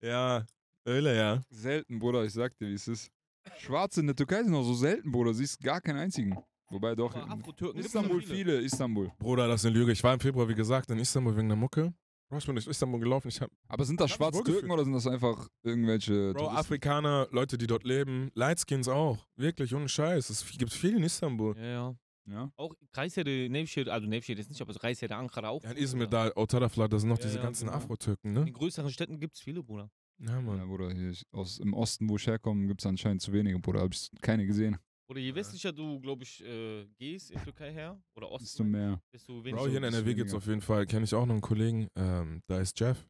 ja, 0.00 0.44
Öle, 0.86 1.16
ja. 1.16 1.42
Selten, 1.50 1.98
Bruder, 1.98 2.24
ich 2.24 2.32
sag 2.32 2.56
dir, 2.58 2.68
wie 2.68 2.74
es 2.74 2.88
ist. 2.88 3.10
Schwarze 3.58 4.00
in 4.00 4.06
der 4.06 4.16
Türkei 4.16 4.42
sind 4.42 4.54
auch 4.54 4.62
so 4.64 4.74
selten, 4.74 5.10
Bruder. 5.10 5.34
Siehst 5.34 5.60
gar 5.60 5.80
keinen 5.80 5.98
einzigen. 5.98 6.36
Wobei 6.70 6.94
doch. 6.94 7.14
In 7.14 7.22
Afro-Türken 7.22 7.80
Istanbul 7.80 8.20
viele. 8.22 8.34
viele, 8.34 8.60
Istanbul. 8.60 9.10
Bruder, 9.18 9.48
das 9.48 9.62
ist 9.62 9.66
eine 9.66 9.78
Lüge. 9.78 9.92
Ich 9.92 10.02
war 10.04 10.14
im 10.14 10.20
Februar, 10.20 10.48
wie 10.48 10.54
gesagt, 10.54 10.90
in 10.90 10.98
Istanbul 10.98 11.36
wegen 11.36 11.48
der 11.48 11.56
Mucke. 11.56 11.92
Bro, 12.28 12.38
ich 12.38 12.46
bin 12.46 12.54
durch 12.54 12.68
Istanbul 12.68 13.00
gelaufen. 13.00 13.28
Ich 13.28 13.40
hab, 13.40 13.50
Aber 13.68 13.84
sind 13.84 14.00
das 14.00 14.12
schwarze. 14.12 14.44
Türken 14.44 14.70
oder 14.70 14.84
sind 14.84 14.92
das 14.92 15.06
einfach 15.06 15.48
irgendwelche. 15.64 16.32
Bro, 16.32 16.40
Touristen? 16.44 16.56
Afrikaner, 16.58 17.28
Leute, 17.32 17.58
die 17.58 17.66
dort 17.66 17.82
leben, 17.84 18.30
Lightskins 18.34 18.86
auch. 18.86 19.26
Wirklich, 19.36 19.74
ohne 19.74 19.88
Scheiß. 19.88 20.30
Es 20.30 20.46
gibt 20.56 20.72
viel 20.72 20.96
in 20.96 21.02
Istanbul. 21.02 21.56
Ja, 21.56 21.64
ja. 21.64 21.94
Ja. 22.26 22.52
Auch 22.56 22.74
Kayseri, 22.92 23.48
Nevşehir, 23.50 23.88
also 23.88 24.06
Nevşehir 24.06 24.38
ist 24.38 24.50
nicht, 24.50 24.60
aber 24.62 24.72
Kayseri, 24.74 25.12
Ankara 25.14 25.48
auch. 25.48 25.64
Ja, 25.64 25.72
in 25.72 25.78
Izmir, 25.78 26.06
da, 26.06 26.30
Otadafla, 26.36 26.86
da 26.86 26.98
sind 26.98 27.08
noch 27.08 27.18
Ja, 27.18 27.24
diese 27.24 27.38
ja, 27.38 27.42
ganzen 27.42 27.66
genau. 27.66 27.78
Afro-Türken, 27.78 28.36
In 28.36 28.44
ne? 28.44 28.52
größeren 28.52 28.90
Städten 28.90 29.18
gibt 29.18 29.34
es 29.34 29.40
viele, 29.42 29.64
Bruder. 29.64 29.90
Ja, 30.20 30.32
Ja, 30.34 30.40
Mann. 30.40 30.66
Bruder, 30.68 30.92
hier 30.92 31.14
aus, 31.32 31.58
im 31.58 31.72
Osten, 31.74 32.08
wo 32.08 32.16
ich 32.16 32.26
herkomme, 32.26 32.66
gibt 32.66 32.80
es 32.82 32.86
anscheinend 32.86 33.22
zu 33.22 33.32
wenige, 33.32 33.58
Bruder. 33.58 33.80
Hab 33.80 33.92
ich 33.94 34.10
keine 34.20 34.46
gesehen. 34.46 34.76
Oder 35.08 35.18
je 35.20 35.34
westlicher 35.34 35.72
du, 35.72 35.98
glaube 36.00 36.22
ich, 36.22 36.44
äh, 36.44 36.86
gehst 36.96 37.30
in 37.32 37.42
Türkei 37.42 37.72
her, 37.72 38.00
oder 38.14 38.30
Osten, 38.30 38.44
Desto 38.44 38.64
mehr. 38.64 39.02
desto 39.12 39.42
weniger. 39.44 39.56
Bro, 39.56 39.68
hier 39.68 39.78
in 39.78 39.84
NRW 39.84 40.14
gibt's 40.14 40.32
weniger. 40.32 40.36
auf 40.36 40.46
jeden 40.46 40.60
Fall, 40.60 40.86
kenne 40.86 41.04
ich 41.04 41.14
auch 41.14 41.26
noch 41.26 41.32
einen 41.34 41.40
Kollegen, 41.40 41.88
ähm, 41.96 42.42
da 42.46 42.60
ist 42.60 42.78
Jeff. 42.78 43.08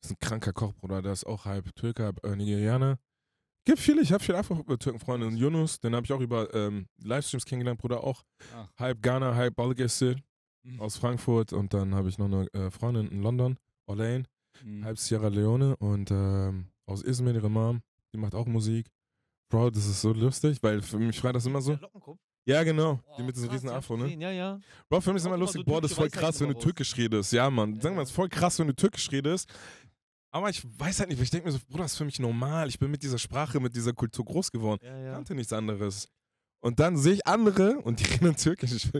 Das 0.00 0.10
ist 0.10 0.16
ein 0.16 0.18
kranker 0.26 0.52
Koch, 0.54 0.72
Bruder. 0.74 1.02
Der 1.02 1.12
ist 1.12 1.24
auch 1.26 1.44
halb 1.44 1.74
Türke, 1.74 2.04
halb 2.04 2.24
äh, 2.24 2.34
Nigerianer. 2.34 2.98
Gibt 3.66 3.78
viele, 3.78 4.00
ich 4.02 4.10
habe 4.12 4.24
viele 4.24 4.38
Afro-Türken-Freunde. 4.38 5.26
Und 5.26 5.36
Yunus, 5.36 5.78
den 5.78 5.94
habe 5.94 6.04
ich 6.06 6.12
auch 6.12 6.20
über 6.20 6.52
ähm, 6.54 6.86
Livestreams 7.04 7.44
kennengelernt, 7.44 7.80
Bruder, 7.80 8.02
auch 8.02 8.24
Ach. 8.54 8.68
halb 8.78 9.02
Ghana, 9.02 9.34
halb 9.34 9.54
Balıkesir 9.54 10.16
Mhm. 10.64 10.80
aus 10.80 10.96
Frankfurt. 10.96 11.52
Und 11.52 11.74
dann 11.74 11.94
habe 11.94 12.08
ich 12.08 12.18
noch 12.18 12.26
eine 12.26 12.46
äh, 12.54 12.70
Freundin 12.70 13.08
in 13.08 13.20
London, 13.20 13.58
Olaine, 13.86 14.24
Mhm. 14.64 14.84
halb 14.84 14.98
Sierra 14.98 15.28
Leone 15.28 15.76
und 15.76 16.10
ähm, 16.10 16.66
aus 16.86 17.02
Izmir, 17.02 17.34
ihre 17.34 17.50
Mom, 17.50 17.80
die 18.12 18.18
macht 18.18 18.34
auch 18.34 18.46
Musik. 18.46 18.86
Bro, 19.48 19.70
das 19.70 19.86
ist 19.86 20.00
so 20.00 20.12
lustig, 20.12 20.62
weil 20.62 20.80
für 20.82 20.98
mich 20.98 21.16
schreit 21.16 21.34
das 21.34 21.46
immer 21.46 21.60
so. 21.60 21.78
Ja, 22.44 22.62
genau, 22.64 22.96
Boah, 23.06 23.16
die 23.16 23.22
mit 23.22 23.36
diesem 23.36 23.50
riesen 23.50 23.68
ich 23.68 23.74
Afro, 23.74 23.96
ne? 23.96 24.08
Ja, 24.16 24.30
ja. 24.30 24.60
Bro, 24.88 25.00
für 25.00 25.12
mich 25.12 25.20
ist 25.20 25.26
immer 25.26 25.36
lustig, 25.36 25.64
boah, 25.64 25.80
das 25.80 25.92
ist 25.92 25.96
voll 25.96 26.10
krass, 26.10 26.40
wenn 26.40 26.48
du 26.48 26.58
türkisch 26.58 26.96
redest. 26.96 27.32
Ja, 27.32 27.48
Mann. 27.50 27.74
Ja, 27.76 27.82
Sag 27.82 27.92
mal, 27.92 27.98
ja. 27.98 28.02
es 28.02 28.08
ist 28.10 28.14
voll 28.16 28.28
krass, 28.28 28.58
wenn 28.58 28.66
du 28.66 28.74
türkisch 28.74 29.10
redest. 29.12 29.52
Aber 30.32 30.48
ich 30.48 30.64
weiß 30.64 31.00
halt 31.00 31.10
nicht, 31.10 31.18
weil 31.18 31.24
ich 31.24 31.30
denke 31.30 31.46
mir 31.46 31.52
so, 31.52 31.58
Bruder, 31.68 31.84
das 31.84 31.92
ist 31.92 31.98
für 31.98 32.04
mich 32.06 32.18
normal. 32.18 32.68
Ich 32.68 32.78
bin 32.78 32.90
mit 32.90 33.02
dieser 33.02 33.18
Sprache, 33.18 33.60
mit 33.60 33.76
dieser 33.76 33.92
Kultur 33.92 34.24
groß 34.24 34.50
geworden. 34.50 34.80
Ja, 34.82 34.98
Ich 34.98 35.04
ja. 35.04 35.12
kannte 35.12 35.34
nichts 35.34 35.52
anderes. 35.52 36.08
Und 36.64 36.78
dann 36.78 36.96
sehe 36.96 37.14
ich 37.14 37.26
andere 37.26 37.78
und 37.80 37.98
die 37.98 38.04
reden 38.14 38.36
türkisch. 38.36 38.72
Ich 38.72 38.90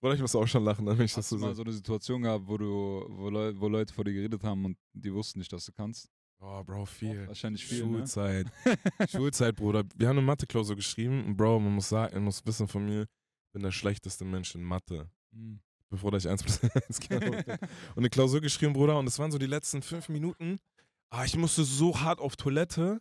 Bruder, 0.00 0.14
ich 0.14 0.20
muss 0.20 0.34
auch 0.36 0.46
schon 0.46 0.64
lachen, 0.64 0.86
wenn 0.86 1.00
ich 1.00 1.12
das 1.12 1.24
Hast 1.24 1.28
so 1.30 1.36
du 1.36 1.42
mal 1.42 1.48
sehe. 1.48 1.56
so 1.56 1.62
eine 1.62 1.72
Situation 1.72 2.22
gehabt, 2.22 2.46
wo, 2.46 2.56
du, 2.56 3.04
wo, 3.08 3.28
Leu 3.28 3.52
wo 3.56 3.68
Leute 3.68 3.92
vor 3.92 4.04
dir 4.04 4.12
geredet 4.12 4.42
haben 4.44 4.64
und 4.64 4.78
die 4.92 5.12
wussten 5.12 5.40
nicht, 5.40 5.52
dass 5.52 5.64
du 5.64 5.72
kannst? 5.72 6.08
Oh, 6.38 6.62
Bro, 6.64 6.86
viel. 6.86 7.26
Wahrscheinlich 7.26 7.66
viel, 7.66 7.84
ne? 7.84 7.98
Schulzeit. 7.98 8.46
Schulzeit, 9.10 9.56
Bruder. 9.56 9.84
Wir 9.96 10.08
haben 10.08 10.18
eine 10.18 10.26
Mathe-Klausur 10.26 10.76
geschrieben 10.76 11.24
und 11.26 11.36
Bro, 11.36 11.58
man 11.60 11.74
muss 11.74 11.88
sagen, 11.88 12.14
man 12.14 12.24
muss 12.24 12.46
wissen 12.46 12.68
von 12.68 12.84
mir, 12.86 13.06
bin 13.52 13.62
der 13.62 13.72
schlechteste 13.72 14.24
Mensch 14.24 14.54
in 14.54 14.62
Mathe. 14.62 15.10
Mhm. 15.32 15.60
Bevor 15.90 16.14
ich 16.14 16.28
1 16.28 16.44
plus 16.44 16.60
1 16.62 17.00
gemacht 17.00 17.48
habe. 17.48 17.58
Und 17.96 17.98
eine 17.98 18.10
Klausur 18.10 18.40
geschrieben, 18.40 18.72
Bruder. 18.72 18.96
Und 18.96 19.06
das 19.06 19.18
waren 19.18 19.32
so 19.32 19.38
die 19.38 19.46
letzten 19.46 19.82
fünf 19.82 20.08
Minuten. 20.08 20.60
Ah, 21.10 21.24
ich 21.24 21.36
musste 21.36 21.64
so 21.64 22.00
hart 22.00 22.20
auf 22.20 22.36
Toilette. 22.36 23.00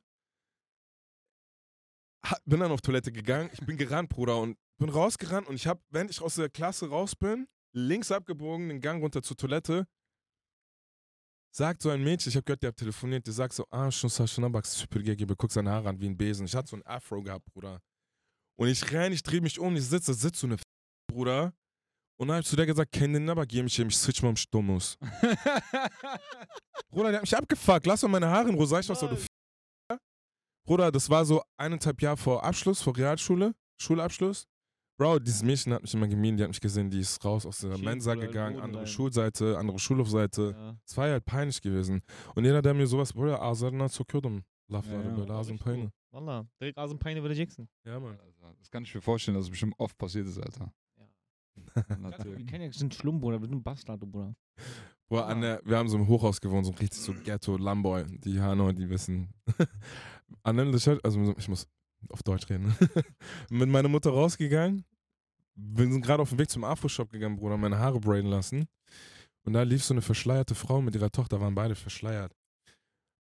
Bin 2.46 2.60
dann 2.60 2.72
auf 2.72 2.82
Toilette 2.82 3.12
gegangen. 3.12 3.50
Ich 3.54 3.66
bin 3.66 3.78
gerannt, 3.78 4.10
Bruder. 4.10 4.38
Und 4.38 4.58
bin 4.78 4.90
rausgerannt. 4.90 5.48
Und 5.48 5.56
ich 5.56 5.68
habe, 5.68 5.82
während 5.90 6.12
ich 6.12 6.22
aus 6.22 6.36
der 6.36 6.50
Klasse 6.50 6.90
raus 6.90 7.16
bin, 7.16 7.48
links 7.74 8.12
abgebogen, 8.12 8.70
den 8.70 8.82
Gang 8.82 9.02
runter 9.02 9.22
zur 9.22 9.38
Toilette. 9.38 9.88
Sagt 11.52 11.82
so 11.82 11.90
ein 11.90 12.04
Mädchen, 12.04 12.30
ich 12.30 12.36
habe 12.36 12.44
gehört, 12.44 12.62
der 12.62 12.70
hat 12.70 12.78
telefoniert, 12.78 13.26
die 13.26 13.32
sagt 13.32 13.54
so, 13.54 13.66
ah, 13.72 13.90
schon 13.90 14.10
schon 14.10 14.52
bak 14.52 14.66
süpürge 14.66 15.16
gibi, 15.16 15.34
guck 15.36 15.52
seine 15.52 15.72
Haare 15.72 15.90
an 15.90 16.00
wie 16.00 16.08
ein 16.08 16.16
Besen. 16.16 16.46
Ich 16.46 16.56
hatte 16.56 16.70
so 16.70 16.76
ein 16.76 16.86
Afro 16.86 17.24
gehabt, 17.24 17.46
Bruder. 17.46 17.82
Und 18.56 18.68
ich 18.68 18.92
renn, 18.92 19.14
ich 19.14 19.24
drehe 19.24 19.42
mich 19.42 19.58
um, 19.58 19.76
ich 19.76 19.86
sitze, 19.86 20.14
sitzt 20.14 20.40
so 20.40 20.48
eine 20.48 20.56
F 20.56 20.62
Bruder. 21.12 21.54
Und 22.20 22.28
dann 22.28 22.36
hab 22.36 22.44
ich 22.44 22.50
zu 22.50 22.56
der 22.56 22.66
gesagt, 22.66 22.92
kenn 22.92 23.14
den 23.14 23.30
aber, 23.30 23.46
geh 23.46 23.64
mich, 23.64 23.80
ich 23.80 23.98
switch 23.98 24.22
mal 24.22 24.30
um 24.30 24.36
Stummus. 24.36 24.98
Bruder, 26.92 27.10
der 27.10 27.16
hat 27.16 27.22
mich 27.22 27.36
abgefuckt, 27.36 27.86
lass 27.88 28.02
doch 28.02 28.10
meine 28.10 28.28
Haare 28.28 28.50
in 28.50 28.56
Ruhe, 28.56 28.68
sag 28.68 28.82
ich 28.82 28.90
was, 28.90 29.00
du 29.00 29.08
F 29.08 29.26
Bruder, 30.70 30.92
das 30.92 31.10
war 31.10 31.26
so 31.26 31.42
eineinhalb 31.58 32.00
Jahre 32.00 32.16
vor 32.16 32.44
Abschluss, 32.44 32.80
vor 32.84 32.96
Realschule, 32.96 33.56
Schulabschluss. 33.82 34.48
Bro, 35.00 35.18
dieses 35.18 35.42
Mädchen 35.42 35.74
hat 35.74 35.82
mich 35.82 35.96
immer 35.96 36.08
gemieden, 36.08 36.38
die 36.38 36.44
hat 36.44 36.50
mich 36.52 36.62
gesehen, 36.62 36.92
die 36.92 37.00
ist 37.00 37.26
raus 37.26 37.44
aus 37.48 37.58
der 37.62 37.74
Schief, 37.74 37.84
Mensa 37.84 38.14
Bruder, 38.14 38.28
gegangen, 38.28 38.60
andere 38.60 38.82
rein. 38.82 38.88
Schulseite, 38.88 39.58
andere 39.58 39.80
Schulhofseite. 39.80 40.52
Ja. 40.56 40.78
Es 40.86 40.96
war 40.96 41.10
halt 41.10 41.26
peinlich 41.26 41.60
gewesen. 41.60 42.04
Und 42.36 42.46
jeder, 42.46 42.62
der 42.62 42.76
mir 42.76 42.86
sowas, 42.86 43.14
Bruder, 43.14 43.42
Azarna 43.42 43.90
zu 43.90 44.06
kürdem, 44.06 44.44
lafta, 44.68 44.94
Ja, 44.94 45.02
ja. 45.02 45.18
ja, 45.18 45.24
Lasen 45.26 45.58
Peine. 45.58 45.92
Wallah, 46.12 46.46
direkt 46.62 46.78
aus 46.78 46.92
dem 46.92 47.00
Peine 47.00 47.24
würde 47.24 47.34
Jackson. 47.34 47.68
Ja, 47.84 48.00
Mann. 48.00 48.20
Das 48.60 48.70
kann 48.70 48.84
ich 48.84 48.94
mir 48.94 49.02
vorstellen, 49.02 49.38
dass 49.38 49.46
es 49.46 49.50
bestimmt 49.50 49.74
oft 49.80 49.98
passiert 49.98 50.28
ist, 50.28 50.38
Alter. 50.38 50.72
Wir 51.88 51.98
Natürlich. 51.98 52.46
kennen 52.46 52.66
ja 52.66 52.72
sind 52.72 52.94
schlimm, 52.94 53.20
Bruder. 53.20 53.42
Wir 53.42 53.50
sind 53.50 53.64
Bastarde, 53.64 54.06
Bruder. 54.06 54.36
Boah, 55.08 55.26
an 55.26 55.42
der, 55.42 55.62
wir 55.66 55.76
haben 55.76 55.90
so 55.90 55.98
im 55.98 56.08
Hochhaus 56.08 56.40
gewohnt, 56.40 56.68
so 56.68 56.72
richtig 56.74 57.02
so 57.02 57.14
Ghetto, 57.26 57.58
Lamboy. 57.58 58.06
Die 58.20 58.40
Hanau, 58.40 58.72
die 58.72 58.88
wissen. 58.88 59.34
Stadt, 60.80 61.04
also 61.04 61.34
ich 61.38 61.48
muss 61.48 61.68
auf 62.10 62.24
Deutsch 62.24 62.50
reden. 62.50 62.76
Mit 63.50 63.70
meiner 63.70 63.90
Mutter 63.90 64.12
rausgegangen. 64.12 64.86
Wir 65.56 65.92
sind 65.92 66.02
gerade 66.02 66.22
auf 66.22 66.30
dem 66.30 66.40
Weg 66.40 66.50
zum 66.50 66.64
Afro-Shop 66.64 67.10
gegangen, 67.10 67.36
Bruder, 67.36 67.58
meine 67.58 67.78
Haare 67.78 68.00
braiden 68.00 68.30
lassen. 68.30 68.68
Und 69.44 69.54
da 69.54 69.64
lief 69.64 69.84
so 69.84 69.94
eine 69.94 70.02
verschleierte 70.02 70.56
Frau 70.56 70.82
mit 70.82 70.96
ihrer 70.96 71.12
Tochter, 71.12 71.42
waren 71.42 71.56
beide 71.56 71.76
verschleiert. 71.76 72.34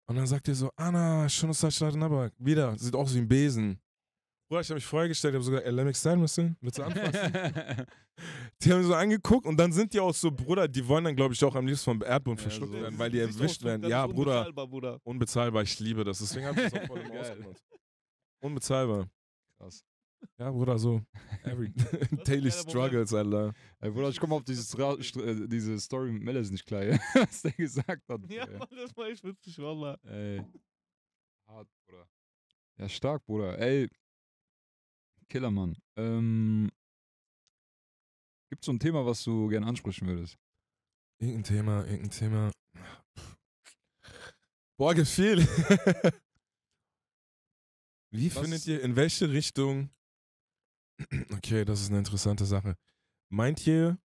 Und 0.07 0.17
dann 0.17 0.27
sagt 0.27 0.49
ihr 0.49 0.55
so, 0.55 0.71
Anna, 0.77 1.25
das 1.25 1.83
aber 2.03 2.31
wieder, 2.39 2.79
sieht 2.79 2.95
aus 2.95 3.15
wie 3.15 3.19
ein 3.19 3.29
Besen. 3.29 3.79
Bruder, 4.49 4.63
ich 4.63 4.69
habe 4.71 4.77
mich 4.77 4.87
vorgestellt, 4.87 5.35
ich 5.35 5.37
habe 5.37 5.45
sogar 5.45 5.63
LMX 5.71 6.03
sein 6.03 6.19
müssen. 6.21 6.57
Willst 6.63 6.79
du 6.79 6.83
anfassen? 6.83 7.87
Die 8.63 8.73
haben 8.73 8.83
so 8.83 8.95
angeguckt 8.95 9.47
und 9.47 9.57
dann 9.59 9.73
sind 9.73 9.93
die 9.93 10.01
auch 10.01 10.15
so, 10.15 10.31
Bruder, 10.33 10.67
die 10.67 10.87
wollen 10.89 11.05
dann, 11.05 11.15
glaube 11.15 11.35
ich, 11.35 11.45
auch 11.45 11.55
am 11.55 11.67
liebsten 11.67 11.85
vom 11.85 12.03
Erdboden 12.03 12.39
Ja, 12.39 12.43
verschluckt 12.43 12.73
so. 12.73 12.81
werden, 12.81 12.99
weil 12.99 13.11
die 13.11 13.21
erwischt 13.21 13.63
werden. 13.63 13.89
Ja, 13.89 14.07
Bruder, 14.07 14.99
unbezahlbar, 15.05 15.63
ich 15.63 15.79
liebe 15.79 16.03
das. 16.03 16.19
Deswegen 16.19 16.47
habe 16.47 16.61
ich 16.61 16.71
das 16.73 16.83
auch 16.83 16.87
voll 16.87 17.01
ausgemacht. 17.19 17.63
Unbezahlbar. 18.41 19.09
Krass. 19.57 19.85
Ja, 20.37 20.51
Bruder, 20.51 20.79
so. 20.79 21.01
Every 21.45 21.73
daily 22.25 22.51
struggles, 22.51 23.15
Alter. 23.15 23.53
Ey, 23.81 23.91
Bruder, 23.91 24.09
ich 24.09 24.19
komme 24.19 24.35
auf 24.35 24.43
dieses 24.43 24.75
äh, 24.75 25.47
diese 25.47 25.79
Story 25.79 26.11
mit 26.11 26.25
Mellis 26.25 26.51
nicht 26.51 26.67
klar, 26.67 26.83
ja, 26.83 26.99
was 27.15 27.43
der 27.43 27.53
gesagt 27.53 28.09
hat. 28.09 28.21
Ja. 28.29 28.47
Mann, 28.47 28.69
das 28.75 28.97
war 28.97 29.07
echt 29.09 29.23
witzig, 29.23 29.59
Wallah. 29.59 29.97
Ey. 30.03 30.43
Hart, 31.47 31.69
Bruder. 31.87 32.09
Ja, 32.79 32.89
stark, 32.89 33.25
Bruder. 33.27 33.57
Ey. 33.61 33.89
Killermann. 35.29 35.77
Ähm. 35.97 36.71
Gibt 38.51 38.65
so 38.65 38.73
ein 38.73 38.81
Thema, 38.81 39.05
was 39.05 39.23
du 39.25 39.49
gerne 39.49 39.67
ansprechen 39.67 40.07
würdest? 40.07 40.39
Irgendein 41.21 41.45
Thema, 41.45 41.85
irgendein 41.85 42.11
Thema. 42.11 42.51
Boah, 44.79 44.95
gefiel. 44.95 45.39
Wie 48.11 48.35
Was- 48.35 48.41
findet 48.43 48.67
ihr, 48.67 48.83
in 48.83 48.97
welche 48.97 49.31
Richtung? 49.31 49.91
Okay, 51.33 51.65
das 51.65 51.81
ist 51.81 51.91
eine 51.91 51.99
interessante 51.99 52.45
Sache. 52.45 52.77
Meint 53.31 53.65
ihr, 53.67 53.99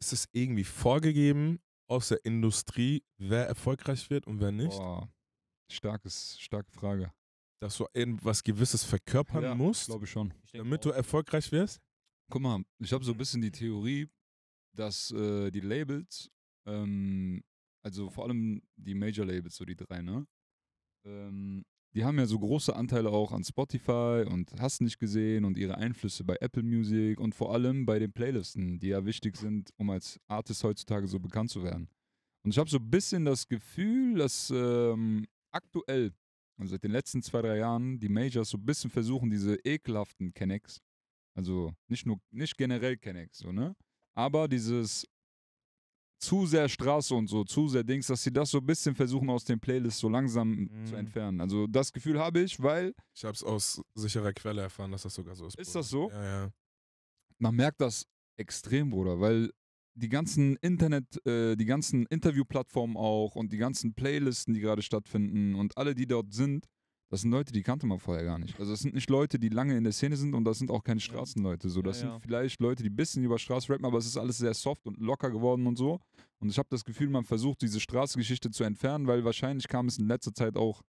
ist 0.00 0.12
es 0.12 0.28
irgendwie 0.32 0.64
vorgegeben 0.64 1.60
aus 1.88 2.08
der 2.08 2.24
Industrie, 2.24 3.04
wer 3.18 3.46
erfolgreich 3.46 4.10
wird 4.10 4.26
und 4.26 4.40
wer 4.40 4.50
nicht? 4.50 4.76
Boah. 4.78 5.12
Starkes, 5.70 6.40
starke 6.40 6.72
Frage. 6.72 7.12
Dass 7.62 7.76
du 7.76 7.86
irgendwas 7.94 8.42
Gewisses 8.42 8.82
verkörpern 8.82 9.44
Ja, 9.44 9.54
musst, 9.54 9.86
Glaube 9.86 10.04
ich 10.04 10.10
schon. 10.10 10.34
Damit 10.52 10.84
du 10.84 10.90
auch. 10.90 10.96
erfolgreich 10.96 11.52
wirst? 11.52 11.80
Guck 12.28 12.42
mal, 12.42 12.64
ich 12.80 12.92
habe 12.92 13.04
so 13.04 13.12
ein 13.12 13.18
bisschen 13.18 13.40
die 13.40 13.52
Theorie, 13.52 14.08
dass 14.74 15.12
äh, 15.12 15.48
die 15.52 15.60
Labels, 15.60 16.28
ähm, 16.66 17.40
also 17.84 18.10
vor 18.10 18.24
allem 18.24 18.62
die 18.74 18.94
Major-Labels, 18.94 19.54
so 19.54 19.64
die 19.64 19.76
drei, 19.76 20.02
ne? 20.02 20.26
Ähm, 21.06 21.64
die 21.94 22.04
haben 22.04 22.18
ja 22.18 22.26
so 22.26 22.38
große 22.40 22.74
Anteile 22.74 23.10
auch 23.10 23.30
an 23.30 23.44
Spotify 23.44 24.24
und 24.28 24.50
hast 24.58 24.80
nicht 24.80 24.98
gesehen 24.98 25.44
und 25.44 25.56
ihre 25.56 25.76
Einflüsse 25.76 26.24
bei 26.24 26.36
Apple 26.40 26.64
Music 26.64 27.20
und 27.20 27.32
vor 27.32 27.52
allem 27.52 27.86
bei 27.86 28.00
den 28.00 28.12
Playlisten, 28.12 28.80
die 28.80 28.88
ja 28.88 29.04
wichtig 29.04 29.36
sind, 29.36 29.70
um 29.76 29.90
als 29.90 30.18
Artist 30.26 30.64
heutzutage 30.64 31.06
so 31.06 31.20
bekannt 31.20 31.50
zu 31.50 31.62
werden. 31.62 31.88
Und 32.44 32.50
ich 32.50 32.58
habe 32.58 32.68
so 32.70 32.78
ein 32.78 32.90
bisschen 32.90 33.24
das 33.24 33.46
Gefühl, 33.46 34.16
dass 34.16 34.50
ähm, 34.50 35.26
aktuell, 35.52 36.12
also 36.58 36.70
seit 36.72 36.84
den 36.84 36.92
letzten 36.92 37.22
zwei, 37.22 37.42
drei 37.42 37.58
Jahren, 37.58 37.98
die 37.98 38.08
Majors 38.08 38.50
so 38.50 38.58
ein 38.58 38.64
bisschen 38.64 38.90
versuchen, 38.90 39.30
diese 39.30 39.56
ekelhaften 39.64 40.32
Kennex, 40.32 40.80
also 41.34 41.72
nicht 41.88 42.06
nur, 42.06 42.20
nicht 42.30 42.56
generell 42.56 42.96
Kennex, 42.96 43.38
so, 43.38 43.52
ne? 43.52 43.74
Aber 44.14 44.46
dieses 44.48 45.06
zu 46.20 46.46
sehr 46.46 46.68
Straße 46.68 47.14
und 47.14 47.26
so, 47.26 47.42
zu 47.42 47.66
sehr 47.68 47.82
Dings, 47.82 48.06
dass 48.06 48.22
sie 48.22 48.32
das 48.32 48.50
so 48.50 48.58
ein 48.58 48.66
bisschen 48.66 48.94
versuchen 48.94 49.28
aus 49.28 49.44
den 49.44 49.58
Playlists 49.58 49.98
so 50.00 50.08
langsam 50.08 50.68
zu 50.84 50.92
Mhm. 50.92 50.98
entfernen. 51.00 51.40
Also 51.40 51.66
das 51.66 51.90
Gefühl 51.92 52.18
habe 52.20 52.40
ich, 52.40 52.62
weil 52.62 52.94
Ich 53.12 53.24
habe 53.24 53.34
es 53.34 53.42
aus 53.42 53.82
sicherer 53.94 54.32
Quelle 54.32 54.62
erfahren, 54.62 54.92
dass 54.92 55.02
das 55.02 55.14
sogar 55.14 55.34
so 55.34 55.46
ist. 55.46 55.58
Ist 55.58 55.68
Bruder. 55.72 55.78
das 55.80 55.88
so? 55.88 56.10
Ja, 56.10 56.24
ja. 56.44 56.50
man 57.38 57.56
merkt 57.56 57.80
das 57.80 58.06
extrem, 58.36 58.90
Bruder, 58.90 59.18
weil 59.18 59.50
die 59.94 60.08
ganzen 60.08 60.56
Internet, 60.56 61.24
äh, 61.26 61.56
die 61.56 61.64
ganzen 61.64 62.06
Interviewplattformen 62.06 62.96
auch 62.96 63.34
und 63.34 63.52
die 63.52 63.58
ganzen 63.58 63.94
Playlisten, 63.94 64.54
die 64.54 64.60
gerade 64.60 64.82
stattfinden 64.82 65.54
und 65.54 65.76
alle, 65.76 65.94
die 65.94 66.06
dort 66.06 66.32
sind, 66.32 66.66
das 67.12 67.20
sind 67.20 67.30
Leute, 67.30 67.52
die 67.52 67.62
kannte 67.62 67.86
man 67.86 67.98
vorher 67.98 68.24
gar 68.24 68.38
nicht. 68.38 68.58
Also 68.58 68.72
das 68.72 68.80
sind 68.80 68.94
nicht 68.94 69.10
Leute, 69.10 69.38
die 69.38 69.50
lange 69.50 69.76
in 69.76 69.84
der 69.84 69.92
Szene 69.92 70.16
sind 70.16 70.32
und 70.34 70.44
das 70.44 70.58
sind 70.58 70.70
auch 70.70 70.82
keine 70.82 70.98
Straßenleute. 70.98 71.68
So, 71.68 71.80
Ja, 71.80 71.84
das 71.84 72.00
ja. 72.00 72.10
sind 72.10 72.22
vielleicht 72.22 72.58
Leute, 72.58 72.82
die 72.82 72.88
ein 72.88 72.96
bisschen 72.96 73.22
über 73.22 73.38
Straße 73.38 73.70
rappen, 73.70 73.84
aber 73.84 73.98
es 73.98 74.06
ist 74.06 74.16
alles 74.16 74.38
sehr 74.38 74.54
soft 74.54 74.86
und 74.86 74.98
locker 74.98 75.30
geworden 75.30 75.66
und 75.66 75.76
so. 75.76 76.00
Und 76.38 76.48
ich 76.48 76.56
habe 76.56 76.68
das 76.70 76.84
Gefühl, 76.86 77.10
man 77.10 77.24
versucht, 77.24 77.60
diese 77.60 77.80
Straßengeschichte 77.80 78.50
zu 78.50 78.64
entfernen, 78.64 79.06
weil 79.06 79.24
wahrscheinlich 79.26 79.68
kam 79.68 79.88
es 79.88 79.98
in 79.98 80.08
letzter 80.08 80.32
Zeit 80.32 80.56
auch, 80.56 80.80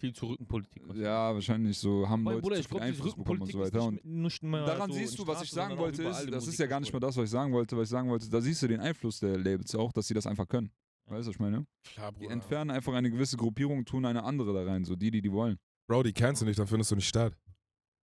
Viel 0.00 0.12
zu 0.14 0.26
Rückenpolitik. 0.26 0.82
ja, 0.94 1.34
wahrscheinlich 1.34 1.76
so, 1.78 2.08
haben 2.08 2.24
Weil, 2.24 2.34
Leute 2.36 2.42
Bruder, 2.42 2.56
zu 2.56 2.62
viel 2.62 2.70
diese 2.78 2.82
Einfluss 2.84 3.14
bekommen 3.14 3.42
und 3.42 3.52
so 3.52 3.60
weiter. 3.60 3.90
nicht, 3.90 4.04
Und 4.04 4.22
nicht 4.22 4.42
mehr 4.42 4.64
Daran 4.64 4.90
so 4.90 4.96
siehst 4.98 5.18
du, 5.18 5.26
was 5.26 5.42
ich 5.42 5.50
sagen 5.50 5.76
wollte, 5.76 6.02
ist, 6.04 6.30
das 6.30 6.46
ist 6.48 6.58
ja 6.58 6.66
gar 6.66 6.80
nicht 6.80 6.92
mal 6.92 7.00
das, 7.00 7.16
was 7.16 7.24
ich 7.24 7.30
sagen 7.30 7.52
wollte. 7.52 7.76
Was 7.76 7.84
ich 7.84 7.90
sagen 7.90 8.08
wollte, 8.08 8.30
da 8.30 8.40
siehst 8.40 8.62
du 8.62 8.68
den 8.68 8.80
Einfluss 8.80 9.20
der 9.20 9.36
Labels 9.38 9.74
auch, 9.74 9.92
dass 9.92 10.06
sie 10.08 10.14
das 10.14 10.26
einfach 10.26 10.48
können. 10.48 10.70
Ja. 11.06 11.16
Weißt 11.16 11.26
du, 11.26 11.28
was 11.28 11.34
ich 11.36 11.40
meine? 11.40 11.66
Klar, 11.84 12.12
Die 12.12 12.20
Bruder. 12.20 12.32
entfernen 12.32 12.70
einfach 12.70 12.94
eine 12.94 13.10
gewisse 13.10 13.36
Gruppierung, 13.36 13.84
tun 13.84 14.04
eine 14.06 14.24
andere 14.24 14.54
da 14.54 14.64
rein, 14.64 14.84
so 14.84 14.96
die, 14.96 15.10
die 15.10 15.20
die 15.20 15.32
wollen. 15.32 15.58
Bro, 15.86 16.04
die 16.04 16.12
kennst 16.12 16.40
du 16.40 16.46
nicht, 16.46 16.58
dann 16.58 16.66
findest 16.66 16.90
du 16.92 16.96
nicht 16.96 17.08
statt. 17.08 17.36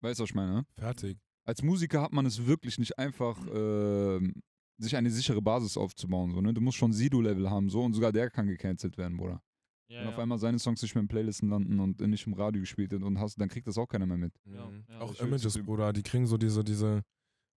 Weißt 0.01 0.19
du, 0.19 0.23
was 0.23 0.29
ich 0.31 0.35
meine? 0.35 0.65
Fertig. 0.77 1.17
Als 1.47 1.61
Musiker 1.63 2.01
hat 2.01 2.11
man 2.11 2.25
es 2.25 2.45
wirklich 2.45 2.77
nicht 2.79 2.97
einfach, 2.99 3.37
ähm, 3.53 4.33
sich 4.77 4.95
eine 4.97 5.09
sichere 5.09 5.41
Basis 5.41 5.77
aufzubauen. 5.77 6.31
So, 6.33 6.41
ne? 6.41 6.53
Du 6.53 6.59
musst 6.59 6.77
schon 6.77 6.91
Sido-Level 6.91 7.49
haben, 7.49 7.69
so, 7.69 7.81
und 7.83 7.93
sogar 7.93 8.11
der 8.11 8.29
kann 8.29 8.47
gecancelt 8.47 8.97
werden, 8.97 9.15
Bruder. 9.15 9.41
Ja, 9.87 9.99
Wenn 9.99 10.07
ja. 10.07 10.13
auf 10.13 10.19
einmal 10.19 10.37
seine 10.39 10.57
Songs 10.59 10.81
nicht 10.81 10.95
mehr 10.95 11.01
in 11.03 11.07
Playlisten 11.07 11.49
landen 11.49 11.79
und 11.79 11.99
nicht 12.01 12.25
im 12.25 12.33
Radio 12.33 12.59
gespielt 12.59 12.91
wird 12.91 13.03
und 13.03 13.19
hast, 13.19 13.39
dann 13.39 13.49
kriegt 13.49 13.67
das 13.67 13.77
auch 13.77 13.87
keiner 13.87 14.05
mehr 14.07 14.17
mit. 14.17 14.33
Ja, 14.45 14.65
Mhm. 14.65 14.85
ja. 14.89 14.99
Auch 14.99 15.13
Images, 15.19 15.55
üb- 15.57 15.63
Bruder, 15.63 15.93
die 15.93 16.01
kriegen 16.03 16.25
so 16.25 16.37
diese, 16.37 16.63
diese, 16.63 17.03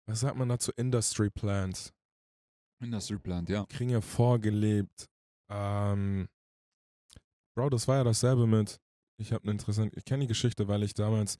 was 0.06 0.20
sagt 0.20 0.36
man 0.36 0.48
dazu, 0.48 0.70
Industry 0.76 1.30
Plans. 1.30 1.92
Industry 2.80 3.18
Plant, 3.18 3.48
ja. 3.48 3.64
Die 3.64 3.74
kriegen 3.74 3.90
ja 3.90 4.00
vorgelebt. 4.00 5.08
Ähm, 5.50 6.28
Bro, 7.56 7.70
das 7.70 7.88
war 7.88 7.96
ja 7.96 8.04
dasselbe 8.04 8.46
mit, 8.46 8.78
ich 9.18 9.32
habe 9.32 9.44
eine 9.44 9.52
interessante, 9.52 9.96
ich 9.98 10.04
kenne 10.04 10.22
die 10.24 10.28
Geschichte, 10.28 10.68
weil 10.68 10.82
ich 10.82 10.94
damals 10.94 11.38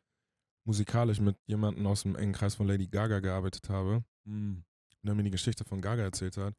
musikalisch 0.67 1.21
mit 1.21 1.37
jemandem 1.47 1.87
aus 1.87 2.03
dem 2.03 2.17
engen 2.17 2.33
Kreis 2.33 2.55
von 2.57 2.67
Lady 2.67 2.87
Gaga 2.89 3.21
gearbeitet 3.21 3.69
habe. 3.69 4.05
Mhm. 4.25 4.65
und 5.03 5.09
er 5.09 5.15
mir 5.15 5.23
die 5.23 5.31
Geschichte 5.31 5.65
von 5.65 5.81
Gaga 5.81 6.03
erzählt 6.03 6.37
hat. 6.39 6.55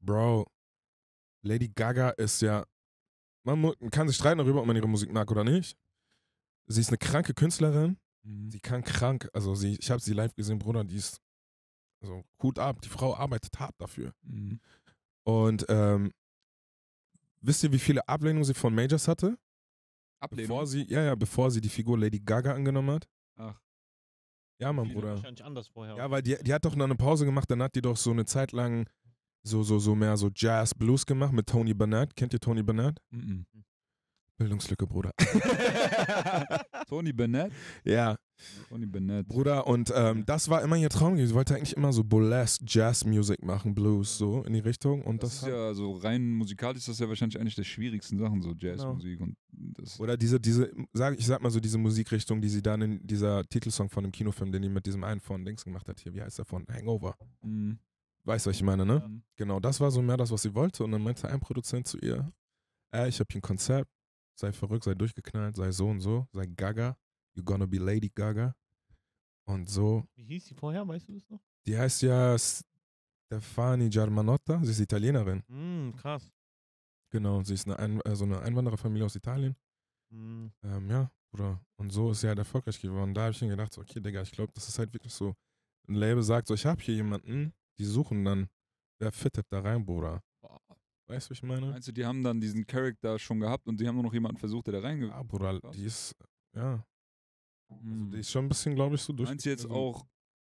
Bro, 0.00 0.46
Lady 1.42 1.68
Gaga 1.68 2.10
ist 2.10 2.40
ja, 2.42 2.64
man 3.54 3.90
kann 3.90 4.08
sich 4.08 4.16
streiten 4.16 4.38
darüber, 4.38 4.60
ob 4.60 4.66
man 4.66 4.76
ihre 4.76 4.88
Musik 4.88 5.12
mag 5.12 5.30
oder 5.30 5.44
nicht. 5.44 5.76
Sie 6.66 6.80
ist 6.80 6.88
eine 6.88 6.98
kranke 6.98 7.32
Künstlerin. 7.34 7.96
Mhm. 8.24 8.50
Sie 8.50 8.60
kann 8.60 8.82
krank, 8.82 9.28
also 9.32 9.54
sie, 9.54 9.76
ich 9.76 9.90
habe 9.90 10.00
sie 10.00 10.12
live 10.12 10.34
gesehen, 10.34 10.58
Bruder, 10.58 10.84
die 10.84 10.96
ist, 10.96 11.20
also 12.02 12.24
Hut 12.42 12.58
ab, 12.58 12.80
die 12.82 12.88
Frau 12.88 13.14
arbeitet 13.14 13.58
hart 13.58 13.74
dafür. 13.78 14.12
Mhm. 14.22 14.60
Und 15.24 15.64
ähm, 15.68 16.12
wisst 17.40 17.62
ihr, 17.62 17.72
wie 17.72 17.78
viele 17.78 18.06
Ablehnungen 18.08 18.44
sie 18.44 18.54
von 18.54 18.74
Majors 18.74 19.06
hatte? 19.06 19.38
Ablehnung. 20.20 20.48
Bevor 20.48 20.66
sie, 20.66 20.82
ja, 20.90 21.02
ja, 21.02 21.14
bevor 21.14 21.50
sie 21.50 21.60
die 21.60 21.68
Figur 21.68 21.98
Lady 21.98 22.18
Gaga 22.20 22.54
angenommen 22.54 22.90
hat. 22.90 23.08
Ach. 23.36 23.60
Ja, 24.58 24.72
Viele 24.72 24.94
Bruder. 24.94 25.10
Wahrscheinlich 25.10 25.44
anders 25.44 25.68
vorher. 25.68 25.96
Ja, 25.96 26.10
weil 26.10 26.22
die, 26.22 26.36
die 26.42 26.52
hat 26.52 26.64
doch 26.64 26.74
noch 26.74 26.86
eine 26.86 26.96
Pause 26.96 27.24
gemacht, 27.26 27.50
dann 27.50 27.62
hat 27.62 27.74
die 27.74 27.82
doch 27.82 27.96
so 27.96 28.10
eine 28.10 28.24
Zeit 28.24 28.52
lang 28.52 28.88
so, 29.46 29.62
so, 29.62 29.78
so 29.78 29.94
mehr 29.94 30.16
so 30.16 30.30
Jazz, 30.34 30.74
Blues 30.74 31.06
gemacht 31.06 31.32
mit 31.32 31.46
Tony 31.46 31.74
Burnett. 31.74 32.14
Kennt 32.16 32.32
ihr 32.32 32.40
Tony 32.40 32.62
Burnett? 32.62 32.98
Mhm. 33.10 33.46
Bildungslücke, 34.38 34.86
Bruder. 34.86 35.12
Tony 36.88 37.12
Bennett? 37.12 37.52
ja, 37.84 38.18
Tony 38.68 38.84
Bennett. 38.84 39.26
Bruder. 39.28 39.66
Und 39.66 39.90
ähm, 39.94 40.24
das 40.26 40.50
war 40.50 40.62
immer 40.62 40.76
ihr 40.76 40.90
Traum. 40.90 41.16
Sie 41.16 41.32
wollte 41.32 41.54
eigentlich 41.54 41.74
immer 41.74 41.90
so 41.90 42.04
Burlesque, 42.04 42.62
Jazz-Music 42.66 43.42
machen, 43.42 43.74
Blues, 43.74 44.18
so 44.18 44.42
in 44.42 44.52
die 44.52 44.58
Richtung. 44.58 45.02
Und 45.02 45.22
Das, 45.22 45.40
das, 45.40 45.42
ist 45.42 45.48
ja 45.48 45.72
so 45.72 45.92
rein 45.96 46.32
musikalisch 46.32 46.80
ist 46.80 46.88
das 46.88 46.98
ja 46.98 47.08
wahrscheinlich 47.08 47.40
eine 47.40 47.48
der 47.48 47.64
schwierigsten 47.64 48.18
Sachen, 48.18 48.42
so 48.42 48.52
Jazzmusik 48.52 49.20
und 49.20 49.36
das. 49.48 49.98
Oder 49.98 50.18
diese, 50.18 50.38
diese, 50.38 50.70
sag, 50.92 51.18
ich 51.18 51.24
sag 51.24 51.42
mal 51.42 51.50
so, 51.50 51.58
diese 51.58 51.78
Musikrichtung, 51.78 52.42
die 52.42 52.50
sie 52.50 52.62
dann 52.62 52.82
in 52.82 53.06
dieser 53.06 53.42
Titelsong 53.48 53.88
von 53.88 54.04
dem 54.04 54.12
Kinofilm, 54.12 54.52
den 54.52 54.60
die 54.60 54.68
mit 54.68 54.84
diesem 54.84 55.02
einen 55.02 55.20
von 55.20 55.46
Dings 55.46 55.64
gemacht 55.64 55.88
hat, 55.88 55.98
hier, 56.00 56.12
wie 56.12 56.20
heißt 56.20 56.38
der 56.38 56.44
von? 56.44 56.66
Hangover. 56.70 57.16
Mhm. 57.42 57.78
Weißt 58.26 58.44
du, 58.44 58.50
was 58.50 58.56
ich 58.56 58.62
meine, 58.62 58.84
ne? 58.84 59.00
Mhm. 59.06 59.22
Genau, 59.36 59.60
das 59.60 59.80
war 59.80 59.90
so 59.90 60.02
mehr 60.02 60.16
das, 60.16 60.30
was 60.32 60.42
sie 60.42 60.52
wollte. 60.54 60.82
Und 60.82 60.90
dann 60.92 61.02
meinte 61.02 61.28
ein 61.28 61.38
Produzent 61.38 61.86
zu 61.86 61.96
ihr, 61.98 62.32
äh, 62.92 63.08
ich 63.08 63.20
habe 63.20 63.28
hier 63.30 63.38
ein 63.38 63.42
Konzept, 63.42 63.90
sei 64.34 64.52
verrückt, 64.52 64.84
sei 64.84 64.94
durchgeknallt, 64.94 65.54
sei 65.56 65.70
so 65.70 65.88
und 65.88 66.00
so, 66.00 66.26
sei 66.32 66.46
Gaga, 66.46 66.96
you 67.34 67.44
gonna 67.44 67.66
be 67.66 67.78
Lady 67.78 68.10
Gaga. 68.12 68.54
Und 69.48 69.70
so, 69.70 70.04
Wie 70.16 70.24
hieß 70.24 70.46
die 70.46 70.54
vorher, 70.54 70.86
weißt 70.86 71.08
du 71.08 71.12
das 71.14 71.28
noch? 71.30 71.40
die 71.66 71.78
heißt 71.78 72.02
ja 72.02 72.36
Stefani 72.36 73.88
Germanotta, 73.88 74.60
sie 74.64 74.72
ist 74.72 74.80
Italienerin. 74.80 75.44
Hm, 75.48 75.94
krass. 75.96 76.32
Genau, 77.12 77.42
sie 77.44 77.54
ist 77.54 77.66
eine, 77.68 77.78
ein, 77.78 78.16
so 78.16 78.24
eine 78.24 78.40
Einwandererfamilie 78.40 79.04
aus 79.06 79.14
Italien. 79.14 79.54
Hm. 80.10 80.52
Ähm, 80.64 80.90
ja, 80.90 81.10
Bruder. 81.30 81.60
Und 81.76 81.90
so 81.90 82.10
ist 82.10 82.20
sie 82.22 82.28
halt 82.28 82.38
erfolgreich 82.38 82.80
geworden. 82.80 83.14
Da 83.14 83.22
habe 83.22 83.30
ich 83.32 83.40
mir 83.40 83.48
gedacht, 83.48 83.72
so, 83.72 83.82
okay, 83.82 84.00
Digga, 84.00 84.22
ich 84.22 84.32
glaube, 84.32 84.52
das 84.52 84.68
ist 84.68 84.78
halt 84.80 84.92
wirklich 84.92 85.12
so. 85.14 85.34
Ein 85.88 85.94
Label 85.94 86.22
sagt 86.24 86.48
so, 86.48 86.54
ich 86.54 86.66
habe 86.66 86.82
hier 86.82 86.96
jemanden, 86.96 87.52
die 87.78 87.84
suchen 87.84 88.24
dann, 88.24 88.48
wer 88.98 89.12
fittet 89.12 89.46
da 89.50 89.60
rein, 89.60 89.84
Bruder. 89.84 90.22
Weißt 91.08 91.28
du, 91.28 91.30
was 91.30 91.38
ich 91.38 91.42
meine? 91.42 91.66
Meinst 91.70 91.86
du, 91.88 91.92
die 91.92 92.04
haben 92.04 92.22
dann 92.24 92.40
diesen 92.40 92.66
Charakter 92.66 93.18
schon 93.18 93.38
gehabt 93.40 93.68
und 93.68 93.80
die 93.80 93.86
haben 93.86 93.94
nur 93.94 94.04
noch 94.04 94.12
jemanden 94.12 94.38
versucht, 94.38 94.66
der 94.66 94.74
da 94.74 94.80
reinge... 94.80 95.06
Ja, 95.08 95.22
Bruder, 95.22 95.60
die 95.72 95.84
ist, 95.84 96.14
ja, 96.54 96.84
also 97.68 97.82
Mhm. 97.82 98.10
die 98.12 98.18
ist 98.18 98.30
schon 98.30 98.44
ein 98.46 98.48
bisschen, 98.48 98.74
glaube 98.74 98.94
ich, 98.94 99.02
so 99.02 99.12
durch. 99.12 99.28
Meinst 99.28 99.44
du 99.44 99.50
jetzt 99.50 99.68
auch, 99.68 100.06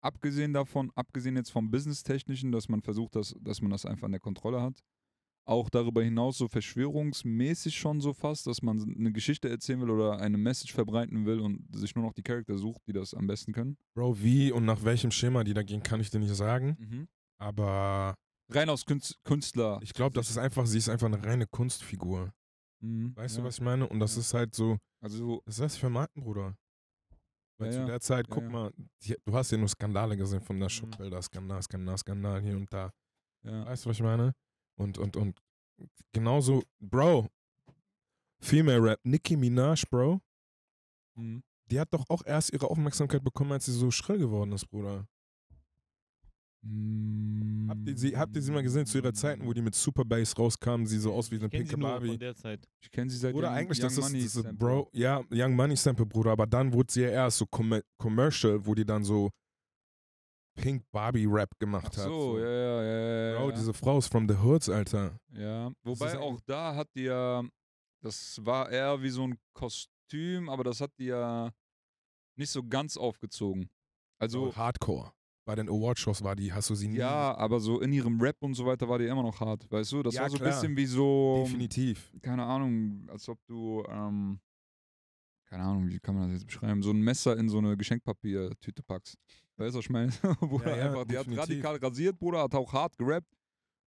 abgesehen 0.01 0.53
davon, 0.53 0.91
abgesehen 0.95 1.35
jetzt 1.35 1.51
vom 1.51 1.69
Business-Technischen, 1.69 2.51
dass 2.51 2.69
man 2.69 2.81
versucht, 2.81 3.15
dass, 3.15 3.35
dass 3.41 3.61
man 3.61 3.71
das 3.71 3.85
einfach 3.85 4.05
in 4.05 4.11
der 4.11 4.21
Kontrolle 4.21 4.61
hat, 4.61 4.79
auch 5.49 5.69
darüber 5.69 6.03
hinaus 6.03 6.37
so 6.37 6.47
verschwörungsmäßig 6.47 7.77
schon 7.77 8.01
so 8.01 8.13
fast, 8.13 8.45
dass 8.47 8.61
man 8.61 8.81
eine 8.97 9.11
Geschichte 9.11 9.49
erzählen 9.49 9.81
will 9.81 9.89
oder 9.89 10.19
eine 10.19 10.37
Message 10.37 10.73
verbreiten 10.73 11.25
will 11.25 11.39
und 11.39 11.65
sich 11.75 11.95
nur 11.95 12.05
noch 12.05 12.13
die 12.13 12.21
Charakter 12.23 12.57
sucht, 12.57 12.81
die 12.87 12.93
das 12.93 13.13
am 13.13 13.27
besten 13.27 13.51
können? 13.51 13.77
Bro, 13.95 14.21
wie 14.21 14.51
und 14.51 14.65
nach 14.65 14.83
welchem 14.83 15.11
Schema 15.11 15.43
die 15.43 15.53
da 15.53 15.63
gehen, 15.63 15.81
kann 15.83 15.99
ich 15.99 16.09
dir 16.09 16.19
nicht 16.19 16.33
sagen. 16.35 16.77
Mhm. 16.79 17.07
Aber 17.39 18.15
Rein 18.51 18.69
aus 18.69 18.85
Künst 18.85 19.19
Künstler. 19.23 19.79
ich 19.81 19.93
glaube, 19.93 20.15
das 20.15 20.29
ist 20.29 20.37
einfach, 20.37 20.65
sie 20.65 20.77
ist 20.79 20.89
einfach 20.89 21.07
eine 21.07 21.23
reine 21.23 21.45
Kunstfigur. 21.47 22.31
Mhm. 22.81 23.15
Weißt 23.15 23.35
ja. 23.37 23.41
du, 23.41 23.47
was 23.47 23.55
ich 23.55 23.61
meine? 23.61 23.87
Und 23.87 23.99
das 23.99 24.15
Ja. 24.15 24.21
ist 24.21 24.33
halt 24.33 24.55
so, 24.55 24.77
Also, 25.01 25.41
das 25.45 25.55
ist 25.55 25.61
das 25.61 25.77
für 25.77 25.89
Marken, 25.89 26.21
Bruder. 26.21 26.55
Weil 27.57 27.73
Ja, 27.73 27.79
zu 27.81 27.85
der 27.85 27.99
Zeit, 28.01 28.27
guck 28.29 28.49
mal, 28.49 28.71
die, 29.03 29.15
du 29.25 29.33
hast 29.33 29.51
ja 29.51 29.57
nur 29.57 29.67
Skandale 29.67 30.15
gesehen 30.17 30.41
von 30.41 30.57
der 30.59 30.65
Mhm. 30.67 30.69
Schutzbilder, 30.71 31.21
Skandal, 31.21 31.61
Skandal, 31.61 31.97
Skandal 31.97 32.41
hier 32.41 32.55
und 32.57 32.71
da. 32.71 32.91
Weißt 33.43 33.85
du, 33.85 33.89
was 33.89 33.97
ich 33.97 34.03
meine? 34.03 34.33
Und, 34.79 34.97
und, 34.97 35.17
und 35.17 35.37
genauso, 36.13 36.63
Bro, 36.79 37.27
Female 38.39 38.81
Rap, 38.81 38.99
Nicki 39.03 39.35
Minaj, 39.37 39.83
Bro, 39.89 40.21
Mhm. 41.15 41.43
die 41.69 41.79
hat 41.79 41.93
doch 41.93 42.05
auch 42.09 42.25
erst 42.25 42.53
ihre 42.53 42.69
Aufmerksamkeit 42.69 43.23
bekommen, 43.23 43.51
als 43.51 43.65
sie 43.65 43.73
so 43.73 43.91
schrill 43.91 44.19
geworden 44.19 44.53
ist, 44.53 44.65
Bruder. 44.67 45.05
Habt 47.69 47.87
ihr 47.87 47.97
sie, 47.97 48.17
habt 48.17 48.35
ihr 48.35 48.41
sie 48.41 48.51
mal 48.51 48.63
gesehen 48.63 48.85
zu 48.85 48.97
ihrer 48.97 49.13
Zeiten, 49.13 49.45
wo 49.45 49.53
die 49.53 49.61
mit 49.61 49.75
Super 49.75 50.03
Bass 50.03 50.37
rauskamen, 50.37 50.85
sie 50.87 50.97
so 50.99 51.13
aus 51.13 51.31
wie 51.31 51.35
eine 51.35 51.47
pinke 51.49 51.69
sie 51.69 51.77
nur 51.77 51.89
Barbie? 51.89 52.07
von 52.09 52.19
der 52.19 52.35
Zeit. 52.35 52.67
Ich 52.81 52.91
kenne 52.91 53.09
sie 53.09 53.17
seit 53.17 53.33
Oder 53.35 53.51
eigentlich, 53.51 53.79
Young 53.79 53.83
das 53.83 53.97
ist, 53.97 54.03
Money 54.03 54.23
das 54.23 54.35
ist. 54.35 54.57
Bro, 54.57 54.89
ja, 54.93 55.23
Young 55.31 55.55
Money 55.55 55.75
Sample, 55.77 56.05
Bruder, 56.05 56.31
aber 56.31 56.47
dann 56.47 56.73
wurde 56.73 56.91
sie 56.91 57.01
ja 57.01 57.09
erst 57.09 57.37
so 57.37 57.45
commer 57.45 57.81
Commercial, 57.97 58.65
wo 58.65 58.75
die 58.75 58.85
dann 58.85 59.03
so 59.03 59.29
Pink 60.61 60.83
Barbie 60.91 61.25
Rap 61.25 61.49
gemacht 61.59 61.87
Ach 61.93 61.97
hat. 61.97 62.03
so, 62.05 62.37
ja, 62.39 62.45
ja, 62.49 62.83
ja, 62.83 63.31
ja. 63.33 63.39
Bro, 63.39 63.51
diese 63.51 63.73
Frau 63.73 63.97
ist 63.97 64.07
from 64.07 64.27
the 64.27 64.35
Hoods, 64.37 64.69
Alter. 64.69 65.19
Ja, 65.33 65.71
wobei 65.83 66.17
auch 66.19 66.39
da 66.45 66.75
hat 66.75 66.87
die 66.95 67.03
ja, 67.03 67.43
das 68.01 68.39
war 68.43 68.69
eher 68.69 69.01
wie 69.01 69.09
so 69.09 69.23
ein 69.27 69.37
Kostüm, 69.53 70.49
aber 70.49 70.63
das 70.63 70.81
hat 70.81 70.91
die 70.97 71.05
ja 71.05 71.51
nicht 72.37 72.49
so 72.51 72.63
ganz 72.63 72.95
aufgezogen. 72.97 73.69
Also, 74.19 74.51
So 74.51 74.55
Hardcore. 74.55 75.11
Bei 75.45 75.55
den 75.55 75.67
Awardshows 75.67 76.23
war 76.23 76.35
die, 76.35 76.53
hast 76.53 76.69
du 76.69 76.75
sie 76.75 76.87
nie? 76.87 76.97
ja, 76.97 77.35
aber 77.35 77.59
so 77.59 77.81
in 77.81 77.91
ihrem 77.91 78.21
Rap 78.21 78.35
und 78.41 78.53
so 78.53 78.67
weiter 78.67 78.87
war 78.87 78.99
die 78.99 79.05
immer 79.07 79.23
noch 79.23 79.39
hart, 79.39 79.65
weißt 79.71 79.93
du? 79.93 80.03
Das 80.03 80.13
Ja, 80.13 80.21
war 80.21 80.29
so 80.29 80.37
ein 80.37 80.43
bisschen 80.43 80.77
wie 80.77 80.85
so, 80.85 81.43
Definitiv. 81.43 82.11
keine 82.21 82.45
Ahnung, 82.45 83.07
als 83.09 83.27
ob 83.29 83.39
du, 83.47 83.83
ähm, 83.89 84.39
keine 85.45 85.63
Ahnung, 85.63 85.87
wie 85.89 85.99
kann 85.99 86.13
man 86.15 86.25
das 86.29 86.41
jetzt 86.41 86.45
beschreiben, 86.45 86.83
so 86.83 86.91
ein 86.91 87.01
Messer 87.01 87.35
in 87.35 87.49
so 87.49 87.57
eine 87.57 87.75
Geschenkpapiertüte 87.75 88.83
packst. 88.83 89.15
Weißt 89.59 89.73
du, 89.73 89.77
was 89.79 89.85
ich 89.85 89.89
meine? 89.89 90.11
Bruder, 90.39 90.69
Ja, 90.71 90.77
ja, 90.77 90.85
einfach, 90.87 91.05
die 91.05 91.17
hat 91.17 91.27
radikal 91.37 91.75
rasiert, 91.77 92.17
Bruder, 92.17 92.43
hat 92.43 92.55
auch 92.55 92.71
hart 92.71 92.97
gerappt. 92.97 93.27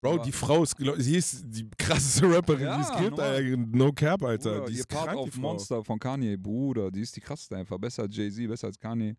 Bro, 0.04 0.18
die 0.20 0.32
Frau 0.32 0.64
ist, 0.64 0.76
sie 0.98 1.16
ist 1.16 1.44
die 1.46 1.70
krasseste 1.78 2.26
Rapperin, 2.28 2.60
die 2.76 2.82
es 2.82 2.90
Ja, 2.90 3.00
gibt. 3.02 3.20
Alter. 3.20 3.58
No 3.58 3.92
cap, 3.94 4.24
Alter. 4.24 4.60
Bruder, 4.62 4.66
die 4.72 4.80
ist 4.80 4.88
Part 4.90 5.06
krank, 5.06 5.20
auf. 5.20 5.36
Monster 5.38 5.84
von 5.84 6.00
Kanye, 6.00 6.38
Bruder, 6.38 6.90
die 6.90 7.02
ist 7.02 7.16
die 7.16 7.22
krasseste 7.22 7.56
einfach. 7.56 7.78
Besser 7.78 8.04
als 8.04 8.16
Jay-Z, 8.18 8.48
besser 8.48 8.68
als 8.68 8.80
Kanye. 8.80 9.16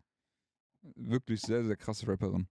Wirklich 0.97 1.41
sehr, 1.41 1.65
sehr 1.65 1.77
krasse 1.77 2.07
Rapperin. 2.09 2.49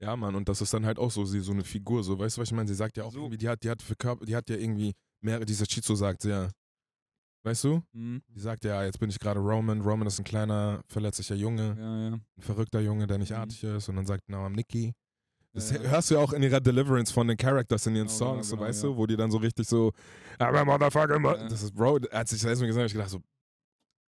Ja, 0.00 0.16
Mann, 0.16 0.34
und 0.34 0.48
das 0.48 0.62
ist 0.62 0.72
dann 0.72 0.86
halt 0.86 0.98
auch 0.98 1.10
so, 1.10 1.24
sie 1.26 1.40
so 1.40 1.52
eine 1.52 1.64
Figur, 1.64 2.02
so, 2.02 2.18
weißt 2.18 2.36
du, 2.38 2.40
was 2.40 2.48
ich 2.48 2.54
meine? 2.54 2.68
Sie 2.68 2.74
sagt 2.74 2.96
ja 2.96 3.04
auch 3.04 3.12
So. 3.12 3.20
irgendwie, 3.20 3.36
die 3.38 3.48
hat, 3.48 3.62
die 3.62 3.68
hat 3.70 3.82
für 3.82 3.96
Körper, 3.96 4.24
die 4.24 4.34
hat 4.34 4.48
ja 4.48 4.56
irgendwie 4.56 4.94
mehrere, 5.22 5.44
dieser 5.44 5.66
Chizo 5.66 5.94
sagt 5.94 6.24
ja. 6.24 6.50
Weißt 7.46 7.62
du? 7.62 7.80
Mhm. 7.92 8.22
Die 8.28 8.40
sagt 8.40 8.64
ja, 8.64 8.82
jetzt 8.82 8.98
bin 8.98 9.08
ich 9.08 9.20
gerade 9.20 9.38
Roman. 9.38 9.80
Roman 9.80 10.08
ist 10.08 10.18
ein 10.18 10.24
kleiner, 10.24 10.82
verletzlicher 10.88 11.36
Junge, 11.36 11.76
Ja, 11.78 12.08
ja. 12.08 12.14
ein 12.14 12.22
verrückter 12.42 12.80
Junge, 12.80 13.06
der 13.06 13.18
nicht 13.18 13.30
Mhm. 13.30 13.36
artig 13.36 13.62
ist. 13.62 13.88
Und 13.88 13.94
dann 13.94 14.04
sagt, 14.06 14.28
now 14.28 14.38
I'm 14.44 14.50
Nicky. 14.56 14.92
Das 15.52 15.70
Ja, 15.70 15.80
ja. 15.80 15.90
hörst 15.90 16.10
du 16.10 16.16
ja 16.16 16.20
auch 16.20 16.32
in 16.32 16.42
ihrer 16.42 16.60
Deliverance 16.60 17.12
von 17.12 17.28
den 17.28 17.36
Characters 17.36 17.86
in 17.86 17.94
ihren 17.94 18.08
Genau, 18.08 18.18
genau, 18.18 18.32
Songs, 18.34 18.48
so, 18.48 18.56
genau, 18.56 18.68
weißt 18.68 18.82
ja. 18.82 18.88
du, 18.90 18.96
wo 18.96 19.06
die 19.06 19.16
dann 19.16 19.30
so 19.30 19.38
richtig 19.38 19.68
so, 19.68 19.92
I'm 20.40 20.56
a 20.56 20.64
motherfucker, 20.64 21.18
mo-" 21.20 21.34
Ja. 21.36 21.48
das 21.48 21.62
ist, 21.62 21.72
Bro, 21.72 22.00
als 22.10 22.32
ich 22.32 22.40
das 22.42 22.48
erstmal 22.50 22.68
habe, 22.70 22.80
hab 22.80 22.86
ich 22.86 22.92
gedacht 22.92 23.10
so, 23.10 23.20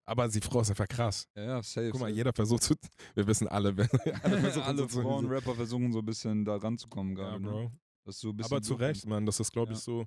aber 0.06 0.26
die 0.28 0.40
Frau 0.40 0.62
ist 0.62 0.70
einfach 0.70 0.88
krass. 0.88 1.26
Ja, 1.36 1.42
ja, 1.44 1.62
safe. 1.62 1.90
Guck 1.90 2.00
mal, 2.00 2.06
safe. 2.06 2.16
jeder 2.16 2.32
versucht 2.32 2.62
zu, 2.62 2.74
wir 3.14 3.26
wissen 3.26 3.46
alle, 3.46 3.76
wer- 3.76 3.88
alle 4.24 4.40
versuchen 4.40 4.62
Alle 4.62 4.78
so 4.78 4.86
zu- 4.86 5.02
Frauen-Rapper 5.02 5.54
versuchen 5.54 5.92
so 5.92 5.98
ein 5.98 6.06
bisschen 6.06 6.46
da 6.46 6.56
ranzukommen 6.56 7.14
Ja, 7.14 7.24
gerade. 7.36 7.42
ne? 7.44 7.50
Bro. 7.50 7.72
Bisschen 8.06 8.40
Aber 8.42 8.62
zu 8.62 8.72
Recht, 8.74 9.06
Mann, 9.06 9.26
das 9.26 9.38
ist, 9.38 9.52
glaube 9.52 9.72
ich, 9.74 9.78
Ja. 9.80 9.84
so, 9.84 10.06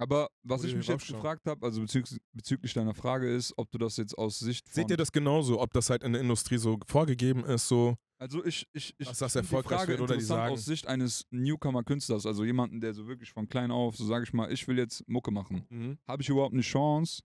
Aber 0.00 0.28
was 0.42 0.64
ich 0.64 0.74
mich 0.74 0.86
jetzt 0.88 1.06
gefragt 1.06 1.46
habe, 1.46 1.64
also 1.66 1.80
bezüglich, 1.80 2.18
bezüglich 2.32 2.72
deiner 2.74 2.94
Frage 2.94 3.32
ist, 3.32 3.52
ob 3.56 3.70
du 3.70 3.78
das 3.78 3.96
jetzt 3.98 4.16
aus 4.16 4.38
Sicht 4.38 4.66
von... 4.68 4.74
seht 4.74 4.90
ihr 4.90 4.96
das 4.96 5.12
genauso, 5.12 5.60
ob 5.60 5.72
das 5.72 5.90
halt 5.90 6.02
in 6.02 6.12
der 6.12 6.22
Industrie 6.22 6.56
so 6.58 6.78
vorgegeben 6.86 7.44
ist, 7.44 7.68
so, 7.68 7.96
Also 8.18 8.44
ich, 8.44 8.66
ich, 8.72 8.94
ich 8.98 9.08
Dass 9.08 9.18
das 9.18 9.32
find 9.34 9.44
die 9.44 9.48
erfolgreich 9.54 9.78
Frage 9.80 9.92
wird 9.92 10.00
oder 10.00 10.14
die 10.14 10.20
interessant 10.22 10.40
sagen- 10.44 10.52
aus 10.54 10.64
Sicht 10.64 10.86
eines 10.86 11.26
Newcomer-Künstlers, 11.30 12.24
also 12.26 12.44
jemanden, 12.44 12.80
der 12.80 12.94
so 12.94 13.06
wirklich 13.06 13.30
von 13.30 13.46
klein 13.48 13.70
auf, 13.70 13.96
so 13.96 14.04
sage 14.06 14.24
ich 14.24 14.32
mal, 14.32 14.50
ich 14.52 14.66
will 14.68 14.78
jetzt 14.78 15.06
Mucke 15.08 15.30
machen. 15.30 15.98
Habe 16.08 16.22
ich 16.22 16.28
überhaupt 16.28 16.54
eine 16.54 16.62
Chance, 16.62 17.22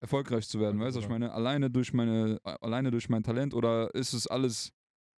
erfolgreich 0.00 0.48
zu 0.48 0.60
werden? 0.60 0.78
Ja, 0.80 0.86
weißt 0.86 0.96
du, 0.96 1.00
ich 1.00 1.08
meine? 1.08 1.32
Alleine 1.32 1.70
durch 1.70 1.92
meine, 1.92 2.38
alleine 2.44 2.90
durch 2.90 3.08
mein 3.08 3.22
Talent 3.22 3.54
oder 3.54 3.94
ist 3.94 4.12
es 4.12 4.26
alles 4.26 4.70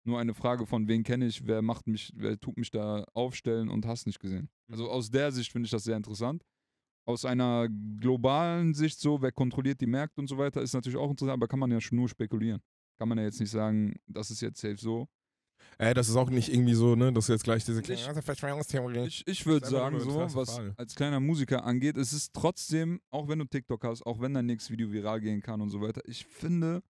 nur 0.04 0.20
eine 0.20 0.34
Frage 0.34 0.66
von 0.66 0.86
wen 0.86 1.02
kenne 1.02 1.26
ich, 1.26 1.44
wer 1.46 1.62
macht 1.62 1.88
mich, 1.88 2.12
wer 2.14 2.38
tut 2.38 2.56
mich 2.56 2.70
da 2.70 3.04
aufstellen 3.12 3.68
und 3.68 3.86
hast 3.86 4.06
nicht 4.06 4.20
gesehen? 4.20 4.48
Also 4.70 4.84
Mhm. 4.84 4.90
aus 4.90 5.10
der 5.10 5.32
Sicht 5.32 5.50
finde 5.50 5.66
ich 5.66 5.70
das 5.72 5.82
sehr 5.84 5.96
interessant. 5.96 6.44
Aus 7.06 7.24
einer 7.24 7.68
globalen 8.00 8.74
Sicht 8.74 8.98
so, 8.98 9.22
wer 9.22 9.32
kontrolliert 9.32 9.80
die 9.80 9.86
Märkte 9.86 10.20
und 10.20 10.26
so 10.26 10.38
weiter, 10.38 10.60
ist 10.60 10.74
natürlich 10.74 10.98
auch 10.98 11.10
interessant, 11.10 11.34
aber 11.34 11.46
kann 11.48 11.60
man 11.60 11.70
ja 11.70 11.80
schon 11.80 11.96
nur 11.96 12.08
spekulieren. 12.08 12.60
Kann 12.98 13.08
man 13.08 13.18
ja 13.18 13.24
jetzt 13.24 13.40
nicht 13.40 13.50
sagen, 13.50 13.94
das 14.06 14.30
ist 14.30 14.40
jetzt 14.40 14.60
safe 14.60 14.76
so. 14.76 15.08
Ey, 15.78 15.94
das 15.94 16.08
ist 16.08 16.16
auch 16.16 16.30
nicht 16.30 16.52
irgendwie 16.52 16.74
so, 16.74 16.96
ne, 16.96 17.12
dass 17.12 17.28
jetzt 17.28 17.44
gleich 17.44 17.64
diese 17.64 17.82
Verschwörungstheorie. 17.82 19.06
Ich, 19.06 19.26
ich 19.26 19.46
würde 19.46 19.68
sagen, 19.68 20.00
so, 20.00 20.16
was 20.34 20.60
als 20.76 20.94
kleiner 20.94 21.20
Musiker 21.20 21.64
angeht, 21.64 21.96
es 21.96 22.12
ist 22.12 22.32
trotzdem, 22.32 23.00
auch 23.10 23.28
wenn 23.28 23.38
du 23.38 23.44
TikTok 23.44 23.84
hast, 23.84 24.04
auch 24.04 24.20
wenn 24.20 24.34
dein 24.34 24.46
nächstes 24.46 24.70
Video 24.70 24.90
viral 24.90 25.20
gehen 25.20 25.42
kann 25.42 25.60
und 25.60 25.70
so 25.70 25.80
weiter, 25.80 26.00
ich 26.06 26.24
finde, 26.24 26.82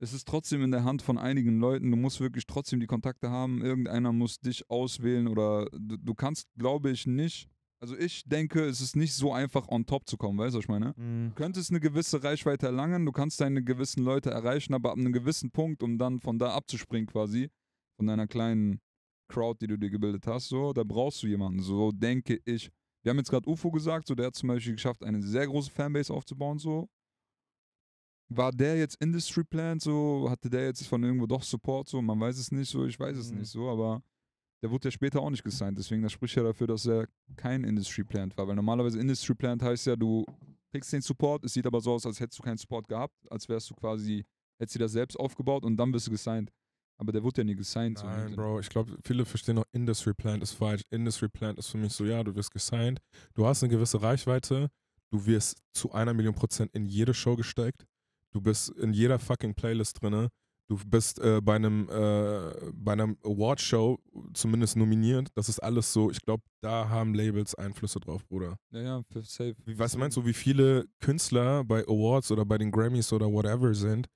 es 0.00 0.12
ist 0.12 0.26
trotzdem 0.26 0.64
in 0.64 0.72
der 0.72 0.82
Hand 0.82 1.00
von 1.00 1.16
einigen 1.16 1.60
Leuten. 1.60 1.90
Du 1.92 1.96
musst 1.96 2.20
wirklich 2.20 2.44
trotzdem 2.46 2.80
die 2.80 2.88
Kontakte 2.88 3.30
haben. 3.30 3.62
Irgendeiner 3.62 4.12
muss 4.12 4.40
dich 4.40 4.68
auswählen 4.68 5.28
oder 5.28 5.66
du, 5.70 5.96
du 5.96 6.14
kannst, 6.14 6.48
glaube 6.58 6.90
ich, 6.90 7.06
nicht. 7.06 7.48
Also 7.82 7.96
ich 7.96 8.22
denke, 8.24 8.64
es 8.64 8.80
ist 8.80 8.94
nicht 8.94 9.12
so 9.12 9.32
einfach 9.32 9.66
on 9.66 9.84
top 9.84 10.08
zu 10.08 10.16
kommen, 10.16 10.38
weißt 10.38 10.54
du, 10.54 10.58
was 10.58 10.64
ich 10.64 10.68
meine? 10.68 10.94
Mhm. 10.96 11.30
Du 11.30 11.34
könntest 11.34 11.70
eine 11.70 11.80
gewisse 11.80 12.22
Reichweite 12.22 12.66
erlangen, 12.66 13.04
du 13.04 13.10
kannst 13.10 13.40
deine 13.40 13.60
gewissen 13.64 14.04
Leute 14.04 14.30
erreichen, 14.30 14.72
aber 14.72 14.92
ab 14.92 14.98
einem 14.98 15.12
gewissen 15.12 15.50
Punkt, 15.50 15.82
um 15.82 15.98
dann 15.98 16.20
von 16.20 16.38
da 16.38 16.54
abzuspringen 16.54 17.08
quasi, 17.08 17.50
von 17.96 18.06
deiner 18.06 18.28
kleinen 18.28 18.80
Crowd, 19.28 19.58
die 19.60 19.66
du 19.66 19.76
dir 19.78 19.90
gebildet 19.90 20.28
hast, 20.28 20.48
so, 20.48 20.72
da 20.72 20.84
brauchst 20.84 21.24
du 21.24 21.26
jemanden, 21.26 21.60
so 21.60 21.90
denke 21.90 22.40
ich. 22.44 22.70
Wir 23.02 23.10
haben 23.10 23.18
jetzt 23.18 23.30
gerade 23.30 23.48
UFO 23.50 23.72
gesagt, 23.72 24.06
so, 24.06 24.14
der 24.14 24.26
hat 24.26 24.36
zum 24.36 24.48
Beispiel 24.50 24.74
geschafft, 24.74 25.02
eine 25.02 25.20
sehr 25.20 25.46
große 25.48 25.70
Fanbase 25.72 26.14
aufzubauen, 26.14 26.58
so. 26.60 26.88
war 28.28 28.52
der 28.52 28.78
jetzt 28.78 28.94
Industry 29.02 29.42
Plant 29.44 29.82
so? 29.82 30.28
Hatte 30.30 30.48
der 30.48 30.66
jetzt 30.66 30.86
von 30.86 31.02
irgendwo 31.02 31.26
doch 31.26 31.42
Support 31.42 31.88
so? 31.88 32.00
Man 32.00 32.18
weiß 32.20 32.38
es 32.38 32.50
nicht 32.52 32.70
so, 32.70 32.86
ich 32.86 32.98
weiß 32.98 33.16
es 33.16 33.30
Mhm. 33.32 33.38
nicht 33.40 33.50
so, 33.50 33.68
aber 33.68 34.02
der 34.62 34.70
wurde 34.70 34.88
ja 34.88 34.90
später 34.92 35.20
auch 35.20 35.30
nicht 35.30 35.42
gesigned. 35.42 35.76
Deswegen, 35.76 36.02
das 36.02 36.12
spricht 36.12 36.36
ja 36.36 36.42
dafür, 36.42 36.68
dass 36.68 36.86
er 36.86 37.08
kein 37.36 37.64
Industry 37.64 38.04
Plant 38.04 38.36
war. 38.36 38.46
Weil 38.46 38.54
normalerweise 38.54 38.98
Industry 38.98 39.34
Plant 39.34 39.62
heißt 39.62 39.86
ja, 39.86 39.96
du 39.96 40.24
kriegst 40.70 40.92
den 40.92 41.02
Support, 41.02 41.44
es 41.44 41.52
sieht 41.52 41.66
aber 41.66 41.80
so 41.80 41.92
aus, 41.92 42.06
als 42.06 42.20
hättest 42.20 42.38
du 42.38 42.42
keinen 42.44 42.56
Support 42.56 42.88
gehabt, 42.88 43.14
als 43.30 43.48
wärst 43.48 43.68
du 43.70 43.74
quasi, 43.74 44.24
hättest 44.58 44.76
du 44.76 44.78
das 44.78 44.92
selbst 44.92 45.18
aufgebaut 45.18 45.64
und 45.64 45.76
dann 45.76 45.90
bist 45.90 46.06
du 46.06 46.12
gesigned. 46.12 46.50
Aber 46.96 47.10
der 47.10 47.22
wurde 47.24 47.40
ja 47.40 47.44
nie 47.44 47.56
gesigned. 47.56 47.98
so 47.98 48.06
Nein, 48.06 48.28
Sinne. 48.28 48.36
Bro, 48.36 48.60
ich 48.60 48.68
glaube, 48.68 48.96
viele 49.04 49.24
verstehen 49.24 49.56
noch, 49.56 49.64
Industry 49.72 50.14
Plant 50.14 50.42
ist 50.42 50.52
falsch. 50.52 50.82
Industry 50.90 51.28
Plant 51.28 51.58
ist 51.58 51.68
für 51.68 51.78
mich 51.78 51.92
so, 51.92 52.04
ja, 52.04 52.22
du 52.22 52.34
wirst 52.36 52.52
gesigned, 52.52 53.00
du 53.34 53.44
hast 53.44 53.62
eine 53.62 53.72
gewisse 53.72 54.00
Reichweite, 54.00 54.70
du 55.10 55.26
wirst 55.26 55.58
zu 55.72 55.92
einer 55.92 56.14
Million 56.14 56.34
Prozent 56.34 56.70
in 56.74 56.86
jede 56.86 57.12
Show 57.12 57.34
gesteckt, 57.34 57.84
du 58.30 58.40
bist 58.40 58.70
in 58.70 58.92
jeder 58.92 59.18
fucking 59.18 59.54
Playlist 59.54 60.00
drinne, 60.00 60.28
du 60.68 60.78
bist 60.86 61.18
äh, 61.18 61.40
bei 61.42 61.56
einem 61.56 61.88
äh, 61.90 62.72
bei 62.72 62.92
einem 62.92 63.16
Award-Show 63.24 63.98
zumindest 64.34 64.76
nominiert. 64.76 65.28
Das 65.34 65.48
ist 65.48 65.58
alles 65.58 65.92
so, 65.92 66.10
ich 66.10 66.20
glaube, 66.22 66.42
da 66.60 66.88
haben 66.88 67.14
Labels 67.14 67.54
Einflüsse 67.54 68.00
drauf, 68.00 68.26
Bruder. 68.26 68.56
Ja, 68.70 68.80
ja, 68.80 69.02
für 69.10 69.22
safe. 69.22 69.54
Wie, 69.64 69.78
was 69.78 69.96
meinst 69.96 70.16
du, 70.16 70.24
wie 70.24 70.32
viele 70.32 70.86
Künstler 71.00 71.64
bei 71.64 71.82
Awards 71.82 72.30
oder 72.30 72.44
bei 72.44 72.58
den 72.58 72.70
Grammys 72.70 73.12
oder 73.12 73.30
whatever 73.30 73.74
sind, 73.74 74.08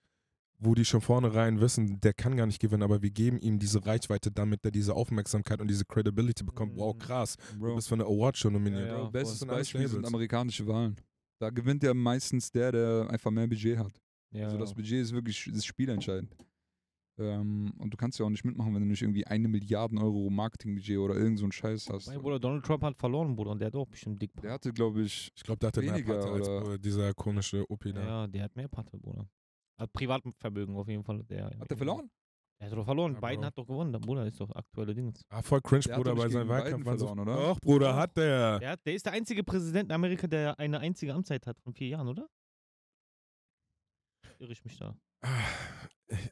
wo 0.59 0.75
die 0.75 0.85
schon 0.85 1.01
vornherein 1.03 1.61
wissen, 1.61 2.01
der 2.01 2.15
kann 2.15 2.37
gar 2.37 2.47
nicht 2.47 2.61
gewinnen, 2.61 2.83
aber 2.83 3.03
wir 3.03 3.11
geben 3.11 3.39
ihm 3.39 3.59
diese 3.59 3.85
Reichweite, 3.85 4.31
damit 4.31 4.65
er 4.65 4.71
diese 4.71 4.95
Aufmerksamkeit 4.95 5.61
und 5.61 5.69
diese 5.69 5.85
Credibility 5.85 6.45
bekommt. 6.45 6.75
Wow, 6.77 6.95
Mhm. 6.95 6.99
krass, 6.99 7.37
du 7.53 7.59
Bro, 7.59 7.75
bist 7.75 7.89
für 7.89 7.95
eine 7.95 8.05
Awardshow 8.05 8.51
nominiert. 8.51 8.89
Ja, 8.91 8.99
ja, 9.03 9.11
bestes 9.11 9.45
Beispiel 9.45 9.87
sind 9.87 10.07
amerikanische 10.07 10.67
Wahlen. 10.67 10.97
Da 11.39 11.51
gewinnt 11.51 11.83
ja 11.83 11.93
meistens 11.93 12.51
der, 12.51 12.73
der 12.73 13.07
einfach 13.11 13.31
mehr 13.31 13.47
Budget 13.47 13.77
hat. 13.79 13.93
Ja, 14.37 14.45
Also 14.47 14.59
das 14.59 14.75
Budget 14.75 15.01
ist 15.03 15.13
wirklich 15.13 15.51
das 15.53 15.65
spielentscheidend. 15.65 16.35
Ähm, 17.19 17.73
und 17.79 17.91
du 17.93 17.97
kannst 17.97 18.19
ja 18.19 18.27
auch 18.27 18.31
nicht 18.31 18.45
mitmachen, 18.45 18.75
wenn 18.75 18.83
du 18.83 18.89
nicht 18.89 19.01
irgendwie 19.01 19.27
eine 19.27 19.49
Milliarden 19.49 19.97
Euro 19.99 20.29
Marketingbudget 20.29 20.99
oder 20.99 21.15
irgend 21.15 21.39
so 21.39 21.47
einen 21.47 21.53
Scheiß 21.53 21.89
hast. 21.91 22.09
Mein 22.09 22.21
Bruder 22.21 22.39
Donald 22.39 22.63
Trump 22.65 22.83
hat 22.83 22.99
verloren, 22.99 23.35
Bruder, 23.35 23.53
und 23.53 23.59
der 23.59 23.69
hat 23.69 23.75
auch 23.75 23.87
bestimmt 23.87 24.21
dick. 24.21 24.31
Der 24.43 24.53
hatte, 24.53 24.71
glaube 24.73 25.01
ich, 25.03 25.31
Ich 25.35 25.43
glaube, 25.43 25.59
der 25.59 25.69
hatte 25.69 25.81
mehr 25.81 25.95
Weniger, 25.95 26.15
Patte 26.19 26.31
als 26.33 26.49
oder? 26.49 26.79
dieser 26.79 27.15
komische 27.15 27.65
OP 27.71 27.85
da. 27.85 28.05
Ja, 28.05 28.27
der 28.27 28.43
hat 28.43 28.55
mehr 28.55 28.69
Patte, 28.69 28.99
Bruder. 28.99 29.27
Hat 29.79 29.93
Privatvermögen 29.95 30.77
auf 30.77 30.89
jeden 30.89 31.05
Fall. 31.05 31.23
Der, 31.25 31.47
hat 31.59 31.71
er 31.71 31.77
verloren? 31.77 32.11
Der 32.61 32.71
hat 32.71 32.77
doch 32.77 32.85
verloren. 32.85 33.15
Ja, 33.15 33.21
Biden 33.29 33.45
hat 33.47 33.57
doch 33.59 33.67
gewonnen. 33.67 33.93
Der 33.93 33.99
Bruder 33.99 34.27
ist 34.27 34.39
doch 34.41 34.55
aktuelle 34.55 34.95
Dings. 34.95 35.23
Ah, 35.31 35.41
voll 35.43 35.61
cringe, 35.63 35.83
Der 35.83 35.97
Bruder, 35.97 36.15
bei 36.15 36.29
seinem 36.29 36.49
Wahlkampf. 36.49 36.85
Verloren, 36.85 37.19
oder? 37.21 37.35
Doch, 37.37 37.61
Bruder, 37.61 37.97
hat 37.97 38.15
der. 38.17 38.59
Der, 38.59 38.71
hat, 38.73 38.81
der 38.87 38.95
ist 38.95 39.07
der 39.07 39.13
einzige 39.15 39.43
Präsident 39.43 39.89
in 39.91 39.93
Amerika, 39.95 40.27
der 40.27 40.59
eine 40.59 40.79
einzige 40.81 41.15
Amtszeit 41.15 41.47
hat 41.47 41.59
von 41.61 41.73
vier 41.75 41.89
Jahren, 41.89 42.09
oder? 42.09 42.27
Irre 44.39 44.53
ich 44.53 44.65
mich 44.65 44.77
da. 44.79 44.97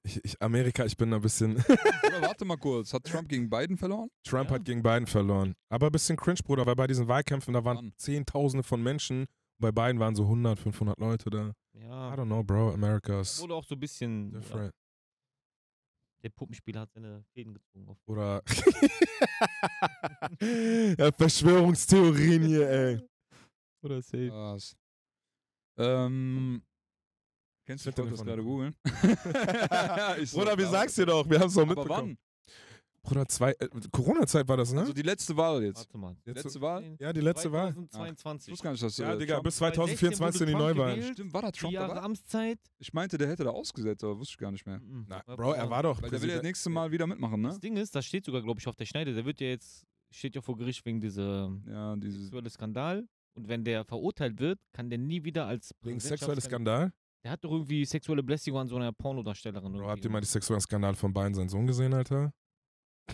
Ich, 0.05 0.25
ich, 0.25 0.43
Amerika, 0.43 0.85
ich 0.85 0.97
bin 0.97 1.13
ein 1.13 1.21
bisschen. 1.21 1.57
Oder 2.07 2.23
warte 2.23 2.45
mal 2.45 2.57
kurz, 2.59 2.93
hat 2.93 3.05
Trump 3.05 3.29
gegen 3.29 3.51
Biden 3.51 3.77
verloren? 3.77 4.09
Trump 4.25 4.51
Ja. 4.51 4.57
hat 4.57 4.65
gegen 4.65 4.83
Biden 4.83 5.07
verloren. 5.07 5.55
Aber 5.69 5.87
ein 5.87 5.93
bisschen 5.93 6.17
cringe, 6.17 6.41
Bruder, 6.45 6.65
weil 6.67 6.77
bei 6.77 6.87
diesen 6.87 7.09
Wahlkämpfen, 7.09 7.55
da 7.55 7.65
waren 7.65 7.77
Mann. 7.77 7.93
Zehntausende 7.97 8.63
von 8.63 8.83
Menschen. 8.83 9.27
Bei 9.59 9.73
Biden 9.73 9.99
waren 9.99 10.15
so 10.15 10.25
100, 10.25 10.59
500 10.59 10.99
Leute 10.99 11.31
da. 11.31 11.53
I 11.75 11.81
Ja. 11.81 12.15
don't 12.15 12.27
know, 12.27 12.45
Bro. 12.45 12.75
America's 12.75 13.41
Wurde 13.41 13.55
auch 13.55 13.65
so 13.65 13.75
ein 13.75 13.81
bisschen. 13.81 14.33
Ja, 14.33 14.39
different. 14.41 14.75
der 16.23 16.29
Puppenspieler 16.31 16.83
hat 16.83 16.93
seine 16.93 17.25
Fäden 17.33 17.55
gezogen. 17.55 17.89
Auf. 17.89 17.99
Oder. 18.07 18.43
ja, 20.99 21.11
Verschwörungstheorien 21.13 22.43
hier, 22.45 22.69
ey. 22.69 23.01
Oder 23.83 24.03
safe. 24.03 24.31
Was? 24.31 24.77
Ähm. 25.79 26.63
Kennst 27.67 27.87
du, 27.87 27.91
ich 27.91 27.95
das 27.97 28.25
gerade 28.25 28.43
googeln. 28.43 28.75
Bruder, 28.85 30.59
wie 30.59 30.63
aber- 30.65 30.67
sagst 30.71 30.99
du 30.99 31.07
doch? 31.07 31.29
Wir 31.29 31.41
haben 31.41 31.49
es 31.49 31.55
doch 31.55 31.63
Aber 31.63 31.75
mitbekommen. 31.75 32.17
wann? 32.17 32.19
Bruder, 33.03 33.27
zwei. 33.29 33.51
Äh, 33.59 33.69
Corona-Zeit 33.91 34.49
war 34.49 34.57
das, 34.57 34.73
ne? 34.73 34.81
Also 34.81 34.95
die 34.95 35.03
letzte 35.03 35.37
Wahl 35.37 35.63
jetzt. 35.63 35.77
Warte 35.81 35.99
mal. 35.99 36.17
Jetzt 36.25 36.45
Letzte 36.45 36.61
Wahl? 36.63 36.97
Ja, 36.99 37.13
die 37.13 37.21
letzte 37.21 37.53
Wahl. 37.53 37.75
2022. 37.75 38.49
Ich 38.49 38.53
wusste 38.53 38.65
gar 38.65 38.71
nicht, 38.73 38.83
dass 38.83 38.97
Ja, 38.97 39.13
äh, 39.13 39.19
Digga, 39.19 39.35
Trump, 39.35 39.45
bis 39.45 39.57
2016 39.57 40.15
2024 40.17 40.39
sind 40.39 40.49
die 40.49 40.75
gewählt. 41.03 41.13
Stimmt, 41.15 41.35
war 41.35 41.43
da 41.43 41.51
Trump 41.53 41.73
Jahre 41.75 41.89
dabei? 41.89 42.01
Amtszeit. 42.03 42.59
Ich 42.79 42.93
meinte, 42.95 43.19
der 43.19 43.29
hätte 43.29 43.45
da 43.45 43.51
ausgesetzt, 43.51 44.03
aber 44.05 44.19
wusste 44.19 44.33
ich 44.33 44.39
gar 44.39 44.51
nicht 44.53 44.65
mehr. 44.67 44.79
Mhm. 44.81 45.05
Na, 45.07 45.23
Bro, 45.37 45.53
er 45.53 45.69
war 45.69 45.83
doch 45.83 46.01
Weil 46.03 46.09
der 46.11 46.23
will 46.23 46.29
ja 46.31 46.37
Präsident. 46.37 46.45
nächstes 46.45 46.73
Mal 46.73 46.91
wieder 46.93 47.07
mitmachen, 47.07 47.43
ne? 47.43 47.49
Das 47.49 47.61
Ding 47.61 47.77
ist, 47.77 47.95
das 47.95 48.07
steht 48.07 48.25
sogar, 48.25 48.41
glaube 48.41 48.59
ich, 48.61 48.67
auf 48.69 48.77
der 48.77 48.87
Schneide. 48.87 49.13
Der 49.15 49.27
wird 49.27 49.39
ja 49.41 49.49
jetzt, 49.49 49.85
steht 50.11 50.35
ja 50.35 50.41
vor 50.41 50.57
Gericht 50.57 50.83
wegen 50.87 51.01
dieser 51.03 51.53
Ja, 51.69 51.97
dieses. 51.97 52.23
sexuelle 52.23 52.49
Skandal. 52.49 53.07
Und 53.35 53.49
wenn 53.49 53.65
der 53.65 53.85
verurteilt 53.85 54.39
wird, 54.39 54.59
kann 54.73 54.89
der 54.89 54.99
nie 54.99 55.25
wieder 55.25 55.45
als 55.47 55.75
Wegen 55.83 56.01
sexuelles 56.01 56.45
Skandal? 56.45 56.91
Der 57.25 57.33
hat 57.33 57.43
doch 57.45 57.51
irgendwie 57.53 57.85
sexuelle 57.85 58.23
Belästigung 58.23 58.61
an 58.61 58.69
so 58.69 58.77
einer 58.77 58.93
Pornodarstellerin. 58.93 59.73
Bro, 59.73 59.89
habt 59.89 60.05
ihr 60.05 60.11
mal 60.11 60.21
die 60.21 60.25
gemacht. 60.25 60.27
sexuellen 60.27 60.61
Skandal 60.61 60.95
von 60.95 61.13
Biden 61.13 61.35
seinen 61.35 61.49
Sohn 61.49 61.67
gesehen, 61.67 61.95
Alter? 61.95 62.33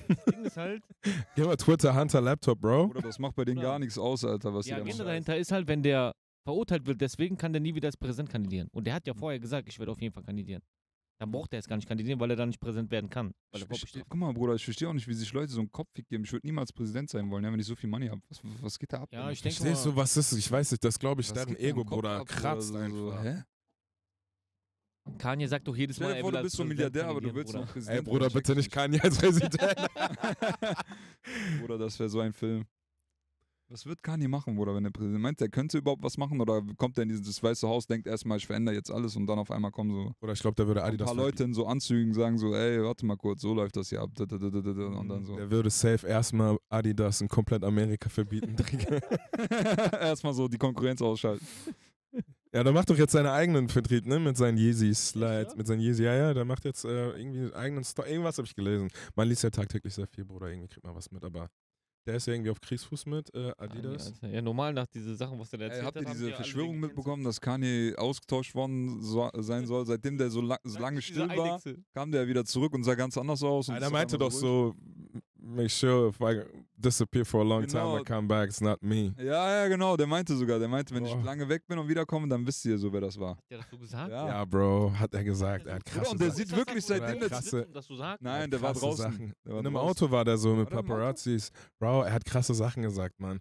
Das 0.09 0.25
Ding 0.25 0.45
ist 0.45 0.57
halt, 0.57 0.83
Geh 1.37 1.43
mal 1.45 1.57
Twitter, 1.57 1.95
Hunter, 1.99 2.21
Laptop, 2.21 2.61
Bro. 2.61 2.87
Oder 2.87 3.03
das 3.03 3.19
macht 3.19 3.35
bei 3.37 3.45
denen 3.45 3.59
Oder- 3.59 3.69
gar 3.69 3.79
nichts 3.79 3.99
aus, 3.99 4.25
Alter, 4.25 4.53
was 4.55 4.65
die 4.67 4.71
die 4.73 4.77
da 4.77 4.83
Agenda 4.83 5.05
dahinter 5.05 5.37
ist 5.37 5.53
halt, 5.53 5.67
wenn 5.69 5.83
der 5.83 6.13
verurteilt 6.45 6.87
wird, 6.87 7.01
deswegen 7.01 7.37
kann 7.37 7.53
der 7.53 7.61
nie 7.61 7.75
wieder 7.75 7.87
als 7.89 7.97
Präsident 7.97 8.31
kandidieren. 8.31 8.69
Und 8.73 8.87
der 8.87 8.95
hat 8.95 9.05
Hm. 9.07 9.15
ja 9.15 9.15
vorher 9.15 9.39
gesagt, 9.39 9.69
ich 9.69 9.79
werde 9.79 9.93
auf 9.93 10.01
jeden 10.01 10.13
Fall 10.15 10.23
kandidieren. 10.25 10.63
Dann 11.21 11.31
braucht 11.31 11.53
er 11.53 11.59
jetzt 11.59 11.69
gar 11.69 11.77
nicht 11.77 11.87
kandidieren, 11.87 12.19
weil 12.19 12.31
er 12.31 12.37
dann 12.37 12.49
nicht 12.49 12.61
Präsident 12.61 12.91
werden 12.91 13.11
kann. 13.11 13.31
Weil 13.53 13.63
Ich, 13.73 13.83
ich, 13.95 14.03
guck 14.09 14.15
mal, 14.15 14.33
Bruder, 14.33 14.55
ich 14.55 14.65
verstehe 14.65 14.89
auch 14.89 14.95
nicht, 14.95 15.07
wie 15.07 15.13
sich 15.13 15.31
Leute 15.35 15.53
so 15.53 15.61
einen 15.61 15.71
Kopf 15.71 15.89
geben. 16.09 16.25
Ich 16.25 16.33
würde 16.33 16.47
niemals 16.47 16.73
Präsident 16.73 17.11
sein 17.11 17.31
wollen, 17.31 17.45
ja, 17.45 17.53
wenn 17.53 17.61
ich 17.61 17.67
so 17.67 17.77
viel 17.77 17.91
Money 17.91 18.09
habe. 18.09 18.23
Was, 18.31 18.41
was 18.63 18.79
geht 18.79 18.93
da 18.93 19.03
ab? 19.03 19.09
Ja, 19.13 19.31
ich 19.31 19.43
denke 19.43 19.57
Verstehst 19.59 19.85
du, 19.85 19.95
was 19.95 20.17
ist? 20.17 20.33
Ich 20.33 20.51
weiß 20.51 20.71
nicht, 20.71 20.83
das 20.83 20.99
glaube 20.99 21.21
ich, 21.21 21.31
deren 21.31 21.51
im 21.51 21.57
Ego, 21.57 21.85
Bruder, 21.85 22.25
kratzt 22.25 22.69
So, 22.69 22.73
so, 22.75 22.79
einfach. 22.79 23.23
hä? 23.25 23.43
Kanye 25.19 25.49
sagt 25.49 25.67
doch 25.67 25.77
jedes 25.77 25.99
Mal, 26.01 26.13
er 26.13 26.25
will 26.25 26.33
du 26.33 26.43
bist 26.43 26.57
so 26.57 26.63
ein 26.63 26.69
Präsident 26.69 26.95
Milliardär, 26.95 27.09
aber 27.09 27.21
du 27.21 27.35
willst 27.35 27.53
Bruder. 27.53 27.65
noch 27.65 27.73
Präsident 27.73 27.99
Ey, 27.99 28.05
Bruder, 28.05 28.31
bitte 28.31 28.53
Ich 28.53 28.59
nicht 28.59 28.71
Kanye 28.71 29.01
als 29.01 29.19
Präsident. 29.19 29.57
Bruder, 31.61 31.79
das 31.79 31.99
wäre 31.99 32.09
so 32.09 32.21
ein 32.21 32.33
Film. 32.33 32.65
Was 33.73 33.87
wird 33.87 34.03
Kanye 34.03 34.27
machen, 34.27 34.57
Bruder, 34.57 34.75
wenn 34.75 34.83
der 34.83 34.91
Präsident 34.91 35.23
meint, 35.23 35.39
der 35.39 35.49
könnte 35.49 35.79
überhaupt 35.79 36.03
was 36.03 36.19
machen 36.19 36.41
oder 36.41 36.61
kommt 36.77 36.99
er 36.99 37.05
in 37.05 37.09
dieses 37.09 37.41
Weiße 37.41 37.69
Haus, 37.69 37.87
denkt 37.87 38.09
erstmal, 38.09 38.39
ich 38.39 38.47
verändere 38.47 38.75
jetzt 38.75 38.91
alles 38.91 39.15
und 39.15 39.29
dann 39.29 39.39
auf 39.39 39.53
einmal 39.53 39.71
kommen 39.71 39.93
so 39.93 40.13
Oder 40.21 40.33
ich 40.33 40.41
glaube, 40.41 40.57
da 40.57 40.67
würde 40.67 40.83
ein 40.83 40.89
Adidas 40.89 41.07
paar 41.07 41.15
Leute 41.15 41.45
in 41.45 41.55
so 41.55 41.67
Anzügen 41.67 42.13
sagen 42.13 42.37
so, 42.37 42.53
ey, 42.53 42.83
warte 42.83 43.07
mal 43.07 43.17
kurz, 43.17 43.43
so 43.43 43.55
läuft 43.55 43.77
das 43.77 43.91
hier 43.91 44.01
ab. 44.01 44.11
Und 44.19 45.09
dann 45.09 45.25
so. 45.25 45.37
Der 45.37 45.53
würde 45.53 45.71
safe 45.71 46.05
erstmal 46.05 46.59
Adidas 46.69 47.21
in 47.21 47.29
komplett 47.29 47.63
Amerika 47.63 48.09
verbieten. 48.09 48.57
Digga. 48.57 48.99
Erstmal 50.01 50.35
so 50.35 50.49
die 50.49 50.59
Konkurrenz 50.59 51.01
ausschalten. 51.01 51.47
Ja, 52.53 52.65
der 52.65 52.73
macht 52.73 52.91
doch 52.91 52.97
jetzt 52.99 53.13
seinen 53.13 53.27
eigenen 53.27 53.69
Vertrieb, 53.69 54.07
ne? 54.07 54.19
Mit 54.19 54.37
seinen 54.37 54.59
Yeezy-Slides. 54.59 55.53
ja? 55.53 55.57
Mit 55.57 55.67
seinen 55.67 55.81
Yeezy, 55.81 56.05
ja, 56.05 56.15
ja, 56.15 56.35
der 56.35 56.45
macht 56.45 56.65
jetzt 56.65 56.85
äh, 56.85 57.11
irgendwie 57.11 57.41
einen 57.41 57.55
eigenen 57.55 57.85
Store. 57.85 58.09
Irgendwas 58.09 58.39
habe 58.39 58.47
ich 58.47 58.55
gelesen. 58.55 58.89
Man 59.15 59.29
liest 59.29 59.43
ja 59.43 59.51
tagtäglich 59.51 59.95
sehr 59.95 60.07
viel, 60.07 60.25
Bruder. 60.25 60.49
Irgendwie 60.49 60.69
kriegt 60.69 60.85
man 60.85 60.95
was 60.95 61.11
mit, 61.11 61.25
aber 61.25 61.49
der 62.07 62.17
ist 62.17 62.27
ja 62.27 62.33
irgendwie 62.33 62.51
auf 62.51 62.61
Kriegsfuß 62.61 63.07
mit 63.07 63.33
äh, 63.35 63.53
Adidas. 63.59 64.07
Alter. 64.23 64.29
Ja, 64.35 64.43
normal 64.43 64.73
nach 64.73 64.87
diesen 64.87 65.17
Sachen, 65.17 65.39
was 65.39 65.51
der 65.51 65.59
da 65.59 65.65
Ey, 65.67 65.71
erzählt 65.71 65.87
habt 65.87 65.97
ihr 65.97 66.01
hat. 66.01 66.07
haben 66.09 66.13
diese 66.15 66.25
die 66.25 66.31
ja 66.31 66.37
alle 66.37 66.45
Verschwörung 66.45 66.81
mitbekommen, 66.81 67.25
dass 67.25 67.41
Kanye 67.41 67.95
ausgetauscht 67.97 68.55
worden 68.55 69.03
so, 69.03 69.31
sein 69.37 69.67
soll, 69.67 69.85
seitdem 69.87 70.17
der 70.17 70.31
so, 70.31 70.41
la 70.41 70.59
so 70.65 70.79
lange 70.81 71.01
Diese 71.01 71.13
still 71.13 71.29
war? 71.29 71.61
Kam 71.95 72.11
der 72.11 72.27
wieder 72.27 72.45
zurück 72.45 72.73
und 72.75 72.85
sah 72.85 72.95
ganz 72.95 73.17
anders 73.19 73.43
aus. 73.43 73.69
Und 73.69 73.77
Einer 73.77 73.91
meinte 73.91 74.17
doch 74.19 74.33
so, 74.33 74.75
make 75.43 75.69
sure 75.71 76.09
if 76.09 76.21
I 76.21 76.43
disappear 76.77 77.25
for 77.25 77.41
a 77.41 77.45
long 77.45 77.67
time, 77.67 77.81
I 77.87 77.99
Genau. 77.99 78.05
come 78.05 78.29
back, 78.29 78.49
it's 78.49 78.61
not 78.61 78.83
me. 78.83 79.13
Ja, 79.19 79.63
ja, 79.63 79.69
genau, 79.69 79.97
der 79.97 80.07
meinte 80.07 80.35
sogar, 80.37 80.59
der 80.59 80.69
meinte, 80.69 80.95
wenn 80.95 81.03
Boah. 81.05 81.19
ich 81.19 81.25
lange 81.25 81.49
weg 81.49 81.67
bin 81.67 81.79
und 81.79 81.89
wiederkomme, 81.89 82.27
dann 82.29 82.47
wisst 82.47 82.65
ihr 82.65 82.79
so, 82.79 82.93
wer 82.93 83.01
das 83.03 83.19
war. 83.19 83.37
Hat 83.37 83.45
der 83.51 83.59
das 83.59 83.67
so 83.71 83.79
gesagt? 83.79 84.11
Ja. 84.11 84.27
Ja, 84.29 84.45
Bro, 84.45 84.93
hat 84.99 85.13
er 85.15 85.25
gesagt. 85.25 85.67
Er 85.67 85.75
hat 85.75 85.85
Bruder, 85.85 85.97
krasse 86.01 86.11
und 86.13 86.21
der 86.21 86.31
Sachen. 86.31 86.39
sieht 86.47 86.57
wirklich 86.57 86.85
seitdem 86.85 87.21
der 87.21 87.29
sitzt 87.41 87.55
und 87.55 87.77
das 87.77 87.87
so 87.87 87.97
sagt? 87.97 88.23
Nein, 88.23 88.41
Er 88.43 88.49
der 88.49 88.63
war 88.63 88.73
krasse 88.73 88.87
draußen. 88.87 89.03
Sachen. 89.13 89.33
Der 89.45 89.53
war 89.53 89.61
In 89.61 89.67
einem. 89.67 89.77
Auto 89.77 90.11
war 90.11 90.25
der 90.25 90.37
so 90.39 90.55
mit? 90.55 90.71
Paparazzis. 90.71 91.51
Bro, 91.79 92.03
er 92.03 92.13
hat 92.13 92.25
krasse 92.25 92.55
Sachen 92.55 92.83
gesagt, 92.83 93.21
Mann. 93.21 93.39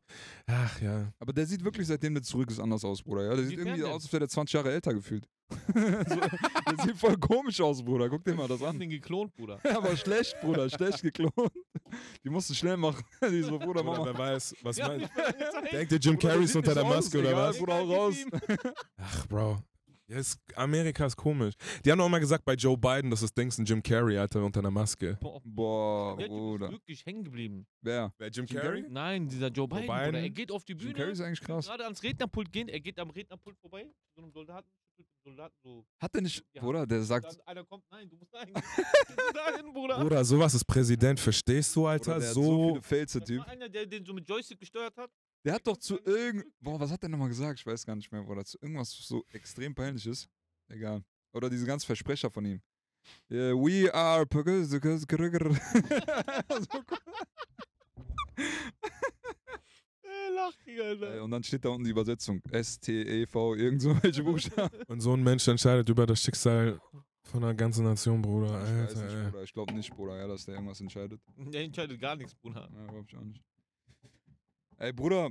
Ach 0.48 0.82
ja. 0.82 1.12
Aber 1.20 1.34
der 1.34 1.46
sieht 1.46 1.64
wirklich, 1.64 1.88
seitdem 1.88 2.14
der 2.14 2.24
zurück 2.24 2.50
ist, 2.52 2.60
anders 2.60 2.84
aus, 2.84 3.02
Bruder. 3.04 3.24
Ja, 3.24 3.30
der 3.30 3.38
Wie 3.40 3.42
sieht 3.42 3.50
sieht 3.52 3.60
irgendwie 3.60 3.82
denn? 3.82 3.90
aus, 3.92 4.04
als 4.04 4.12
wäre 4.14 4.20
der 4.20 4.30
20 4.30 4.54
Jahre 4.54 4.72
älter 4.72 4.94
gefühlt. 4.94 5.26
so, 5.74 6.16
der 6.16 6.86
sieht 6.86 6.98
voll 6.98 7.18
komisch 7.18 7.60
aus, 7.62 7.84
Bruder. 7.84 8.10
Guck 8.10 8.24
dir 8.24 8.36
mal 8.36 8.48
das 8.48 8.62
an. 8.62 8.78
den 8.80 8.90
geklont, 8.90 9.34
Bruder. 9.36 9.60
Ja, 9.64 9.78
aber 9.78 9.96
schlecht, 9.98 10.40
Bruder, 10.42 10.70
schlecht 10.70 11.02
geklont. 11.02 11.34
Die 12.24 12.30
mussten 12.30 12.54
schnell 12.56 12.78
machen. 12.78 13.04
Die 13.30 13.42
so, 13.42 13.58
Bruder, 13.58 13.84
mal. 13.84 14.04
wer 14.06 14.18
weiß, 14.18 14.56
was 14.62 14.78
Ja, 14.78 14.88
meint. 14.90 15.10
Denkt 15.72 15.92
ihr, 15.92 15.98
Jim 16.00 16.16
Bruder, 16.16 16.28
der 16.28 16.32
Carrey 16.32 16.44
ist 16.46 16.56
unter 16.56 16.74
der 16.74 16.84
so 16.84 16.90
aus, 16.90 16.96
Maske 16.96 17.20
oder 17.20 17.30
egal, 17.30 17.50
was? 17.50 17.58
Bruder, 17.58 17.74
hau 17.76 17.94
raus. 17.94 18.16
Ach, 18.98 19.28
Bro. 19.28 19.64
Ja, 20.08 20.18
ist, 20.18 20.40
Amerika 20.56 21.06
ist 21.06 21.16
komisch. 21.16 21.54
Die 21.86 21.92
haben 21.92 22.02
auch 22.02 22.10
mal 22.10 22.18
gesagt 22.20 22.44
bei 22.44 22.56
Joe 22.56 22.76
Biden, 22.76 23.12
das 23.12 23.22
ist 23.22 23.38
Dings 23.38 23.60
ein 23.60 23.66
Jim 23.66 23.84
Carrey, 23.84 24.18
Alter, 24.18 24.44
unter 24.44 24.60
einer 24.60 24.72
Maske. 24.72 25.20
Boah, 25.22 25.40
Boah, 25.44 26.18
der 26.18 26.26
Typ 26.26 26.34
ist 26.34 26.40
Bruder. 26.40 26.72
wirklich 26.72 27.06
hängen 27.06 27.24
geblieben. 27.24 27.68
Wer? 27.82 28.12
Wer, 28.18 28.30
Jim 28.30 28.46
Jim 28.46 28.60
Carrey? 28.60 28.86
Nein, 28.90 29.28
dieser 29.28 29.50
Joe 29.50 29.68
Biden, 29.68 29.86
Biden? 29.86 30.06
Bruder. 30.06 30.20
Er 30.22 30.30
geht 30.32 30.52
auf 30.52 30.66
die 30.66 30.72
Jim 30.74 30.80
Bühne, 30.80 30.94
Carrey 30.96 31.12
ist 31.12 31.22
eigentlich 31.22 31.42
krass. 31.42 31.68
gerade 31.68 31.84
ans 31.84 32.02
Rednerpult 32.02 32.52
gehen, 32.52 32.70
er 32.70 32.80
geht 32.80 32.98
am 32.98 33.12
Rednerpult 33.12 33.56
vorbei, 33.60 33.84
zu 33.84 34.16
so 34.16 34.22
einem 34.24 34.32
Soldaten, 34.32 34.68
Soldaten 35.24 35.56
so. 35.64 35.86
Hat 36.00 36.14
der 36.14 36.22
nicht, 36.22 36.44
Ja. 36.54 36.62
Bruder, 36.62 36.86
der 36.88 37.02
sagt, 37.04 37.26
Dann 37.26 37.40
einer 37.46 37.66
kommt, 37.66 37.84
nein, 37.92 38.10
du 38.10 38.16
musst 38.18 38.34
dahin. 38.34 38.54
du 38.54 39.34
dahin, 39.34 39.74
Bruder. 39.74 40.00
Bruder, 40.00 40.26
sowas 40.26 40.54
ist 40.54 40.66
Präsident, 40.66 41.20
verstehst 41.20 41.76
du, 41.76 41.86
Alter? 41.88 42.14
Bruder, 42.14 42.20
der 42.20 42.28
hat 42.30 42.34
so 42.36 42.44
so. 42.76 42.80
viele 42.82 43.06
Das 43.06 43.24
Typ. 43.24 43.40
war 43.40 43.48
einer, 43.48 43.70
der 43.70 43.86
den 43.86 44.06
so 44.06 44.14
mit 44.14 44.28
Joystick 44.28 44.60
gesteuert 44.60 44.96
hat. 44.98 45.12
Der 45.46 45.54
hat 45.54 45.66
doch 45.66 45.78
zu 45.78 45.98
irgend. 46.04 46.46
Boah, 46.60 46.80
was 46.80 46.92
hat 46.92 47.02
der 47.02 47.10
nochmal 47.10 47.30
gesagt? 47.30 47.60
Ich 47.60 47.66
weiß 47.66 47.86
gar 47.86 47.96
nicht 47.96 48.12
mehr, 48.12 48.22
Bruder. 48.24 48.44
Zu 48.44 48.58
irgendwas 48.62 48.90
so 48.92 49.24
extrem 49.32 49.74
peinliches. 49.74 50.28
Egal. 50.68 51.04
Oder 51.34 51.50
diese 51.50 51.66
ganzen 51.66 51.86
Versprecher 51.86 52.30
von 52.30 52.46
ihm. 52.46 52.62
Yeah, 53.32 53.54
we 53.54 53.92
are. 53.94 54.26
Lach, 60.36 61.22
Und 61.24 61.32
dann 61.32 61.44
steht 61.44 61.66
da 61.66 61.70
unten 61.70 61.84
die 61.84 61.92
Übersetzung. 61.92 62.42
S-T-E-V, 62.52 63.56
irgend 63.56 63.82
so 63.82 64.04
welche 64.04 64.24
Buchstaben. 64.24 64.78
Und 64.88 65.02
so 65.02 65.14
ein 65.14 65.24
Mensch 65.24 65.48
entscheidet 65.48 65.90
über 65.90 66.06
das 66.06 66.22
Schicksal 66.22 66.80
von 67.24 67.44
einer 67.44 67.54
ganzen 67.54 67.84
Nation, 67.86 68.22
Bruder. 68.22 68.48
Ich 68.64 68.70
weiß 68.94 68.96
Alter, 68.96 69.06
nicht, 69.06 69.16
ey. 69.16 69.24
Bruder. 69.32 69.44
Ich 69.44 69.54
glaube 69.54 69.74
nicht, 69.74 69.96
Bruder, 69.96 70.18
ja, 70.18 70.28
dass 70.28 70.46
der 70.46 70.56
irgendwas 70.56 70.82
entscheidet. 70.82 71.22
Der 71.38 71.62
entscheidet 71.64 72.00
gar 72.00 72.16
nichts, 72.16 72.36
Bruder. 72.36 72.70
Ja, 72.74 72.86
glaub 72.88 73.06
ich 73.08 73.18
auch 73.18 73.24
nicht. 73.24 73.44
Ey, 74.78 74.94
Bruder, 74.94 75.30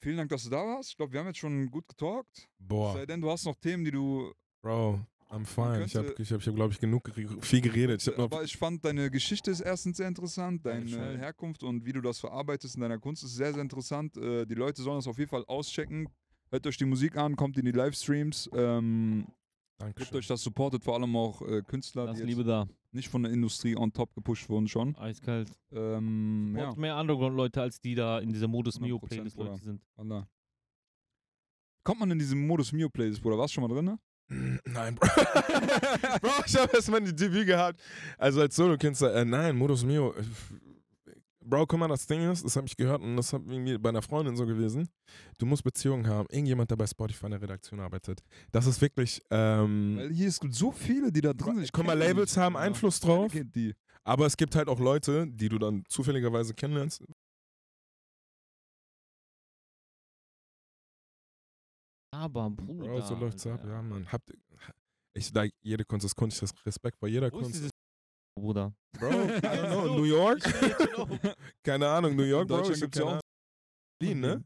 vielen 0.00 0.18
Dank, 0.18 0.30
dass 0.30 0.44
du 0.44 0.50
da 0.50 0.58
warst. 0.64 0.90
Ich 0.90 0.96
glaube, 0.96 1.12
wir 1.12 1.20
haben 1.20 1.28
jetzt 1.28 1.38
schon 1.38 1.70
gut 1.70 1.88
getalkt. 1.88 2.48
Boah, 2.58 2.94
Sei 2.94 3.06
denn, 3.06 3.20
du 3.20 3.30
hast 3.30 3.44
noch 3.46 3.56
Themen, 3.56 3.84
die 3.84 3.90
du. 3.90 4.32
Bro, 4.62 5.00
I'm 5.34 5.44
fine. 5.44 5.84
Ich 5.84 5.96
habe, 5.96 6.06
könnte- 6.08 6.22
ich 6.22 6.32
hab, 6.32 6.40
ich 6.40 6.46
hab, 6.48 6.54
glaube 6.54 6.72
ich, 6.72 6.78
genug 6.80 7.10
viel 7.40 7.60
geredet. 7.60 8.06
Ich 8.06 8.18
Aber 8.18 8.44
ich 8.44 8.56
fand 8.56 8.84
deine 8.84 9.10
Geschichte 9.10 9.50
ist 9.50 9.60
erstens 9.60 9.96
sehr 9.96 10.06
interessant, 10.08 10.64
deine. 10.64 11.18
Herkunft 11.18 11.62
und 11.64 11.84
wie 11.84 11.92
du 11.92 12.00
das 12.00 12.20
verarbeitest 12.20 12.76
in 12.76 12.82
deiner 12.82 12.98
Kunst 12.98 13.24
ist 13.24 13.34
sehr, 13.34 13.52
sehr 13.52 13.62
interessant. 13.62 14.16
Äh, 14.16 14.46
die 14.46 14.54
Leute 14.54 14.82
sollen 14.82 14.98
das 14.98 15.06
auf 15.08 15.18
jeden 15.18 15.30
Fall 15.30 15.44
auschecken. 15.46 16.08
Hört 16.50 16.66
euch 16.66 16.76
die 16.76 16.84
Musik 16.84 17.16
an, 17.16 17.34
kommt 17.36 17.58
in 17.58 17.64
die 17.64 17.72
Livestreams. 17.72 18.48
Ähm, 18.54 19.24
gebt 19.26 19.80
Dankeschön. 19.80 20.16
euch 20.18 20.26
das, 20.28 20.42
supportet 20.42 20.84
vor 20.84 20.94
allem 20.94 21.16
auch 21.16 21.42
äh, 21.42 21.62
Künstler, 21.62 22.04
Lass 22.04 22.18
die 22.18 22.24
Liebe 22.24 22.44
da. 22.44 22.66
nicht 22.92 23.08
von 23.08 23.24
der 23.24 23.32
Industrie 23.32 23.74
on 23.76 23.92
top 23.92 24.14
gepusht 24.14 24.48
wurden 24.48 24.68
schon. 24.68 24.94
Eiskalt. 24.96 25.50
Ähm, 25.72 26.54
ja, 26.56 26.70
Ja. 26.70 26.74
Mehr 26.76 26.96
Underground-Leute, 26.96 27.60
als 27.60 27.80
die 27.80 27.96
da 27.96 28.20
in 28.20 28.32
dieser 28.32 28.46
Modus 28.46 28.76
100%, 28.78 28.82
Mio-Playlist 28.82 29.36
Bruder. 29.36 29.50
Leute 29.50 29.64
sind. 29.64 29.82
Allah. 29.96 30.28
Kommt 31.82 32.00
man 32.00 32.10
in 32.12 32.18
diesem 32.18 32.46
Modus 32.46 32.72
Mio 32.72 32.88
Playlist, 32.88 33.20
Bruder? 33.20 33.36
Warst 33.36 33.52
du 33.54 33.60
schon 33.60 33.68
mal 33.68 33.74
drin? 33.74 33.98
Nein, 34.28 34.94
Bro. 34.94 35.06
Bro, 36.22 36.30
ich 36.46 36.56
habe 36.56 36.70
erst 36.74 36.90
mal 36.90 37.00
die 37.00 37.14
Debüt 37.14 37.46
gehabt. 37.46 37.80
Also 38.18 38.40
als 38.40 38.56
Solo-Künstler, 38.56 39.14
äh, 39.14 39.24
nein, 39.24 39.56
Modus 39.56 39.84
Mio. 39.84 40.12
äh, 40.14 40.22
Bro, 41.46 41.66
guck 41.66 41.78
mal, 41.78 41.88
das 41.88 42.06
Ding 42.06 42.30
ist, 42.30 42.42
das 42.42 42.56
habe 42.56 42.66
ich 42.66 42.74
gehört 42.76 43.02
und 43.02 43.16
das 43.16 43.32
hat 43.34 43.42
irgendwie 43.46 43.76
bei 43.76 43.90
einer 43.90 44.00
Freundin 44.00 44.34
so 44.34 44.46
gewesen. 44.46 44.88
Du 45.38 45.44
musst 45.44 45.62
Beziehungen 45.62 46.06
haben. 46.06 46.26
Irgendjemand, 46.30 46.70
der 46.70 46.76
bei 46.76 46.86
Spotify 46.86 47.26
in 47.26 47.32
der 47.32 47.42
Redaktion 47.42 47.80
arbeitet. 47.80 48.20
Das 48.50 48.66
ist 48.66 48.80
wirklich, 48.80 49.22
ähm, 49.30 49.96
Weil 49.98 50.10
hier 50.10 50.28
es 50.28 50.40
gibt 50.40 50.54
so 50.54 50.72
viele, 50.72 51.12
die 51.12 51.20
da 51.20 51.34
drin 51.34 51.56
sind. 51.56 51.64
ich 51.64 51.72
guck 51.72 51.84
mal, 51.84 51.98
Labels 51.98 52.38
haben. 52.38 52.56
Einfluss 52.56 52.98
drauf, 52.98 53.30
aber 54.04 54.26
es 54.26 54.36
gibt 54.38 54.56
halt 54.56 54.68
auch 54.68 54.80
Leute, 54.80 55.26
die 55.26 55.50
du 55.50 55.58
dann 55.58 55.84
zufälligerweise 55.88 56.54
kennenlernst. 56.54 57.02
Aber, 62.14 62.50
Bruder. 62.50 62.84
Bro, 62.88 63.00
so 63.00 63.14
läuft's 63.16 63.46
ab, 63.46 63.60
Alter. 63.60 63.68
ja, 63.74 63.82
man. 63.82 64.10
Habt, 64.10 64.32
ich 65.16 65.32
like, 65.32 65.52
jede 65.62 65.84
Kunst 65.84 66.04
ist 66.06 66.14
Kunst, 66.14 66.42
ich 66.42 66.48
habe 66.48 66.66
Respekt 66.66 66.96
vor 66.98 67.08
jeder 67.08 67.30
Wo 67.32 67.38
ist 67.38 67.42
Kunst. 67.44 67.54
dieses 67.58 67.70
Bruder? 68.38 68.72
Bro, 68.98 69.08
I 69.10 69.12
don't 69.42 69.70
know, 69.70 69.94
New 69.96 70.04
York? 70.04 70.40
Keine 71.64 71.88
Ahnung, 71.88 72.14
New 72.16 72.22
York, 72.24 72.46
Bro. 72.48 72.56
Deutschland 72.58 72.76
ich 72.76 72.82
gibt's 72.82 72.98
ja 72.98 73.04
auch 73.04 73.20
Berlin, 74.00 74.20
ne? 74.20 74.44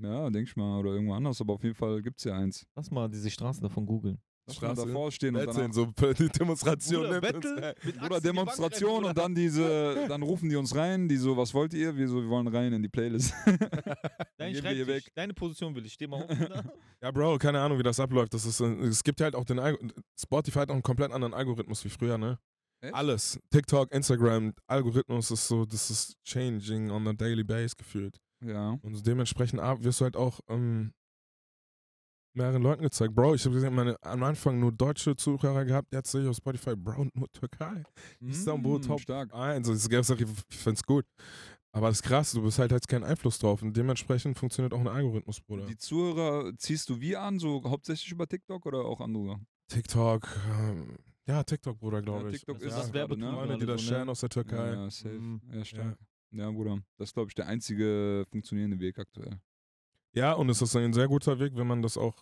Ja, 0.00 0.30
denk 0.30 0.48
ich 0.48 0.56
mal. 0.56 0.78
Oder 0.78 0.92
irgendwo 0.92 1.14
anders, 1.14 1.40
aber 1.40 1.54
auf 1.54 1.62
jeden 1.64 1.74
Fall 1.74 2.00
gibt 2.02 2.18
es 2.18 2.24
ja 2.24 2.36
eins. 2.36 2.64
Lass 2.76 2.90
mal 2.90 3.08
diese 3.08 3.30
Straßen 3.30 3.62
davon 3.62 3.84
googeln. 3.84 4.20
Straße. 4.54 4.86
davor 4.86 5.12
stehen 5.12 5.34
und 5.36 5.42
Erzählen, 5.42 5.70
danach, 5.72 5.92
so 5.96 6.12
die 6.12 6.28
Demonstration. 6.28 7.02
Bruder, 7.04 7.20
Battle 7.20 7.40
Bruder, 7.40 8.10
Wand 8.10 8.24
Demonstration 8.24 8.94
rennen, 8.96 9.04
und 9.06 9.18
dann 9.18 9.34
diese, 9.34 10.06
dann 10.08 10.22
rufen 10.22 10.48
die 10.48 10.56
uns 10.56 10.74
rein, 10.74 11.08
die 11.08 11.16
so, 11.16 11.36
was 11.36 11.52
wollt 11.54 11.74
ihr? 11.74 11.96
Wir 11.96 12.08
so, 12.08 12.22
wir 12.22 12.28
wollen 12.28 12.48
rein 12.48 12.72
in 12.72 12.82
die 12.82 12.88
Playlist. 12.88 13.32
Dein 14.36 14.54
weg. 14.86 15.04
deine 15.14 15.34
Position 15.34 15.74
will 15.74 15.84
ich. 15.86 15.92
Steh 15.94 16.06
mal 16.06 16.24
Bruder. 16.26 16.64
Ja, 17.00 17.12
Bro, 17.12 17.38
keine 17.38 17.60
Ahnung, 17.60 17.78
wie 17.78 17.84
das 17.84 18.00
abläuft. 18.00 18.34
Das 18.34 18.44
ist, 18.44 18.58
äh, 18.60 18.66
es 18.86 19.04
gibt 19.04 19.20
halt 19.20 19.36
auch 19.36 19.44
den 19.44 19.60
Algo 19.60 19.78
Spotify 20.20 20.58
hat 20.60 20.70
auch 20.70 20.74
einen 20.74 20.82
komplett 20.82 21.12
anderen 21.12 21.32
Algorithmus 21.32 21.84
wie 21.84 21.90
früher, 21.90 22.18
ne? 22.18 22.38
Echt? 22.80 22.92
Alles. 22.92 23.38
TikTok, 23.50 23.92
Instagram, 23.92 24.52
Algorithmus 24.66 25.30
ist 25.30 25.46
so, 25.46 25.64
das 25.64 25.90
ist 25.90 26.16
changing 26.24 26.90
on 26.90 27.06
a 27.06 27.12
daily 27.12 27.44
base 27.44 27.74
gefühlt. 27.76 28.18
ja. 28.44 28.76
Und 28.82 29.06
dementsprechend 29.06 29.60
ab- 29.60 29.82
wirst 29.84 30.00
du 30.00 30.04
halt 30.06 30.16
auch 30.16 30.40
ähm, 30.48 30.92
mehreren 32.34 32.62
Leuten 32.62 32.82
gezeigt. 32.82 33.14
Bro, 33.14 33.34
ich 33.34 33.44
habe 33.44 33.54
gesehen, 33.54 33.74
meine, 33.74 33.96
am 34.02 34.22
Anfang 34.22 34.58
nur 34.60 34.72
deutsche 34.72 35.16
Zuhörer 35.16 35.64
gehabt, 35.64 35.92
jetzt 35.92 36.10
sehe 36.10 36.22
ich 36.22 36.28
auf 36.28 36.36
Spotify, 36.36 36.76
Bro, 36.76 37.08
nur 37.14 37.28
Türkei. 37.32 37.82
Istanbul, 38.20 38.78
Mm, 38.78 38.82
top 38.82 39.00
Stark. 39.00 39.34
eins. 39.34 39.68
Also, 39.68 39.88
das 39.88 40.10
ich 40.10 40.20
ich 40.20 40.56
find's 40.56 40.82
gut. 40.82 41.04
Aber 41.72 41.88
das 41.88 41.98
ist 41.98 42.02
krass, 42.02 42.32
du 42.32 42.42
bist 42.42 42.58
halt 42.58 42.72
jetzt 42.72 42.88
keinen 42.88 43.04
Einfluss 43.04 43.38
drauf 43.38 43.62
und 43.62 43.76
dementsprechend 43.76 44.38
funktioniert 44.38 44.72
auch 44.72 44.80
ein 44.80 44.88
Algorithmus, 44.88 45.40
Bruder. 45.40 45.66
Die 45.66 45.76
Zuhörer 45.76 46.52
ziehst 46.56 46.88
du 46.88 47.00
wie 47.00 47.16
an, 47.16 47.38
so 47.38 47.62
hauptsächlich 47.64 48.10
über 48.10 48.26
TikTok 48.26 48.64
oder 48.66 48.78
auch 48.84 49.00
andere? 49.00 49.38
TikTok, 49.68 50.26
ähm, 50.60 50.96
ja, 51.26 51.42
TikTok, 51.44 51.78
Bruder, 51.78 52.00
glaube 52.00 52.22
Ja, 52.24 52.28
ich. 52.30 52.36
TikTok 52.38 52.58
Das 52.60 52.72
ist 52.74 52.84
es 52.86 52.92
Werbetool, 52.94 53.20
gerade, 53.20 53.36
ne? 53.36 53.46
Freunde, 53.48 53.58
die 53.58 53.66
das 53.66 53.82
so, 53.82 53.92
ne? 53.94 54.10
aus 54.10 54.20
der 54.20 54.28
Türkei. 54.30 54.56
Ja, 54.56 54.74
ja, 54.84 54.90
safe. 54.90 55.18
Mhm. 55.20 55.40
Ja, 55.52 55.64
stark. 55.64 55.98
Ja, 56.30 56.50
Bruder. 56.50 56.78
Das 56.96 57.10
ist, 57.10 57.14
glaube 57.14 57.28
ich, 57.28 57.34
der 57.34 57.46
einzige 57.46 58.24
funktionierende 58.30 58.80
Weg 58.80 58.98
aktuell. 58.98 59.38
Ja, 60.18 60.32
und 60.32 60.48
es 60.50 60.60
ist 60.60 60.74
ein 60.74 60.92
sehr 60.92 61.06
guter 61.06 61.38
Weg, 61.38 61.52
wenn 61.56 61.66
man 61.66 61.80
das 61.80 61.96
auch, 61.96 62.14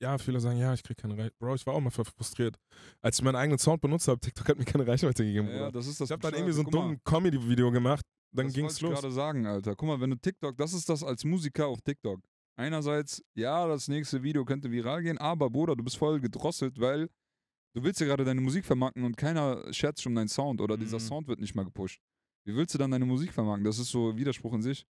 ja, 0.00 0.18
viele 0.18 0.38
sagen, 0.40 0.58
ja, 0.58 0.72
ich 0.72 0.82
krieg 0.82 0.96
keine 0.96 1.14
Reichweite. 1.14 1.34
Bro, 1.38 1.54
ich 1.56 1.66
war 1.66 1.74
auch 1.74 1.80
mal 1.80 1.90
frustriert. 1.90 2.56
Als 3.00 3.18
ich 3.18 3.24
meinen 3.24 3.34
eigenen 3.36 3.58
Sound 3.58 3.80
benutzt 3.80 4.06
habe, 4.08 4.20
TikTok 4.20 4.48
hat 4.48 4.58
mir 4.58 4.64
keine 4.64 4.86
Reichweite 4.86 5.24
gegeben, 5.24 5.48
Ja, 5.48 5.70
das 5.70 5.86
ist 5.86 6.00
das 6.00 6.08
ich 6.08 6.12
habe 6.12 6.22
dann 6.22 6.34
irgendwie 6.34 6.52
so 6.52 6.62
ein 6.62 6.70
dummes 6.70 6.98
Comedy-Video 7.04 7.70
gemacht, 7.72 8.04
dann 8.32 8.46
das 8.46 8.54
ging's 8.54 8.74
wollte 8.82 8.84
ich 8.86 8.90
los. 8.92 9.00
gerade 9.00 9.12
sagen, 9.14 9.46
Alter. 9.46 9.74
Guck 9.74 9.88
mal, 9.88 10.00
wenn 10.00 10.10
du 10.10 10.16
TikTok, 10.16 10.56
das 10.56 10.72
ist 10.72 10.88
das 10.88 11.02
als 11.02 11.24
Musiker 11.24 11.66
auf 11.66 11.80
TikTok. 11.82 12.20
Einerseits, 12.56 13.22
ja, 13.34 13.66
das 13.66 13.88
nächste 13.88 14.22
Video 14.22 14.44
könnte 14.44 14.70
viral 14.70 15.02
gehen, 15.02 15.18
aber 15.18 15.48
Bruder, 15.50 15.74
du 15.76 15.82
bist 15.84 15.96
voll 15.96 16.20
gedrosselt, 16.20 16.78
weil 16.80 17.08
du 17.74 17.82
willst 17.82 18.00
ja 18.00 18.06
gerade 18.06 18.24
deine 18.24 18.40
Musik 18.40 18.64
vermarkten 18.64 19.04
und 19.04 19.16
keiner 19.16 19.72
scherzt 19.72 20.02
schon 20.02 20.14
deinen 20.14 20.28
Sound 20.28 20.60
oder 20.60 20.76
dieser 20.76 20.98
Mhm. 20.98 21.02
Sound 21.02 21.28
wird 21.28 21.40
nicht 21.40 21.54
mal 21.54 21.64
gepusht. 21.64 22.00
Wie 22.46 22.54
willst 22.54 22.74
du 22.74 22.78
dann 22.78 22.90
deine 22.90 23.04
Musik 23.06 23.32
vermarkten? 23.32 23.64
Das 23.64 23.78
ist 23.78 23.90
so 23.90 24.16
Widerspruch 24.16 24.54
in 24.54 24.62
sich. 24.62 24.84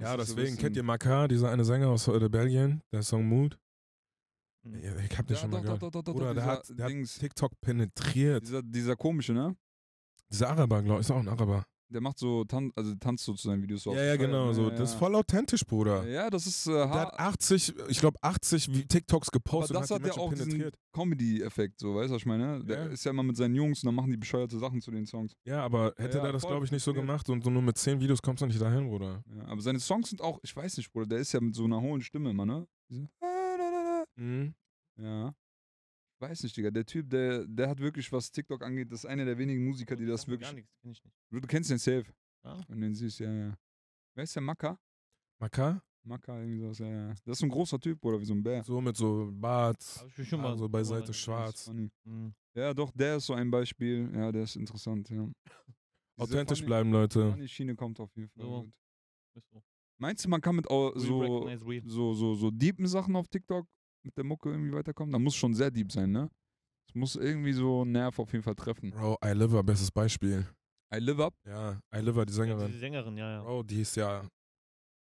Ja, 0.00 0.16
deswegen, 0.16 0.56
kennt 0.56 0.76
ihr 0.76 0.82
Makar, 0.82 1.28
dieser 1.28 1.50
eine 1.50 1.64
Sänger 1.64 1.88
aus 1.88 2.08
äh, 2.08 2.28
Belgien, 2.28 2.82
der 2.90 3.02
Song 3.02 3.28
Mood? 3.28 3.58
Ja, 4.64 4.96
ich 4.96 5.18
hab 5.18 5.26
den 5.26 5.36
schon 5.36 5.50
mal 5.50 5.60
gehört. 5.60 5.80
Bruder, 5.80 6.34
der 6.34 6.44
hat, 6.44 6.64
TikTok 6.64 7.52
penetriert. 7.60 8.42
dieser, 8.42 8.62
dieser 8.62 8.96
komische, 8.96 9.32
ne? 9.32 9.56
Dieser 10.30 10.50
Araber, 10.50 10.82
glaube 10.82 11.00
ich, 11.00 11.06
ist 11.06 11.10
auch 11.10 11.18
ein 11.18 11.28
Araber. 11.28 11.64
Der 11.92 12.00
macht 12.00 12.18
so, 12.20 12.44
Tan 12.44 12.70
also 12.76 12.94
tanzt 12.94 13.24
so 13.24 13.34
zu 13.34 13.48
seinen 13.48 13.62
Videos 13.62 13.82
so. 13.82 13.92
ja, 13.92 14.02
ja, 14.04 14.16
genau, 14.16 14.46
ne? 14.46 14.54
so. 14.54 14.62
Ja, 14.64 14.70
Das 14.70 14.90
ist 14.90 14.92
ja. 14.92 14.98
voll 15.00 15.14
authentisch, 15.16 15.66
Bruder. 15.66 16.06
Ja, 16.08 16.30
das 16.30 16.46
ist 16.46 16.68
äh, 16.68 16.72
Der 16.72 16.88
hat 16.90 17.18
80, 17.18 17.74
ich 17.88 17.98
glaube 17.98 18.16
80 18.22 18.68
wie- 18.72 18.86
TikToks 18.86 19.28
Aber 19.28 19.32
gepostet 19.38 19.76
und 19.76 19.82
das 19.82 19.90
hat 19.90 19.96
hat 20.02 20.04
die 20.04 20.16
ja 20.16 20.22
auch 20.22 20.30
diesen 20.32 20.46
penetriert. 20.50 20.76
Comedy-Effekt, 20.92 21.80
so, 21.80 21.96
weißt 21.96 22.10
du, 22.10 22.14
was 22.14 22.22
ich 22.22 22.26
meine? 22.26 22.62
Der 22.64 22.78
Ja. 22.78 22.86
ist 22.86 23.04
ja 23.04 23.10
immer 23.10 23.24
mit 23.24 23.36
seinen 23.36 23.54
Jungs 23.56 23.82
und 23.82 23.86
dann 23.88 23.94
machen 23.96 24.10
die 24.12 24.16
bescheuerte 24.16 24.56
Sachen 24.58 24.80
zu 24.80 24.92
den 24.92 25.04
Songs. 25.06 25.34
Ja, 25.44 25.64
aber 25.64 25.92
hätte 25.96 26.18
Ja, 26.18 26.22
der 26.24 26.32
das, 26.32 26.42
glaube 26.46 26.64
ich, 26.64 26.70
nicht 26.70 26.84
so 26.84 26.94
gemacht 26.94 27.28
und 27.28 27.42
so 27.42 27.50
nur 27.50 27.62
mit 27.62 27.76
10 27.76 28.00
Videos 28.00 28.22
kommst 28.22 28.42
du 28.42 28.46
nicht 28.46 28.60
dahin, 28.60 28.86
Bruder. 28.88 29.22
Ja, 29.36 29.46
aber 29.48 29.60
seine 29.60 29.80
Songs 29.80 30.10
sind 30.10 30.20
auch, 30.22 30.38
ich 30.44 30.54
weiß 30.54 30.76
nicht, 30.76 30.92
Bruder, 30.92 31.06
der 31.06 31.18
ist 31.18 31.32
ja 31.32 31.40
mit 31.40 31.56
so 31.56 31.64
einer 31.64 31.80
hohen 31.80 32.02
Stimme 32.02 32.30
immer, 32.30 32.46
ne? 32.46 32.66
Diese- 32.88 33.08
Mhm. 34.16 34.54
Ja. 34.96 35.34
Weiß 36.20 36.42
nicht, 36.42 36.54
Digga. 36.56 36.70
Der 36.70 36.84
Typ, 36.84 37.08
der, 37.08 37.46
der 37.46 37.68
hat 37.70 37.80
wirklich, 37.80 38.12
was 38.12 38.30
TikTok 38.30 38.62
angeht, 38.62 38.92
das 38.92 39.00
ist 39.04 39.06
einer 39.06 39.24
der 39.24 39.38
wenigen 39.38 39.64
Musiker, 39.64 39.96
die 39.96 40.04
das 40.04 40.28
wirklich. 40.28 40.48
Gar 40.48 40.54
nichts, 40.54 40.76
kenn 40.82 40.90
ich 40.92 41.02
nicht. 41.02 41.16
Du, 41.30 41.40
du 41.40 41.48
kennst 41.48 41.70
den 41.70 41.78
Safe. 41.78 42.04
Ja. 42.44 42.60
Wenn 42.68 42.80
du 42.80 42.86
den 42.88 42.94
siehst, 42.94 43.20
ja, 43.20 43.32
ja. 43.32 43.58
Wer 44.14 44.24
ist 44.24 44.34
der 44.34 44.42
Maka? 44.42 44.78
Maka? 45.40 45.82
Maka, 46.02 46.38
irgendwie 46.38 46.58
sowas, 46.60 46.78
ja, 46.78 46.86
ja. 46.88 47.08
Das 47.08 47.32
ist 47.32 47.38
so 47.38 47.46
ein 47.46 47.50
großer 47.50 47.78
Typ, 47.80 48.00
Bruder, 48.00 48.20
wie 48.20 48.24
so 48.24 48.34
ein 48.34 48.42
Bär. 48.42 48.62
So 48.64 48.80
mit 48.80 48.96
so 48.96 49.30
Bart, 49.32 49.82
Hab 49.98 50.18
ich 50.18 50.28
schon 50.28 50.40
mal 50.40 50.56
so 50.56 50.68
beiseite 50.68 51.10
ist 51.10 51.16
schwarz. 51.18 51.68
Mhm. 51.68 52.34
Ja, 52.54 52.74
doch, 52.74 52.90
der 52.92 53.16
ist 53.16 53.26
so 53.26 53.34
ein 53.34 53.50
Beispiel. 53.50 54.10
Ja, 54.14 54.30
der 54.32 54.42
ist 54.42 54.56
interessant, 54.56 55.08
ja. 55.10 55.26
Authentisch 56.18 56.58
funny- 56.58 56.66
bleiben, 56.66 56.90
Leute. 56.92 57.30
Funny 57.32 57.48
Schiene 57.48 57.74
kommt 57.74 57.98
auf 58.00 58.14
jeden 58.16 58.28
Fall. 58.30 58.44
So. 58.44 58.70
Meinst 59.98 60.24
du, 60.24 60.28
man 60.28 60.40
kann 60.40 60.56
mit 60.56 60.66
so, 60.68 60.92
so, 60.96 62.14
so, 62.14 62.34
so 62.34 62.50
deepen 62.50 62.86
Sachen 62.86 63.16
auf 63.16 63.28
TikTok 63.28 63.66
mit 64.02 64.16
der 64.16 64.24
Mucke 64.24 64.50
irgendwie 64.50 64.72
weiterkommen? 64.72 65.12
Da 65.12 65.18
muss 65.18 65.34
schon 65.34 65.54
sehr 65.54 65.70
deep 65.70 65.90
sein, 65.92 66.10
ne? 66.10 66.30
Es 66.88 66.94
muss 66.94 67.16
irgendwie 67.16 67.52
so 67.52 67.82
einen 67.82 67.92
Nerv 67.92 68.18
auf 68.18 68.32
jeden 68.32 68.42
Fall 68.42 68.54
treffen. 68.56 68.90
Bro, 68.90 69.16
I 69.24 69.28
Live, 69.32 69.62
bestes 69.64 69.90
Beispiel. 69.90 70.46
I 70.92 70.98
live 70.98 71.20
up. 71.20 71.34
Ja, 71.46 71.80
I 71.94 71.98
Live, 72.00 72.14
die 72.14 72.20
Ja, 72.20 72.32
Sängerin. 72.32 72.66
diese 72.66 72.78
Sängerin, 72.80 73.16
ja, 73.16 73.30
ja. 73.32 73.42
Bro, 73.42 73.62
die 73.62 73.80
ist 73.82 73.94
ja, 73.96 74.26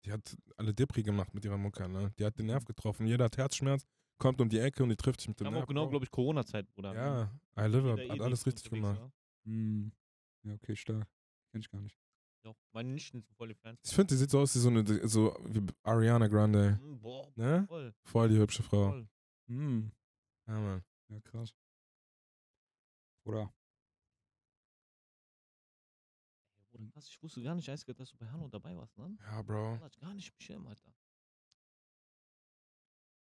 die 0.06 0.12
hat 0.12 0.36
alle 0.58 0.74
Depri 0.74 1.02
gemacht 1.02 1.34
mit 1.34 1.44
ihrer 1.46 1.58
Mucke, 1.58 1.88
ne? 1.90 2.12
Die 2.20 2.26
hat 2.26 2.38
den 2.38 2.46
Nerv 2.46 2.64
getroffen. 2.66 3.08
Jeder 3.08 3.26
hat 3.26 3.38
Herzschmerz, 3.38 3.84
kommt 4.20 4.40
um 4.40 4.50
die 4.50 4.60
Ecke 4.60 4.84
und 4.84 4.90
die 4.90 4.96
trifft 4.96 5.22
sich 5.22 5.30
mit 5.30 5.40
dem 5.40 5.52
Nerv. 5.52 5.64
auch 5.64 5.68
genau, 5.68 5.90
glaube 5.90 6.06
ich, 6.06 6.12
Corona-Zeit, 6.12 6.68
Bruder. 6.76 6.94
Ja, 6.94 7.24
I 7.58 7.62
Live, 7.68 7.74
Jeder 7.74 7.92
hat 7.94 8.00
Edith 8.02 8.22
alles 8.22 8.46
richtig 8.46 8.70
gemacht. 8.70 9.00
war. 9.00 9.12
Hm. 9.46 9.92
Ja, 10.44 10.54
okay, 10.54 10.76
stark. 10.76 11.08
Kenn 11.52 11.62
ich 11.62 11.70
gar 11.70 11.82
nicht. 11.82 11.98
Ja, 12.44 12.54
meine 12.72 12.90
Nichten 12.90 13.22
sind 13.22 13.36
voll 13.36 13.50
die 13.50 13.56
Fans. 13.56 13.80
Ich 13.84 13.94
finde, 13.94 14.14
die 14.14 14.18
sieht 14.18 14.30
so 14.32 14.40
aus 14.40 14.56
wie 14.56 14.60
so, 14.60 14.70
eine, 14.70 15.08
so 15.08 15.36
wie 15.46 15.66
Ariana 15.84 16.28
Grande. 16.28 16.80
Mhm, 16.82 17.00
Boah, 17.02 17.28
Ne? 17.36 17.66
voll, 17.68 17.94
Voll 18.04 18.30
die 18.30 18.38
hübsche 18.38 18.64
Frau. 18.64 18.90
voll. 18.92 19.08
Hm. 19.48 19.92
Ja, 20.48 20.54
Mann. 20.60 20.84
Ja, 21.10 21.20
krass. 21.22 21.54
Oder? 23.26 23.54
Bruder, 26.72 26.88
krass, 26.94 27.08
ich 27.10 27.22
wusste 27.22 27.42
gar 27.44 27.56
nicht, 27.56 27.70
Eisgeld, 27.70 28.00
dass 28.00 28.10
du 28.12 28.18
bei 28.18 28.28
Hanno 28.28 28.48
dabei 28.48 28.76
warst, 28.76 28.98
ne? 28.98 29.18
Ja, 29.22 29.42
Bro. 29.42 29.74
Das 29.74 29.82
hat 29.84 30.00
gar 30.00 30.14
nicht 30.14 30.34
beschirmt, 30.38 30.68
Alter. 30.68 30.92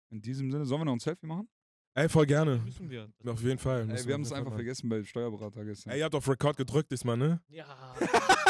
In 0.10 0.22
diesem 0.22 0.52
Sinne, 0.52 0.66
sollen 0.66 0.82
wir 0.82 0.86
noch 0.86 0.94
ein 0.94 1.00
Selfie 1.00 1.26
machen? 1.26 1.48
Ey, 1.94 2.10
voll 2.10 2.26
gerne. 2.26 2.58
Müssen 2.60 2.90
wir. 2.90 3.12
Auf 3.26 3.42
jeden 3.42 3.58
Fall. 3.58 3.90
Ey, 3.90 4.06
wir 4.06 4.14
haben 4.14 4.22
es 4.24 4.34
einfach 4.34 4.54
vergessen 4.54 4.90
bei 4.90 5.04
Steuerberater 5.04 5.64
gestern. 5.64 5.92
Ey, 5.94 6.00
ihr 6.00 6.06
habt 6.06 6.16
auf 6.16 6.28
Record 6.28 6.58
gedrückt 6.58 6.92
diesmal, 6.92 7.16
ne? 7.18 7.42
Ja. 7.48 7.96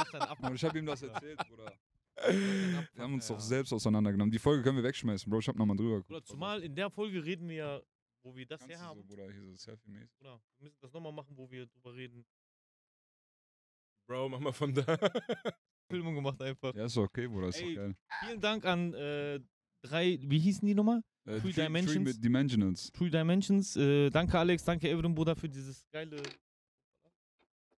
was 0.00 0.10
denn 0.10 0.20
ab? 0.22 0.38
Und 0.40 0.54
ich 0.54 0.64
habe 0.64 0.78
ihm 0.78 0.86
das 0.86 1.02
erzählt, 1.02 1.38
Bruder. 1.48 1.72
Wir 2.94 3.02
haben 3.02 3.14
uns 3.14 3.28
Ja. 3.28 3.34
doch 3.36 3.40
selbst 3.40 3.72
auseinandergenommen. 3.72 4.32
Die 4.32 4.38
Folge 4.40 4.62
können 4.62 4.76
wir 4.76 4.84
wegschmeißen, 4.84 5.30
Bro. 5.30 5.38
Ich 5.38 5.48
hab 5.48 5.56
nochmal 5.56 5.76
drüber 5.76 6.02
Oder 6.08 6.24
zumal 6.24 6.62
in 6.62 6.74
der 6.74 6.90
Folge 6.90 7.24
reden 7.24 7.48
wir 7.48 7.54
ja, 7.56 7.80
wo 8.24 8.34
wir 8.34 8.44
das 8.46 8.60
Kannst 8.60 8.74
her 8.74 8.78
du 8.82 8.84
haben. 8.86 9.00
so, 9.02 9.04
Bruder, 9.06 9.30
hier 9.32 9.42
so 9.44 9.54
Selfie-mäßig. 9.56 10.20
Oder 10.20 10.40
wir 10.58 10.64
müssen 10.64 10.78
das 10.80 10.92
nochmal 10.92 11.12
machen, 11.12 11.36
wo 11.36 11.48
wir 11.50 11.66
drüber 11.66 11.94
reden. 11.94 12.24
Bro, 14.08 14.28
mach 14.30 14.40
mal 14.40 14.52
von 14.52 14.72
da. 14.74 14.82
Filmung 15.90 16.14
gemacht 16.16 16.40
einfach. 16.42 16.74
Ja, 16.74 16.84
ist 16.86 16.96
doch 16.96 17.04
okay, 17.04 17.28
Bruder, 17.28 17.48
ist 17.48 17.60
Ey, 17.60 17.74
doch 17.74 17.82
geil. 17.82 17.96
Vielen 18.20 18.40
Dank 18.40 18.64
an 18.66 18.92
äh, 18.94 19.40
drei, 19.82 20.18
wie 20.22 20.38
hießen 20.38 20.66
die 20.66 20.74
nochmal? 20.74 21.02
Äh, 21.24 21.40
Three 21.40 21.52
Three- 21.52 21.62
Dimensions? 21.64 22.10
Three 22.12 22.20
Dimensionals. 22.20 22.92
True 22.92 23.10
Dimensions. 23.10 23.76
Äh, 23.76 24.10
danke 24.10 24.38
Alex, 24.38 24.64
danke 24.64 24.88
Evren 24.90 25.14
Bruder 25.14 25.36
für 25.36 25.48
dieses 25.48 25.86
geile. 25.90 26.20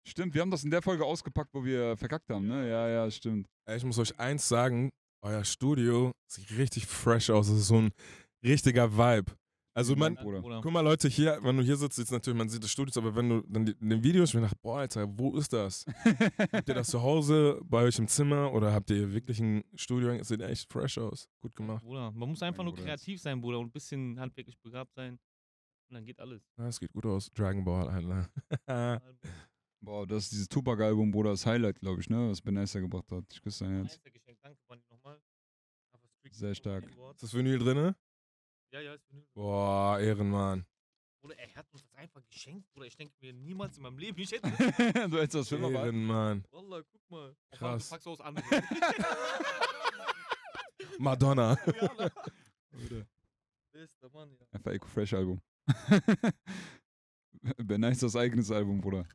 Stimmt, 0.09 0.33
wir 0.35 0.41
haben 0.41 0.51
das 0.51 0.65
in 0.65 0.71
der 0.71 0.81
Folge 0.81 1.05
ausgepackt, 1.05 1.53
wo 1.53 1.63
wir 1.63 1.95
verkackt 1.99 2.31
haben, 2.31 2.49
ne? 2.49 2.67
Ja, 2.67 2.89
ja, 2.89 3.11
stimmt. 3.11 3.47
Ich 3.77 3.85
muss 3.85 3.99
euch 3.99 4.19
eins 4.19 4.49
sagen, 4.49 4.89
euer 5.23 5.45
Studio 5.45 6.13
sieht 6.27 6.51
richtig 6.57 6.87
fresh 6.87 7.29
aus. 7.29 7.49
Es 7.49 7.59
ist 7.59 7.69
so 7.69 7.77
ein 7.77 7.91
richtiger 8.43 8.97
Vibe. 8.97 9.33
Also 9.75 9.95
man, 9.97 10.15
Bruder. 10.15 10.61
guck 10.63 10.73
mal 10.73 10.81
Leute, 10.81 11.09
hier, 11.09 11.39
wenn 11.43 11.59
du 11.59 11.63
hier 11.63 11.77
sitzt, 11.77 11.99
ist 11.99 12.11
natürlich, 12.11 12.39
man 12.39 12.49
sieht 12.49 12.65
das 12.65 12.71
Studio, 12.71 12.93
aber 12.97 13.15
wenn 13.15 13.29
du 13.29 13.43
dann 13.43 13.67
die, 13.67 13.73
in 13.73 13.91
den 13.91 14.03
Videos, 14.03 14.31
ich 14.31 14.35
mir 14.35 14.41
gedacht, 14.41 14.61
boah, 14.63 14.79
Alter, 14.79 15.07
wo 15.19 15.37
ist 15.37 15.53
das? 15.53 15.85
habt 16.53 16.69
ihr 16.69 16.75
das 16.75 16.89
zu 16.89 17.03
Hause, 17.03 17.61
bei 17.63 17.83
euch 17.83 17.99
im 17.99 18.09
Zimmer 18.09 18.51
oder 18.55 18.73
habt 18.73 18.91
ihr 18.91 19.13
wirklich 19.13 19.39
ein 19.41 19.63
Studio? 19.75 20.09
Es 20.13 20.29
sieht 20.29 20.41
echt 20.41 20.73
fresh 20.73 20.97
aus. 20.97 21.29
Gut 21.43 21.55
gemacht. 21.55 21.85
Bruder, 21.85 22.11
man 22.13 22.31
muss 22.31 22.43
einfach 22.43 22.59
Mein 22.59 22.67
nur 22.67 22.75
Bruder 22.75 22.87
kreativ 22.87 23.21
sein, 23.21 23.43
Bruder, 23.43 23.59
und 23.59 23.67
ein 23.67 23.73
bisschen 23.73 24.19
handwerklich 24.19 24.59
begabt 24.59 24.95
sein. 24.95 25.19
Und 25.91 25.95
dann 25.95 26.05
geht 26.07 26.19
alles. 26.19 26.43
Ja, 26.57 26.67
es 26.67 26.81
geht 26.81 26.93
gut 26.93 27.05
aus. 27.05 27.31
Dragon 27.35 27.63
Ball, 27.63 27.89
Alter. 27.89 28.29
Boah, 29.81 30.07
das 30.07 30.25
ist 30.25 30.33
dieses 30.33 30.49
Tupac-Album, 30.49 31.11
Bruder, 31.11 31.31
das 31.31 31.47
Highlight, 31.47 31.81
glaube 31.81 32.01
ich, 32.01 32.11
ne? 32.11 32.31
Was 32.31 32.41
Benessa 32.41 32.81
gebracht 32.81 33.11
hat. 33.13 33.25
Ich 33.33 33.41
küsse 33.41 33.65
dein 33.65 33.75
Herz. 33.77 34.01
Danke, 34.43 34.61
Manni, 34.69 34.83
nochmal. 34.91 35.21
Sehr 36.31 36.55
stark. 36.55 36.85
ist 36.85 37.23
das 37.23 37.33
Vinyl 37.33 37.59
drinne? 37.59 37.97
Ja, 38.73 38.81
ja, 38.81 38.95
ist 38.95 39.09
Vinyl. 39.09 39.27
Boah, 39.35 39.99
Ehrenmann. 40.01 40.67
Bruder, 41.21 41.39
er 41.39 41.55
hat 41.55 41.67
uns 41.73 41.83
das 41.83 41.95
einfach 41.95 42.23
geschenkt, 42.29 42.71
Bruder. 42.73 42.87
Ich 42.87 42.97
denke 42.97 43.15
mir 43.21 43.33
niemals 43.33 43.77
in 43.77 43.83
meinem 43.83 43.99
Leben, 43.99 44.21
ich 44.21 44.33
hätte. 44.33 44.49
du 45.09 45.19
hättest 45.19 45.35
das 45.35 45.49
Film 45.49 45.65
aber. 45.65 45.85
Ehrenmann. 45.85 46.45
Wallah, 46.51 46.83
guck 46.83 47.11
mal. 47.11 47.37
Krass. 47.51 47.85
Du 47.85 47.91
packst 47.91 48.07
aus 48.09 48.21
andere. 48.21 48.45
Madonna. 50.99 51.57
Bester 53.73 54.11
Mann, 54.11 54.37
ja. 54.39 54.47
Einfach 54.53 54.73
Eco 54.73 54.89
Fresh 54.89 55.15
Album. 55.15 55.41
Benessa 57.59 58.07
das 58.07 58.17
eigenes 58.17 58.51
Album, 58.51 58.81
Bruder. 58.81 59.07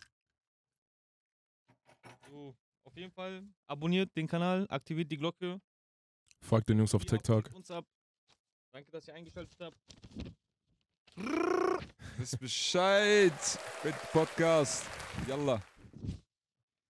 Auf 2.94 2.98
jeden 3.00 3.12
Fall 3.12 3.42
abonniert 3.66 4.16
den 4.16 4.28
Kanal, 4.28 4.68
aktiviert 4.70 5.12
die 5.12 5.18
Glocke. 5.18 5.60
Folgt 6.42 6.70
den 6.70 6.78
Jungs 6.78 6.94
auf 6.94 7.04
TikTok. 7.04 7.52
Uns 7.56 7.72
ab. 7.72 7.88
Danke, 8.72 8.92
dass 8.92 9.08
ihr 9.08 9.16
eingeschaltet 9.16 9.60
habt. 9.60 9.78
Wisst 12.18 12.40
Bescheid 12.40 13.34
mit 13.84 13.96
Podcast. 14.12 14.86
Yalla. 15.28 15.60